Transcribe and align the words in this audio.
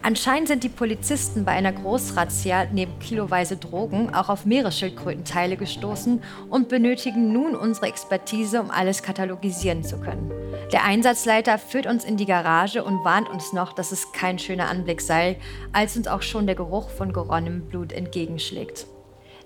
Anscheinend 0.00 0.48
sind 0.48 0.62
die 0.62 0.68
Polizisten 0.68 1.44
bei 1.44 1.52
einer 1.52 1.72
Großrazzia 1.72 2.66
neben 2.72 2.98
kiloweise 3.00 3.56
Drogen 3.56 4.14
auch 4.14 4.28
auf 4.28 4.46
Meeresschildkrötenteile 4.46 5.56
gestoßen 5.56 6.22
und 6.48 6.68
benötigen 6.68 7.32
nun 7.32 7.54
unsere 7.56 7.86
Expertise, 7.86 8.60
um 8.60 8.70
alles 8.70 9.02
katalogisieren 9.02 9.82
zu 9.82 9.98
können. 9.98 10.30
Der 10.72 10.84
Einsatzleiter 10.84 11.58
führt 11.58 11.86
uns 11.86 12.04
in 12.04 12.16
die 12.16 12.26
Garage 12.26 12.84
und 12.84 13.04
warnt 13.04 13.28
uns 13.28 13.52
noch, 13.52 13.72
dass 13.72 13.92
es 13.92 14.12
kein 14.12 14.38
schöner 14.38 14.68
Anblick 14.68 15.00
sei, 15.00 15.38
als 15.72 15.96
uns 15.96 16.06
auch 16.06 16.22
schon 16.22 16.46
der 16.46 16.54
Geruch 16.54 16.90
von 16.90 17.12
geronnenem 17.12 17.66
Blut 17.68 17.92
entgegenschlägt. 17.92 18.86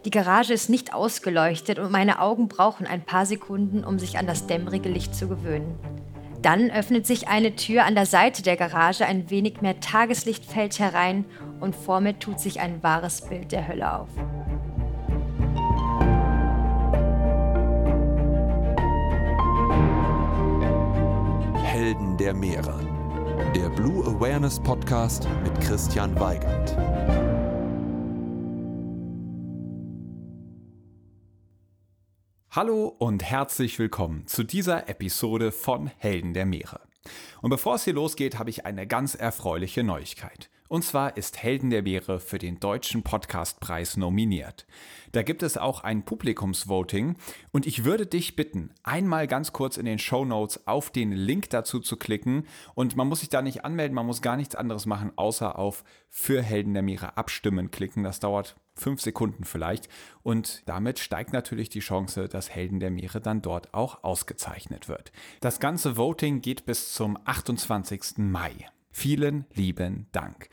Die 0.04 0.10
Garage 0.10 0.52
ist 0.52 0.68
nicht 0.68 0.92
ausgeleuchtet 0.92 1.78
und 1.78 1.92
meine 1.92 2.20
Augen 2.20 2.48
brauchen 2.48 2.86
ein 2.86 3.02
paar 3.02 3.24
Sekunden, 3.24 3.84
um 3.84 3.98
sich 3.98 4.18
an 4.18 4.26
das 4.26 4.46
dämmerige 4.46 4.88
Licht 4.88 5.14
zu 5.14 5.28
gewöhnen. 5.28 5.78
Dann 6.42 6.72
öffnet 6.72 7.06
sich 7.06 7.28
eine 7.28 7.54
Tür 7.54 7.84
an 7.84 7.94
der 7.94 8.04
Seite 8.04 8.42
der 8.42 8.56
Garage, 8.56 9.06
ein 9.06 9.30
wenig 9.30 9.62
mehr 9.62 9.78
Tageslicht 9.78 10.44
fällt 10.44 10.80
herein 10.80 11.24
und 11.60 11.76
vor 11.76 12.00
mir 12.00 12.18
tut 12.18 12.40
sich 12.40 12.58
ein 12.58 12.82
wahres 12.82 13.20
Bild 13.22 13.52
der 13.52 13.68
Hölle 13.68 13.94
auf. 13.94 14.08
Helden 21.62 22.16
der 22.18 22.34
Meere. 22.34 22.80
Der 23.54 23.68
Blue 23.70 24.04
Awareness 24.04 24.58
Podcast 24.58 25.28
mit 25.44 25.60
Christian 25.60 26.18
Weigand. 26.18 26.76
Hallo 32.54 32.94
und 32.98 33.22
herzlich 33.22 33.78
willkommen 33.78 34.26
zu 34.26 34.42
dieser 34.42 34.86
Episode 34.86 35.52
von 35.52 35.86
Helden 35.96 36.34
der 36.34 36.44
Meere. 36.44 36.80
Und 37.40 37.48
bevor 37.48 37.76
es 37.76 37.84
hier 37.84 37.94
losgeht, 37.94 38.38
habe 38.38 38.50
ich 38.50 38.66
eine 38.66 38.86
ganz 38.86 39.14
erfreuliche 39.14 39.82
Neuigkeit. 39.82 40.50
Und 40.72 40.84
zwar 40.84 41.18
ist 41.18 41.42
Helden 41.42 41.68
der 41.68 41.82
Meere 41.82 42.18
für 42.18 42.38
den 42.38 42.58
Deutschen 42.58 43.02
Podcastpreis 43.02 43.98
nominiert. 43.98 44.66
Da 45.12 45.22
gibt 45.22 45.42
es 45.42 45.58
auch 45.58 45.84
ein 45.84 46.02
Publikumsvoting 46.02 47.16
und 47.50 47.66
ich 47.66 47.84
würde 47.84 48.06
dich 48.06 48.36
bitten, 48.36 48.70
einmal 48.82 49.26
ganz 49.26 49.52
kurz 49.52 49.76
in 49.76 49.84
den 49.84 49.98
Show 49.98 50.24
Notes 50.24 50.66
auf 50.66 50.88
den 50.88 51.12
Link 51.12 51.50
dazu 51.50 51.78
zu 51.78 51.98
klicken 51.98 52.46
und 52.74 52.96
man 52.96 53.06
muss 53.06 53.20
sich 53.20 53.28
da 53.28 53.42
nicht 53.42 53.66
anmelden, 53.66 53.94
man 53.94 54.06
muss 54.06 54.22
gar 54.22 54.38
nichts 54.38 54.54
anderes 54.54 54.86
machen, 54.86 55.12
außer 55.14 55.58
auf 55.58 55.84
für 56.08 56.40
Helden 56.40 56.72
der 56.72 56.82
Meere 56.82 57.18
abstimmen 57.18 57.70
klicken. 57.70 58.02
Das 58.02 58.18
dauert 58.18 58.56
fünf 58.74 59.02
Sekunden 59.02 59.44
vielleicht 59.44 59.90
und 60.22 60.66
damit 60.66 61.00
steigt 61.00 61.34
natürlich 61.34 61.68
die 61.68 61.80
Chance, 61.80 62.30
dass 62.30 62.48
Helden 62.48 62.80
der 62.80 62.90
Meere 62.90 63.20
dann 63.20 63.42
dort 63.42 63.74
auch 63.74 64.04
ausgezeichnet 64.04 64.88
wird. 64.88 65.12
Das 65.42 65.60
ganze 65.60 65.98
Voting 65.98 66.40
geht 66.40 66.64
bis 66.64 66.94
zum 66.94 67.18
28. 67.26 68.16
Mai. 68.16 68.70
Vielen 68.92 69.46
lieben 69.54 70.06
Dank. 70.12 70.48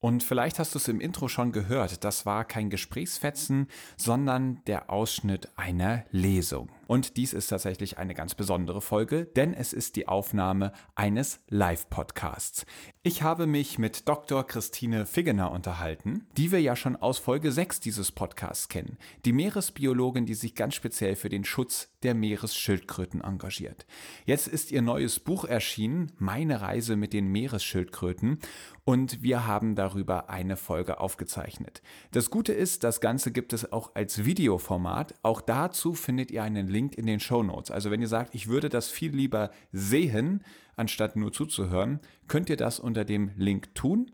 Und 0.00 0.24
vielleicht 0.24 0.58
hast 0.58 0.74
du 0.74 0.78
es 0.80 0.88
im 0.88 1.00
Intro 1.00 1.28
schon 1.28 1.52
gehört, 1.52 2.02
das 2.02 2.26
war 2.26 2.44
kein 2.44 2.70
Gesprächsfetzen, 2.70 3.68
sondern 3.96 4.60
der 4.66 4.90
Ausschnitt 4.90 5.48
einer 5.54 6.04
Lesung. 6.10 6.70
Und 6.92 7.16
dies 7.16 7.32
ist 7.32 7.46
tatsächlich 7.46 7.96
eine 7.96 8.12
ganz 8.12 8.34
besondere 8.34 8.82
Folge, 8.82 9.24
denn 9.24 9.54
es 9.54 9.72
ist 9.72 9.96
die 9.96 10.08
Aufnahme 10.08 10.74
eines 10.94 11.40
Live-Podcasts. 11.48 12.66
Ich 13.02 13.22
habe 13.22 13.46
mich 13.46 13.78
mit 13.78 14.06
Dr. 14.10 14.46
Christine 14.46 15.06
Figgener 15.06 15.52
unterhalten, 15.52 16.26
die 16.36 16.52
wir 16.52 16.60
ja 16.60 16.76
schon 16.76 16.96
aus 16.96 17.16
Folge 17.16 17.50
6 17.50 17.80
dieses 17.80 18.12
Podcasts 18.12 18.68
kennen. 18.68 18.98
Die 19.24 19.32
Meeresbiologin, 19.32 20.26
die 20.26 20.34
sich 20.34 20.54
ganz 20.54 20.74
speziell 20.74 21.16
für 21.16 21.30
den 21.30 21.44
Schutz 21.44 21.88
der 22.02 22.12
Meeresschildkröten 22.12 23.22
engagiert. 23.22 23.86
Jetzt 24.26 24.46
ist 24.46 24.70
ihr 24.70 24.82
neues 24.82 25.18
Buch 25.18 25.46
erschienen, 25.46 26.12
Meine 26.18 26.60
Reise 26.60 26.96
mit 26.96 27.14
den 27.14 27.28
Meeresschildkröten, 27.28 28.38
und 28.84 29.22
wir 29.22 29.46
haben 29.46 29.76
darüber 29.76 30.28
eine 30.28 30.56
Folge 30.56 30.98
aufgezeichnet. 30.98 31.82
Das 32.10 32.30
Gute 32.30 32.52
ist, 32.52 32.82
das 32.82 33.00
Ganze 33.00 33.30
gibt 33.30 33.52
es 33.52 33.72
auch 33.72 33.94
als 33.94 34.24
Videoformat. 34.24 35.14
Auch 35.22 35.40
dazu 35.40 35.94
findet 35.94 36.32
ihr 36.32 36.42
einen 36.42 36.66
Link 36.66 36.81
Link 36.82 36.94
in 36.96 37.06
den 37.06 37.20
Show 37.20 37.42
Notes. 37.42 37.70
Also 37.70 37.90
wenn 37.90 38.00
ihr 38.00 38.08
sagt, 38.08 38.34
ich 38.34 38.48
würde 38.48 38.68
das 38.68 38.88
viel 38.88 39.14
lieber 39.14 39.50
sehen, 39.70 40.42
anstatt 40.76 41.16
nur 41.16 41.32
zuzuhören, 41.32 42.00
könnt 42.26 42.50
ihr 42.50 42.56
das 42.56 42.80
unter 42.80 43.04
dem 43.04 43.30
Link 43.36 43.74
tun. 43.74 44.10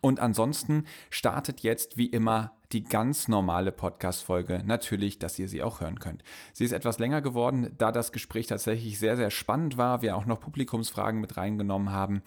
Und 0.00 0.20
ansonsten 0.20 0.84
startet 1.10 1.60
jetzt 1.60 1.98
wie 1.98 2.06
immer 2.06 2.56
die 2.72 2.82
ganz 2.82 3.28
normale 3.28 3.72
Podcast-Folge. 3.72 4.62
Natürlich, 4.64 5.18
dass 5.18 5.38
ihr 5.38 5.48
sie 5.48 5.62
auch 5.62 5.82
hören 5.82 5.98
könnt. 5.98 6.22
Sie 6.54 6.64
ist 6.64 6.72
etwas 6.72 6.98
länger 6.98 7.20
geworden, 7.20 7.74
da 7.76 7.92
das 7.92 8.10
Gespräch 8.10 8.46
tatsächlich 8.46 8.98
sehr, 8.98 9.18
sehr 9.18 9.30
spannend 9.30 9.76
war. 9.76 10.00
Wir 10.00 10.16
auch 10.16 10.24
noch 10.24 10.40
Publikumsfragen 10.40 11.20
mit 11.20 11.36
reingenommen 11.36 11.90
haben. 11.90 12.22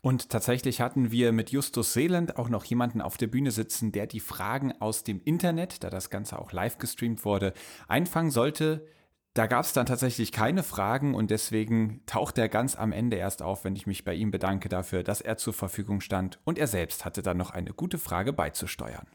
Und 0.00 0.28
tatsächlich 0.28 0.80
hatten 0.80 1.10
wir 1.10 1.32
mit 1.32 1.50
Justus 1.50 1.92
Seeland 1.92 2.36
auch 2.36 2.48
noch 2.48 2.64
jemanden 2.64 3.00
auf 3.00 3.16
der 3.16 3.26
Bühne 3.26 3.50
sitzen, 3.50 3.90
der 3.90 4.06
die 4.06 4.20
Fragen 4.20 4.72
aus 4.80 5.02
dem 5.02 5.20
Internet, 5.24 5.82
da 5.82 5.90
das 5.90 6.08
Ganze 6.08 6.38
auch 6.38 6.52
live 6.52 6.78
gestreamt 6.78 7.24
wurde, 7.24 7.52
einfangen 7.88 8.30
sollte. 8.30 8.86
Da 9.34 9.46
gab 9.46 9.64
es 9.64 9.72
dann 9.72 9.86
tatsächlich 9.86 10.32
keine 10.32 10.62
Fragen 10.62 11.14
und 11.14 11.30
deswegen 11.30 12.00
taucht 12.06 12.38
er 12.38 12.48
ganz 12.48 12.74
am 12.74 12.92
Ende 12.92 13.16
erst 13.16 13.42
auf, 13.42 13.64
wenn 13.64 13.76
ich 13.76 13.86
mich 13.86 14.04
bei 14.04 14.14
ihm 14.14 14.30
bedanke 14.30 14.68
dafür, 14.68 15.02
dass 15.02 15.20
er 15.20 15.36
zur 15.36 15.52
Verfügung 15.52 16.00
stand 16.00 16.40
und 16.44 16.58
er 16.58 16.66
selbst 16.66 17.04
hatte 17.04 17.22
dann 17.22 17.36
noch 17.36 17.50
eine 17.50 17.72
gute 17.72 17.98
Frage 17.98 18.32
beizusteuern. 18.32 19.06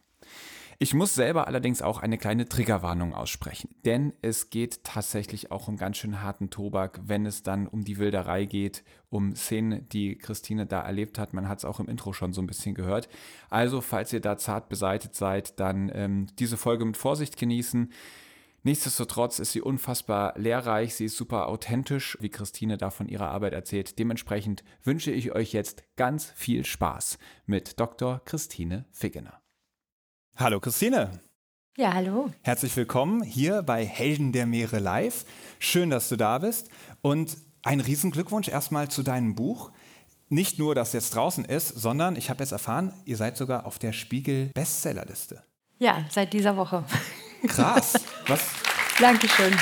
Ich 0.79 0.93
muss 0.93 1.13
selber 1.13 1.47
allerdings 1.47 1.81
auch 1.81 2.01
eine 2.01 2.17
kleine 2.17 2.47
Triggerwarnung 2.49 3.13
aussprechen, 3.13 3.75
denn 3.85 4.13
es 4.21 4.49
geht 4.49 4.83
tatsächlich 4.83 5.51
auch 5.51 5.67
um 5.67 5.77
ganz 5.77 5.97
schön 5.97 6.21
harten 6.21 6.49
Tobak, 6.49 6.99
wenn 7.05 7.25
es 7.25 7.43
dann 7.43 7.67
um 7.67 7.83
die 7.83 7.99
Wilderei 7.99 8.45
geht, 8.45 8.83
um 9.09 9.35
Szenen, 9.35 9.87
die 9.89 10.17
Christine 10.17 10.65
da 10.65 10.81
erlebt 10.81 11.19
hat. 11.19 11.33
Man 11.33 11.47
hat 11.47 11.59
es 11.59 11.65
auch 11.65 11.79
im 11.79 11.87
Intro 11.87 12.11
schon 12.11 12.33
so 12.33 12.41
ein 12.41 12.47
bisschen 12.47 12.75
gehört. 12.75 13.07
Also, 13.49 13.81
falls 13.81 14.11
ihr 14.13 14.21
da 14.21 14.37
zart 14.37 14.67
beseitet 14.67 15.15
seid, 15.15 15.59
dann 15.59 15.91
ähm, 15.93 16.27
diese 16.39 16.57
Folge 16.57 16.85
mit 16.85 16.97
Vorsicht 16.97 17.37
genießen. 17.37 17.91
Nichtsdestotrotz 18.65 19.39
ist 19.39 19.51
sie 19.51 19.59
unfassbar 19.59 20.39
lehrreich, 20.39 20.95
sie 20.95 21.05
ist 21.05 21.17
super 21.17 21.49
authentisch, 21.49 22.17
wie 22.21 22.29
Christine 22.29 22.77
da 22.77 22.91
von 22.91 23.09
ihrer 23.09 23.29
Arbeit 23.29 23.51
erzählt. 23.51 23.99
Dementsprechend 23.99 24.63
wünsche 24.83 25.11
ich 25.11 25.33
euch 25.33 25.51
jetzt 25.51 25.83
ganz 25.97 26.31
viel 26.33 26.65
Spaß 26.65 27.17
mit 27.45 27.77
Dr. 27.77 28.21
Christine 28.23 28.85
Figgener. 28.89 29.41
Hallo 30.37 30.61
Christine. 30.61 31.19
Ja, 31.75 31.93
hallo. 31.93 32.31
Herzlich 32.41 32.73
willkommen 32.77 33.21
hier 33.21 33.63
bei 33.63 33.85
Helden 33.85 34.31
der 34.31 34.45
Meere 34.45 34.79
Live. 34.79 35.25
Schön, 35.59 35.89
dass 35.89 36.07
du 36.07 36.15
da 36.15 36.37
bist. 36.37 36.69
Und 37.01 37.35
ein 37.63 37.81
Riesenglückwunsch 37.81 38.47
erstmal 38.47 38.87
zu 38.87 39.03
deinem 39.03 39.35
Buch. 39.35 39.73
Nicht 40.29 40.57
nur, 40.57 40.73
dass 40.73 40.89
es 40.89 40.93
jetzt 40.93 41.15
draußen 41.15 41.43
ist, 41.43 41.67
sondern 41.67 42.15
ich 42.15 42.29
habe 42.29 42.41
jetzt 42.41 42.53
erfahren, 42.53 42.93
ihr 43.03 43.17
seid 43.17 43.35
sogar 43.35 43.65
auf 43.65 43.77
der 43.77 43.91
Spiegel 43.91 44.51
Bestsellerliste. 44.53 45.43
Ja, 45.79 46.05
seit 46.09 46.31
dieser 46.31 46.55
Woche. 46.55 46.85
Krass. 47.47 47.93
Was? 48.27 48.41
Dankeschön. 48.99 49.53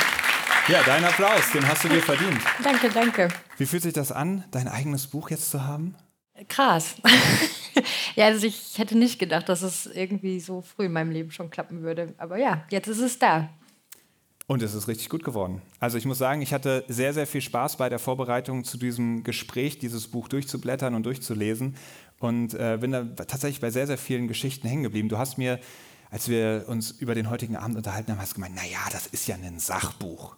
Ja, 0.68 0.84
dein 0.84 1.03
Applaus, 1.03 1.52
den 1.53 1.68
hast 1.68 1.84
du 1.84 1.90
dir 1.90 2.02
verdient. 2.02 2.40
Danke, 2.64 2.90
danke. 2.90 3.30
Wie 3.58 3.66
fühlt 3.66 3.84
sich 3.84 3.94
das 3.94 4.12
an, 4.12 4.44
dein 4.52 4.68
eigenes 4.68 5.08
Buch 5.08 5.30
jetzt 5.31 5.50
zu 5.50 5.64
haben? 5.64 5.96
Krass. 6.47 6.96
ja, 8.16 8.25
also 8.25 8.46
ich 8.46 8.78
hätte 8.78 8.97
nicht 8.97 9.20
gedacht, 9.20 9.50
dass 9.50 9.64
es 9.64 9.86
irgendwie 9.88 10.40
so 10.40 10.62
früh 10.62 10.86
in 10.86 10.94
meinem 10.94 11.12
Leben 11.12 11.31
schon 11.31 11.50
klappen 11.50 11.81
würde. 11.81 12.14
Aber 12.18 12.38
ja, 12.38 12.66
jetzt 12.70 12.88
ist 12.88 13.00
es 13.00 13.20
da. 13.20 13.50
Und 14.47 14.62
es 14.62 14.74
ist 14.74 14.88
richtig 14.88 15.09
gut 15.09 15.24
geworden. 15.24 15.62
Also 15.80 15.97
ich 15.97 16.06
muss 16.06 16.18
sagen, 16.18 16.41
ich 16.41 16.53
hatte 16.53 16.84
sehr, 16.88 17.14
sehr 17.14 17.25
viel 17.25 17.41
Spaß 17.41 17.78
bei 17.78 17.90
der 17.90 18.00
Vorbereitung 18.00 18.64
zu 18.64 18.78
diesem 18.78 19.24
Gespräch, 19.24 19.80
dieses 19.80 20.08
Buch 20.09 20.28
durchzublättern 20.28 20.94
und 20.94 21.06
durchzulesen. 21.06 21.75
Und 22.20 22.53
äh, 22.53 22.78
bin 22.80 22.91
da 22.91 23.03
tatsächlich 23.03 23.62
bei 23.62 23.72
sehr, 23.72 23.88
sehr 23.88 23.97
vielen 23.97 24.28
Geschichten 24.28 24.68
hängen 24.68 24.84
geblieben. 24.84 25.09
Du 25.09 25.18
hast 25.18 25.38
mir 25.38 25.59
als 26.12 26.28
wir 26.28 26.66
uns 26.68 26.92
über 26.92 27.16
den 27.16 27.30
heutigen 27.30 27.56
Abend 27.56 27.78
unterhalten 27.78 28.12
haben, 28.12 28.20
hast 28.20 28.32
du 28.32 28.36
gemeint, 28.36 28.56
naja, 28.56 28.80
das 28.92 29.08
ist 29.08 29.28
ja 29.28 29.36
ein 29.36 29.60
Sachbuch. 29.60 30.36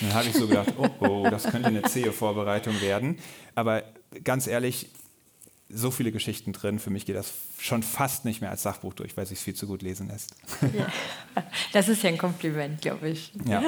Und 0.00 0.08
dann 0.08 0.14
habe 0.14 0.28
ich 0.28 0.34
so 0.34 0.46
gedacht, 0.46 0.72
oh, 0.78 0.88
oh, 1.00 1.28
das 1.28 1.42
könnte 1.42 1.68
eine 1.68 1.82
zähe 1.82 2.12
Vorbereitung 2.12 2.80
werden. 2.80 3.18
Aber 3.56 3.82
ganz 4.22 4.46
ehrlich, 4.46 4.90
so 5.68 5.90
viele 5.90 6.12
Geschichten 6.12 6.52
drin, 6.52 6.78
für 6.78 6.90
mich 6.90 7.04
geht 7.04 7.16
das 7.16 7.32
schon 7.58 7.82
fast 7.82 8.24
nicht 8.24 8.40
mehr 8.40 8.50
als 8.50 8.62
Sachbuch 8.62 8.94
durch, 8.94 9.16
weil 9.16 9.24
es 9.24 9.30
sich 9.30 9.40
viel 9.40 9.54
zu 9.54 9.66
gut 9.66 9.82
lesen 9.82 10.08
lässt. 10.08 10.34
Ja. 10.76 10.86
Das 11.72 11.88
ist 11.88 12.02
ja 12.02 12.10
ein 12.10 12.18
Kompliment, 12.18 12.82
glaube 12.82 13.08
ich. 13.08 13.32
Ja. 13.46 13.62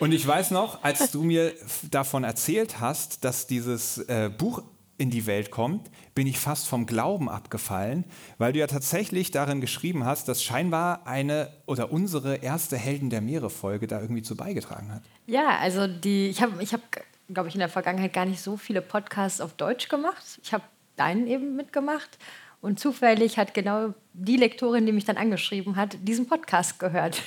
Und 0.00 0.12
ich 0.12 0.26
weiß 0.26 0.50
noch, 0.50 0.82
als 0.82 1.12
du 1.12 1.22
mir 1.22 1.54
davon 1.90 2.24
erzählt 2.24 2.80
hast, 2.80 3.24
dass 3.24 3.46
dieses 3.46 3.98
äh, 3.98 4.28
Buch 4.36 4.62
in 4.98 5.10
die 5.10 5.26
Welt 5.26 5.50
kommt, 5.52 5.90
bin 6.14 6.26
ich 6.26 6.38
fast 6.38 6.66
vom 6.66 6.84
Glauben 6.84 7.30
abgefallen, 7.30 8.04
weil 8.36 8.52
du 8.52 8.58
ja 8.58 8.66
tatsächlich 8.66 9.30
darin 9.30 9.60
geschrieben 9.60 10.04
hast, 10.04 10.28
dass 10.28 10.42
scheinbar 10.42 11.06
eine 11.06 11.50
oder 11.66 11.92
unsere 11.92 12.36
erste 12.36 12.76
Helden 12.76 13.08
der 13.08 13.20
Meere 13.20 13.48
Folge 13.48 13.86
da 13.86 14.00
irgendwie 14.00 14.22
zu 14.22 14.36
beigetragen 14.36 14.92
hat. 14.92 15.02
Ja, 15.26 15.56
also 15.58 15.86
die, 15.86 16.28
ich 16.28 16.42
habe, 16.42 16.60
ich 16.62 16.72
hab, 16.72 16.82
glaube 17.32 17.48
ich, 17.48 17.54
in 17.54 17.60
der 17.60 17.68
Vergangenheit 17.68 18.12
gar 18.12 18.26
nicht 18.26 18.40
so 18.40 18.56
viele 18.56 18.82
Podcasts 18.82 19.40
auf 19.40 19.54
Deutsch 19.54 19.88
gemacht. 19.88 20.40
Ich 20.42 20.52
habe 20.52 20.64
deinen 20.96 21.28
eben 21.28 21.54
mitgemacht 21.54 22.18
und 22.60 22.80
zufällig 22.80 23.38
hat 23.38 23.54
genau 23.54 23.94
die 24.14 24.36
Lektorin, 24.36 24.84
die 24.84 24.92
mich 24.92 25.04
dann 25.04 25.16
angeschrieben 25.16 25.76
hat, 25.76 25.96
diesen 26.02 26.26
Podcast 26.26 26.80
gehört. 26.80 27.22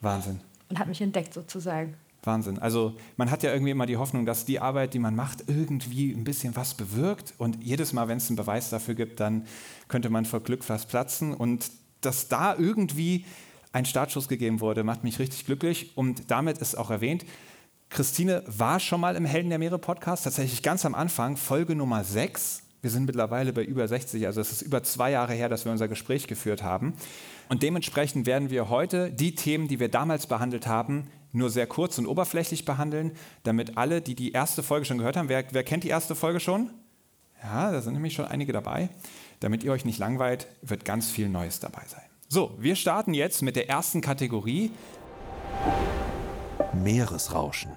Wahnsinn. 0.00 0.40
Und 0.70 0.78
hat 0.78 0.88
mich 0.88 1.02
entdeckt 1.02 1.34
sozusagen. 1.34 1.96
Wahnsinn. 2.28 2.60
Also 2.60 2.94
man 3.16 3.30
hat 3.30 3.42
ja 3.42 3.52
irgendwie 3.52 3.72
immer 3.72 3.86
die 3.86 3.96
Hoffnung, 3.96 4.24
dass 4.24 4.44
die 4.44 4.60
Arbeit, 4.60 4.94
die 4.94 5.00
man 5.00 5.16
macht, 5.16 5.44
irgendwie 5.48 6.12
ein 6.12 6.22
bisschen 6.22 6.54
was 6.54 6.74
bewirkt. 6.74 7.34
Und 7.38 7.64
jedes 7.64 7.92
Mal, 7.92 8.06
wenn 8.06 8.18
es 8.18 8.28
einen 8.28 8.36
Beweis 8.36 8.70
dafür 8.70 8.94
gibt, 8.94 9.18
dann 9.18 9.46
könnte 9.88 10.10
man 10.10 10.24
vor 10.24 10.40
Glück 10.40 10.62
fast 10.62 10.88
platzen. 10.88 11.34
Und 11.34 11.72
dass 12.00 12.28
da 12.28 12.54
irgendwie 12.56 13.24
ein 13.72 13.84
Startschuss 13.84 14.28
gegeben 14.28 14.60
wurde, 14.60 14.84
macht 14.84 15.02
mich 15.02 15.18
richtig 15.18 15.46
glücklich. 15.46 15.96
Und 15.96 16.30
damit 16.30 16.58
ist 16.58 16.76
auch 16.76 16.90
erwähnt, 16.90 17.24
Christine 17.90 18.44
war 18.46 18.80
schon 18.80 19.00
mal 19.00 19.16
im 19.16 19.24
Helden 19.24 19.48
der 19.48 19.58
Meere 19.58 19.78
Podcast, 19.78 20.24
tatsächlich 20.24 20.62
ganz 20.62 20.84
am 20.84 20.94
Anfang, 20.94 21.36
Folge 21.36 21.74
Nummer 21.74 22.04
6. 22.04 22.62
Wir 22.80 22.90
sind 22.90 23.06
mittlerweile 23.06 23.52
bei 23.52 23.64
über 23.64 23.88
60, 23.88 24.26
also 24.26 24.40
es 24.40 24.52
ist 24.52 24.62
über 24.62 24.82
zwei 24.82 25.10
Jahre 25.10 25.32
her, 25.32 25.48
dass 25.48 25.64
wir 25.64 25.72
unser 25.72 25.88
Gespräch 25.88 26.28
geführt 26.28 26.62
haben. 26.62 26.94
Und 27.48 27.62
dementsprechend 27.62 28.26
werden 28.26 28.50
wir 28.50 28.68
heute 28.68 29.10
die 29.10 29.34
Themen, 29.34 29.68
die 29.68 29.80
wir 29.80 29.88
damals 29.88 30.26
behandelt 30.26 30.66
haben, 30.66 31.08
nur 31.32 31.50
sehr 31.50 31.66
kurz 31.66 31.98
und 31.98 32.06
oberflächlich 32.06 32.64
behandeln, 32.64 33.12
damit 33.42 33.76
alle, 33.76 34.00
die 34.00 34.14
die 34.14 34.32
erste 34.32 34.62
Folge 34.62 34.86
schon 34.86 34.98
gehört 34.98 35.16
haben, 35.16 35.28
wer, 35.28 35.44
wer 35.52 35.64
kennt 35.64 35.84
die 35.84 35.88
erste 35.88 36.14
Folge 36.14 36.40
schon? 36.40 36.70
Ja, 37.42 37.70
da 37.70 37.80
sind 37.80 37.94
nämlich 37.94 38.14
schon 38.14 38.24
einige 38.24 38.52
dabei. 38.52 38.88
Damit 39.40 39.62
ihr 39.62 39.72
euch 39.72 39.84
nicht 39.84 39.98
langweilt, 39.98 40.48
wird 40.62 40.84
ganz 40.84 41.10
viel 41.10 41.28
Neues 41.28 41.60
dabei 41.60 41.82
sein. 41.86 42.02
So, 42.28 42.54
wir 42.58 42.76
starten 42.76 43.14
jetzt 43.14 43.42
mit 43.42 43.56
der 43.56 43.68
ersten 43.68 44.00
Kategorie. 44.00 44.72
Meeresrauschen. 46.74 47.76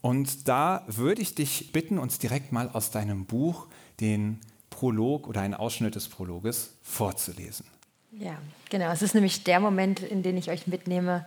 Und 0.00 0.48
da 0.48 0.84
würde 0.86 1.20
ich 1.20 1.34
dich 1.34 1.72
bitten, 1.72 1.98
uns 1.98 2.18
direkt 2.18 2.52
mal 2.52 2.70
aus 2.70 2.90
deinem 2.90 3.26
Buch 3.26 3.66
den 4.00 4.40
Prolog 4.70 5.26
oder 5.26 5.40
einen 5.40 5.54
Ausschnitt 5.54 5.96
des 5.96 6.08
Prologes 6.08 6.78
vorzulesen. 6.82 7.66
Ja, 8.12 8.38
genau. 8.70 8.90
Es 8.90 9.02
ist 9.02 9.14
nämlich 9.14 9.44
der 9.44 9.60
Moment, 9.60 10.00
in 10.00 10.22
den 10.22 10.36
ich 10.36 10.50
euch 10.50 10.66
mitnehme, 10.66 11.26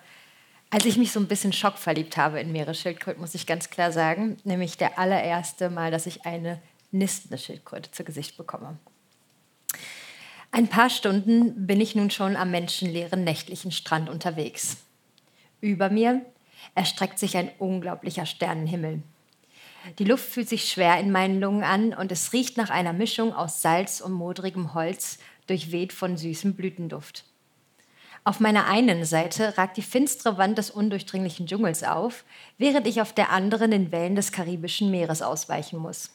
als 0.71 0.85
ich 0.85 0.97
mich 0.97 1.11
so 1.11 1.19
ein 1.19 1.27
bisschen 1.27 1.53
schockverliebt 1.53 2.17
habe 2.17 2.39
in 2.39 2.51
Meeresschildkröten, 2.53 3.21
muss 3.21 3.35
ich 3.35 3.45
ganz 3.45 3.69
klar 3.69 3.91
sagen. 3.91 4.37
Nämlich 4.45 4.77
der 4.77 4.97
allererste 4.97 5.69
Mal, 5.69 5.91
dass 5.91 6.05
ich 6.05 6.25
eine 6.25 6.61
nistende 6.91 7.37
Schildkröte 7.37 7.91
zu 7.91 8.03
Gesicht 8.05 8.37
bekomme. 8.37 8.77
Ein 10.51 10.67
paar 10.67 10.89
Stunden 10.89 11.67
bin 11.67 11.79
ich 11.79 11.95
nun 11.95 12.09
schon 12.09 12.35
am 12.35 12.51
menschenleeren 12.51 13.23
nächtlichen 13.23 13.71
Strand 13.71 14.09
unterwegs. 14.09 14.77
Über 15.59 15.89
mir 15.89 16.25
erstreckt 16.73 17.19
sich 17.19 17.37
ein 17.37 17.51
unglaublicher 17.59 18.25
Sternenhimmel. 18.25 19.03
Die 19.99 20.03
Luft 20.05 20.25
fühlt 20.25 20.47
sich 20.47 20.69
schwer 20.69 20.99
in 20.99 21.11
meinen 21.11 21.39
Lungen 21.39 21.63
an 21.63 21.93
und 21.93 22.11
es 22.11 22.31
riecht 22.33 22.55
nach 22.55 22.69
einer 22.69 22.93
Mischung 22.93 23.33
aus 23.33 23.61
Salz 23.61 23.99
und 23.99 24.13
modrigem 24.13 24.73
Holz, 24.73 25.19
durchweht 25.47 25.91
von 25.91 26.17
süßem 26.17 26.53
Blütenduft. 26.53 27.25
Auf 28.23 28.39
meiner 28.39 28.67
einen 28.67 29.03
Seite 29.03 29.57
ragt 29.57 29.77
die 29.77 29.81
finstere 29.81 30.37
Wand 30.37 30.57
des 30.57 30.69
undurchdringlichen 30.69 31.47
Dschungels 31.47 31.83
auf, 31.83 32.23
während 32.59 32.85
ich 32.85 33.01
auf 33.01 33.13
der 33.13 33.31
anderen 33.31 33.71
den 33.71 33.91
Wellen 33.91 34.15
des 34.15 34.31
karibischen 34.31 34.91
Meeres 34.91 35.23
ausweichen 35.23 35.79
muss. 35.79 36.11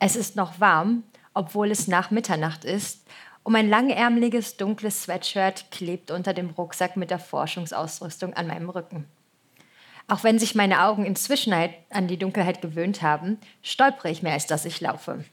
Es 0.00 0.16
ist 0.16 0.34
noch 0.34 0.58
warm, 0.58 1.04
obwohl 1.32 1.70
es 1.70 1.86
nach 1.86 2.10
Mitternacht 2.10 2.64
ist, 2.64 3.06
und 3.44 3.52
mein 3.52 3.68
langärmeliges, 3.68 4.56
dunkles 4.56 5.02
Sweatshirt 5.02 5.70
klebt 5.72 6.12
unter 6.12 6.32
dem 6.32 6.50
Rucksack 6.50 6.96
mit 6.96 7.10
der 7.10 7.18
Forschungsausrüstung 7.18 8.34
an 8.34 8.46
meinem 8.46 8.70
Rücken. 8.70 9.06
Auch 10.08 10.22
wenn 10.22 10.38
sich 10.38 10.54
meine 10.54 10.84
Augen 10.84 11.04
inzwischen 11.04 11.52
an 11.90 12.06
die 12.06 12.18
Dunkelheit 12.18 12.62
gewöhnt 12.62 13.02
haben, 13.02 13.38
stolpere 13.62 14.10
ich 14.10 14.22
mehr, 14.22 14.34
als 14.34 14.46
dass 14.46 14.64
ich 14.64 14.80
laufe. 14.80 15.24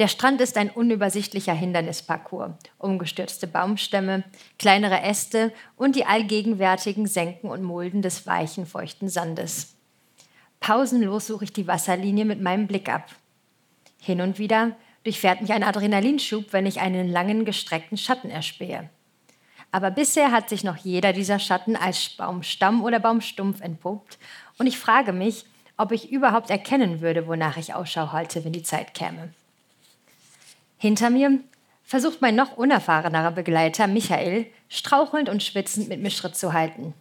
Der 0.00 0.08
Strand 0.08 0.40
ist 0.40 0.56
ein 0.56 0.70
unübersichtlicher 0.70 1.52
Hindernisparcours. 1.52 2.52
Umgestürzte 2.78 3.46
Baumstämme, 3.46 4.24
kleinere 4.58 5.02
Äste 5.02 5.52
und 5.76 5.94
die 5.94 6.06
allgegenwärtigen 6.06 7.06
Senken 7.06 7.50
und 7.50 7.62
Mulden 7.62 8.00
des 8.00 8.26
weichen, 8.26 8.64
feuchten 8.64 9.10
Sandes. 9.10 9.76
Pausenlos 10.58 11.26
suche 11.26 11.44
ich 11.44 11.52
die 11.52 11.66
Wasserlinie 11.66 12.24
mit 12.24 12.40
meinem 12.40 12.66
Blick 12.66 12.88
ab. 12.88 13.10
Hin 14.00 14.22
und 14.22 14.38
wieder 14.38 14.74
durchfährt 15.04 15.42
mich 15.42 15.52
ein 15.52 15.62
Adrenalinschub, 15.62 16.54
wenn 16.54 16.64
ich 16.64 16.80
einen 16.80 17.06
langen, 17.06 17.44
gestreckten 17.44 17.98
Schatten 17.98 18.30
erspähe. 18.30 18.88
Aber 19.70 19.90
bisher 19.90 20.32
hat 20.32 20.48
sich 20.48 20.64
noch 20.64 20.78
jeder 20.78 21.12
dieser 21.12 21.38
Schatten 21.38 21.76
als 21.76 22.08
Baumstamm 22.16 22.82
oder 22.82 23.00
Baumstumpf 23.00 23.60
entpuppt 23.60 24.18
und 24.56 24.66
ich 24.66 24.78
frage 24.78 25.12
mich, 25.12 25.44
ob 25.76 25.92
ich 25.92 26.10
überhaupt 26.10 26.48
erkennen 26.48 27.02
würde, 27.02 27.26
wonach 27.26 27.58
ich 27.58 27.74
Ausschau 27.74 28.12
halte, 28.12 28.46
wenn 28.46 28.52
die 28.52 28.62
Zeit 28.62 28.94
käme. 28.94 29.34
Hinter 30.80 31.10
mir 31.10 31.40
versucht 31.82 32.22
mein 32.22 32.34
noch 32.34 32.56
unerfahrenerer 32.56 33.32
Begleiter 33.32 33.86
Michael 33.86 34.46
strauchelnd 34.70 35.28
und 35.28 35.42
schwitzend 35.42 35.90
mit 35.90 36.00
mir 36.00 36.10
Schritt 36.10 36.34
zu 36.34 36.54
halten. 36.54 36.94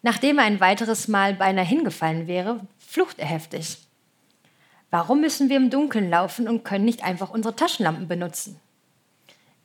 Nachdem 0.00 0.38
er 0.38 0.44
ein 0.44 0.60
weiteres 0.60 1.06
Mal 1.06 1.34
beinahe 1.34 1.64
hingefallen 1.64 2.26
wäre, 2.26 2.66
flucht 2.78 3.18
er 3.18 3.26
heftig. 3.26 3.76
Warum 4.90 5.20
müssen 5.20 5.50
wir 5.50 5.58
im 5.58 5.68
Dunkeln 5.68 6.08
laufen 6.08 6.48
und 6.48 6.64
können 6.64 6.86
nicht 6.86 7.04
einfach 7.04 7.28
unsere 7.28 7.54
Taschenlampen 7.54 8.08
benutzen? 8.08 8.58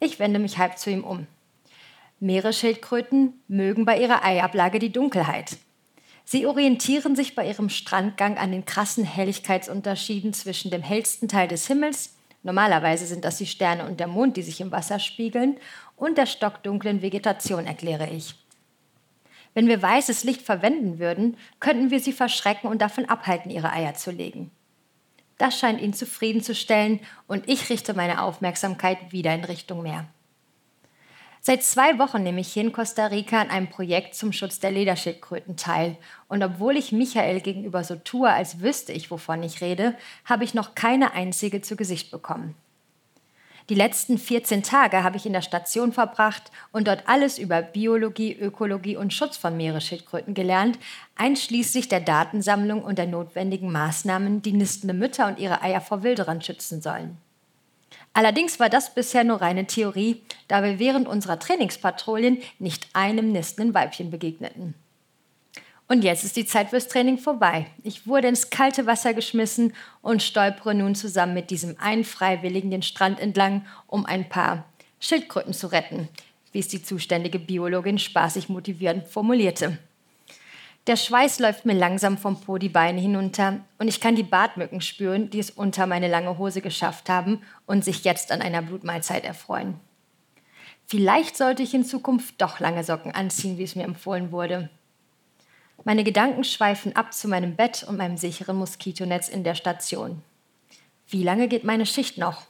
Ich 0.01 0.19
wende 0.19 0.38
mich 0.39 0.57
halb 0.57 0.77
zu 0.77 0.89
ihm 0.89 1.06
um. 1.06 1.25
Meeresschildkröten 2.19 3.42
mögen 3.48 3.86
bei 3.86 3.98
ihrer 3.98 4.25
Eiablage 4.25 4.80
die 4.80 4.92
Dunkelheit. 4.92 5.56
Sie 6.25 6.45
orientieren 6.45 7.16
sich 7.16 7.34
bei 7.34 7.48
ihrem 7.48 7.69
Strandgang 7.69 8.38
an 8.38 8.51
den 8.51 8.66
krassen 8.66 9.06
Helligkeitsunterschieden 9.06 10.34
zwischen 10.34 10.69
dem 10.69 10.81
hellsten 10.81 11.30
Teil 11.30 11.48
des 11.48 11.68
Himmels, 11.68 12.16
normalerweise 12.44 13.06
sind 13.06 13.26
das 13.26 13.38
die 13.38 13.46
Sterne 13.46 13.86
und 13.86 14.00
der 14.00 14.08
Mond, 14.08 14.38
die 14.38 14.42
sich 14.42 14.62
im 14.62 14.72
Wasser 14.72 15.00
spiegeln, 15.00 15.58
und 15.96 16.18
der 16.18 16.26
stockdunklen 16.26 17.02
Vegetation, 17.02 17.68
erkläre 17.68 18.10
ich. 18.10 18.36
Wenn 19.54 19.68
wir 19.68 19.82
weißes 19.82 20.24
Licht 20.24 20.42
verwenden 20.42 21.00
würden, 21.00 21.38
könnten 21.60 21.92
wir 21.92 22.00
sie 22.00 22.14
verschrecken 22.14 22.70
und 22.70 22.82
davon 22.82 23.06
abhalten, 23.06 23.52
ihre 23.52 23.72
Eier 23.72 23.94
zu 23.94 24.12
legen. 24.12 24.50
Das 25.38 25.58
scheint 25.58 25.82
ihn 25.82 25.94
zufriedenzustellen 25.94 27.00
und 27.28 27.50
ich 27.50 27.70
richte 27.70 27.94
meine 27.94 28.22
Aufmerksamkeit 28.22 29.12
wieder 29.12 29.34
in 29.34 29.44
Richtung 29.44 29.82
Meer. 29.82 30.08
Seit 31.44 31.64
zwei 31.64 31.98
Wochen 31.98 32.22
nehme 32.22 32.40
ich 32.40 32.54
hier 32.54 32.62
in 32.62 32.72
Costa 32.72 33.08
Rica 33.08 33.42
an 33.42 33.50
einem 33.50 33.68
Projekt 33.68 34.14
zum 34.14 34.32
Schutz 34.32 34.60
der 34.60 34.70
Lederschildkröten 34.70 35.58
teil. 35.58 35.98
Und 36.28 36.44
obwohl 36.44 36.78
ich 36.78 36.92
Michael 36.92 37.42
gegenüber 37.42 37.84
so 37.84 37.96
tue, 37.96 38.30
als 38.32 38.62
wüsste 38.62 38.94
ich, 38.94 39.10
wovon 39.10 39.42
ich 39.42 39.60
rede, 39.60 39.96
habe 40.26 40.44
ich 40.44 40.54
noch 40.54 40.76
keine 40.76 41.14
einzige 41.14 41.64
zu 41.64 41.76
Gesicht 41.76 42.12
bekommen. 42.12 42.54
Die 43.70 43.76
letzten 43.76 44.20
14 44.20 44.62
Tage 44.62 45.04
habe 45.04 45.18
ich 45.18 45.26
in 45.26 45.34
der 45.34 45.42
Station 45.42 45.94
verbracht 45.94 46.52
und 46.72 46.88
dort 46.88 47.08
alles 47.08 47.40
über 47.40 47.64
Biologie, 47.64 48.34
Ökologie 48.34 48.96
und 48.96 49.12
Schutz 49.12 49.36
von 49.36 49.58
Meeresschildkröten 49.58 50.36
gelernt, 50.36 50.78
einschließlich 51.16 51.88
der 51.88 52.02
Datensammlung 52.02 52.84
und 52.84 53.00
der 53.00 53.08
notwendigen 53.08 53.72
Maßnahmen, 53.72 54.44
die 54.44 54.54
nistende 54.54 54.94
Mütter 54.94 55.28
und 55.28 55.40
ihre 55.40 55.64
Eier 55.64 55.82
vor 55.82 56.04
Wilderern 56.04 56.42
schützen 56.42 56.84
sollen. 56.84 57.18
Allerdings 58.13 58.60
war 58.60 58.69
das 58.69 58.94
bisher 58.94 59.24
nur 59.24 59.41
reine 59.41 59.68
Theorie, 59.68 60.22
da 60.48 60.63
wir 60.63 60.80
während 60.80 61.08
unserer 61.08 61.39
Trainingspatrouillen 61.39 62.39
nicht 62.60 62.88
einem 62.94 63.32
nistenden 63.32 63.74
Weibchen 63.74 64.12
begegneten. 64.12 64.75
Und 65.88 66.03
jetzt 66.03 66.24
ist 66.24 66.38
die 66.38 66.46
Zeit 66.46 66.70
fürs 66.70 66.88
Training 66.88 67.18
vorbei. 67.18 67.68
Ich 67.84 68.08
wurde 68.08 68.30
ins 68.30 68.50
kalte 68.50 68.86
Wasser 68.86 69.13
geschmissen 69.13 69.74
und 70.01 70.24
stolpere 70.24 70.74
nun 70.74 70.96
zusammen 70.96 71.34
mit 71.34 71.50
diesem 71.50 71.77
einen 71.80 72.06
Freiwilligen 72.06 72.72
den 72.72 72.82
Strand 72.82 73.20
entlang, 73.20 73.65
um 73.88 74.06
ein 74.06 74.30
paar 74.30 74.65
Schildkröten 75.01 75.53
zu 75.53 75.68
retten, 75.68 76.08
wie 76.53 76.60
es 76.60 76.70
die 76.70 76.82
zuständige 76.82 77.39
Biologin 77.39 77.98
spaßig 77.98 78.48
motivierend 78.48 79.08
formulierte. 79.08 79.80
Der 80.88 80.96
Schweiß 80.96 81.38
läuft 81.40 81.66
mir 81.66 81.76
langsam 81.76 82.18
vom 82.18 82.42
Po 82.42 82.58
die 82.58 82.68
Beine 82.68 83.00
hinunter 83.00 83.60
und 83.78 83.88
ich 83.88 84.02
kann 84.02 84.16
die 84.16 84.24
Bartmücken 84.24 84.82
spüren, 84.82 85.30
die 85.30 85.38
es 85.38 85.52
unter 85.52 85.86
meine 85.86 86.08
lange 86.08 86.40
Hose 86.40 86.62
geschafft 86.62 87.08
haben 87.08 87.44
und 87.68 87.86
sich 87.86 88.04
jetzt 88.04 88.32
an 88.32 88.42
einer 88.42 88.64
Blutmahlzeit 88.64 89.24
erfreuen. 89.24 89.80
Vielleicht 90.88 91.38
sollte 91.38 91.62
ich 91.62 91.76
in 91.76 91.86
Zukunft 91.86 92.42
doch 92.42 92.60
lange 92.60 92.84
Socken 92.84 93.14
anziehen, 93.14 93.60
wie 93.60 93.64
es 93.64 93.76
mir 93.76 93.84
empfohlen 93.84 94.32
wurde. 94.32 94.70
Meine 95.84 96.04
Gedanken 96.04 96.44
schweifen 96.44 96.96
ab 96.96 97.14
zu 97.14 97.28
meinem 97.28 97.56
Bett 97.56 97.84
und 97.88 97.98
meinem 97.98 98.18
sicheren 98.18 98.58
Moskitonetz 98.58 99.30
in 99.30 99.44
der 99.44 99.56
Station. 99.56 100.24
Wie 101.08 101.24
lange 101.24 101.48
geht 101.48 101.64
meine 101.64 101.86
Schicht 101.86 102.18
noch? 102.18 102.48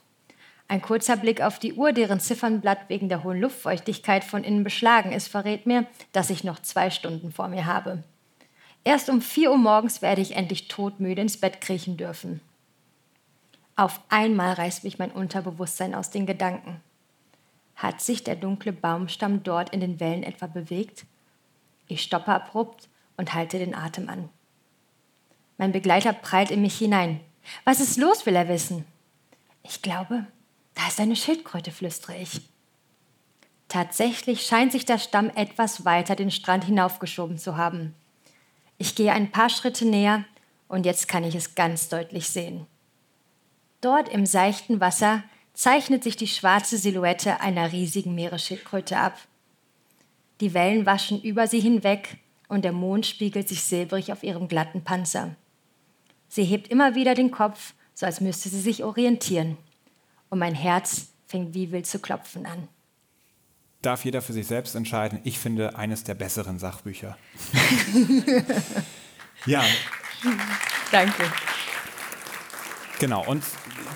Ein 0.68 0.80
kurzer 0.80 1.18
Blick 1.18 1.42
auf 1.42 1.58
die 1.58 1.74
Uhr, 1.74 1.92
deren 1.92 2.18
Ziffernblatt 2.18 2.88
wegen 2.88 3.10
der 3.10 3.24
hohen 3.24 3.40
Luftfeuchtigkeit 3.40 4.24
von 4.24 4.42
innen 4.42 4.64
beschlagen 4.64 5.12
ist, 5.12 5.28
verrät 5.28 5.66
mir, 5.66 5.86
dass 6.12 6.30
ich 6.30 6.44
noch 6.44 6.60
zwei 6.60 6.88
Stunden 6.88 7.30
vor 7.30 7.48
mir 7.48 7.66
habe. 7.66 8.04
Erst 8.84 9.08
um 9.08 9.20
4 9.20 9.50
Uhr 9.50 9.58
morgens 9.58 10.02
werde 10.02 10.22
ich 10.22 10.34
endlich 10.34 10.68
todmüde 10.68 11.22
ins 11.22 11.38
Bett 11.38 11.60
kriechen 11.60 11.96
dürfen. 11.96 12.40
Auf 13.76 14.00
einmal 14.08 14.54
reißt 14.54 14.84
mich 14.84 14.98
mein 14.98 15.12
Unterbewusstsein 15.12 15.94
aus 15.94 16.10
den 16.10 16.26
Gedanken. 16.26 16.80
Hat 17.76 18.00
sich 18.00 18.22
der 18.22 18.36
dunkle 18.36 18.72
Baumstamm 18.72 19.42
dort 19.42 19.70
in 19.70 19.80
den 19.80 19.98
Wellen 19.98 20.22
etwa 20.22 20.46
bewegt? 20.46 21.04
Ich 21.88 22.02
stoppe 22.02 22.32
abrupt 22.32 22.88
und 23.16 23.34
halte 23.34 23.58
den 23.58 23.74
Atem 23.74 24.08
an. 24.08 24.28
Mein 25.58 25.72
Begleiter 25.72 26.12
prallt 26.12 26.50
in 26.50 26.60
mich 26.60 26.76
hinein. 26.76 27.20
Was 27.64 27.80
ist 27.80 27.98
los, 27.98 28.26
will 28.26 28.36
er 28.36 28.48
wissen. 28.48 28.84
Ich 29.62 29.82
glaube, 29.82 30.26
da 30.74 30.88
ist 30.88 31.00
eine 31.00 31.16
Schildkröte, 31.16 31.70
flüstere 31.70 32.16
ich. 32.16 32.40
Tatsächlich 33.68 34.42
scheint 34.42 34.72
sich 34.72 34.84
der 34.84 34.98
Stamm 34.98 35.30
etwas 35.30 35.84
weiter 35.84 36.14
den 36.14 36.30
Strand 36.30 36.64
hinaufgeschoben 36.64 37.38
zu 37.38 37.56
haben. 37.56 37.94
Ich 38.82 38.96
gehe 38.96 39.12
ein 39.12 39.30
paar 39.30 39.48
Schritte 39.48 39.84
näher 39.84 40.24
und 40.66 40.86
jetzt 40.86 41.06
kann 41.06 41.22
ich 41.22 41.36
es 41.36 41.54
ganz 41.54 41.88
deutlich 41.88 42.28
sehen. 42.28 42.66
Dort 43.80 44.08
im 44.08 44.26
seichten 44.26 44.80
Wasser 44.80 45.22
zeichnet 45.54 46.02
sich 46.02 46.16
die 46.16 46.26
schwarze 46.26 46.76
Silhouette 46.76 47.40
einer 47.40 47.70
riesigen 47.70 48.16
Meeresschildkröte 48.16 48.96
ab. 48.96 49.16
Die 50.40 50.52
Wellen 50.52 50.84
waschen 50.84 51.22
über 51.22 51.46
sie 51.46 51.60
hinweg 51.60 52.18
und 52.48 52.64
der 52.64 52.72
Mond 52.72 53.06
spiegelt 53.06 53.48
sich 53.48 53.62
silbrig 53.62 54.10
auf 54.10 54.24
ihrem 54.24 54.48
glatten 54.48 54.82
Panzer. 54.82 55.36
Sie 56.26 56.42
hebt 56.42 56.66
immer 56.66 56.96
wieder 56.96 57.14
den 57.14 57.30
Kopf, 57.30 57.74
so 57.94 58.04
als 58.04 58.20
müsste 58.20 58.48
sie 58.48 58.60
sich 58.60 58.82
orientieren. 58.82 59.58
Und 60.28 60.40
mein 60.40 60.56
Herz 60.56 61.12
fängt 61.28 61.54
wie 61.54 61.70
wild 61.70 61.86
zu 61.86 62.00
klopfen 62.00 62.46
an. 62.46 62.66
Darf 63.82 64.04
jeder 64.04 64.22
für 64.22 64.32
sich 64.32 64.46
selbst 64.46 64.74
entscheiden. 64.74 65.20
Ich 65.24 65.38
finde 65.38 65.76
eines 65.76 66.04
der 66.04 66.14
besseren 66.14 66.58
Sachbücher. 66.58 67.16
ja. 69.46 69.64
Danke. 70.90 71.24
Genau, 73.00 73.26
und 73.26 73.42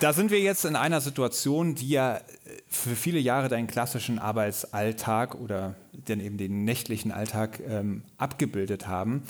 da 0.00 0.12
sind 0.12 0.32
wir 0.32 0.40
jetzt 0.40 0.64
in 0.64 0.74
einer 0.74 1.00
Situation, 1.00 1.76
die 1.76 1.90
ja 1.90 2.20
für 2.68 2.96
viele 2.96 3.18
Jahre 3.18 3.48
deinen 3.48 3.68
klassischen 3.68 4.18
Arbeitsalltag 4.18 5.34
oder 5.36 5.76
dann 5.92 6.20
eben 6.20 6.36
den 6.36 6.64
nächtlichen 6.64 7.12
Alltag 7.12 7.60
ähm, 7.66 8.02
abgebildet 8.18 8.88
haben. 8.88 9.22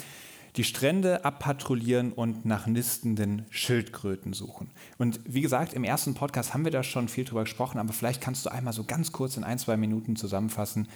Die 0.57 0.65
Strände 0.65 1.25
abpatrouillieren 1.25 2.13
und 2.13 2.47
nach 2.47 2.67
nistenden 2.67 3.45
Schildkröten 3.51 4.33
suchen. 4.33 4.71
Und 4.99 5.21
wie 5.25 5.43
gesagt, 5.43 5.75
im 5.75 5.85
ersten 5.85 6.15
Podcast 6.15 6.55
haben 6.55 6.65
wir 6.65 6.73
da 6.73 6.83
schon 6.83 7.09
viel 7.09 7.25
drüber 7.25 7.45
gesprochen, 7.45 7.79
aber 7.79 7.93
vielleicht 7.93 8.21
kannst 8.21 8.47
du 8.47 8.51
einmal 8.51 8.73
so 8.73 8.85
ganz 8.85 9.13
kurz 9.13 9.37
in 9.37 9.45
ein, 9.45 9.59
zwei 9.59 9.77
Minuten 9.77 10.17
zusammenfassen, 10.17 10.89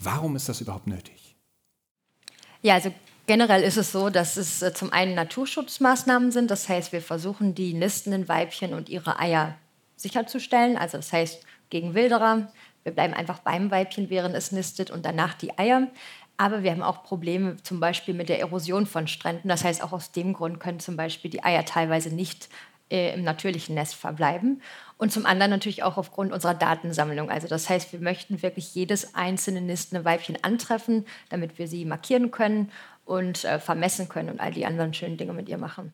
warum 0.00 0.34
ist 0.34 0.48
das 0.48 0.60
überhaupt 0.60 0.86
nötig? 0.88 1.36
Ja, 2.62 2.74
also 2.74 2.92
Generell 3.26 3.62
ist 3.62 3.78
es 3.78 3.90
so, 3.90 4.10
dass 4.10 4.36
es 4.36 4.60
äh, 4.60 4.74
zum 4.74 4.92
einen 4.92 5.14
Naturschutzmaßnahmen 5.14 6.30
sind. 6.30 6.50
Das 6.50 6.68
heißt, 6.68 6.92
wir 6.92 7.00
versuchen, 7.00 7.54
die 7.54 7.72
nistenden 7.72 8.28
Weibchen 8.28 8.74
und 8.74 8.90
ihre 8.90 9.18
Eier 9.18 9.56
sicherzustellen. 9.96 10.76
Also 10.76 10.98
das 10.98 11.12
heißt, 11.12 11.42
gegen 11.70 11.94
Wilderer. 11.94 12.52
Wir 12.82 12.92
bleiben 12.92 13.14
einfach 13.14 13.38
beim 13.38 13.70
Weibchen, 13.70 14.10
während 14.10 14.36
es 14.36 14.52
nistet 14.52 14.90
und 14.90 15.06
danach 15.06 15.32
die 15.32 15.58
Eier. 15.58 15.88
Aber 16.36 16.62
wir 16.62 16.72
haben 16.72 16.82
auch 16.82 17.04
Probleme 17.04 17.56
zum 17.62 17.80
Beispiel 17.80 18.14
mit 18.14 18.28
der 18.28 18.40
Erosion 18.40 18.86
von 18.86 19.06
Stränden. 19.06 19.48
Das 19.48 19.64
heißt, 19.64 19.82
auch 19.82 19.92
aus 19.92 20.12
dem 20.12 20.32
Grund 20.32 20.58
können 20.60 20.80
zum 20.80 20.96
Beispiel 20.96 21.30
die 21.30 21.44
Eier 21.44 21.64
teilweise 21.64 22.12
nicht 22.12 22.48
äh, 22.90 23.14
im 23.14 23.22
natürlichen 23.22 23.74
Nest 23.74 23.94
verbleiben. 23.94 24.60
Und 24.98 25.12
zum 25.12 25.26
anderen 25.26 25.50
natürlich 25.50 25.82
auch 25.82 25.96
aufgrund 25.96 26.32
unserer 26.32 26.54
Datensammlung. 26.54 27.30
Also 27.30 27.48
das 27.48 27.68
heißt, 27.68 27.92
wir 27.92 28.00
möchten 28.00 28.42
wirklich 28.42 28.74
jedes 28.74 29.14
einzelne 29.14 29.60
nistende 29.60 30.04
Weibchen 30.04 30.42
antreffen, 30.42 31.06
damit 31.28 31.58
wir 31.58 31.68
sie 31.68 31.84
markieren 31.84 32.30
können 32.30 32.70
und 33.04 33.44
äh, 33.44 33.58
vermessen 33.58 34.08
können 34.08 34.30
und 34.30 34.40
all 34.40 34.52
die 34.52 34.66
anderen 34.66 34.94
schönen 34.94 35.16
Dinge 35.16 35.32
mit 35.32 35.48
ihr 35.48 35.58
machen. 35.58 35.92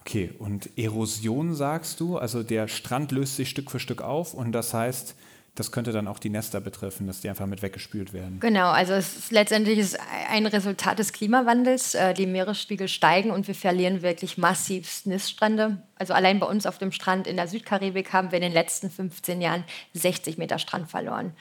Okay, 0.00 0.30
und 0.38 0.78
Erosion 0.78 1.54
sagst 1.54 1.98
du, 1.98 2.16
also 2.16 2.44
der 2.44 2.68
Strand 2.68 3.10
löst 3.10 3.36
sich 3.36 3.50
Stück 3.50 3.70
für 3.72 3.80
Stück 3.80 4.02
auf 4.02 4.34
und 4.34 4.52
das 4.52 4.72
heißt, 4.72 5.16
das 5.56 5.72
könnte 5.72 5.90
dann 5.90 6.06
auch 6.06 6.18
die 6.18 6.28
Nester 6.28 6.60
betreffen, 6.60 7.06
dass 7.06 7.22
die 7.22 7.30
einfach 7.30 7.46
mit 7.46 7.62
weggespült 7.62 8.12
werden. 8.12 8.40
Genau, 8.40 8.68
also 8.68 8.92
es 8.92 9.16
ist 9.16 9.32
letztendlich 9.32 9.78
ist 9.78 9.98
ein 10.28 10.44
Resultat 10.44 10.98
des 10.98 11.14
Klimawandels. 11.14 11.94
Äh, 11.94 12.12
die 12.12 12.26
Meeresspiegel 12.26 12.88
steigen 12.88 13.30
und 13.30 13.48
wir 13.48 13.54
verlieren 13.54 14.02
wirklich 14.02 14.36
massiv 14.36 15.06
Niststrände. 15.06 15.82
Also 15.96 16.12
allein 16.12 16.38
bei 16.40 16.46
uns 16.46 16.66
auf 16.66 16.76
dem 16.76 16.92
Strand 16.92 17.26
in 17.26 17.36
der 17.36 17.48
Südkaribik 17.48 18.12
haben 18.12 18.30
wir 18.32 18.36
in 18.36 18.42
den 18.42 18.52
letzten 18.52 18.90
15 18.90 19.40
Jahren 19.40 19.64
60 19.94 20.36
Meter 20.36 20.58
Strand 20.58 20.90
verloren. 20.90 21.32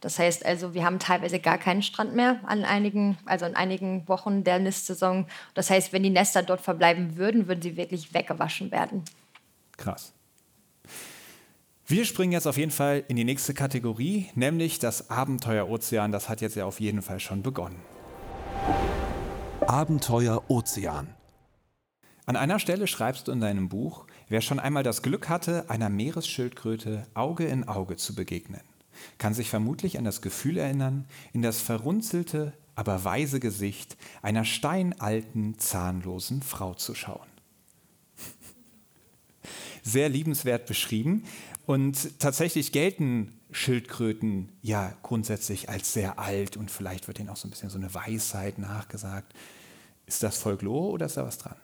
Das 0.00 0.20
heißt 0.20 0.46
also, 0.46 0.72
wir 0.74 0.84
haben 0.84 1.00
teilweise 1.00 1.40
gar 1.40 1.58
keinen 1.58 1.82
Strand 1.82 2.14
mehr 2.14 2.38
an 2.44 2.64
einigen, 2.64 3.18
also 3.24 3.44
in 3.44 3.56
einigen 3.56 4.06
Wochen 4.06 4.44
der 4.44 4.60
Nistsaison. 4.60 5.26
Das 5.54 5.68
heißt, 5.68 5.92
wenn 5.92 6.04
die 6.04 6.10
Nester 6.10 6.44
dort 6.44 6.60
verbleiben 6.60 7.16
würden, 7.16 7.48
würden 7.48 7.62
sie 7.62 7.76
wirklich 7.76 8.14
weggewaschen 8.14 8.70
werden. 8.70 9.02
Krass. 9.76 10.13
Wir 11.86 12.04
springen 12.04 12.32
jetzt 12.32 12.46
auf 12.46 12.56
jeden 12.56 12.70
Fall 12.70 13.04
in 13.08 13.16
die 13.16 13.24
nächste 13.24 13.54
Kategorie, 13.54 14.26
nämlich 14.34 14.78
das 14.78 15.10
Abenteuer 15.10 15.68
Ozean. 15.68 16.12
Das 16.12 16.28
hat 16.28 16.40
jetzt 16.40 16.56
ja 16.56 16.64
auf 16.64 16.80
jeden 16.80 17.02
Fall 17.02 17.20
schon 17.20 17.42
begonnen. 17.42 17.80
Abenteuer 19.60 20.42
Ozean. 20.48 21.14
An 22.26 22.36
einer 22.36 22.58
Stelle 22.58 22.86
schreibst 22.86 23.28
du 23.28 23.32
in 23.32 23.40
deinem 23.40 23.68
Buch, 23.68 24.06
wer 24.28 24.40
schon 24.40 24.58
einmal 24.58 24.82
das 24.82 25.02
Glück 25.02 25.28
hatte, 25.28 25.68
einer 25.68 25.90
Meeresschildkröte 25.90 27.06
Auge 27.12 27.44
in 27.44 27.68
Auge 27.68 27.96
zu 27.96 28.14
begegnen 28.14 28.62
kann 29.18 29.34
sich 29.34 29.50
vermutlich 29.50 29.98
an 29.98 30.04
das 30.04 30.22
Gefühl 30.22 30.58
erinnern, 30.58 31.06
in 31.32 31.42
das 31.42 31.60
verrunzelte, 31.60 32.52
aber 32.74 33.04
weise 33.04 33.40
Gesicht 33.40 33.96
einer 34.22 34.44
steinalten, 34.44 35.58
zahnlosen 35.58 36.42
Frau 36.42 36.74
zu 36.74 36.94
schauen. 36.94 37.28
Sehr 39.82 40.08
liebenswert 40.08 40.66
beschrieben 40.66 41.24
und 41.66 42.18
tatsächlich 42.20 42.72
gelten 42.72 43.38
Schildkröten 43.50 44.48
ja 44.62 44.92
grundsätzlich 45.02 45.68
als 45.68 45.92
sehr 45.92 46.18
alt 46.18 46.56
und 46.56 46.70
vielleicht 46.70 47.06
wird 47.06 47.18
ihnen 47.18 47.28
auch 47.28 47.36
so 47.36 47.46
ein 47.46 47.50
bisschen 47.50 47.70
so 47.70 47.78
eine 47.78 47.92
Weisheit 47.94 48.58
nachgesagt. 48.58 49.32
Ist 50.06 50.22
das 50.22 50.38
Folklore 50.38 50.92
oder 50.92 51.06
ist 51.06 51.16
da 51.16 51.24
was 51.24 51.38
dran? 51.38 51.56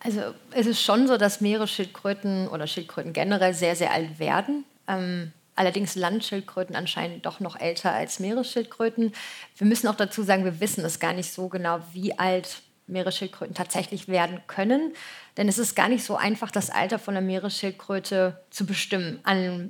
Also 0.00 0.20
es 0.50 0.66
ist 0.66 0.82
schon 0.82 1.06
so, 1.06 1.16
dass 1.16 1.40
Meeresschildkröten 1.40 2.48
oder 2.48 2.66
Schildkröten 2.66 3.12
generell 3.12 3.54
sehr, 3.54 3.76
sehr 3.76 3.92
alt 3.92 4.18
werden. 4.18 4.64
Ähm, 4.88 5.32
Allerdings 5.54 5.96
Landschildkröten 5.96 6.74
anscheinend 6.74 7.26
doch 7.26 7.40
noch 7.40 7.60
älter 7.60 7.92
als 7.92 8.20
Meeresschildkröten. 8.20 9.12
Wir 9.56 9.66
müssen 9.66 9.86
auch 9.88 9.94
dazu 9.94 10.22
sagen, 10.22 10.44
wir 10.44 10.60
wissen 10.60 10.84
es 10.84 10.98
gar 10.98 11.12
nicht 11.12 11.30
so 11.30 11.48
genau, 11.48 11.80
wie 11.92 12.18
alt 12.18 12.62
Meeresschildkröten 12.86 13.54
tatsächlich 13.54 14.08
werden 14.08 14.40
können. 14.46 14.94
Denn 15.36 15.48
es 15.48 15.58
ist 15.58 15.74
gar 15.74 15.88
nicht 15.88 16.04
so 16.04 16.16
einfach, 16.16 16.50
das 16.50 16.70
Alter 16.70 16.98
von 16.98 17.14
der 17.14 17.22
Meeresschildkröte 17.22 18.40
zu 18.50 18.66
bestimmen. 18.66 19.20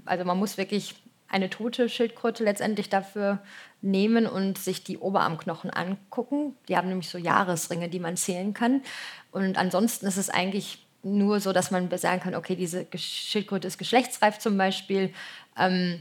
Also 0.04 0.25
man 0.25 0.38
muss 0.38 0.59
wirklich 0.59 0.97
eine 1.28 1.49
tote 1.49 1.88
Schildkröte 1.88 2.45
letztendlich 2.45 2.88
dafür 2.90 3.40
nehmen 3.81 4.26
und 4.26 4.59
sich 4.59 4.85
die 4.85 4.99
Oberarmknochen 4.99 5.71
angucken. 5.71 6.54
Die 6.69 6.76
haben 6.76 6.88
nämlich 6.88 7.09
so 7.09 7.19
Jahresringe, 7.19 7.88
die 7.88 8.00
man 8.00 8.16
zählen 8.16 8.54
kann. 8.54 8.83
Und 9.31 9.57
ansonsten 9.57 10.07
ist 10.07 10.19
es 10.19 10.28
eigentlich 10.31 10.87
nur 11.02 11.40
so, 11.40 11.52
dass 11.52 11.71
man 11.71 11.90
sagen 11.97 12.21
kann, 12.21 12.35
okay, 12.35 12.54
diese 12.54 12.87
Schildkröte 12.95 13.66
ist 13.66 13.78
geschlechtsreif 13.78 14.38
zum 14.38 14.57
Beispiel. 14.57 15.12
Ähm, 15.59 16.00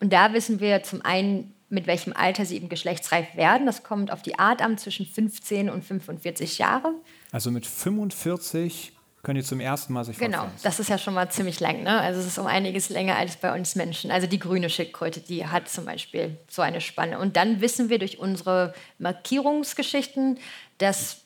und 0.00 0.12
da 0.12 0.32
wissen 0.32 0.60
wir 0.60 0.82
zum 0.84 1.04
einen, 1.04 1.54
mit 1.70 1.86
welchem 1.86 2.14
Alter 2.14 2.46
sie 2.46 2.56
eben 2.56 2.68
geschlechtsreif 2.68 3.34
werden. 3.36 3.66
Das 3.66 3.82
kommt 3.82 4.10
auf 4.10 4.22
die 4.22 4.38
Art 4.38 4.62
an, 4.62 4.78
zwischen 4.78 5.06
15 5.06 5.68
und 5.68 5.84
45 5.84 6.58
Jahre. 6.58 6.94
Also 7.30 7.50
mit 7.50 7.66
45 7.66 8.92
können 9.22 9.38
die 9.38 9.44
zum 9.44 9.60
ersten 9.60 9.92
Mal 9.92 10.04
sich 10.04 10.18
Genau, 10.18 10.46
das 10.62 10.78
ist 10.78 10.88
ja 10.88 10.98
schon 10.98 11.14
mal 11.14 11.28
ziemlich 11.30 11.60
lang. 11.60 11.82
Ne? 11.82 12.00
Also 12.00 12.20
es 12.20 12.26
ist 12.26 12.38
um 12.38 12.46
einiges 12.46 12.88
länger 12.88 13.16
als 13.16 13.36
bei 13.36 13.54
uns 13.54 13.74
Menschen. 13.74 14.10
Also 14.10 14.26
die 14.26 14.38
grüne 14.38 14.70
Schildkröte, 14.70 15.20
die 15.20 15.46
hat 15.46 15.68
zum 15.68 15.84
Beispiel 15.84 16.36
so 16.48 16.62
eine 16.62 16.80
Spanne. 16.80 17.18
Und 17.18 17.36
dann 17.36 17.60
wissen 17.60 17.88
wir 17.88 17.98
durch 17.98 18.18
unsere 18.18 18.74
Markierungsgeschichten, 18.98 20.38
dass 20.78 21.22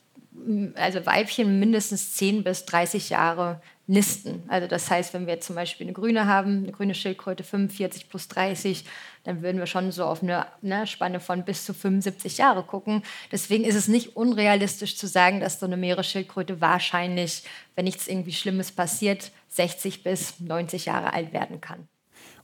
also 0.75 1.04
Weibchen 1.04 1.61
mindestens 1.61 2.14
10 2.14 2.42
bis 2.42 2.64
30 2.64 3.11
Jahre 3.11 3.61
nisten. 3.87 4.42
Also 4.49 4.66
das 4.66 4.90
heißt, 4.90 5.12
wenn 5.12 5.26
wir 5.26 5.40
zum 5.40 5.56
Beispiel 5.56 5.87
eine 5.87 5.92
grüne 5.92 6.26
haben, 6.26 6.62
eine 6.62 6.72
grüne 6.72 6.94
Schildkröte 6.94 7.44
45 7.44 8.08
plus 8.08 8.28
30, 8.28 8.84
dann 9.25 9.43
würden 9.43 9.59
wir 9.59 9.67
schon 9.67 9.93
so 9.93 10.05
auf 10.05 10.23
eine, 10.23 10.47
eine 10.62 10.87
Spanne 10.87 11.21
von 11.21 11.45
bis 11.45 11.64
zu 11.64 11.75
75 11.75 12.38
Jahre 12.38 12.62
gucken. 12.62 13.02
Deswegen 13.31 13.64
ist 13.64 13.75
es 13.75 13.88
nicht 13.88 14.17
unrealistisch 14.17 14.97
zu 14.97 15.07
sagen, 15.07 15.41
dass 15.41 15.61
so 15.61 15.67
eine 15.67 15.76
Meeresschildkröte 15.76 16.61
wahrscheinlich, 16.61 17.45
wenn 17.76 17.85
nichts 17.85 18.09
irgendwie 18.09 18.33
Schlimmes 18.33 18.73
passiert, 18.73 19.31
60 19.49 20.02
bis 20.02 20.41
90 20.41 20.87
Jahre 20.87 21.12
alt 21.12 21.33
werden 21.33 21.61
kann. 21.61 21.88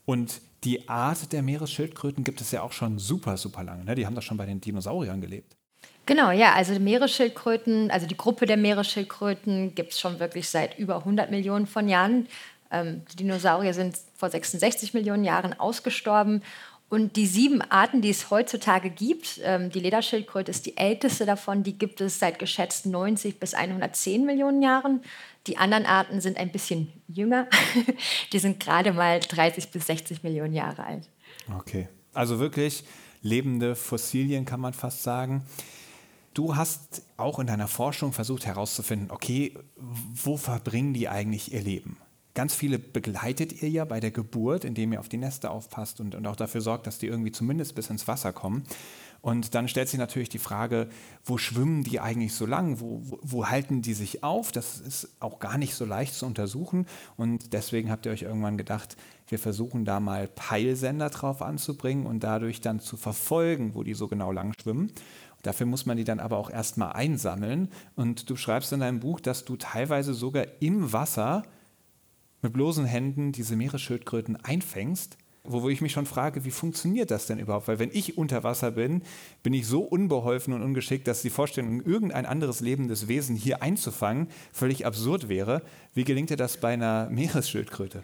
Und 0.04 0.40
die 0.64 0.88
Art 0.88 1.32
der 1.32 1.42
Meeresschildkröten 1.42 2.24
gibt 2.24 2.40
es 2.40 2.50
ja 2.50 2.62
auch 2.62 2.72
schon 2.72 2.98
super, 2.98 3.36
super 3.36 3.62
lange. 3.62 3.84
Ne? 3.84 3.94
Die 3.94 4.06
haben 4.06 4.14
doch 4.14 4.22
schon 4.22 4.36
bei 4.36 4.46
den 4.46 4.60
Dinosauriern 4.60 5.20
gelebt. 5.20 5.56
Genau, 6.06 6.30
ja, 6.30 6.54
also 6.54 6.78
Meeresschildkröten, 6.80 7.90
also 7.90 8.06
die 8.06 8.16
Gruppe 8.16 8.46
der 8.46 8.56
Meeresschildkröten 8.56 9.74
gibt 9.74 9.92
es 9.92 10.00
schon 10.00 10.18
wirklich 10.18 10.48
seit 10.48 10.78
über 10.78 10.96
100 10.96 11.30
Millionen 11.30 11.66
von 11.66 11.86
Jahren. 11.86 12.26
Ähm, 12.70 13.02
die 13.12 13.16
Dinosaurier 13.16 13.74
sind 13.74 13.96
vor 14.14 14.30
66 14.30 14.94
Millionen 14.94 15.24
Jahren 15.24 15.58
ausgestorben. 15.58 16.42
Und 16.90 17.16
die 17.16 17.26
sieben 17.26 17.60
Arten, 17.60 18.00
die 18.00 18.08
es 18.08 18.30
heutzutage 18.30 18.88
gibt, 18.88 19.40
ähm, 19.44 19.70
die 19.70 19.80
Lederschildkröte 19.80 20.50
ist 20.50 20.64
die 20.64 20.78
älteste 20.78 21.26
davon, 21.26 21.62
die 21.62 21.76
gibt 21.76 22.00
es 22.00 22.18
seit 22.18 22.38
geschätzt 22.38 22.86
90 22.86 23.38
bis 23.38 23.52
110 23.52 24.24
Millionen 24.24 24.62
Jahren. 24.62 25.02
Die 25.46 25.58
anderen 25.58 25.84
Arten 25.84 26.22
sind 26.22 26.38
ein 26.38 26.50
bisschen 26.50 26.90
jünger, 27.06 27.46
die 28.32 28.38
sind 28.38 28.58
gerade 28.58 28.92
mal 28.92 29.20
30 29.20 29.68
bis 29.68 29.86
60 29.86 30.22
Millionen 30.22 30.54
Jahre 30.54 30.84
alt. 30.84 31.08
Okay, 31.54 31.88
also 32.14 32.38
wirklich 32.38 32.84
lebende 33.20 33.76
Fossilien 33.76 34.46
kann 34.46 34.60
man 34.60 34.72
fast 34.72 35.02
sagen. 35.02 35.44
Du 36.32 36.56
hast 36.56 37.02
auch 37.16 37.38
in 37.38 37.46
deiner 37.46 37.68
Forschung 37.68 38.12
versucht 38.12 38.46
herauszufinden, 38.46 39.10
okay, 39.10 39.54
wo 39.76 40.36
verbringen 40.36 40.94
die 40.94 41.08
eigentlich 41.08 41.52
ihr 41.52 41.60
Leben? 41.60 41.98
Ganz 42.38 42.54
viele 42.54 42.78
begleitet 42.78 43.62
ihr 43.62 43.68
ja 43.68 43.84
bei 43.84 43.98
der 43.98 44.12
Geburt, 44.12 44.64
indem 44.64 44.92
ihr 44.92 45.00
auf 45.00 45.08
die 45.08 45.16
Nester 45.16 45.50
aufpasst 45.50 45.98
und, 45.98 46.14
und 46.14 46.24
auch 46.24 46.36
dafür 46.36 46.60
sorgt, 46.60 46.86
dass 46.86 47.00
die 47.00 47.08
irgendwie 47.08 47.32
zumindest 47.32 47.74
bis 47.74 47.90
ins 47.90 48.06
Wasser 48.06 48.32
kommen. 48.32 48.62
Und 49.20 49.56
dann 49.56 49.66
stellt 49.66 49.88
sich 49.88 49.98
natürlich 49.98 50.28
die 50.28 50.38
Frage, 50.38 50.88
wo 51.24 51.36
schwimmen 51.36 51.82
die 51.82 51.98
eigentlich 51.98 52.34
so 52.34 52.46
lang? 52.46 52.78
Wo, 52.78 53.00
wo, 53.02 53.18
wo, 53.22 53.46
halten 53.46 53.82
die 53.82 53.92
sich 53.92 54.22
auf? 54.22 54.52
Das 54.52 54.78
ist 54.78 55.16
auch 55.18 55.40
gar 55.40 55.58
nicht 55.58 55.74
so 55.74 55.84
leicht 55.84 56.14
zu 56.14 56.26
untersuchen. 56.26 56.86
Und 57.16 57.54
deswegen 57.54 57.90
habt 57.90 58.06
ihr 58.06 58.12
euch 58.12 58.22
irgendwann 58.22 58.56
gedacht, 58.56 58.96
wir 59.26 59.40
versuchen 59.40 59.84
da 59.84 59.98
mal 59.98 60.28
Peilsender 60.28 61.10
drauf 61.10 61.42
anzubringen 61.42 62.06
und 62.06 62.22
dadurch 62.22 62.60
dann 62.60 62.78
zu 62.78 62.96
verfolgen, 62.96 63.74
wo 63.74 63.82
die 63.82 63.94
so 63.94 64.06
genau 64.06 64.30
lang 64.30 64.54
schwimmen. 64.62 64.92
Dafür 65.42 65.66
muss 65.66 65.86
man 65.86 65.96
die 65.96 66.04
dann 66.04 66.20
aber 66.20 66.36
auch 66.36 66.50
erstmal 66.50 66.92
einsammeln. 66.92 67.68
Und 67.96 68.30
du 68.30 68.36
schreibst 68.36 68.72
in 68.72 68.78
deinem 68.78 69.00
Buch, 69.00 69.18
dass 69.18 69.44
du 69.44 69.56
teilweise 69.56 70.14
sogar 70.14 70.44
im 70.60 70.92
Wasser 70.92 71.42
mit 72.42 72.52
bloßen 72.52 72.84
Händen 72.84 73.32
diese 73.32 73.56
Meeresschildkröten 73.56 74.36
einfängst 74.36 75.18
wo 75.48 75.68
ich 75.68 75.80
mich 75.80 75.92
schon 75.92 76.06
frage, 76.06 76.44
wie 76.44 76.50
funktioniert 76.50 77.10
das 77.10 77.26
denn 77.26 77.38
überhaupt? 77.38 77.68
Weil 77.68 77.78
wenn 77.78 77.90
ich 77.92 78.18
unter 78.18 78.44
Wasser 78.44 78.70
bin, 78.70 79.02
bin 79.42 79.54
ich 79.54 79.66
so 79.66 79.80
unbeholfen 79.80 80.52
und 80.52 80.62
ungeschickt, 80.62 81.08
dass 81.08 81.22
die 81.22 81.30
Vorstellung, 81.30 81.82
irgendein 81.82 82.26
anderes 82.26 82.60
lebendes 82.60 83.08
Wesen 83.08 83.36
hier 83.36 83.62
einzufangen, 83.62 84.28
völlig 84.52 84.86
absurd 84.86 85.28
wäre. 85.28 85.62
Wie 85.94 86.04
gelingt 86.04 86.30
dir 86.30 86.36
das 86.36 86.58
bei 86.58 86.74
einer 86.74 87.08
Meeresschildkröte? 87.10 88.02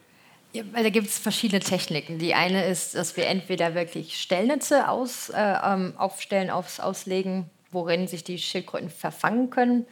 Ja, 0.53 0.63
da 0.73 0.89
gibt 0.89 1.09
es 1.09 1.19
verschiedene 1.19 1.61
Techniken. 1.61 2.19
Die 2.19 2.35
eine 2.35 2.65
ist, 2.67 2.95
dass 2.95 3.17
wir 3.17 3.27
entweder 3.27 3.75
wirklich 3.75 4.21
Stellnetze 4.21 4.89
aus, 4.89 5.31
äh, 5.31 5.35
ähm, 5.65 5.95
aufstellen, 5.97 6.49
aufs, 6.49 6.79
auslegen, 6.79 7.51
worin 7.73 8.07
sich 8.07 8.23
die 8.23 8.39
Schildkröten 8.39 8.89
verfangen 8.89 9.51
können. 9.51 9.85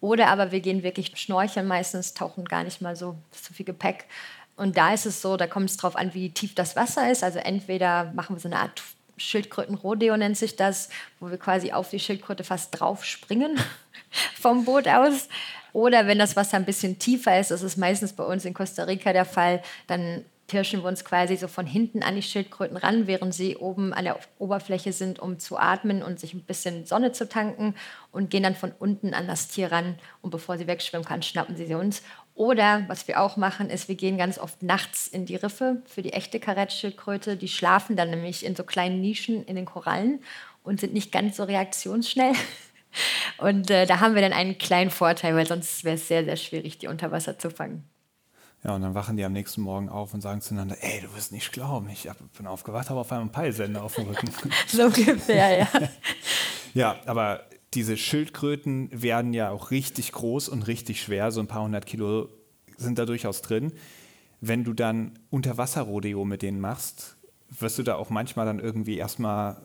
Oder 0.00 0.28
aber 0.28 0.52
wir 0.52 0.60
gehen 0.60 0.82
wirklich 0.82 1.16
schnorcheln 1.16 1.66
meistens, 1.66 2.14
tauchen 2.14 2.44
gar 2.44 2.64
nicht 2.64 2.80
mal 2.80 2.96
so, 2.96 3.16
so 3.32 3.54
viel 3.54 3.66
Gepäck 3.66 4.06
und 4.56 4.76
da 4.76 4.94
ist 4.94 5.06
es 5.06 5.20
so, 5.20 5.36
da 5.36 5.46
kommt 5.46 5.70
es 5.70 5.76
drauf 5.76 5.96
an, 5.96 6.14
wie 6.14 6.30
tief 6.30 6.54
das 6.54 6.76
Wasser 6.76 7.10
ist. 7.10 7.22
Also 7.22 7.38
entweder 7.38 8.12
machen 8.14 8.36
wir 8.36 8.40
so 8.40 8.48
eine 8.48 8.58
Art 8.58 8.82
Schildkrötenrodeo 9.18 10.16
nennt 10.16 10.36
sich 10.36 10.56
das, 10.56 10.90
wo 11.20 11.30
wir 11.30 11.38
quasi 11.38 11.72
auf 11.72 11.88
die 11.88 11.98
Schildkröte 11.98 12.44
fast 12.44 12.78
drauf 12.78 13.04
springen 13.04 13.58
vom 14.34 14.64
Boot 14.64 14.88
aus. 14.88 15.28
Oder 15.72 16.06
wenn 16.06 16.18
das 16.18 16.36
Wasser 16.36 16.56
ein 16.56 16.64
bisschen 16.64 16.98
tiefer 16.98 17.38
ist, 17.38 17.50
das 17.50 17.62
ist 17.62 17.76
meistens 17.76 18.12
bei 18.12 18.24
uns 18.24 18.44
in 18.44 18.54
Costa 18.54 18.84
Rica 18.84 19.12
der 19.12 19.24
Fall, 19.24 19.62
dann 19.86 20.24
pirschen 20.46 20.82
wir 20.82 20.88
uns 20.88 21.04
quasi 21.04 21.36
so 21.36 21.48
von 21.48 21.66
hinten 21.66 22.02
an 22.02 22.14
die 22.14 22.22
Schildkröten 22.22 22.76
ran, 22.76 23.06
während 23.06 23.34
sie 23.34 23.56
oben 23.56 23.92
an 23.92 24.04
der 24.04 24.18
Oberfläche 24.38 24.92
sind, 24.92 25.18
um 25.18 25.38
zu 25.38 25.58
atmen 25.58 26.02
und 26.02 26.20
sich 26.20 26.34
ein 26.34 26.44
bisschen 26.44 26.86
Sonne 26.86 27.12
zu 27.12 27.28
tanken 27.28 27.74
und 28.12 28.30
gehen 28.30 28.42
dann 28.42 28.54
von 28.54 28.72
unten 28.78 29.14
an 29.14 29.26
das 29.26 29.48
Tier 29.48 29.72
ran 29.72 29.98
und 30.22 30.30
bevor 30.30 30.58
sie 30.58 30.66
wegschwimmen 30.66 31.06
kann, 31.06 31.22
schnappen 31.22 31.56
sie 31.56 31.66
sie 31.66 31.74
uns 31.74 32.02
oder 32.36 32.84
was 32.86 33.08
wir 33.08 33.22
auch 33.22 33.38
machen, 33.38 33.70
ist, 33.70 33.88
wir 33.88 33.94
gehen 33.94 34.18
ganz 34.18 34.38
oft 34.38 34.62
nachts 34.62 35.08
in 35.08 35.24
die 35.24 35.36
Riffe 35.36 35.82
für 35.86 36.02
die 36.02 36.12
echte 36.12 36.38
Karettschildkröte. 36.38 37.38
Die 37.38 37.48
schlafen 37.48 37.96
dann 37.96 38.10
nämlich 38.10 38.44
in 38.44 38.54
so 38.54 38.62
kleinen 38.62 39.00
Nischen 39.00 39.42
in 39.46 39.56
den 39.56 39.64
Korallen 39.64 40.20
und 40.62 40.78
sind 40.78 40.92
nicht 40.92 41.10
ganz 41.10 41.38
so 41.38 41.44
reaktionsschnell. 41.44 42.32
Und 43.36 43.70
äh, 43.70 43.84
da 43.84 44.00
haben 44.00 44.14
wir 44.14 44.22
dann 44.22 44.32
einen 44.32 44.56
kleinen 44.56 44.88
Vorteil, 44.88 45.34
weil 45.34 45.46
sonst 45.46 45.84
wäre 45.84 45.96
es 45.96 46.08
sehr, 46.08 46.24
sehr 46.24 46.36
schwierig, 46.36 46.78
die 46.78 46.88
unter 46.88 47.12
Wasser 47.12 47.38
zu 47.38 47.50
fangen. 47.50 47.84
Ja, 48.64 48.74
und 48.74 48.82
dann 48.82 48.94
wachen 48.94 49.16
die 49.16 49.24
am 49.24 49.32
nächsten 49.32 49.60
Morgen 49.60 49.88
auf 49.88 50.12
und 50.12 50.20
sagen 50.20 50.40
zueinander, 50.40 50.76
ey, 50.80 51.00
du 51.00 51.14
wirst 51.14 51.30
nicht 51.30 51.52
glauben, 51.52 51.88
ich 51.88 52.08
bin 52.36 52.46
aufgewacht, 52.46 52.90
habe 52.90 53.00
auf 53.00 53.12
einmal 53.12 53.22
einen 53.22 53.32
Peilsender 53.32 53.82
auf 53.82 53.94
dem 53.94 54.06
Rücken. 54.06 54.30
so 54.66 54.84
ungefähr, 54.84 55.58
ja. 55.58 55.68
ja, 56.74 56.96
aber 57.06 57.44
diese 57.74 57.96
Schildkröten 57.96 58.88
werden 58.92 59.34
ja 59.34 59.50
auch 59.50 59.70
richtig 59.70 60.12
groß 60.12 60.48
und 60.48 60.66
richtig 60.66 61.00
schwer, 61.02 61.30
so 61.30 61.40
ein 61.40 61.46
paar 61.46 61.62
hundert 61.62 61.86
Kilo 61.86 62.28
sind 62.76 62.98
da 62.98 63.06
durchaus 63.06 63.42
drin. 63.42 63.72
Wenn 64.40 64.64
du 64.64 64.72
dann 64.72 65.18
Unterwasserrodeo 65.30 66.24
mit 66.24 66.42
denen 66.42 66.60
machst, 66.60 67.16
wirst 67.48 67.78
du 67.78 67.82
da 67.82 67.96
auch 67.96 68.10
manchmal 68.10 68.46
dann 68.46 68.58
irgendwie 68.58 68.98
erstmal 68.98 69.56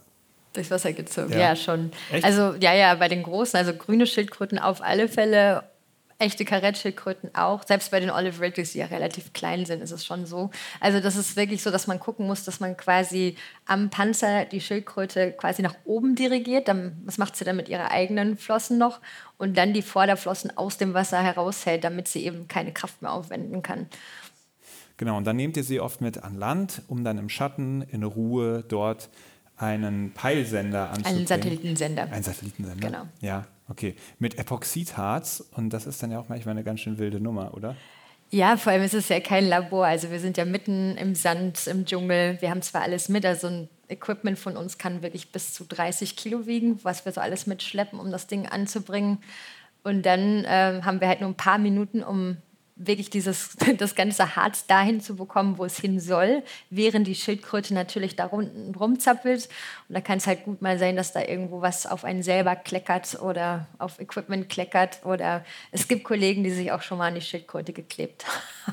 durchs 0.53 0.71
Wasser 0.71 0.93
gezogen. 0.93 1.31
Ja, 1.31 1.39
ja 1.39 1.55
schon. 1.55 1.91
Echt? 2.11 2.25
Also 2.25 2.55
ja, 2.59 2.73
ja, 2.73 2.95
bei 2.95 3.07
den 3.07 3.23
großen, 3.23 3.57
also 3.57 3.73
grüne 3.73 4.05
Schildkröten 4.05 4.59
auf 4.59 4.81
alle 4.81 5.07
Fälle 5.07 5.63
echte 6.21 6.45
Karettschildkröten 6.45 7.35
auch. 7.35 7.63
Selbst 7.65 7.91
bei 7.91 7.99
den 7.99 8.09
Olive 8.09 8.39
Ridleys, 8.41 8.73
die 8.73 8.79
ja 8.79 8.85
relativ 8.85 9.33
klein 9.33 9.65
sind, 9.65 9.81
ist 9.81 9.91
es 9.91 10.05
schon 10.05 10.25
so. 10.25 10.51
Also 10.79 10.99
das 10.99 11.15
ist 11.15 11.35
wirklich 11.35 11.61
so, 11.63 11.71
dass 11.71 11.87
man 11.87 11.99
gucken 11.99 12.27
muss, 12.27 12.43
dass 12.43 12.59
man 12.59 12.77
quasi 12.77 13.35
am 13.65 13.89
Panzer 13.89 14.45
die 14.45 14.61
Schildkröte 14.61 15.31
quasi 15.33 15.61
nach 15.61 15.75
oben 15.85 16.15
dirigiert. 16.15 16.67
Dann, 16.67 17.01
was 17.05 17.17
macht 17.17 17.35
sie 17.35 17.43
dann 17.43 17.55
mit 17.55 17.67
ihren 17.67 17.87
eigenen 17.87 18.37
Flossen 18.37 18.77
noch? 18.77 19.01
Und 19.37 19.57
dann 19.57 19.73
die 19.73 19.81
Vorderflossen 19.81 20.55
aus 20.55 20.77
dem 20.77 20.93
Wasser 20.93 21.21
heraushält, 21.21 21.83
damit 21.83 22.07
sie 22.07 22.25
eben 22.25 22.47
keine 22.47 22.71
Kraft 22.71 23.01
mehr 23.01 23.11
aufwenden 23.11 23.61
kann. 23.61 23.87
Genau, 24.97 25.17
und 25.17 25.25
dann 25.25 25.35
nehmt 25.35 25.57
ihr 25.57 25.63
sie 25.63 25.79
oft 25.79 25.99
mit 25.99 26.23
an 26.23 26.37
Land, 26.37 26.83
um 26.87 27.03
dann 27.03 27.17
im 27.17 27.27
Schatten, 27.27 27.81
in 27.81 28.03
Ruhe 28.03 28.63
dort 28.67 29.09
einen 29.57 30.11
Peilsender 30.13 30.89
anzubringen. 30.89 31.17
Einen 31.17 31.27
Satellitensender. 31.27 32.07
Ein 32.11 32.23
Satellitensender. 32.23 32.87
Genau. 32.87 33.07
Ja, 33.19 33.47
okay. 33.71 33.95
Mit 34.19 34.37
Epoxidharz 34.37 35.43
und 35.55 35.71
das 35.71 35.87
ist 35.87 36.03
dann 36.03 36.11
ja 36.11 36.19
auch 36.19 36.29
manchmal 36.29 36.53
eine 36.53 36.63
ganz 36.63 36.81
schön 36.81 36.97
wilde 36.97 37.19
Nummer, 37.19 37.53
oder? 37.55 37.75
Ja, 38.29 38.55
vor 38.55 38.71
allem 38.71 38.83
ist 38.83 38.93
es 38.93 39.09
ja 39.09 39.19
kein 39.19 39.47
Labor. 39.47 39.85
Also 39.85 40.09
wir 40.09 40.19
sind 40.19 40.37
ja 40.37 40.45
mitten 40.45 40.95
im 40.97 41.15
Sand, 41.15 41.67
im 41.67 41.85
Dschungel. 41.85 42.37
Wir 42.39 42.49
haben 42.49 42.61
zwar 42.61 42.81
alles 42.81 43.09
mit, 43.09 43.25
also 43.25 43.47
ein 43.47 43.69
Equipment 43.89 44.39
von 44.39 44.55
uns 44.55 44.77
kann 44.77 45.01
wirklich 45.01 45.33
bis 45.33 45.53
zu 45.53 45.65
30 45.65 46.15
Kilo 46.15 46.47
wiegen, 46.47 46.79
was 46.83 47.03
wir 47.03 47.11
so 47.11 47.19
alles 47.19 47.45
mitschleppen, 47.45 47.99
um 47.99 48.09
das 48.09 48.27
Ding 48.27 48.47
anzubringen. 48.47 49.17
Und 49.83 50.05
dann 50.05 50.45
äh, 50.45 50.81
haben 50.83 51.01
wir 51.01 51.09
halt 51.09 51.19
nur 51.19 51.29
ein 51.29 51.35
paar 51.35 51.57
Minuten, 51.57 52.03
um 52.03 52.37
wirklich 52.87 53.09
dieses, 53.09 53.55
das 53.77 53.95
ganze 53.95 54.35
Harz 54.35 54.65
dahin 54.65 55.01
zu 55.01 55.15
bekommen, 55.15 55.57
wo 55.57 55.65
es 55.65 55.79
hin 55.79 55.99
soll, 55.99 56.43
während 56.69 57.07
die 57.07 57.15
Schildkröte 57.15 57.73
natürlich 57.73 58.15
da 58.15 58.25
unten 58.25 58.73
rumzappelt. 58.75 59.49
Und 59.87 59.95
da 59.95 60.01
kann 60.01 60.17
es 60.17 60.27
halt 60.27 60.43
gut 60.43 60.61
mal 60.61 60.77
sein, 60.79 60.95
dass 60.95 61.13
da 61.13 61.21
irgendwo 61.21 61.61
was 61.61 61.85
auf 61.85 62.03
einen 62.03 62.23
selber 62.23 62.55
kleckert 62.55 63.19
oder 63.21 63.67
auf 63.77 63.99
Equipment 63.99 64.49
kleckert. 64.49 65.05
Oder 65.05 65.45
es 65.71 65.87
gibt 65.87 66.03
Kollegen, 66.03 66.43
die 66.43 66.51
sich 66.51 66.71
auch 66.71 66.81
schon 66.81 66.97
mal 66.97 67.07
an 67.07 67.15
die 67.15 67.21
Schildkröte 67.21 67.73
geklebt 67.73 68.25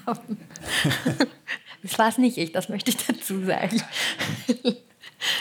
haben. 0.06 0.38
das 1.82 1.98
war 1.98 2.08
es 2.08 2.18
nicht 2.18 2.38
ich, 2.38 2.52
das 2.52 2.68
möchte 2.68 2.90
ich 2.90 2.96
dazu 3.06 3.44
sagen. 3.44 3.82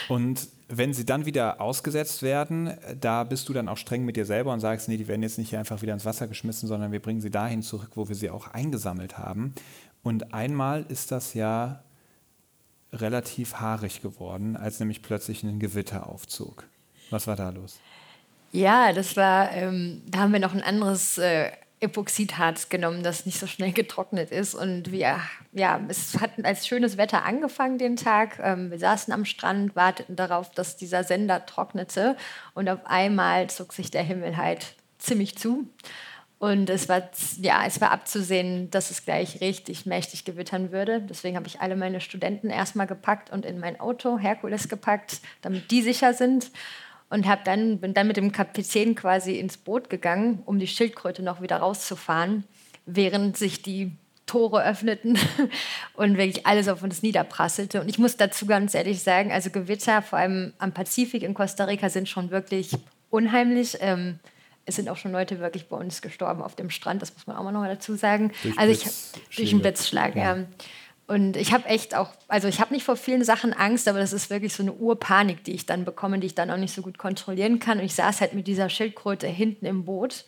Und 0.10 0.57
wenn 0.70 0.94
sie 0.94 1.06
dann 1.06 1.26
wieder 1.26 1.62
ausgesetzt 1.62 2.22
werden, 2.22 2.78
da 3.00 3.24
bist 3.24 3.48
du 3.48 3.54
dann 3.54 3.70
auch 3.70 3.78
streng 3.78 4.04
mit 4.04 4.18
dir 4.18 4.26
selber 4.26 4.52
und 4.52 4.60
sagst, 4.60 4.90
nee, 4.90 4.98
die 4.98 5.08
werden 5.08 5.24
jetzt 5.24 5.38
nicht 5.38 5.56
einfach 5.56 5.82
wieder 5.82 5.94
ins 5.94 6.06
Wasser 6.06 6.28
geschmissen, 6.28 6.68
sondern 6.68 6.92
wir 6.92 7.02
bringen 7.02 7.22
sie 7.22 7.32
dahin 7.32 7.62
zurück, 7.62 7.92
wo 7.96 8.10
wir 8.10 8.16
sie 8.16 8.30
auch 8.30 8.48
eingesammelt 8.48 9.18
haben. 9.18 9.54
Und 10.04 10.34
einmal 10.34 10.86
ist 10.90 11.12
das 11.12 11.34
ja 11.34 11.84
relativ 12.92 13.56
haarig 13.56 14.02
geworden, 14.02 14.58
als 14.58 14.80
nämlich 14.80 15.02
plötzlich 15.02 15.44
ein 15.44 15.60
Gewitter 15.60 16.08
aufzog. 16.08 16.66
Was 17.10 17.28
war 17.28 17.36
da 17.36 17.50
los? 17.50 17.80
Ja, 18.52 18.94
das 18.94 19.16
war, 19.16 19.52
ähm, 19.52 20.02
da 20.08 20.20
haben 20.20 20.34
wir 20.34 20.40
noch 20.40 20.54
ein 20.54 20.64
anderes 20.64 21.18
äh, 21.18 21.52
Epoxidharz 21.80 22.70
genommen, 22.70 23.04
das 23.04 23.26
nicht 23.26 23.40
so 23.40 23.46
schnell 23.46 23.72
getrocknet 23.72 24.32
ist. 24.32 24.56
Und 24.56 24.92
wir, 24.92 25.20
ja, 25.52 25.80
es 25.88 26.20
hat 26.20 26.32
als 26.44 26.66
schönes 26.68 26.98
Wetter 26.98 27.24
angefangen 27.24 27.78
den 27.78 27.96
Tag. 27.96 28.40
Ähm, 28.42 28.72
wir 28.72 28.80
saßen 28.80 29.13
am 29.13 29.26
Strand, 29.26 29.76
warteten 29.76 30.16
darauf, 30.16 30.50
dass 30.52 30.78
dieser 30.78 31.04
Sender 31.04 31.46
trocknete. 31.46 32.18
Und 32.56 32.68
auf 32.68 32.80
einmal 32.86 33.50
zog 33.50 33.74
sich 33.74 33.92
der 33.92 34.04
Himmel 34.04 34.38
halt 34.38 34.74
ziemlich 34.98 35.38
zu. 35.38 35.68
Und 36.40 36.70
es 36.70 36.88
war, 36.88 37.02
ja, 37.42 37.66
es 37.66 37.82
war 37.82 37.92
abzusehen, 37.92 38.70
dass 38.70 38.92
es 38.92 39.06
gleich 39.06 39.42
richtig 39.42 39.86
mächtig 39.88 40.24
gewittern 40.24 40.72
würde. 40.72 41.02
Deswegen 41.02 41.36
habe 41.36 41.48
ich 41.48 41.62
alle 41.62 41.76
meine 41.76 42.00
Studenten 42.00 42.50
erstmal 42.50 42.86
gepackt 42.86 43.32
und 43.32 43.46
in 43.46 43.60
mein 43.60 43.80
Auto 43.80 44.20
Herkules 44.20 44.70
gepackt, 44.70 45.20
damit 45.42 45.72
die 45.72 45.82
sicher 45.82 46.13
sind 46.13 46.52
und 47.10 47.28
hab 47.28 47.46
dann, 47.46 47.80
bin 47.80 47.93
dann 47.93 48.08
mit 48.08 48.17
dem 48.17 48.32
Kapitän 48.32 48.96
quasi 48.96 49.39
ins 49.39 49.58
Boot 49.58 49.89
gegangen, 49.89 50.41
um 50.46 50.60
die 50.60 50.67
Schildkröte 50.67 51.24
noch 51.24 51.41
wieder 51.41 51.58
rauszufahren, 51.58 52.43
während 52.86 53.38
sich 53.38 53.62
die 53.62 53.91
Tore 54.26 54.63
öffneten 54.63 55.17
und 55.93 56.17
wirklich 56.17 56.46
alles 56.46 56.67
auf 56.67 56.84
uns 56.84 57.02
niederprasselte. 57.02 57.82
Und 57.82 57.89
ich 57.89 57.98
muss 57.98 58.17
dazu 58.17 58.46
ganz 58.46 58.74
ehrlich 58.74 59.02
sagen, 59.02 59.32
also 59.32 59.50
Gewitter, 59.50 60.02
vor 60.02 60.20
allem 60.20 60.54
am 60.60 60.74
Pazifik 60.74 61.24
in 61.24 61.34
Costa 61.34 61.63
Rica, 61.63 61.89
sind 61.89 62.10
schon 62.10 62.30
wirklich 62.30 62.72
unheimlich. 63.10 63.78
Ähm, 63.80 64.20
es 64.65 64.76
sind 64.76 64.89
auch 64.89 64.98
schon 64.98 65.13
Leute 65.13 65.39
wirklich 65.39 65.70
bei 65.70 65.78
uns 65.78 66.02
gestorben 66.02 66.41
auf 66.41 66.56
dem 66.56 66.70
Strand, 66.70 67.02
das 67.02 67.13
muss 67.13 67.26
man 67.26 67.38
auch 67.38 67.43
mal 67.43 67.54
noch 67.54 67.63
dazu 67.63 67.96
sagen. 67.96 68.34
Durch 68.43 68.60
also 68.60 68.74
ich 68.74 68.84
durch 69.34 69.52
einen 69.52 69.62
Blitzschlag, 69.62 70.15
ja. 70.17 70.36
ja. 70.36 70.46
Und 71.08 71.38
ich 71.38 71.54
habe 71.54 71.65
echt 71.67 71.96
auch, 71.96 72.10
also 72.28 72.50
ich 72.50 72.60
habe 72.60 72.74
nicht 72.74 72.84
vor 72.84 72.98
vielen 72.98 73.24
Sachen 73.24 73.54
Angst, 73.54 73.88
aber 73.88 74.00
das 74.00 74.12
ist 74.12 74.30
wirklich 74.30 74.54
so 74.54 74.62
eine 74.62 74.74
Urpanik, 74.74 75.43
die 75.46 75.54
ich 75.54 75.65
dann 75.65 75.86
bekomme, 75.86 76.20
die 76.20 76.28
ich 76.28 76.36
dann 76.36 76.52
auch 76.52 76.58
nicht 76.58 76.74
so 76.74 76.82
gut 76.82 76.98
kontrollieren 76.98 77.60
kann. 77.60 77.80
Und 77.80 77.86
ich 77.86 77.96
saß 77.96 78.20
halt 78.20 78.34
mit 78.34 78.46
dieser 78.46 78.70
Schildkröte 78.70 79.26
hinten 79.26 79.65
im 79.65 79.86
Boot 79.86 80.26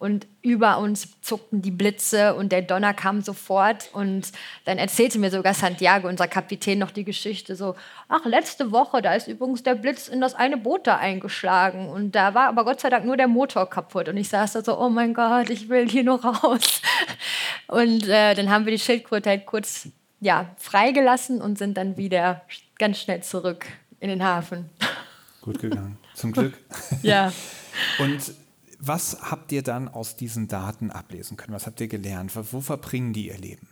und 0.00 0.26
über 0.40 0.78
uns 0.78 1.20
zuckten 1.20 1.60
die 1.60 1.70
Blitze 1.70 2.34
und 2.34 2.52
der 2.52 2.62
Donner 2.62 2.94
kam 2.94 3.20
sofort 3.20 3.90
und 3.92 4.32
dann 4.64 4.78
erzählte 4.78 5.18
mir 5.18 5.30
sogar 5.30 5.52
Santiago, 5.52 6.08
unser 6.08 6.26
Kapitän, 6.26 6.78
noch 6.78 6.90
die 6.90 7.04
Geschichte 7.04 7.54
so, 7.54 7.74
ach, 8.08 8.24
letzte 8.24 8.72
Woche, 8.72 9.02
da 9.02 9.12
ist 9.14 9.28
übrigens 9.28 9.62
der 9.62 9.74
Blitz 9.74 10.08
in 10.08 10.22
das 10.22 10.34
eine 10.34 10.56
Boot 10.56 10.86
da 10.86 10.96
eingeschlagen 10.96 11.90
und 11.90 12.12
da 12.12 12.32
war 12.32 12.48
aber 12.48 12.64
Gott 12.64 12.80
sei 12.80 12.88
Dank 12.88 13.04
nur 13.04 13.18
der 13.18 13.28
Motor 13.28 13.68
kaputt 13.68 14.08
und 14.08 14.16
ich 14.16 14.30
saß 14.30 14.54
da 14.54 14.64
so, 14.64 14.80
oh 14.80 14.88
mein 14.88 15.12
Gott, 15.12 15.50
ich 15.50 15.68
will 15.68 15.86
hier 15.86 16.04
nur 16.04 16.24
raus. 16.24 16.80
Und 17.66 18.08
äh, 18.08 18.34
dann 18.34 18.50
haben 18.50 18.64
wir 18.64 18.72
die 18.72 18.80
Schildkröte 18.80 19.30
halt 19.30 19.46
kurz 19.46 19.88
ja, 20.20 20.54
freigelassen 20.56 21.40
und 21.40 21.58
sind 21.58 21.76
dann 21.76 21.96
wieder 21.96 22.42
ganz 22.78 22.98
schnell 22.98 23.22
zurück 23.22 23.66
in 24.00 24.08
den 24.08 24.22
Hafen. 24.22 24.70
Gut 25.40 25.60
gegangen. 25.60 25.98
Zum 26.14 26.32
Glück. 26.32 26.58
ja. 27.02 27.32
Und 27.98 28.32
was 28.78 29.18
habt 29.22 29.52
ihr 29.52 29.62
dann 29.62 29.88
aus 29.88 30.16
diesen 30.16 30.48
Daten 30.48 30.90
ablesen 30.90 31.36
können? 31.36 31.54
Was 31.54 31.66
habt 31.66 31.80
ihr 31.80 31.88
gelernt? 31.88 32.32
Wo 32.34 32.60
verbringen 32.60 33.12
die 33.12 33.28
ihr 33.28 33.38
Leben? 33.38 33.68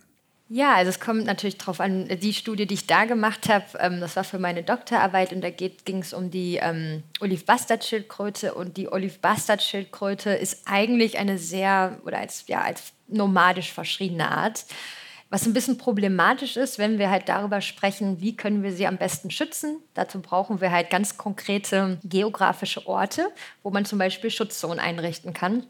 Ja, 0.51 0.77
also 0.77 0.89
es 0.89 0.99
kommt 0.99 1.27
natürlich 1.27 1.59
darauf 1.59 1.79
an, 1.79 2.09
die 2.09 2.33
Studie, 2.33 2.67
die 2.67 2.75
ich 2.75 2.87
da 2.87 3.05
gemacht 3.05 3.51
habe, 3.51 3.67
ähm, 3.81 4.01
das 4.01 4.17
war 4.17 4.25
für 4.25 4.39
meine 4.39 4.63
Doktorarbeit 4.63 5.35
und 5.35 5.43
da 5.43 5.51
ging 5.51 5.99
es 5.99 6.15
um 6.15 6.31
die 6.31 6.57
ähm, 6.57 7.03
Olive-Bastard-Schildkröte 7.21 8.55
und 8.55 8.79
die 8.79 8.91
Olive-Bastard-Schildkröte 8.91 10.31
ist 10.31 10.63
eigentlich 10.65 11.19
eine 11.19 11.37
sehr, 11.37 12.01
oder 12.03 12.19
als, 12.19 12.45
ja, 12.47 12.63
als 12.63 12.93
nomadisch 13.09 13.73
verschriebene 13.75 14.31
Art. 14.31 14.65
Was 15.31 15.45
ein 15.45 15.53
bisschen 15.53 15.77
problematisch 15.77 16.57
ist, 16.57 16.79
wenn 16.79 16.99
wir 16.99 17.11
halt 17.11 17.29
darüber 17.29 17.61
sprechen, 17.61 18.21
wie 18.21 18.35
können 18.35 18.63
wir 18.63 18.73
sie 18.73 18.87
am 18.87 18.97
besten 18.97 19.31
schützen. 19.31 19.77
Dazu 19.93 20.23
brauchen 20.23 20.63
wir 20.63 20.73
halt 20.73 20.89
ganz 20.89 21.19
konkrete 21.19 21.99
geografische 22.03 22.87
Orte, 22.87 23.31
wo 23.63 23.71
man 23.71 23.85
zum 23.85 23.99
Beispiel 23.99 24.31
Schutzzonen 24.31 24.79
einrichten 24.79 25.35
kann. 25.35 25.65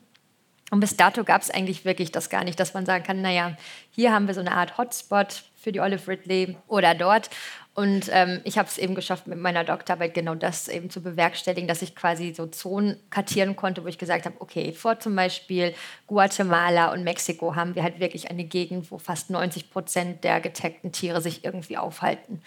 Und 0.71 0.81
bis 0.81 0.97
dato 0.97 1.25
gab 1.25 1.43
es 1.43 1.51
eigentlich 1.51 1.85
wirklich 1.85 2.13
das 2.13 2.31
gar 2.31 2.45
nicht, 2.45 2.61
dass 2.61 2.75
man 2.75 2.87
sagen 2.87 3.03
kann, 3.03 3.21
naja, 3.21 3.57
hier 3.91 4.13
haben 4.13 4.29
wir 4.29 4.35
so 4.35 4.41
eine 4.41 4.53
Art 4.53 4.79
Hotspot 4.79 5.45
für 5.59 5.73
die 5.73 5.81
Olive 5.81 6.07
Ridley 6.09 6.57
oder 6.69 6.95
dort. 6.95 7.29
Und 7.75 8.09
ähm, 8.11 8.41
ich 8.43 8.59
habe 8.59 8.69
es 8.69 8.77
eben 8.77 8.97
geschafft, 8.97 9.29
mit 9.29 9.39
meiner 9.39 9.63
Doktorarbeit 9.63 10.13
genau 10.13 10.35
das 10.35 10.67
eben 10.67 10.91
zu 10.91 11.01
bewerkstelligen, 11.01 11.69
dass 11.69 11.83
ich 11.83 11.95
quasi 11.95 12.35
so 12.35 12.47
Zonen 12.47 12.97
kartieren 13.11 13.55
konnte, 13.55 13.85
wo 13.85 13.89
ich 13.89 13.99
gesagt 13.99 14.25
habe, 14.25 14.35
okay, 14.41 14.73
vor 14.73 14.99
zum 14.99 15.15
Beispiel 15.15 15.75
Guatemala 16.09 16.93
und 16.93 17.05
Mexiko 17.05 17.55
haben 17.55 17.77
wir 17.77 17.85
halt 17.85 18.01
wirklich 18.01 18.31
eine 18.31 18.45
Gegend, 18.45 18.91
wo 18.91 18.99
fast 18.99 19.31
90 19.31 19.71
Prozent 19.71 20.25
der 20.25 20.41
getaggten 20.41 20.91
Tiere 20.91 21.21
sich 21.21 21.45
irgendwie 21.45 21.77
aufhalten. 21.77 22.43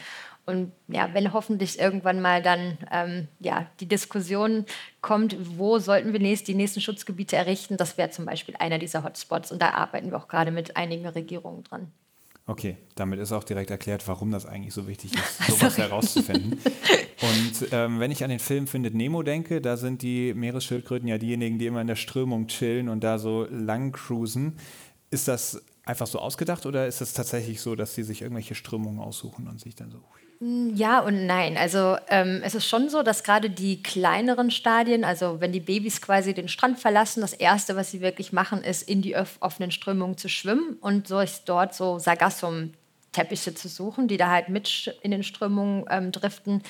Und 0.45 0.73
ja, 0.89 1.13
wenn 1.13 1.31
hoffentlich 1.31 1.79
irgendwann 1.79 2.19
mal 2.19 2.41
dann 2.41 2.77
ähm, 2.91 3.27
ja, 3.39 3.67
die 3.79 3.87
Diskussion 3.87 4.65
kommt, 4.99 5.37
wo 5.57 5.79
sollten 5.79 6.11
wir 6.11 6.19
nächst, 6.19 6.47
die 6.49 6.55
nächsten 6.55 6.81
Schutzgebiete 6.81 7.37
errichten, 7.37 7.77
das 7.77 7.97
wäre 7.97 8.09
zum 8.09 8.25
Beispiel 8.25 8.55
einer 8.57 8.79
dieser 8.79 9.03
Hotspots. 9.03 9.51
Und 9.51 9.61
da 9.61 9.69
arbeiten 9.69 10.11
wir 10.11 10.17
auch 10.17 10.27
gerade 10.27 10.51
mit 10.51 10.75
einigen 10.75 11.07
Regierungen 11.07 11.63
dran. 11.63 11.93
Okay, 12.47 12.77
damit 12.95 13.19
ist 13.19 13.31
auch 13.31 13.43
direkt 13.43 13.69
erklärt, 13.69 14.07
warum 14.07 14.31
das 14.31 14.45
eigentlich 14.45 14.73
so 14.73 14.87
wichtig 14.87 15.13
ist, 15.13 15.47
sowas 15.47 15.77
herauszufinden. 15.77 16.59
Und 17.21 17.67
ähm, 17.71 17.99
wenn 17.99 18.09
ich 18.09 18.23
an 18.23 18.31
den 18.31 18.39
Film 18.39 18.65
Findet 18.65 18.95
Nemo 18.95 19.21
denke, 19.21 19.61
da 19.61 19.77
sind 19.77 20.01
die 20.01 20.33
Meeresschildkröten 20.33 21.07
ja 21.07 21.19
diejenigen, 21.19 21.59
die 21.59 21.67
immer 21.67 21.81
in 21.81 21.87
der 21.87 21.95
Strömung 21.95 22.47
chillen 22.47 22.89
und 22.89 23.03
da 23.03 23.19
so 23.19 23.45
lang 23.51 23.91
cruisen. 23.91 24.57
Ist 25.11 25.27
das 25.27 25.61
einfach 25.85 26.07
so 26.07 26.19
ausgedacht 26.19 26.65
oder 26.65 26.87
ist 26.87 27.01
es 27.01 27.13
tatsächlich 27.13 27.61
so, 27.61 27.75
dass 27.75 27.93
sie 27.93 28.03
sich 28.03 28.23
irgendwelche 28.23 28.55
Strömungen 28.55 28.99
aussuchen 28.99 29.47
und 29.47 29.59
sich 29.59 29.75
dann 29.75 29.91
so 29.91 29.97
hm, 29.97 30.20
ja 30.41 30.99
und 30.99 31.27
nein. 31.27 31.55
Also 31.55 31.97
ähm, 32.07 32.41
es 32.43 32.55
ist 32.55 32.65
schon 32.65 32.89
so, 32.89 33.03
dass 33.03 33.23
gerade 33.23 33.49
die 33.49 33.83
kleineren 33.83 34.49
Stadien, 34.49 35.03
also 35.03 35.39
wenn 35.39 35.51
die 35.51 35.59
Babys 35.59 36.01
quasi 36.01 36.33
den 36.33 36.47
Strand 36.47 36.79
verlassen, 36.79 37.21
das 37.21 37.33
Erste, 37.33 37.75
was 37.75 37.91
sie 37.91 38.01
wirklich 38.01 38.33
machen, 38.33 38.63
ist 38.63 38.89
in 38.89 39.01
die 39.01 39.15
offenen 39.39 39.71
Strömungen 39.71 40.17
zu 40.17 40.29
schwimmen 40.29 40.77
und 40.81 41.07
sich 41.07 41.41
dort 41.45 41.75
so 41.75 41.99
Sargassum-Teppiche 41.99 43.53
zu 43.53 43.67
suchen, 43.67 44.07
die 44.07 44.17
da 44.17 44.29
halt 44.29 44.49
mit 44.49 44.97
in 45.03 45.11
den 45.11 45.23
Strömungen 45.23 45.85
ähm, 45.89 46.11
driften 46.11 46.63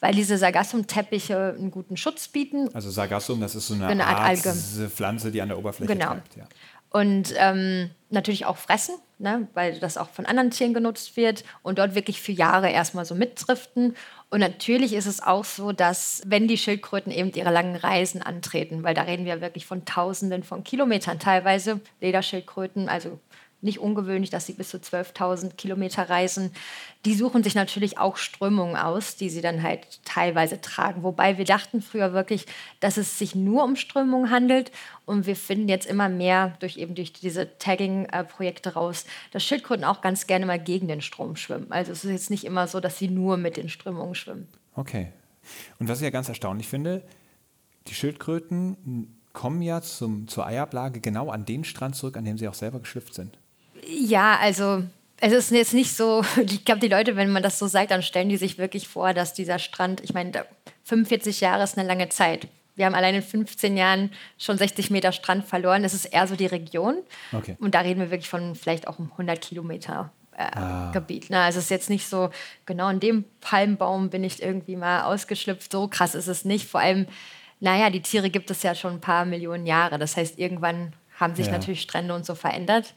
weil 0.00 0.14
diese 0.14 0.38
Sargassum-Teppiche 0.38 1.54
einen 1.58 1.70
guten 1.70 1.96
Schutz 1.98 2.28
bieten. 2.28 2.74
Also 2.74 2.90
Sargassum, 2.90 3.38
das 3.38 3.54
ist 3.54 3.66
so 3.66 3.74
eine, 3.74 3.86
eine 3.86 4.06
Art, 4.06 4.46
Art. 4.46 4.56
Pflanze, 4.90 5.30
die 5.30 5.42
an 5.42 5.48
der 5.48 5.58
Oberfläche 5.58 5.92
genau. 5.92 6.12
treibt. 6.12 6.36
Ja. 6.36 6.44
Und 6.88 7.34
ähm, 7.36 7.90
natürlich 8.08 8.46
auch 8.46 8.56
fressen, 8.56 8.94
ne, 9.20 9.48
weil 9.54 9.78
das 9.78 9.98
auch 9.98 10.08
von 10.08 10.26
anderen 10.26 10.50
Tieren 10.50 10.74
genutzt 10.74 11.16
wird 11.16 11.44
und 11.62 11.78
dort 11.78 11.94
wirklich 11.94 12.20
für 12.20 12.32
Jahre 12.32 12.70
erstmal 12.70 13.04
so 13.04 13.14
mitdriften. 13.14 13.94
Und 14.30 14.40
natürlich 14.40 14.94
ist 14.94 15.06
es 15.06 15.22
auch 15.22 15.44
so, 15.44 15.72
dass 15.72 16.22
wenn 16.26 16.48
die 16.48 16.58
Schildkröten 16.58 17.12
eben 17.12 17.30
ihre 17.32 17.52
langen 17.52 17.76
Reisen 17.76 18.22
antreten, 18.22 18.82
weil 18.82 18.94
da 18.94 19.02
reden 19.02 19.26
wir 19.26 19.40
wirklich 19.40 19.66
von 19.66 19.84
Tausenden 19.84 20.42
von 20.42 20.64
Kilometern 20.64 21.18
teilweise, 21.18 21.80
Lederschildkröten, 22.00 22.88
also 22.88 23.20
nicht 23.62 23.78
ungewöhnlich, 23.78 24.30
dass 24.30 24.46
sie 24.46 24.52
bis 24.52 24.70
zu 24.70 24.78
12.000 24.78 25.54
Kilometer 25.56 26.08
reisen. 26.08 26.52
Die 27.04 27.14
suchen 27.14 27.42
sich 27.42 27.54
natürlich 27.54 27.98
auch 27.98 28.16
Strömungen 28.16 28.76
aus, 28.76 29.16
die 29.16 29.30
sie 29.30 29.40
dann 29.40 29.62
halt 29.62 30.04
teilweise 30.04 30.60
tragen. 30.60 31.02
Wobei 31.02 31.38
wir 31.38 31.44
dachten 31.44 31.82
früher 31.82 32.12
wirklich, 32.12 32.46
dass 32.80 32.96
es 32.96 33.18
sich 33.18 33.34
nur 33.34 33.64
um 33.64 33.76
Strömungen 33.76 34.30
handelt. 34.30 34.70
Und 35.06 35.26
wir 35.26 35.36
finden 35.36 35.68
jetzt 35.68 35.86
immer 35.86 36.08
mehr 36.08 36.56
durch 36.60 36.76
eben 36.76 36.94
durch 36.94 37.12
diese 37.12 37.58
Tagging-Projekte 37.58 38.74
raus, 38.74 39.06
dass 39.32 39.44
Schildkröten 39.44 39.84
auch 39.84 40.00
ganz 40.00 40.26
gerne 40.26 40.46
mal 40.46 40.58
gegen 40.58 40.88
den 40.88 41.00
Strom 41.00 41.36
schwimmen. 41.36 41.66
Also 41.70 41.92
es 41.92 42.04
ist 42.04 42.10
jetzt 42.10 42.30
nicht 42.30 42.44
immer 42.44 42.68
so, 42.68 42.80
dass 42.80 42.98
sie 42.98 43.08
nur 43.08 43.36
mit 43.36 43.56
den 43.56 43.68
Strömungen 43.68 44.14
schwimmen. 44.14 44.48
Okay. 44.74 45.08
Und 45.78 45.88
was 45.88 45.98
ich 45.98 46.04
ja 46.04 46.10
ganz 46.10 46.28
erstaunlich 46.28 46.68
finde, 46.68 47.02
die 47.88 47.94
Schildkröten 47.94 49.10
kommen 49.32 49.62
ja 49.62 49.80
zum, 49.80 50.28
zur 50.28 50.46
Eiablage 50.46 51.00
genau 51.00 51.30
an 51.30 51.44
den 51.44 51.64
Strand 51.64 51.96
zurück, 51.96 52.16
an 52.16 52.24
dem 52.24 52.38
sie 52.38 52.48
auch 52.48 52.54
selber 52.54 52.80
geschlüpft 52.80 53.14
sind. 53.14 53.38
Ja, 53.86 54.38
also 54.40 54.82
es 55.20 55.32
ist 55.32 55.50
jetzt 55.50 55.74
nicht 55.74 55.94
so, 55.94 56.24
ich 56.44 56.64
glaube, 56.64 56.80
die 56.80 56.88
Leute, 56.88 57.16
wenn 57.16 57.30
man 57.30 57.42
das 57.42 57.58
so 57.58 57.66
sagt, 57.66 57.90
dann 57.90 58.02
stellen 58.02 58.28
die 58.28 58.36
sich 58.36 58.58
wirklich 58.58 58.88
vor, 58.88 59.14
dass 59.14 59.34
dieser 59.34 59.58
Strand, 59.58 60.02
ich 60.02 60.14
meine, 60.14 60.44
45 60.84 61.40
Jahre 61.40 61.62
ist 61.62 61.78
eine 61.78 61.86
lange 61.86 62.08
Zeit. 62.08 62.48
Wir 62.76 62.86
haben 62.86 62.94
allein 62.94 63.16
in 63.16 63.22
15 63.22 63.76
Jahren 63.76 64.10
schon 64.38 64.56
60 64.56 64.90
Meter 64.90 65.12
Strand 65.12 65.44
verloren. 65.44 65.84
Es 65.84 65.92
ist 65.92 66.06
eher 66.06 66.26
so 66.26 66.34
die 66.34 66.46
Region. 66.46 66.96
Okay. 67.32 67.56
Und 67.60 67.74
da 67.74 67.80
reden 67.80 68.00
wir 68.00 68.10
wirklich 68.10 68.30
von 68.30 68.54
vielleicht 68.54 68.88
auch 68.88 68.98
um 68.98 69.10
100 69.12 69.40
Kilometer 69.40 70.10
äh, 70.34 70.44
ah. 70.56 70.90
Gebiet. 70.92 71.28
Ne? 71.28 71.40
Also 71.40 71.58
es 71.58 71.64
ist 71.64 71.70
jetzt 71.70 71.90
nicht 71.90 72.08
so, 72.08 72.30
genau 72.64 72.88
in 72.88 72.98
dem 72.98 73.24
Palmbaum 73.42 74.08
bin 74.08 74.24
ich 74.24 74.42
irgendwie 74.42 74.76
mal 74.76 75.02
ausgeschlüpft. 75.02 75.70
So 75.70 75.88
krass 75.88 76.14
ist 76.14 76.28
es 76.28 76.46
nicht. 76.46 76.66
Vor 76.66 76.80
allem, 76.80 77.06
naja, 77.60 77.90
die 77.90 78.00
Tiere 78.00 78.30
gibt 78.30 78.50
es 78.50 78.62
ja 78.62 78.74
schon 78.74 78.94
ein 78.94 79.00
paar 79.00 79.26
Millionen 79.26 79.66
Jahre. 79.66 79.98
Das 79.98 80.16
heißt, 80.16 80.38
irgendwann 80.38 80.94
haben 81.18 81.34
sich 81.34 81.46
ja. 81.46 81.52
natürlich 81.52 81.82
Strände 81.82 82.14
und 82.14 82.24
so 82.24 82.34
verändert. 82.34 82.94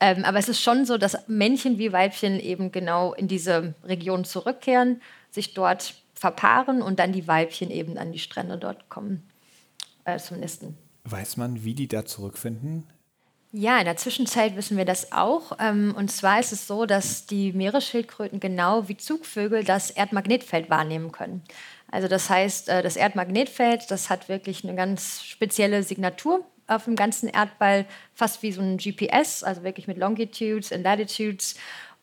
Ähm, 0.00 0.24
aber 0.24 0.38
es 0.38 0.48
ist 0.48 0.60
schon 0.60 0.84
so, 0.84 0.98
dass 0.98 1.26
Männchen 1.26 1.78
wie 1.78 1.92
Weibchen 1.92 2.38
eben 2.38 2.70
genau 2.72 3.14
in 3.14 3.28
diese 3.28 3.74
Region 3.84 4.24
zurückkehren, 4.24 5.00
sich 5.30 5.54
dort 5.54 5.94
verpaaren 6.14 6.82
und 6.82 6.98
dann 6.98 7.12
die 7.12 7.28
Weibchen 7.28 7.70
eben 7.70 7.98
an 7.98 8.12
die 8.12 8.18
Strände 8.18 8.58
dort 8.58 8.88
kommen 8.88 9.22
äh, 10.04 10.18
zum 10.18 10.40
Nisten. 10.40 10.76
Weiß 11.04 11.36
man, 11.36 11.64
wie 11.64 11.74
die 11.74 11.88
da 11.88 12.04
zurückfinden? 12.04 12.84
Ja, 13.52 13.78
in 13.78 13.84
der 13.84 13.96
Zwischenzeit 13.96 14.56
wissen 14.56 14.76
wir 14.76 14.84
das 14.84 15.12
auch. 15.12 15.52
Ähm, 15.58 15.94
und 15.96 16.10
zwar 16.10 16.40
ist 16.40 16.52
es 16.52 16.66
so, 16.66 16.84
dass 16.84 17.26
die 17.26 17.52
Meeresschildkröten 17.52 18.40
genau 18.40 18.88
wie 18.88 18.96
Zugvögel 18.96 19.64
das 19.64 19.90
Erdmagnetfeld 19.90 20.68
wahrnehmen 20.68 21.12
können. 21.12 21.42
Also 21.90 22.08
das 22.08 22.28
heißt, 22.28 22.68
äh, 22.68 22.82
das 22.82 22.96
Erdmagnetfeld, 22.96 23.90
das 23.90 24.10
hat 24.10 24.28
wirklich 24.28 24.64
eine 24.64 24.74
ganz 24.74 25.22
spezielle 25.22 25.82
Signatur 25.82 26.44
auf 26.66 26.84
dem 26.84 26.96
ganzen 26.96 27.28
Erdball, 27.28 27.86
fast 28.14 28.42
wie 28.42 28.52
so 28.52 28.60
ein 28.60 28.78
GPS, 28.78 29.42
also 29.42 29.62
wirklich 29.62 29.86
mit 29.86 29.98
Longitudes 29.98 30.72
und 30.72 30.82
Latitudes. 30.82 31.56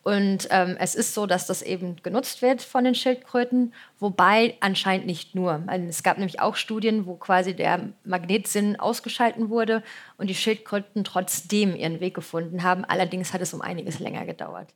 Und 0.03 0.49
ähm, 0.51 0.75
es 0.79 0.95
ist 0.95 1.13
so, 1.13 1.25
dass 1.25 1.47
das 1.47 1.61
eben 1.61 1.95
genutzt 2.03 2.41
wird 2.41 2.61
von 2.61 2.83
den 2.83 2.93
Schildkröten, 2.93 3.73
wobei 3.99 4.55
anscheinend 4.59 5.05
nicht 5.05 5.33
nur. 5.33 5.63
Also 5.65 5.87
es 5.87 6.03
gab 6.03 6.17
nämlich 6.17 6.41
auch 6.41 6.57
Studien, 6.57 7.05
wo 7.05 7.15
quasi 7.15 7.55
der 7.55 7.89
Magnetsinn 8.03 8.77
ausgeschalten 8.77 9.49
wurde 9.49 9.81
und 10.17 10.29
die 10.29 10.35
Schildkröten 10.35 11.05
trotzdem 11.05 11.73
ihren 11.73 12.01
Weg 12.01 12.15
gefunden 12.15 12.63
haben. 12.63 12.83
Allerdings 12.83 13.31
hat 13.31 13.41
es 13.41 13.53
um 13.53 13.61
einiges 13.61 13.99
länger 13.99 14.25
gedauert. 14.25 14.73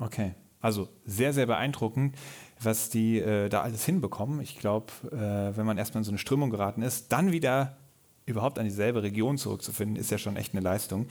Okay, 0.00 0.34
also 0.60 0.88
sehr, 1.04 1.32
sehr 1.32 1.46
beeindruckend, 1.46 2.16
was 2.60 2.90
die 2.90 3.18
äh, 3.18 3.48
da 3.48 3.62
alles 3.62 3.84
hinbekommen. 3.84 4.40
Ich 4.40 4.58
glaube, 4.58 4.92
äh, 5.12 5.56
wenn 5.56 5.66
man 5.66 5.78
erstmal 5.78 6.00
in 6.00 6.04
so 6.04 6.10
eine 6.10 6.18
Strömung 6.18 6.50
geraten 6.50 6.82
ist, 6.82 7.12
dann 7.12 7.30
wieder 7.30 7.77
überhaupt 8.28 8.58
an 8.58 8.64
dieselbe 8.64 9.02
Region 9.02 9.38
zurückzufinden, 9.38 9.96
ist 9.96 10.10
ja 10.10 10.18
schon 10.18 10.36
echt 10.36 10.54
eine 10.54 10.62
Leistung. 10.62 11.06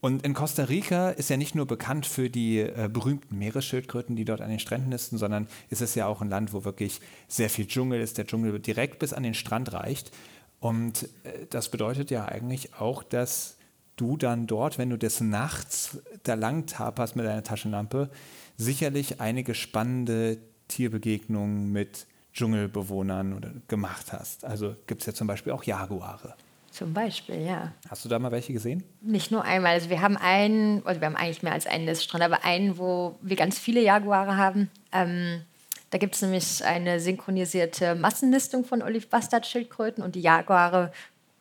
Und 0.00 0.24
in 0.24 0.32
Costa 0.32 0.64
Rica 0.64 1.10
ist 1.10 1.28
ja 1.28 1.36
nicht 1.36 1.54
nur 1.54 1.66
bekannt 1.66 2.06
für 2.06 2.30
die 2.30 2.60
äh, 2.60 2.88
berühmten 2.90 3.36
Meeresschildkröten, 3.38 4.16
die 4.16 4.24
dort 4.24 4.40
an 4.40 4.48
den 4.48 4.58
Stränden 4.58 4.88
nisten, 4.88 5.18
sondern 5.18 5.46
ist 5.68 5.82
es 5.82 5.94
ja 5.94 6.06
auch 6.06 6.22
ein 6.22 6.30
Land, 6.30 6.54
wo 6.54 6.64
wirklich 6.64 7.00
sehr 7.28 7.50
viel 7.50 7.66
Dschungel 7.66 8.00
ist. 8.00 8.16
Der 8.16 8.26
Dschungel 8.26 8.58
direkt 8.60 8.98
bis 8.98 9.12
an 9.12 9.22
den 9.22 9.34
Strand 9.34 9.72
reicht. 9.74 10.10
Und 10.58 11.04
äh, 11.24 11.46
das 11.50 11.70
bedeutet 11.70 12.10
ja 12.10 12.24
eigentlich 12.24 12.74
auch, 12.74 13.02
dass 13.02 13.56
du 13.96 14.16
dann 14.16 14.46
dort, 14.46 14.78
wenn 14.78 14.88
du 14.88 14.96
des 14.96 15.20
Nachts 15.20 15.98
da 16.22 16.32
lang 16.32 16.66
taperst 16.66 17.16
mit 17.16 17.26
deiner 17.26 17.42
Taschenlampe, 17.42 18.10
sicherlich 18.56 19.20
einige 19.20 19.54
spannende 19.54 20.38
Tierbegegnungen 20.68 21.70
mit 21.70 22.06
Dschungelbewohnern 22.32 23.62
gemacht 23.68 24.12
hast. 24.12 24.44
Also 24.46 24.76
gibt 24.86 25.02
es 25.02 25.06
ja 25.06 25.12
zum 25.12 25.26
Beispiel 25.26 25.52
auch 25.52 25.64
Jaguare. 25.64 26.36
Zum 26.70 26.94
Beispiel, 26.94 27.44
ja. 27.44 27.72
Hast 27.88 28.04
du 28.04 28.08
da 28.08 28.18
mal 28.18 28.30
welche 28.30 28.52
gesehen? 28.52 28.84
Nicht 29.00 29.30
nur 29.30 29.44
einmal. 29.44 29.72
Also 29.72 29.90
wir 29.90 30.00
haben 30.00 30.16
einen, 30.16 30.86
also 30.86 31.00
wir 31.00 31.06
haben 31.06 31.16
eigentlich 31.16 31.42
mehr 31.42 31.52
als 31.52 31.66
einen 31.66 31.84
Niststrand, 31.84 32.22
aber 32.22 32.44
einen, 32.44 32.78
wo 32.78 33.18
wir 33.22 33.36
ganz 33.36 33.58
viele 33.58 33.82
Jaguare 33.82 34.36
haben. 34.36 34.70
Ähm, 34.92 35.42
da 35.90 35.98
gibt 35.98 36.14
es 36.14 36.22
nämlich 36.22 36.64
eine 36.64 37.00
synchronisierte 37.00 37.96
Massennistung 37.96 38.64
von 38.64 38.82
Olive-Bastard-Schildkröten 38.82 40.04
und 40.04 40.14
die 40.14 40.20
Jaguare 40.20 40.92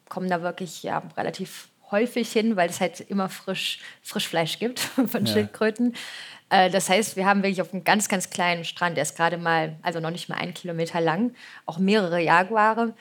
kommen 0.09 0.29
da 0.29 0.41
wirklich 0.41 0.81
ja, 0.81 1.03
relativ 1.15 1.69
häufig 1.91 2.31
hin, 2.31 2.55
weil 2.55 2.69
es 2.69 2.81
halt 2.81 2.99
immer 2.99 3.29
frisch, 3.29 3.79
Frischfleisch 4.01 4.57
gibt 4.57 4.79
von 5.07 5.25
ja. 5.25 5.33
Schildkröten. 5.33 5.95
Äh, 6.49 6.71
das 6.71 6.89
heißt, 6.89 7.15
wir 7.15 7.27
haben 7.27 7.43
wirklich 7.43 7.61
auf 7.61 7.73
einem 7.73 7.83
ganz, 7.83 8.09
ganz 8.09 8.31
kleinen 8.31 8.65
Strand, 8.65 8.97
der 8.97 9.03
ist 9.03 9.15
gerade 9.15 9.37
mal, 9.37 9.75
also 9.83 9.99
noch 9.99 10.11
nicht 10.11 10.29
mal 10.29 10.35
einen 10.35 10.55
Kilometer 10.55 10.99
lang, 10.99 11.35
auch 11.67 11.77
mehrere 11.77 12.19
Jaguare, 12.19 12.93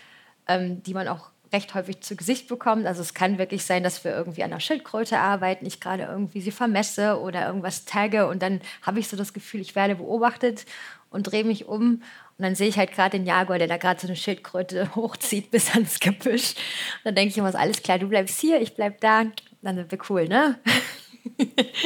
ähm, 0.46 0.82
die 0.82 0.94
man 0.94 1.08
auch 1.08 1.30
recht 1.52 1.74
häufig 1.74 2.00
zu 2.00 2.16
Gesicht 2.16 2.48
bekommt. 2.48 2.86
Also 2.86 3.00
es 3.00 3.14
kann 3.14 3.38
wirklich 3.38 3.64
sein, 3.64 3.82
dass 3.82 4.04
wir 4.04 4.12
irgendwie 4.12 4.42
an 4.42 4.50
einer 4.50 4.60
Schildkröte 4.60 5.18
arbeiten, 5.18 5.66
ich 5.66 5.80
gerade 5.80 6.04
irgendwie 6.04 6.40
sie 6.40 6.50
vermesse 6.50 7.20
oder 7.20 7.46
irgendwas 7.46 7.84
tagge 7.84 8.26
und 8.28 8.42
dann 8.42 8.60
habe 8.82 9.00
ich 9.00 9.08
so 9.08 9.16
das 9.16 9.32
Gefühl, 9.32 9.60
ich 9.60 9.74
werde 9.74 9.96
beobachtet 9.96 10.66
und 11.10 11.24
drehe 11.24 11.44
mich 11.44 11.66
um 11.66 12.02
und 12.38 12.44
dann 12.44 12.54
sehe 12.54 12.68
ich 12.68 12.78
halt 12.78 12.92
gerade 12.92 13.18
den 13.18 13.26
Jaguar, 13.26 13.58
der 13.58 13.66
da 13.66 13.78
gerade 13.78 14.00
so 14.00 14.06
eine 14.06 14.16
Schildkröte 14.16 14.92
hochzieht 14.94 15.50
bis 15.50 15.74
ans 15.74 15.98
Gebüsch. 15.98 16.54
Und 16.98 17.04
dann 17.04 17.14
denke 17.16 17.30
ich 17.30 17.38
immer, 17.38 17.52
alles 17.54 17.82
klar, 17.82 17.98
du 17.98 18.08
bleibst 18.08 18.40
hier, 18.40 18.60
ich 18.60 18.74
bleib 18.74 19.00
da. 19.00 19.24
Dann 19.60 19.76
sind 19.76 19.90
wir 19.90 19.98
cool, 20.08 20.28
ne? 20.28 20.56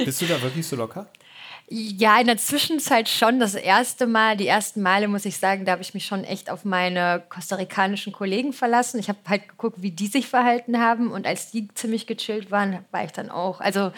Bist 0.04 0.20
du 0.20 0.26
da 0.26 0.40
wirklich 0.42 0.66
so 0.66 0.76
locker? 0.76 1.08
Ja, 1.68 2.20
in 2.20 2.26
der 2.26 2.36
Zwischenzeit 2.36 3.08
schon. 3.08 3.40
Das 3.40 3.54
erste 3.54 4.06
Mal, 4.06 4.36
die 4.36 4.46
ersten 4.46 4.82
Male 4.82 5.08
muss 5.08 5.24
ich 5.24 5.38
sagen, 5.38 5.64
da 5.64 5.72
habe 5.72 5.82
ich 5.82 5.94
mich 5.94 6.04
schon 6.04 6.24
echt 6.24 6.50
auf 6.50 6.64
meine 6.64 7.22
kostarikanischen 7.28 8.12
Kollegen 8.12 8.52
verlassen. 8.52 9.00
Ich 9.00 9.08
habe 9.08 9.18
halt 9.26 9.48
geguckt, 9.48 9.80
wie 9.80 9.90
die 9.90 10.06
sich 10.06 10.28
verhalten 10.28 10.78
haben. 10.78 11.10
Und 11.10 11.26
als 11.26 11.50
die 11.50 11.68
ziemlich 11.74 12.06
gechillt 12.06 12.50
waren, 12.50 12.84
war 12.90 13.04
ich 13.04 13.12
dann 13.12 13.30
auch. 13.30 13.60
Also 13.60 13.92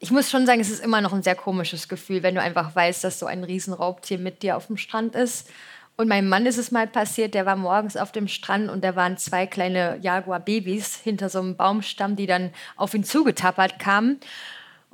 ich 0.00 0.10
muss 0.10 0.30
schon 0.30 0.44
sagen, 0.44 0.60
es 0.60 0.70
ist 0.70 0.84
immer 0.84 1.00
noch 1.00 1.12
ein 1.12 1.22
sehr 1.22 1.36
komisches 1.36 1.88
Gefühl, 1.88 2.22
wenn 2.22 2.34
du 2.34 2.42
einfach 2.42 2.74
weißt, 2.74 3.04
dass 3.04 3.18
so 3.18 3.26
ein 3.26 3.44
Riesenraubtier 3.44 4.18
mit 4.18 4.42
dir 4.42 4.56
auf 4.56 4.66
dem 4.66 4.76
Strand 4.76 5.14
ist. 5.14 5.48
Und 5.96 6.08
meinem 6.08 6.28
Mann 6.28 6.46
ist 6.46 6.58
es 6.58 6.72
mal 6.72 6.88
passiert, 6.88 7.34
der 7.34 7.46
war 7.46 7.54
morgens 7.54 7.96
auf 7.96 8.10
dem 8.10 8.26
Strand 8.26 8.68
und 8.68 8.82
da 8.82 8.96
waren 8.96 9.16
zwei 9.16 9.46
kleine 9.46 9.98
Jaguar-Babys 10.02 10.96
hinter 10.96 11.28
so 11.28 11.38
einem 11.38 11.56
Baumstamm, 11.56 12.16
die 12.16 12.26
dann 12.26 12.50
auf 12.76 12.94
ihn 12.94 13.04
zugetappert 13.04 13.78
kamen. 13.78 14.18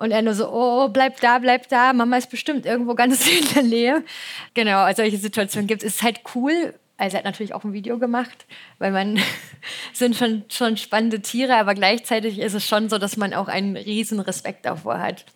Und 0.01 0.13
er 0.13 0.23
nur 0.23 0.33
so, 0.33 0.51
oh, 0.51 0.89
bleib 0.89 1.21
da, 1.21 1.39
bleib 1.39 1.69
da, 1.69 1.93
Mama 1.93 2.17
ist 2.17 2.31
bestimmt 2.31 2.65
irgendwo 2.65 2.95
ganz 2.95 3.29
in 3.39 3.47
der 3.55 3.63
Nähe. 3.63 4.05
Genau, 4.55 4.79
also 4.79 5.03
solche 5.03 5.19
Situationen 5.19 5.67
gibt 5.67 5.83
es. 5.83 5.97
ist 5.97 6.03
halt 6.03 6.23
cool. 6.35 6.73
Also 6.97 7.17
er 7.17 7.19
hat 7.19 7.27
natürlich 7.27 7.53
auch 7.53 7.65
ein 7.65 7.75
Video 7.75 7.99
gemacht, 7.99 8.47
weil 8.79 8.93
man 8.93 9.21
sind 9.93 10.17
schon, 10.17 10.45
schon 10.49 10.79
spannende 10.79 11.21
Tiere, 11.21 11.57
aber 11.57 11.75
gleichzeitig 11.75 12.39
ist 12.39 12.55
es 12.55 12.67
schon 12.67 12.89
so, 12.89 12.97
dass 12.97 13.19
man 13.19 13.35
auch 13.35 13.49
einen 13.49 13.77
riesen 13.77 14.21
Respekt 14.21 14.65
davor 14.65 15.01
hat. 15.01 15.27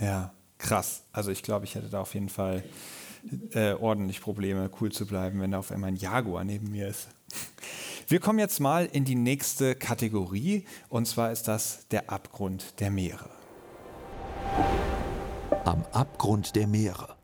Ja, 0.00 0.32
krass. 0.56 1.04
Also 1.12 1.30
ich 1.30 1.42
glaube, 1.42 1.66
ich 1.66 1.74
hätte 1.74 1.90
da 1.90 2.00
auf 2.00 2.14
jeden 2.14 2.30
Fall 2.30 2.64
äh, 3.52 3.74
ordentlich 3.74 4.22
Probleme, 4.22 4.70
cool 4.80 4.90
zu 4.90 5.04
bleiben, 5.04 5.38
wenn 5.42 5.50
da 5.50 5.58
auf 5.58 5.70
einmal 5.70 5.88
ein 5.88 5.96
Jaguar 5.96 6.44
neben 6.44 6.70
mir 6.70 6.88
ist. 6.88 7.08
Wir 8.08 8.20
kommen 8.20 8.38
jetzt 8.38 8.58
mal 8.58 8.86
in 8.90 9.04
die 9.04 9.16
nächste 9.16 9.74
Kategorie 9.74 10.64
und 10.88 11.06
zwar 11.06 11.30
ist 11.30 11.46
das 11.46 11.86
der 11.88 12.08
Abgrund 12.08 12.80
der 12.80 12.90
Meere. 12.90 13.33
Am 15.64 15.84
Abgrund 15.92 16.56
der 16.56 16.66
Meere. 16.66 17.16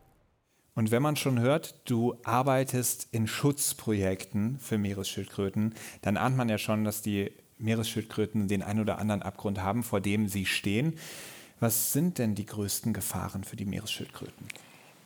Und 0.73 0.91
wenn 0.91 1.01
man 1.01 1.15
schon 1.15 1.39
hört, 1.39 1.75
du 1.89 2.15
arbeitest 2.23 3.07
in 3.11 3.27
Schutzprojekten 3.27 4.57
für 4.59 4.77
Meeresschildkröten, 4.77 5.75
dann 6.01 6.17
ahnt 6.17 6.37
man 6.37 6.49
ja 6.49 6.57
schon, 6.57 6.83
dass 6.83 7.01
die 7.01 7.31
Meeresschildkröten 7.57 8.47
den 8.47 8.63
ein 8.63 8.79
oder 8.79 8.97
anderen 8.97 9.21
Abgrund 9.21 9.61
haben, 9.61 9.83
vor 9.83 10.01
dem 10.01 10.27
sie 10.27 10.45
stehen. 10.45 10.97
Was 11.59 11.93
sind 11.93 12.17
denn 12.17 12.35
die 12.35 12.45
größten 12.45 12.93
Gefahren 12.93 13.43
für 13.43 13.55
die 13.55 13.65
Meeresschildkröten? 13.65 14.47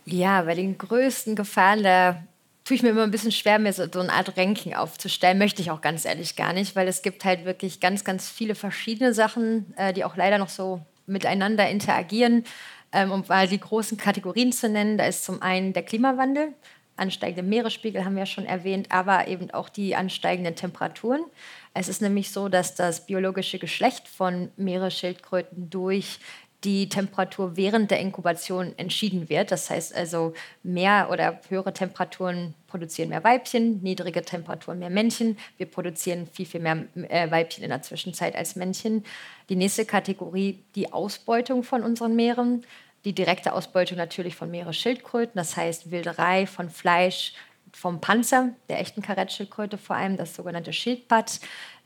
Ja, 0.06 0.44
bei 0.44 0.56
den 0.56 0.78
größten 0.78 1.36
Gefahren, 1.36 1.84
da 1.84 2.24
tue 2.64 2.76
ich 2.76 2.84
mir 2.84 2.90
immer 2.90 3.04
ein 3.04 3.12
bisschen 3.12 3.32
schwer, 3.32 3.60
mir 3.60 3.74
so, 3.74 3.86
so 3.92 4.00
eine 4.00 4.14
Art 4.14 4.38
Ranking 4.38 4.76
aufzustellen. 4.76 5.38
Möchte 5.38 5.62
ich 5.62 5.72
auch 5.72 5.82
ganz 5.82 6.06
ehrlich 6.06 6.36
gar 6.36 6.54
nicht, 6.54 6.76
weil 6.76 6.88
es 6.88 7.02
gibt 7.02 7.26
halt 7.26 7.46
wirklich 7.46 7.80
ganz, 7.80 8.04
ganz 8.04 8.30
viele 8.30 8.56
verschiedene 8.56 9.14
Sachen, 9.14 9.74
äh, 9.78 9.94
die 9.94 10.04
auch 10.04 10.16
leider 10.16 10.38
noch 10.38 10.50
so 10.50 10.82
miteinander 11.06 11.70
interagieren. 11.70 12.44
Ähm, 12.92 13.12
um 13.12 13.24
mal 13.28 13.48
die 13.48 13.60
großen 13.60 13.98
Kategorien 13.98 14.52
zu 14.52 14.70
nennen, 14.70 14.98
da 14.98 15.06
ist 15.06 15.26
zum 15.26 15.42
einen 15.42 15.74
der 15.74 15.84
Klimawandel, 15.84 16.54
ansteigende 16.98 17.44
Meeresspiegel 17.44 18.06
haben 18.06 18.16
wir 18.16 18.26
schon 18.26 18.46
erwähnt, 18.46 18.88
aber 18.92 19.28
eben 19.28 19.52
auch 19.52 19.70
die 19.70 19.96
ansteigenden 19.96 20.56
Temperaturen. 20.56 21.26
Es 21.74 21.90
ist 21.90 22.02
nämlich 22.02 22.32
so, 22.32 22.48
dass 22.48 22.76
das 22.76 23.06
biologische 23.06 23.60
Geschlecht 23.60 24.08
von 24.08 24.50
Meeresschildkröten 24.56 25.70
durch 25.70 26.20
die 26.66 26.90
Temperatur 26.90 27.56
während 27.56 27.92
der 27.92 28.00
Inkubation 28.00 28.74
entschieden 28.78 29.30
wird. 29.30 29.52
Das 29.52 29.70
heißt 29.70 29.96
also, 29.96 30.34
mehr 30.64 31.10
oder 31.12 31.40
höhere 31.48 31.74
Temperaturen 31.74 32.56
produzieren 32.68 33.10
mehr 33.10 33.24
Weibchen, 33.24 33.82
niedrige 33.84 34.24
Temperaturen 34.24 34.80
mehr 34.80 34.90
Männchen. 34.90 35.38
Wir 35.58 35.68
produzieren 35.68 36.28
viel, 36.28 36.48
viel 36.48 36.62
mehr 36.62 36.86
äh, 37.08 37.30
Weibchen 37.30 37.64
in 37.64 37.70
der 37.70 37.84
Zwischenzeit 37.84 38.36
als 38.36 38.56
Männchen. 38.56 39.06
Die 39.50 39.56
nächste 39.56 39.86
Kategorie, 39.86 40.60
die 40.74 40.92
Ausbeutung 40.92 41.64
von 41.64 41.84
unseren 41.84 42.16
Meeren. 42.16 42.66
Die 43.06 43.14
direkte 43.14 43.54
Ausbeutung 43.54 44.00
natürlich 44.00 44.36
von 44.36 44.50
Meeresschildkröten, 44.50 45.36
das 45.36 45.56
heißt 45.56 45.92
Wilderei 45.92 46.48
von 46.48 46.72
Fleisch, 46.72 47.34
vom 47.72 48.00
Panzer, 48.00 48.54
der 48.70 48.80
echten 48.80 49.02
Karettschildkröte 49.02 49.78
vor 49.78 49.98
allem, 49.98 50.18
das 50.18 50.34
sogenannte 50.34 50.72
Schildpad 50.74 51.40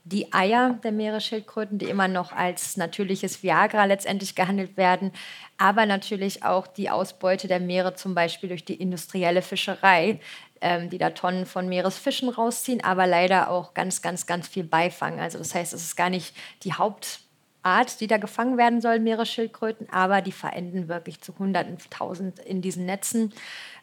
die 0.04 0.32
Eier 0.32 0.78
der 0.82 0.92
Meeresschildkröten, 0.92 1.78
die 1.78 1.86
immer 1.86 2.08
noch 2.08 2.32
als 2.32 2.76
natürliches 2.76 3.42
Viagra 3.42 3.84
letztendlich 3.84 4.34
gehandelt 4.34 4.76
werden, 4.76 5.12
aber 5.58 5.86
natürlich 5.86 6.42
auch 6.42 6.66
die 6.66 6.90
Ausbeute 6.90 7.48
der 7.48 7.60
Meere 7.60 7.94
zum 7.94 8.14
Beispiel 8.14 8.48
durch 8.48 8.64
die 8.64 8.74
industrielle 8.74 9.42
Fischerei, 9.42 10.20
ähm, 10.60 10.90
die 10.90 10.98
da 10.98 11.10
Tonnen 11.10 11.46
von 11.46 11.68
Meeresfischen 11.68 12.28
rausziehen, 12.28 12.82
aber 12.82 13.06
leider 13.06 13.50
auch 13.50 13.74
ganz, 13.74 14.02
ganz, 14.02 14.26
ganz 14.26 14.48
viel 14.48 14.64
Beifang. 14.64 15.20
Also 15.20 15.38
das 15.38 15.54
heißt, 15.54 15.72
es 15.74 15.82
ist 15.82 15.96
gar 15.96 16.10
nicht 16.10 16.34
die 16.62 16.72
Hauptart, 16.72 18.00
die 18.00 18.06
da 18.06 18.16
gefangen 18.16 18.56
werden 18.56 18.80
soll, 18.80 19.00
Meeresschildkröten, 19.00 19.90
aber 19.90 20.22
die 20.22 20.32
verenden 20.32 20.88
wirklich 20.88 21.20
zu 21.20 21.38
Hunderten, 21.38 21.78
Tausend 21.90 22.38
in 22.40 22.62
diesen 22.62 22.86
Netzen. 22.86 23.32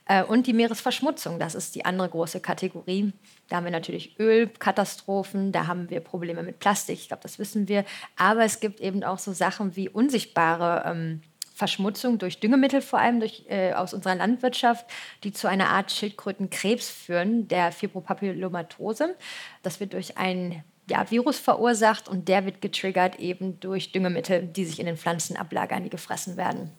Äh, 0.07 0.23
und 0.23 0.47
die 0.47 0.53
Meeresverschmutzung, 0.53 1.39
das 1.39 1.55
ist 1.55 1.75
die 1.75 1.85
andere 1.85 2.09
große 2.09 2.39
Kategorie. 2.39 3.13
Da 3.49 3.57
haben 3.57 3.65
wir 3.65 3.71
natürlich 3.71 4.19
Ölkatastrophen, 4.19 5.51
da 5.51 5.67
haben 5.67 5.89
wir 5.89 5.99
Probleme 5.99 6.43
mit 6.43 6.59
Plastik, 6.59 6.99
ich 6.99 7.07
glaube, 7.07 7.23
das 7.23 7.39
wissen 7.39 7.67
wir. 7.67 7.85
Aber 8.15 8.43
es 8.43 8.59
gibt 8.59 8.79
eben 8.79 9.03
auch 9.03 9.19
so 9.19 9.33
Sachen 9.33 9.75
wie 9.75 9.89
unsichtbare 9.89 10.83
ähm, 10.85 11.21
Verschmutzung 11.53 12.19
durch 12.19 12.39
Düngemittel, 12.39 12.81
vor 12.81 12.99
allem 12.99 13.19
durch, 13.19 13.45
äh, 13.49 13.73
aus 13.73 13.93
unserer 13.93 14.15
Landwirtschaft, 14.15 14.85
die 15.23 15.33
zu 15.33 15.47
einer 15.47 15.69
Art 15.69 15.91
Schildkrötenkrebs 15.91 16.89
führen, 16.89 17.47
der 17.47 17.71
Fibropapillomatose. 17.71 19.15
Das 19.63 19.79
wird 19.79 19.93
durch 19.93 20.17
ein 20.17 20.63
ja, 20.89 21.09
Virus 21.09 21.39
verursacht 21.39 22.07
und 22.07 22.27
der 22.27 22.45
wird 22.45 22.61
getriggert 22.61 23.19
eben 23.19 23.59
durch 23.59 23.91
Düngemittel, 23.91 24.43
die 24.43 24.65
sich 24.65 24.79
in 24.79 24.85
den 24.85 24.97
Pflanzen 24.97 25.35
ablagern, 25.35 25.83
die 25.83 25.89
gefressen 25.89 26.37
werden. 26.37 26.71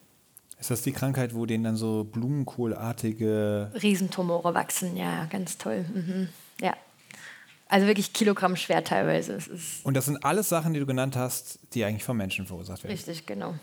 Ist 0.61 0.71
das 0.71 0.83
die 0.83 0.93
Krankheit, 0.93 1.35
wo 1.35 1.47
denen 1.47 1.65
dann 1.65 1.77
so 1.77 2.05
Blumenkohlartige 2.05 3.71
Riesentumore 3.81 4.55
wachsen? 4.55 4.97
Ja, 4.97 5.27
ganz 5.27 5.57
toll. 5.57 5.85
Mhm. 5.95 6.29
Ja. 6.61 6.75
Also 7.69 7.87
wirklich 7.87 8.13
Kilogramm 8.13 8.57
schwer 8.57 8.83
teilweise. 8.83 9.39
Und 9.85 9.95
das 9.95 10.07
sind 10.07 10.25
alles 10.25 10.49
Sachen, 10.49 10.73
die 10.73 10.81
du 10.81 10.87
genannt 10.87 11.17
hast, 11.17 11.61
die 11.75 11.85
eigentlich 11.85 12.05
vom 12.05 12.17
Menschen 12.17 12.47
verursacht 12.47 12.83
werden. 12.83 12.93
Richtig, 12.93 13.27
genau. 13.27 13.55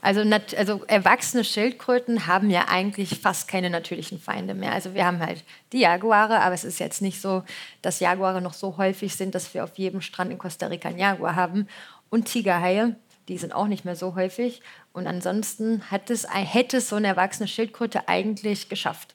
Also, 0.00 0.22
also, 0.56 0.84
erwachsene 0.86 1.44
Schildkröten 1.44 2.26
haben 2.26 2.50
ja 2.50 2.66
eigentlich 2.68 3.20
fast 3.20 3.46
keine 3.46 3.70
natürlichen 3.70 4.18
Feinde 4.18 4.52
mehr. 4.52 4.72
Also 4.72 4.94
wir 4.94 5.06
haben 5.06 5.20
halt 5.20 5.44
die 5.72 5.78
Jaguare, 5.78 6.40
aber 6.40 6.54
es 6.54 6.64
ist 6.64 6.80
jetzt 6.80 7.02
nicht 7.02 7.20
so, 7.20 7.44
dass 7.82 8.00
Jaguare 8.00 8.42
noch 8.42 8.54
so 8.54 8.78
häufig 8.78 9.14
sind, 9.14 9.36
dass 9.36 9.54
wir 9.54 9.62
auf 9.62 9.78
jedem 9.78 10.00
Strand 10.00 10.32
in 10.32 10.38
Costa 10.38 10.66
Rica 10.66 10.88
einen 10.88 10.98
Jaguar 10.98 11.36
haben. 11.36 11.68
Und 12.10 12.24
Tigerhaie, 12.24 12.96
die 13.28 13.38
sind 13.38 13.54
auch 13.54 13.68
nicht 13.68 13.84
mehr 13.84 13.94
so 13.94 14.16
häufig. 14.16 14.60
Und 14.92 15.06
ansonsten 15.06 15.90
hat 15.90 16.10
es, 16.10 16.26
hätte 16.28 16.78
es 16.78 16.88
so 16.88 16.96
eine 16.96 17.08
erwachsene 17.08 17.48
Schildkröte 17.48 18.08
eigentlich 18.08 18.68
geschafft. 18.68 19.14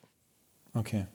Okay. 0.74 1.06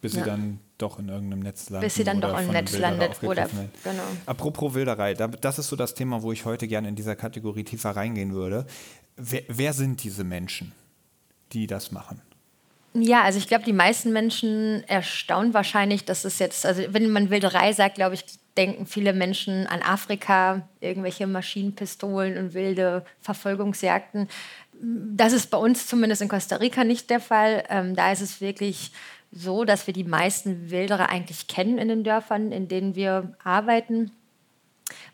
Bis 0.00 0.14
ja. 0.14 0.24
sie 0.24 0.30
dann 0.30 0.60
doch 0.78 0.98
in 0.98 1.08
irgendeinem 1.08 1.40
Netz 1.40 1.70
landet. 1.70 1.86
Bis 1.86 1.94
sie 1.94 2.04
dann 2.04 2.20
doch 2.20 2.38
im 2.38 2.48
Netz 2.48 2.76
landet. 2.78 3.22
Oder, 3.22 3.48
genau. 3.82 4.02
Apropos 4.26 4.74
Wilderei, 4.74 5.14
das 5.14 5.58
ist 5.58 5.68
so 5.68 5.76
das 5.76 5.94
Thema, 5.94 6.22
wo 6.22 6.32
ich 6.32 6.44
heute 6.44 6.68
gerne 6.68 6.88
in 6.88 6.96
dieser 6.96 7.16
Kategorie 7.16 7.64
tiefer 7.64 7.90
reingehen 7.90 8.32
würde. 8.32 8.66
Wer, 9.16 9.42
wer 9.48 9.72
sind 9.72 10.04
diese 10.04 10.24
Menschen, 10.24 10.72
die 11.52 11.66
das 11.66 11.92
machen? 11.92 12.20
Ja, 12.98 13.22
also 13.22 13.38
ich 13.38 13.48
glaube, 13.48 13.64
die 13.64 13.72
meisten 13.72 14.12
Menschen 14.12 14.84
erstaunen 14.86 15.52
wahrscheinlich, 15.52 16.04
dass 16.04 16.24
es 16.24 16.38
jetzt, 16.38 16.64
also 16.64 16.82
wenn 16.88 17.10
man 17.10 17.30
Wilderei 17.30 17.72
sagt, 17.72 17.96
glaube 17.96 18.14
ich, 18.14 18.24
denken 18.56 18.86
viele 18.86 19.12
Menschen 19.12 19.66
an 19.66 19.82
Afrika, 19.82 20.66
irgendwelche 20.80 21.26
Maschinenpistolen 21.26 22.38
und 22.38 22.54
wilde 22.54 23.04
Verfolgungsjagden. 23.20 24.28
Das 24.80 25.34
ist 25.34 25.50
bei 25.50 25.58
uns 25.58 25.86
zumindest 25.86 26.22
in 26.22 26.28
Costa 26.28 26.56
Rica 26.56 26.84
nicht 26.84 27.10
der 27.10 27.20
Fall. 27.20 27.64
Ähm, 27.68 27.94
da 27.96 28.12
ist 28.12 28.22
es 28.22 28.40
wirklich 28.40 28.92
so, 29.30 29.64
dass 29.64 29.86
wir 29.86 29.92
die 29.92 30.04
meisten 30.04 30.70
Wilderer 30.70 31.10
eigentlich 31.10 31.48
kennen 31.48 31.76
in 31.76 31.88
den 31.88 32.04
Dörfern, 32.04 32.50
in 32.50 32.68
denen 32.68 32.94
wir 32.94 33.34
arbeiten, 33.44 34.12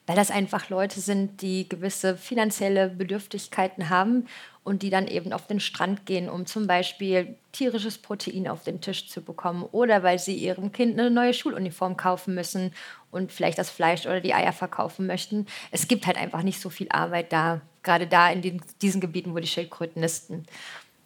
weil 0.06 0.16
das 0.16 0.30
einfach 0.30 0.68
Leute 0.68 1.00
sind, 1.00 1.42
die 1.42 1.68
gewisse 1.68 2.16
finanzielle 2.16 2.88
Bedürftigkeiten 2.88 3.88
haben 3.88 4.26
und 4.64 4.82
die 4.82 4.90
dann 4.90 5.08
eben 5.08 5.32
auf 5.32 5.46
den 5.46 5.60
Strand 5.60 6.06
gehen, 6.06 6.28
um 6.28 6.46
zum 6.46 6.66
Beispiel 6.66 7.36
tierisches 7.52 7.98
Protein 7.98 8.46
auf 8.46 8.62
den 8.62 8.80
Tisch 8.80 9.08
zu 9.08 9.22
bekommen 9.22 9.64
oder 9.72 10.02
weil 10.02 10.18
sie 10.18 10.36
ihrem 10.36 10.72
Kind 10.72 10.98
eine 10.98 11.10
neue 11.10 11.34
Schuluniform 11.34 11.96
kaufen 11.96 12.34
müssen 12.34 12.72
und 13.10 13.32
vielleicht 13.32 13.58
das 13.58 13.70
Fleisch 13.70 14.06
oder 14.06 14.20
die 14.20 14.34
Eier 14.34 14.52
verkaufen 14.52 15.06
möchten. 15.06 15.46
Es 15.70 15.88
gibt 15.88 16.06
halt 16.06 16.16
einfach 16.16 16.42
nicht 16.42 16.60
so 16.60 16.70
viel 16.70 16.88
Arbeit 16.90 17.32
da, 17.32 17.60
gerade 17.82 18.06
da 18.06 18.30
in 18.30 18.42
den, 18.42 18.62
diesen 18.80 19.00
Gebieten, 19.00 19.34
wo 19.34 19.38
die 19.38 19.48
Schildkröten 19.48 20.00
nisten. 20.00 20.46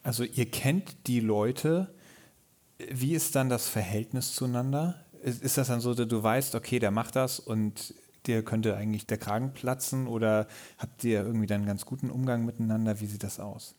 Also 0.02 0.22
ihr 0.24 0.50
kennt 0.50 1.06
die 1.06 1.20
Leute. 1.20 1.88
Wie 2.78 3.14
ist 3.14 3.34
dann 3.34 3.48
das 3.48 3.68
Verhältnis 3.68 4.34
zueinander? 4.34 5.02
Ist, 5.22 5.56
das 5.56 5.68
dann 5.68 5.80
so, 5.80 5.94
dass 5.94 6.06
du 6.06 6.22
weißt, 6.22 6.54
okay, 6.54 6.78
der 6.78 6.90
macht 6.90 7.16
das 7.16 7.40
und 7.40 7.94
dir 8.26 8.44
könnte 8.44 8.76
eigentlich 8.76 9.06
der 9.06 9.18
Kragen 9.18 9.52
platzen 9.52 10.06
oder 10.06 10.46
habt 10.78 11.04
ihr 11.04 11.22
irgendwie 11.22 11.46
dann 11.46 11.58
einen 11.58 11.66
ganz 11.66 11.86
guten 11.86 12.10
Umgang 12.10 12.44
miteinander? 12.44 13.00
Wie 13.00 13.06
sieht 13.06 13.22
das 13.22 13.40
aus? 13.40 13.74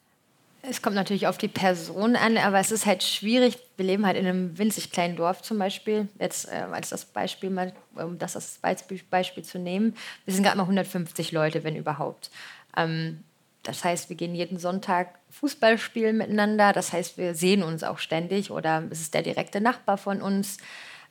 Es 0.64 0.82
kommt 0.82 0.96
natürlich 0.96 1.28
auf 1.28 1.38
die 1.38 1.48
Person 1.48 2.16
an, 2.16 2.38
aber 2.38 2.60
es 2.60 2.72
ist 2.72 2.86
halt 2.86 3.04
schwierig. 3.04 3.58
Wir 3.78 3.86
leben 3.86 4.06
halt 4.06 4.18
in 4.18 4.26
einem 4.26 4.58
winzig 4.58 4.92
kleinen 4.92 5.16
Dorf 5.16 5.42
zum 5.42 5.60
Beispiel. 5.60 6.10
Jetzt 6.20 6.48
äh, 6.50 6.66
als 6.72 6.90
das 6.90 7.06
Beispiel 7.06 7.50
mal, 7.50 7.74
um 7.96 8.18
das 8.18 8.36
als 8.36 8.58
Beispiel, 8.58 9.00
Beispiel 9.10 9.44
zu 9.44 9.60
nehmen. 9.60 9.96
Wir 10.26 10.34
sind 10.34 10.44
gerade 10.44 10.58
mal 10.58 10.64
150 10.64 11.32
Leute, 11.32 11.64
wenn 11.64 11.76
überhaupt. 11.76 12.32
Ähm, 12.76 13.24
das 13.64 13.84
heißt, 13.84 14.10
wir 14.10 14.18
gehen 14.18 14.34
jeden 14.34 14.60
Sonntag 14.60 15.20
Fußball 15.30 15.78
spielen 15.78 16.18
miteinander. 16.18 16.74
Das 16.74 16.92
heißt, 16.92 17.18
wir 17.18 17.36
sehen 17.36 17.64
uns 17.64 17.84
auch 17.84 18.00
ständig 18.00 18.52
oder 18.52 18.84
es 18.90 19.00
ist 19.00 19.14
der 19.14 19.22
direkte 19.22 19.62
Nachbar 19.62 19.98
von 19.98 20.22
uns. 20.22 20.58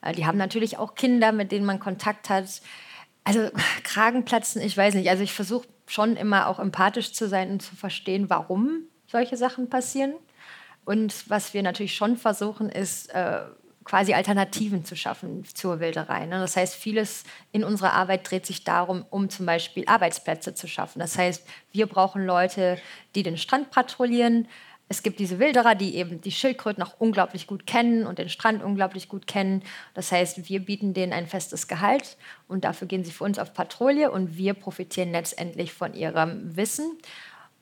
Äh, 0.03 0.12
die 0.12 0.27
haben 0.27 0.38
natürlich 0.38 0.77
auch 0.77 0.94
Kinder, 0.94 1.33
mit 1.33 1.53
denen 1.53 1.66
man 1.66 1.81
Kontakt 1.81 2.29
hat. 2.29 2.61
Also 3.26 3.50
Kragenplatzen, 3.82 4.62
ich 4.62 4.76
weiß 4.76 4.94
nicht. 4.94 5.10
Also 5.10 5.24
ich 5.24 5.32
versuche 5.32 5.66
schon 5.88 6.16
immer 6.16 6.46
auch 6.46 6.60
empathisch 6.60 7.12
zu 7.12 7.28
sein 7.28 7.50
und 7.50 7.60
zu 7.60 7.74
verstehen, 7.74 8.30
warum 8.30 8.82
solche 9.08 9.36
Sachen 9.36 9.68
passieren. 9.68 10.14
Und 10.84 11.28
was 11.28 11.52
wir 11.52 11.64
natürlich 11.64 11.96
schon 11.96 12.16
versuchen, 12.16 12.68
ist 12.68 13.08
äh, 13.08 13.40
quasi 13.82 14.14
Alternativen 14.14 14.84
zu 14.84 14.94
schaffen 14.94 15.44
zur 15.44 15.80
Wilderei. 15.80 16.26
Ne? 16.26 16.38
Das 16.38 16.56
heißt, 16.56 16.76
vieles 16.76 17.24
in 17.50 17.64
unserer 17.64 17.94
Arbeit 17.94 18.30
dreht 18.30 18.46
sich 18.46 18.62
darum, 18.62 19.04
um 19.10 19.28
zum 19.28 19.44
Beispiel 19.44 19.82
Arbeitsplätze 19.88 20.54
zu 20.54 20.68
schaffen. 20.68 21.00
Das 21.00 21.18
heißt, 21.18 21.44
wir 21.72 21.86
brauchen 21.86 22.24
Leute, 22.24 22.78
die 23.16 23.24
den 23.24 23.38
Strand 23.38 23.72
patrouillieren. 23.72 24.46
Es 24.88 25.03
gibt 25.03 25.18
diese 25.18 25.40
Wilderer, 25.40 25.75
die 25.75 25.96
eben 25.96 26.20
die 26.20 26.31
Schildkröten 26.31 26.83
auch 26.83 26.94
unglaublich 27.01 27.46
gut 27.46 27.66
kennen 27.66 28.07
und 28.07 28.18
den 28.18 28.29
Strand 28.29 28.62
unglaublich 28.62 29.09
gut 29.09 29.27
kennen. 29.27 29.62
Das 29.94 30.12
heißt, 30.12 30.49
wir 30.49 30.61
bieten 30.61 30.94
denen 30.94 31.12
ein 31.12 31.27
festes 31.27 31.66
Gehalt 31.66 32.16
und 32.46 32.64
dafür 32.64 32.87
gehen 32.87 33.05
sie 33.05 33.11
für 33.11 33.25
uns 33.25 33.38
auf 33.38 33.53
Patrouille 33.53 34.11
und 34.11 34.37
wir 34.37 34.55
profitieren 34.55 35.11
letztendlich 35.11 35.72
von 35.72 35.92
ihrem 35.92 36.57
Wissen. 36.57 36.99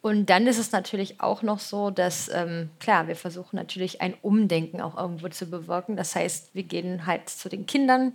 Und 0.03 0.29
dann 0.29 0.47
ist 0.47 0.59
es 0.59 0.71
natürlich 0.71 1.23
auch 1.23 1.41
noch 1.41 1.61
so, 1.61 1.89
dass, 1.89 2.29
ähm, 2.29 2.69
klar, 2.79 3.09
wir 3.09 3.17
versuchen 3.17 3.57
natürlich 3.57 4.03
ein 4.03 4.13
Umdenken 4.21 4.83
auch 4.83 4.99
irgendwo 4.99 5.29
zu 5.29 5.47
bewirken. 5.47 5.97
Das 5.97 6.15
heißt, 6.15 6.55
wir 6.55 6.65
gehen 6.65 7.07
halt 7.07 7.31
zu 7.31 7.49
den 7.49 7.65
Kindern 7.65 8.13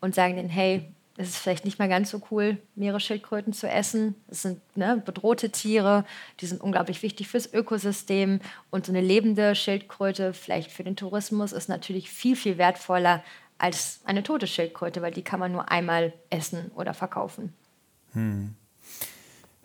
und 0.00 0.14
sagen 0.14 0.36
denen, 0.36 0.48
hey, 0.48 0.92
es 1.16 1.28
ist 1.28 1.36
vielleicht 1.36 1.64
nicht 1.64 1.78
mehr 1.78 1.88
ganz 1.88 2.10
so 2.10 2.20
cool, 2.30 2.58
Meeresschildkröten 2.74 3.52
zu 3.52 3.68
essen. 3.68 4.16
Das 4.26 4.42
sind 4.42 4.60
ne, 4.76 5.00
bedrohte 5.04 5.50
Tiere, 5.50 6.04
die 6.40 6.46
sind 6.46 6.60
unglaublich 6.60 7.02
wichtig 7.02 7.28
fürs 7.28 7.52
Ökosystem. 7.52 8.40
Und 8.70 8.86
so 8.86 8.92
eine 8.92 9.00
lebende 9.00 9.54
Schildkröte, 9.54 10.32
vielleicht 10.32 10.72
für 10.72 10.82
den 10.82 10.96
Tourismus, 10.96 11.52
ist 11.52 11.68
natürlich 11.68 12.10
viel, 12.10 12.34
viel 12.34 12.58
wertvoller 12.58 13.22
als 13.58 14.00
eine 14.04 14.24
tote 14.24 14.48
Schildkröte, 14.48 15.02
weil 15.02 15.12
die 15.12 15.22
kann 15.22 15.38
man 15.38 15.52
nur 15.52 15.70
einmal 15.70 16.12
essen 16.30 16.72
oder 16.74 16.94
verkaufen. 16.94 17.54
Hm 18.12 18.56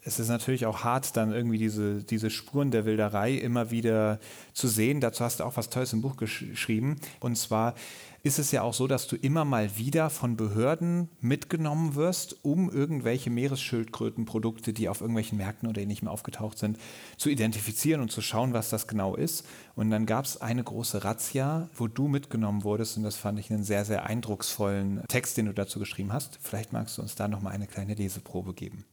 es 0.09 0.19
ist 0.19 0.29
natürlich 0.29 0.65
auch 0.65 0.83
hart, 0.83 1.15
dann 1.15 1.31
irgendwie 1.31 1.59
diese, 1.59 2.03
diese 2.03 2.31
Spuren 2.31 2.71
der 2.71 2.85
Wilderei 2.85 3.33
immer 3.33 3.69
wieder 3.69 4.19
zu 4.53 4.67
sehen. 4.67 5.01
Dazu 5.01 5.23
hast 5.23 5.39
du 5.39 5.43
auch 5.43 5.55
was 5.55 5.69
Tolles 5.69 5.93
im 5.93 6.01
Buch 6.01 6.17
geschrieben. 6.17 6.95
Und 7.19 7.37
zwar 7.37 7.75
ist 8.23 8.39
es 8.39 8.51
ja 8.51 8.63
auch 8.63 8.73
so, 8.73 8.87
dass 8.87 9.05
du 9.05 9.15
immer 9.15 9.45
mal 9.45 9.77
wieder 9.77 10.09
von 10.09 10.35
Behörden 10.35 11.09
mitgenommen 11.21 11.93
wirst, 11.93 12.43
um 12.43 12.71
irgendwelche 12.71 13.29
Meeresschildkrötenprodukte, 13.29 14.73
die 14.73 14.89
auf 14.89 15.01
irgendwelchen 15.01 15.37
Märkten 15.37 15.69
oder 15.69 15.85
nicht 15.85 16.01
mehr 16.01 16.11
aufgetaucht 16.11 16.57
sind, 16.57 16.79
zu 17.17 17.29
identifizieren 17.29 18.01
und 18.01 18.11
zu 18.11 18.21
schauen, 18.21 18.51
was 18.51 18.69
das 18.69 18.87
genau 18.87 19.15
ist. 19.15 19.45
Und 19.75 19.91
dann 19.91 20.07
gab 20.07 20.25
es 20.25 20.41
eine 20.41 20.63
große 20.63 21.03
Razzia, 21.03 21.69
wo 21.75 21.87
du 21.87 22.07
mitgenommen 22.07 22.63
wurdest 22.63 22.97
und 22.97 23.03
das 23.03 23.15
fand 23.15 23.39
ich 23.39 23.51
einen 23.51 23.63
sehr, 23.63 23.85
sehr 23.85 24.07
eindrucksvollen 24.07 25.03
Text, 25.07 25.37
den 25.37 25.45
du 25.45 25.53
dazu 25.53 25.77
geschrieben 25.77 26.11
hast. 26.11 26.39
Vielleicht 26.41 26.73
magst 26.73 26.97
du 26.97 27.03
uns 27.03 27.13
da 27.13 27.27
nochmal 27.27 27.53
eine 27.53 27.67
kleine 27.67 27.93
Leseprobe 27.93 28.55
geben. 28.55 28.85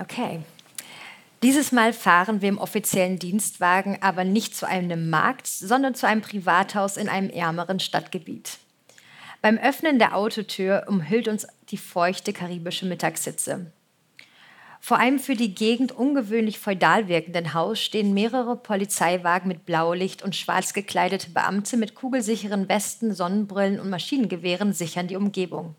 Okay. 0.00 0.40
Dieses 1.42 1.72
Mal 1.72 1.92
fahren 1.92 2.42
wir 2.42 2.48
im 2.48 2.58
offiziellen 2.58 3.18
Dienstwagen 3.18 3.98
aber 4.02 4.24
nicht 4.24 4.54
zu 4.54 4.66
einem 4.66 5.10
Markt, 5.10 5.46
sondern 5.46 5.94
zu 5.94 6.06
einem 6.06 6.20
Privathaus 6.20 6.96
in 6.96 7.08
einem 7.08 7.30
ärmeren 7.30 7.80
Stadtgebiet. 7.80 8.58
Beim 9.42 9.56
Öffnen 9.56 9.98
der 9.98 10.16
Autotür 10.16 10.84
umhüllt 10.86 11.28
uns 11.28 11.46
die 11.70 11.78
feuchte 11.78 12.32
karibische 12.32 12.84
Mittagssitze. 12.84 13.72
Vor 14.82 14.98
einem 14.98 15.18
für 15.18 15.34
die 15.34 15.54
Gegend 15.54 15.92
ungewöhnlich 15.92 16.58
feudal 16.58 17.08
wirkenden 17.08 17.52
Haus 17.52 17.80
stehen 17.80 18.14
mehrere 18.14 18.56
Polizeiwagen 18.56 19.48
mit 19.48 19.66
Blaulicht 19.66 20.22
und 20.22 20.36
schwarz 20.36 20.72
gekleidete 20.72 21.30
Beamte 21.30 21.76
mit 21.76 21.94
kugelsicheren 21.94 22.68
Westen, 22.68 23.14
Sonnenbrillen 23.14 23.78
und 23.78 23.90
Maschinengewehren 23.90 24.72
sichern 24.72 25.06
die 25.06 25.16
Umgebung. 25.16 25.74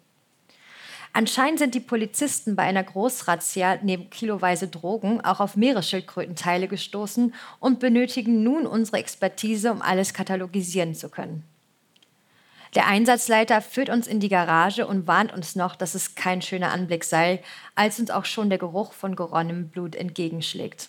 Anscheinend 1.13 1.59
sind 1.59 1.75
die 1.75 1.81
Polizisten 1.81 2.55
bei 2.55 2.63
einer 2.63 2.83
Großrazzia 2.83 3.79
neben 3.81 4.09
kiloweise 4.09 4.69
Drogen 4.69 5.19
auch 5.21 5.41
auf 5.41 5.57
Meeresschildkrötenteile 5.57 6.69
gestoßen 6.69 7.33
und 7.59 7.79
benötigen 7.79 8.43
nun 8.43 8.65
unsere 8.65 8.97
Expertise, 8.97 9.71
um 9.71 9.81
alles 9.81 10.13
katalogisieren 10.13 10.95
zu 10.95 11.09
können. 11.09 11.43
Der 12.75 12.87
Einsatzleiter 12.87 13.61
führt 13.61 13.89
uns 13.89 14.07
in 14.07 14.21
die 14.21 14.29
Garage 14.29 14.87
und 14.87 15.05
warnt 15.05 15.33
uns 15.33 15.57
noch, 15.57 15.75
dass 15.75 15.93
es 15.93 16.15
kein 16.15 16.41
schöner 16.41 16.71
Anblick 16.71 17.03
sei, 17.03 17.43
als 17.75 17.99
uns 17.99 18.09
auch 18.09 18.23
schon 18.23 18.49
der 18.49 18.59
Geruch 18.59 18.93
von 18.93 19.17
geronnenem 19.17 19.67
Blut 19.67 19.93
entgegenschlägt. 19.93 20.87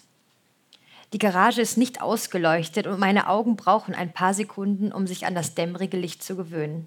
Die 1.13 1.19
Garage 1.19 1.61
ist 1.61 1.77
nicht 1.77 2.01
ausgeleuchtet 2.01 2.87
und 2.87 3.01
meine 3.01 3.29
Augen 3.29 3.57
brauchen 3.57 3.95
ein 3.95 4.13
paar 4.13 4.33
Sekunden, 4.33 4.93
um 4.93 5.09
sich 5.09 5.27
an 5.27 5.35
das 5.35 5.57
dämmerige 5.57 5.97
Licht 5.97 6.23
zu 6.23 6.37
gewöhnen. 6.37 6.87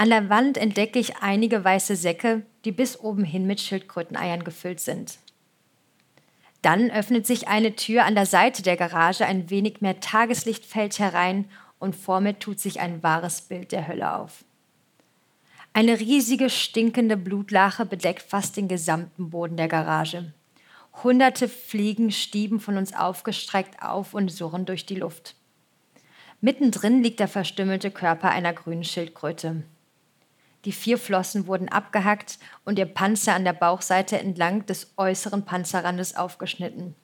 An 0.00 0.08
der 0.08 0.30
Wand 0.30 0.56
entdecke 0.56 0.98
ich 0.98 1.18
einige 1.18 1.62
weiße 1.62 1.94
Säcke, 1.94 2.46
die 2.64 2.72
bis 2.72 2.98
oben 2.98 3.22
hin 3.22 3.46
mit 3.46 3.60
Schildkröteneiern 3.60 4.44
gefüllt 4.44 4.80
sind. 4.80 5.18
Dann 6.62 6.90
öffnet 6.90 7.26
sich 7.26 7.48
eine 7.48 7.76
Tür 7.76 8.06
an 8.06 8.14
der 8.14 8.24
Seite 8.24 8.62
der 8.62 8.78
Garage, 8.78 9.26
ein 9.26 9.50
wenig 9.50 9.82
mehr 9.82 10.00
Tageslicht 10.00 10.64
fällt 10.64 10.98
herein 10.98 11.50
und 11.78 11.94
vor 11.94 12.22
mir 12.22 12.38
tut 12.38 12.60
sich 12.60 12.80
ein 12.80 13.02
wahres 13.02 13.42
Bild 13.42 13.72
der 13.72 13.88
Hölle 13.88 14.16
auf. 14.16 14.42
Eine 15.74 16.00
riesige, 16.00 16.48
stinkende 16.48 17.18
Blutlache 17.18 17.84
bedeckt 17.84 18.22
fast 18.22 18.56
den 18.56 18.68
gesamten 18.68 19.28
Boden 19.28 19.58
der 19.58 19.68
Garage. 19.68 20.32
Hunderte 21.04 21.46
Fliegen 21.46 22.10
stieben 22.10 22.58
von 22.58 22.78
uns 22.78 22.94
aufgestreckt 22.94 23.82
auf 23.82 24.14
und 24.14 24.30
surren 24.30 24.64
durch 24.64 24.86
die 24.86 24.96
Luft. 24.96 25.34
Mittendrin 26.40 27.02
liegt 27.02 27.20
der 27.20 27.28
verstümmelte 27.28 27.90
Körper 27.90 28.30
einer 28.30 28.54
grünen 28.54 28.84
Schildkröte. 28.84 29.62
Die 30.64 30.72
vier 30.72 30.98
Flossen 30.98 31.46
wurden 31.46 31.68
abgehackt 31.68 32.38
und 32.64 32.78
ihr 32.78 32.86
Panzer 32.86 33.34
an 33.34 33.44
der 33.44 33.54
Bauchseite 33.54 34.18
entlang 34.18 34.66
des 34.66 34.92
äußeren 34.96 35.44
Panzerrandes 35.44 36.16
aufgeschnitten. 36.16 36.94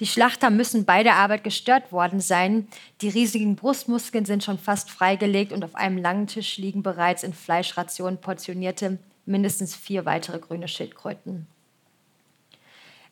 Die 0.00 0.06
Schlachter 0.06 0.48
müssen 0.48 0.86
bei 0.86 1.02
der 1.02 1.16
Arbeit 1.16 1.44
gestört 1.44 1.92
worden 1.92 2.20
sein. 2.20 2.68
Die 3.02 3.10
riesigen 3.10 3.54
Brustmuskeln 3.54 4.24
sind 4.24 4.42
schon 4.42 4.58
fast 4.58 4.90
freigelegt 4.90 5.52
und 5.52 5.62
auf 5.62 5.74
einem 5.74 5.98
langen 5.98 6.26
Tisch 6.26 6.56
liegen 6.56 6.82
bereits 6.82 7.22
in 7.22 7.34
Fleischrationen 7.34 8.18
portionierte 8.18 8.98
mindestens 9.26 9.76
vier 9.76 10.06
weitere 10.06 10.38
grüne 10.38 10.68
Schildkröten. 10.68 11.46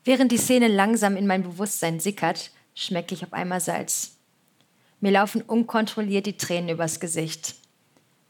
Während 0.05 0.33
die 0.33 0.39
Szene 0.39 0.69
langsam 0.69 1.17
in 1.17 1.27
mein 1.27 1.43
Bewusstsein 1.43 2.01
sickert, 2.01 2.51
schmecke 2.75 3.15
ich 3.15 3.23
auf 3.23 3.35
einmal 3.35 3.61
Salz. 3.61 4.17
Mir 5.01 5.13
laufen 5.13 5.43
unkontrolliert 5.43 6.25
die 6.25 6.39
Tränen 6.39 6.71
übers 6.71 7.01
Gesicht. 7.01 7.57